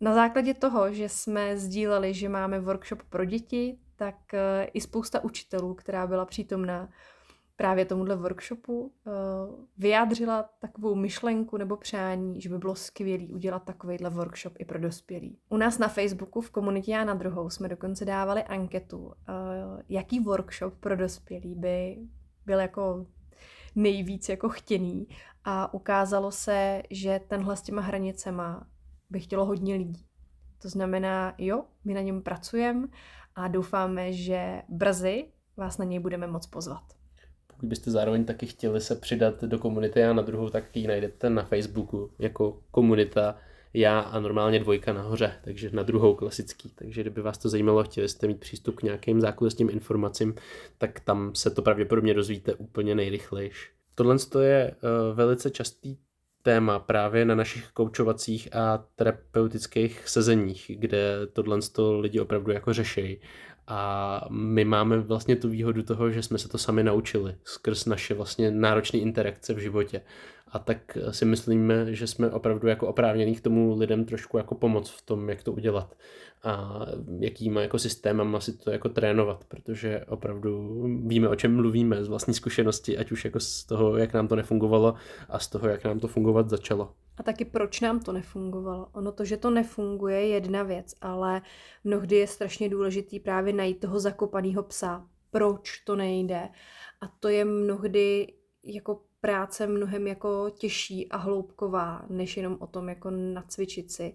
Na 0.00 0.14
základě 0.14 0.54
toho, 0.54 0.92
že 0.92 1.08
jsme 1.08 1.56
sdíleli, 1.56 2.14
že 2.14 2.28
máme 2.28 2.60
workshop 2.60 3.02
pro 3.02 3.24
děti, 3.24 3.78
tak 3.96 4.34
eh, 4.34 4.64
i 4.64 4.80
spousta 4.80 5.24
učitelů, 5.24 5.74
která 5.74 6.06
byla 6.06 6.24
přítomná, 6.24 6.88
právě 7.56 7.84
tomuhle 7.84 8.16
workshopu 8.16 8.80
uh, 8.80 9.12
vyjádřila 9.78 10.50
takovou 10.60 10.94
myšlenku 10.94 11.56
nebo 11.56 11.76
přání, 11.76 12.40
že 12.40 12.48
by 12.48 12.58
bylo 12.58 12.74
skvělé 12.74 13.24
udělat 13.24 13.64
takovýhle 13.64 14.10
workshop 14.10 14.52
i 14.58 14.64
pro 14.64 14.78
dospělí. 14.78 15.38
U 15.48 15.56
nás 15.56 15.78
na 15.78 15.88
Facebooku 15.88 16.40
v 16.40 16.50
komunitě 16.50 16.92
Já 16.92 17.04
na 17.04 17.14
druhou 17.14 17.50
jsme 17.50 17.68
dokonce 17.68 18.04
dávali 18.04 18.42
anketu, 18.42 18.98
uh, 19.06 19.12
jaký 19.88 20.20
workshop 20.20 20.74
pro 20.80 20.96
dospělí 20.96 21.54
by 21.54 21.98
byl 22.46 22.58
jako 22.60 23.06
nejvíc 23.74 24.28
jako 24.28 24.48
chtěný 24.48 25.08
a 25.44 25.74
ukázalo 25.74 26.30
se, 26.30 26.82
že 26.90 27.20
tenhle 27.28 27.56
s 27.56 27.62
těma 27.62 27.82
hranicema 27.82 28.66
by 29.10 29.20
chtělo 29.20 29.44
hodně 29.44 29.74
lidí. 29.74 30.06
To 30.62 30.68
znamená, 30.68 31.34
jo, 31.38 31.64
my 31.84 31.94
na 31.94 32.00
něm 32.00 32.22
pracujeme 32.22 32.88
a 33.34 33.48
doufáme, 33.48 34.12
že 34.12 34.62
brzy 34.68 35.32
vás 35.56 35.78
na 35.78 35.84
něj 35.84 35.98
budeme 35.98 36.26
moc 36.26 36.46
pozvat. 36.46 36.95
Pokud 37.56 37.66
byste 37.66 37.90
zároveň 37.90 38.24
taky 38.24 38.46
chtěli 38.46 38.80
se 38.80 38.96
přidat 38.96 39.44
do 39.44 39.58
komunity 39.58 40.04
a 40.04 40.12
na 40.12 40.22
druhou, 40.22 40.50
tak 40.50 40.76
ji 40.76 40.86
najdete 40.86 41.30
na 41.30 41.42
Facebooku 41.42 42.10
jako 42.18 42.60
komunita 42.70 43.36
já 43.74 44.00
a 44.00 44.20
normálně 44.20 44.58
dvojka 44.58 44.92
nahoře, 44.92 45.32
takže 45.44 45.70
na 45.72 45.82
druhou 45.82 46.14
klasický. 46.14 46.72
Takže 46.74 47.00
kdyby 47.00 47.22
vás 47.22 47.38
to 47.38 47.48
zajímalo, 47.48 47.84
chtěli 47.84 48.08
jste 48.08 48.26
mít 48.26 48.40
přístup 48.40 48.76
k 48.76 48.82
nějakým 48.82 49.20
zákulisním 49.20 49.70
informacím, 49.70 50.34
tak 50.78 51.00
tam 51.00 51.34
se 51.34 51.50
to 51.50 51.62
pravděpodobně 51.62 52.14
dozvíte 52.14 52.54
úplně 52.54 52.94
nejrychlejš. 52.94 53.70
Tohle 53.94 54.16
je 54.40 54.70
uh, 54.70 55.16
velice 55.16 55.50
častý 55.50 55.96
téma 56.42 56.78
právě 56.78 57.24
na 57.24 57.34
našich 57.34 57.70
koučovacích 57.70 58.56
a 58.56 58.84
terapeutických 58.96 60.08
sezeních, 60.08 60.70
kde 60.74 61.26
tohle 61.32 61.58
lidi 62.00 62.20
opravdu 62.20 62.52
jako 62.52 62.72
řeší 62.72 63.20
a 63.68 64.20
my 64.30 64.64
máme 64.64 64.98
vlastně 64.98 65.36
tu 65.36 65.48
výhodu 65.48 65.82
toho, 65.82 66.10
že 66.10 66.22
jsme 66.22 66.38
se 66.38 66.48
to 66.48 66.58
sami 66.58 66.82
naučili 66.82 67.36
skrz 67.44 67.86
naše 67.86 68.14
vlastně 68.14 68.50
náročné 68.50 68.98
interakce 68.98 69.54
v 69.54 69.58
životě. 69.58 70.00
A 70.52 70.58
tak 70.58 70.98
si 71.10 71.24
myslíme, 71.24 71.94
že 71.94 72.06
jsme 72.06 72.30
opravdu 72.30 72.68
jako 72.68 72.88
oprávnění 72.88 73.34
k 73.34 73.40
tomu 73.40 73.76
lidem 73.78 74.04
trošku 74.04 74.38
jako 74.38 74.54
pomoc 74.54 74.90
v 74.90 75.02
tom, 75.02 75.28
jak 75.28 75.42
to 75.42 75.52
udělat 75.52 75.94
a 76.42 76.80
jakýma 77.18 77.60
jako 77.60 77.78
systémama 77.78 78.40
si 78.40 78.56
to 78.56 78.70
jako 78.70 78.88
trénovat, 78.88 79.44
protože 79.44 80.04
opravdu 80.08 80.82
víme, 81.06 81.28
o 81.28 81.34
čem 81.34 81.56
mluvíme 81.56 82.04
z 82.04 82.08
vlastní 82.08 82.34
zkušenosti, 82.34 82.98
ať 82.98 83.12
už 83.12 83.24
jako 83.24 83.40
z 83.40 83.64
toho, 83.64 83.96
jak 83.96 84.14
nám 84.14 84.28
to 84.28 84.36
nefungovalo 84.36 84.94
a 85.28 85.38
z 85.38 85.48
toho, 85.48 85.68
jak 85.68 85.84
nám 85.84 86.00
to 86.00 86.08
fungovat 86.08 86.50
začalo. 86.50 86.92
A 87.16 87.22
taky 87.22 87.44
proč 87.44 87.80
nám 87.80 88.00
to 88.00 88.12
nefungovalo. 88.12 88.88
Ono 88.92 89.12
to, 89.12 89.24
že 89.24 89.36
to 89.36 89.50
nefunguje, 89.50 90.20
je 90.20 90.28
jedna 90.28 90.62
věc, 90.62 90.94
ale 91.00 91.42
mnohdy 91.84 92.16
je 92.16 92.26
strašně 92.26 92.68
důležitý 92.68 93.20
právě 93.20 93.52
najít 93.52 93.80
toho 93.80 94.00
zakopaného 94.00 94.62
psa. 94.62 95.06
Proč 95.30 95.78
to 95.78 95.96
nejde? 95.96 96.48
A 97.00 97.08
to 97.20 97.28
je 97.28 97.44
mnohdy 97.44 98.32
jako 98.64 99.00
práce 99.26 99.66
mnohem 99.66 100.06
jako 100.06 100.50
těžší 100.50 101.08
a 101.08 101.16
hloubková, 101.16 102.06
než 102.08 102.36
jenom 102.36 102.56
o 102.60 102.66
tom 102.66 102.88
jako 102.88 103.10
nacvičit 103.10 103.92
si, 103.92 104.14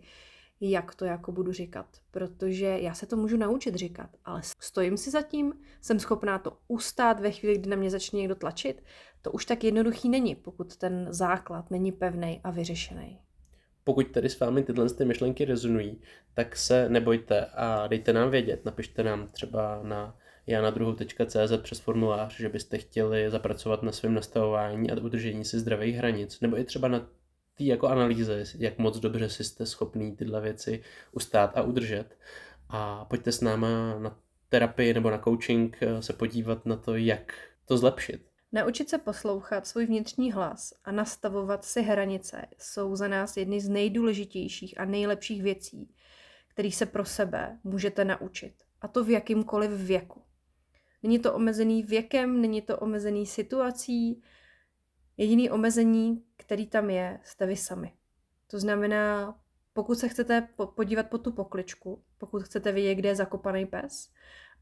jak 0.61 0.95
to 0.95 1.05
jako 1.05 1.31
budu 1.31 1.51
říkat. 1.51 1.85
Protože 2.11 2.65
já 2.65 2.93
se 2.93 3.05
to 3.05 3.17
můžu 3.17 3.38
naučit 3.38 3.75
říkat, 3.75 4.09
ale 4.25 4.41
stojím 4.59 4.97
si 4.97 5.11
za 5.11 5.21
tím, 5.21 5.53
jsem 5.81 5.99
schopná 5.99 6.39
to 6.39 6.57
ustát 6.67 7.19
ve 7.19 7.31
chvíli, 7.31 7.57
kdy 7.57 7.69
na 7.69 7.75
mě 7.75 7.89
začne 7.89 8.19
někdo 8.19 8.35
tlačit, 8.35 8.83
to 9.21 9.31
už 9.31 9.45
tak 9.45 9.63
jednoduchý 9.63 10.09
není, 10.09 10.35
pokud 10.35 10.75
ten 10.75 11.07
základ 11.09 11.71
není 11.71 11.91
pevný 11.91 12.41
a 12.43 12.51
vyřešený. 12.51 13.19
Pokud 13.83 14.11
tedy 14.11 14.29
s 14.29 14.39
vámi 14.39 14.63
tyhle 14.63 14.89
ty 14.89 15.05
myšlenky 15.05 15.45
rezonují, 15.45 16.01
tak 16.33 16.55
se 16.55 16.89
nebojte 16.89 17.45
a 17.45 17.88
dejte 17.88 18.13
nám 18.13 18.29
vědět. 18.29 18.65
Napište 18.65 19.03
nám 19.03 19.27
třeba 19.27 19.79
na 19.83 20.17
janadruhu.cz 20.47 21.57
přes 21.61 21.80
formulář, 21.80 22.38
že 22.38 22.49
byste 22.49 22.77
chtěli 22.77 23.30
zapracovat 23.30 23.84
na 23.84 23.91
svém 23.91 24.13
nastavování 24.13 24.91
a 24.91 25.01
udržení 25.01 25.45
si 25.45 25.59
zdravých 25.59 25.95
hranic, 25.95 26.41
nebo 26.41 26.59
i 26.59 26.63
třeba 26.63 26.88
na 26.88 26.99
té 27.57 27.63
jako 27.63 27.88
analýze, 27.88 28.43
jak 28.57 28.77
moc 28.77 28.99
dobře 28.99 29.30
si 29.30 29.43
jste 29.43 29.65
schopný 29.65 30.15
tyhle 30.15 30.41
věci 30.41 30.84
ustát 31.11 31.57
a 31.57 31.61
udržet. 31.61 32.18
A 32.69 33.05
pojďte 33.05 33.31
s 33.31 33.41
náma 33.41 33.99
na 33.99 34.18
terapii 34.49 34.93
nebo 34.93 35.09
na 35.09 35.18
coaching 35.18 35.77
eh, 35.81 36.01
se 36.01 36.13
podívat 36.13 36.65
na 36.65 36.76
to, 36.76 36.95
jak 36.95 37.34
to 37.65 37.77
zlepšit. 37.77 38.31
Naučit 38.51 38.89
se 38.89 38.97
poslouchat 38.97 39.68
svůj 39.68 39.85
vnitřní 39.85 40.31
hlas 40.31 40.73
a 40.84 40.91
nastavovat 40.91 41.65
si 41.65 41.81
hranice 41.81 42.45
jsou 42.57 42.95
za 42.95 43.07
nás 43.07 43.38
jedny 43.38 43.61
z 43.61 43.69
nejdůležitějších 43.69 44.80
a 44.80 44.85
nejlepších 44.85 45.43
věcí, 45.43 45.95
kterých 46.47 46.76
se 46.76 46.85
pro 46.85 47.05
sebe 47.05 47.59
můžete 47.63 48.05
naučit. 48.05 48.53
A 48.81 48.88
to 48.88 49.03
v 49.03 49.09
jakýmkoliv 49.09 49.72
věku. 49.72 50.22
Není 51.03 51.19
to 51.19 51.34
omezený 51.34 51.84
věkem, 51.84 52.41
není 52.41 52.61
to 52.61 52.78
omezený 52.78 53.26
situací. 53.26 54.23
Jediný 55.18 55.49
omezení, 55.49 56.23
který 56.38 56.68
tam 56.68 56.90
je, 56.90 57.19
jste 57.23 57.45
vy 57.45 57.56
sami. 57.56 57.94
To 58.48 58.60
znamená, 58.60 59.36
pokud 59.73 59.95
se 59.95 60.07
chcete 60.07 60.48
podívat 60.76 61.10
po 61.10 61.18
tu 61.18 61.32
pokličku, 61.32 62.03
pokud 62.18 62.44
chcete 62.44 62.72
vidět, 62.72 62.95
kde 62.95 63.10
je 63.10 63.15
zakopaný 63.15 63.65
pes, 63.65 64.10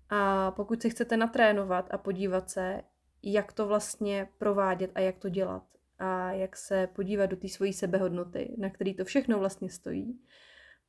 a 0.09 0.51
pokud 0.51 0.81
se 0.81 0.89
chcete 0.89 1.17
natrénovat 1.17 1.87
a 1.91 1.97
podívat 1.97 2.49
se, 2.49 2.81
jak 3.23 3.53
to 3.53 3.67
vlastně 3.67 4.29
provádět 4.37 4.91
a 4.95 4.99
jak 4.99 5.17
to 5.17 5.29
dělat 5.29 5.63
a 5.99 6.31
jak 6.31 6.57
se 6.57 6.87
podívat 6.87 7.25
do 7.25 7.37
té 7.37 7.47
svojí 7.47 7.73
sebehodnoty, 7.73 8.55
na 8.57 8.69
který 8.69 8.93
to 8.93 9.05
všechno 9.05 9.39
vlastně 9.39 9.69
stojí, 9.69 10.21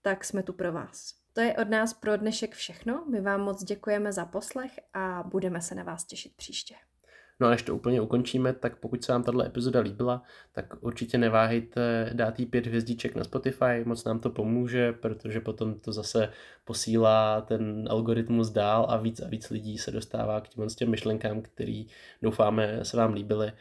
tak 0.02 0.24
jsme 0.24 0.42
tu 0.42 0.52
pro 0.52 0.72
vás. 0.72 1.19
To 1.32 1.40
je 1.40 1.56
od 1.56 1.68
nás 1.68 1.94
pro 1.94 2.16
dnešek 2.16 2.54
všechno. 2.54 3.04
My 3.10 3.20
vám 3.20 3.40
moc 3.40 3.64
děkujeme 3.64 4.12
za 4.12 4.24
poslech 4.24 4.80
a 4.94 5.22
budeme 5.22 5.60
se 5.60 5.74
na 5.74 5.82
vás 5.82 6.04
těšit 6.04 6.32
příště. 6.36 6.74
No 7.40 7.46
a 7.46 7.50
než 7.50 7.62
to 7.62 7.76
úplně 7.76 8.00
ukončíme, 8.00 8.52
tak 8.52 8.76
pokud 8.76 9.04
se 9.04 9.12
vám 9.12 9.22
tato 9.22 9.42
epizoda 9.42 9.80
líbila, 9.80 10.22
tak 10.52 10.82
určitě 10.82 11.18
neváhejte 11.18 12.10
dát 12.12 12.40
jí 12.40 12.46
pět 12.46 12.66
hvězdiček 12.66 13.14
na 13.14 13.24
Spotify, 13.24 13.84
moc 13.84 14.04
nám 14.04 14.20
to 14.20 14.30
pomůže, 14.30 14.92
protože 14.92 15.40
potom 15.40 15.80
to 15.80 15.92
zase 15.92 16.32
posílá 16.64 17.40
ten 17.40 17.88
algoritmus 17.90 18.50
dál 18.50 18.86
a 18.88 18.96
víc 18.96 19.20
a 19.20 19.28
víc 19.28 19.50
lidí 19.50 19.78
se 19.78 19.90
dostává 19.90 20.40
k 20.40 20.48
těm, 20.48 20.68
těm 20.68 20.90
myšlenkám, 20.90 21.42
který 21.42 21.86
doufáme 22.22 22.84
se 22.84 22.96
vám 22.96 23.12
líbily. 23.12 23.52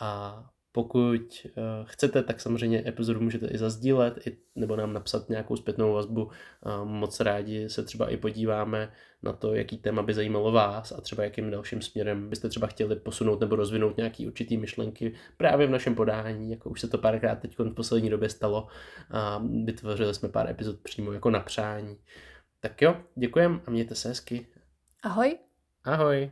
A 0.00 0.44
pokud 0.74 1.46
uh, 1.46 1.62
chcete, 1.84 2.22
tak 2.22 2.40
samozřejmě 2.40 2.82
epizodu 2.86 3.20
můžete 3.20 3.46
i 3.46 3.58
zazdílet, 3.58 4.26
i, 4.26 4.36
nebo 4.56 4.76
nám 4.76 4.92
napsat 4.92 5.28
nějakou 5.28 5.56
zpětnou 5.56 5.92
vazbu. 5.92 6.24
Uh, 6.24 6.84
moc 6.84 7.20
rádi 7.20 7.70
se 7.70 7.82
třeba 7.82 8.08
i 8.08 8.16
podíváme 8.16 8.92
na 9.22 9.32
to, 9.32 9.54
jaký 9.54 9.78
téma 9.78 10.02
by 10.02 10.14
zajímalo 10.14 10.52
vás 10.52 10.92
a 10.92 11.00
třeba 11.00 11.24
jakým 11.24 11.50
dalším 11.50 11.82
směrem 11.82 12.30
byste 12.30 12.48
třeba 12.48 12.66
chtěli 12.66 12.96
posunout 12.96 13.40
nebo 13.40 13.56
rozvinout 13.56 13.96
nějaký 13.96 14.26
určitý 14.26 14.56
myšlenky 14.56 15.14
právě 15.36 15.66
v 15.66 15.70
našem 15.70 15.94
podání, 15.94 16.50
jako 16.50 16.70
už 16.70 16.80
se 16.80 16.88
to 16.88 16.98
párkrát 16.98 17.36
teď 17.36 17.58
v 17.58 17.74
poslední 17.74 18.10
době 18.10 18.28
stalo 18.28 18.66
a 19.10 19.42
vytvořili 19.64 20.14
jsme 20.14 20.28
pár 20.28 20.50
epizod 20.50 20.80
přímo 20.80 21.12
jako 21.12 21.30
na 21.30 21.40
přání. 21.40 21.96
Tak 22.60 22.82
jo, 22.82 22.96
děkujem 23.14 23.60
a 23.66 23.70
mějte 23.70 23.94
se 23.94 24.08
hezky. 24.08 24.46
Ahoj. 25.02 25.38
Ahoj. 25.84 26.30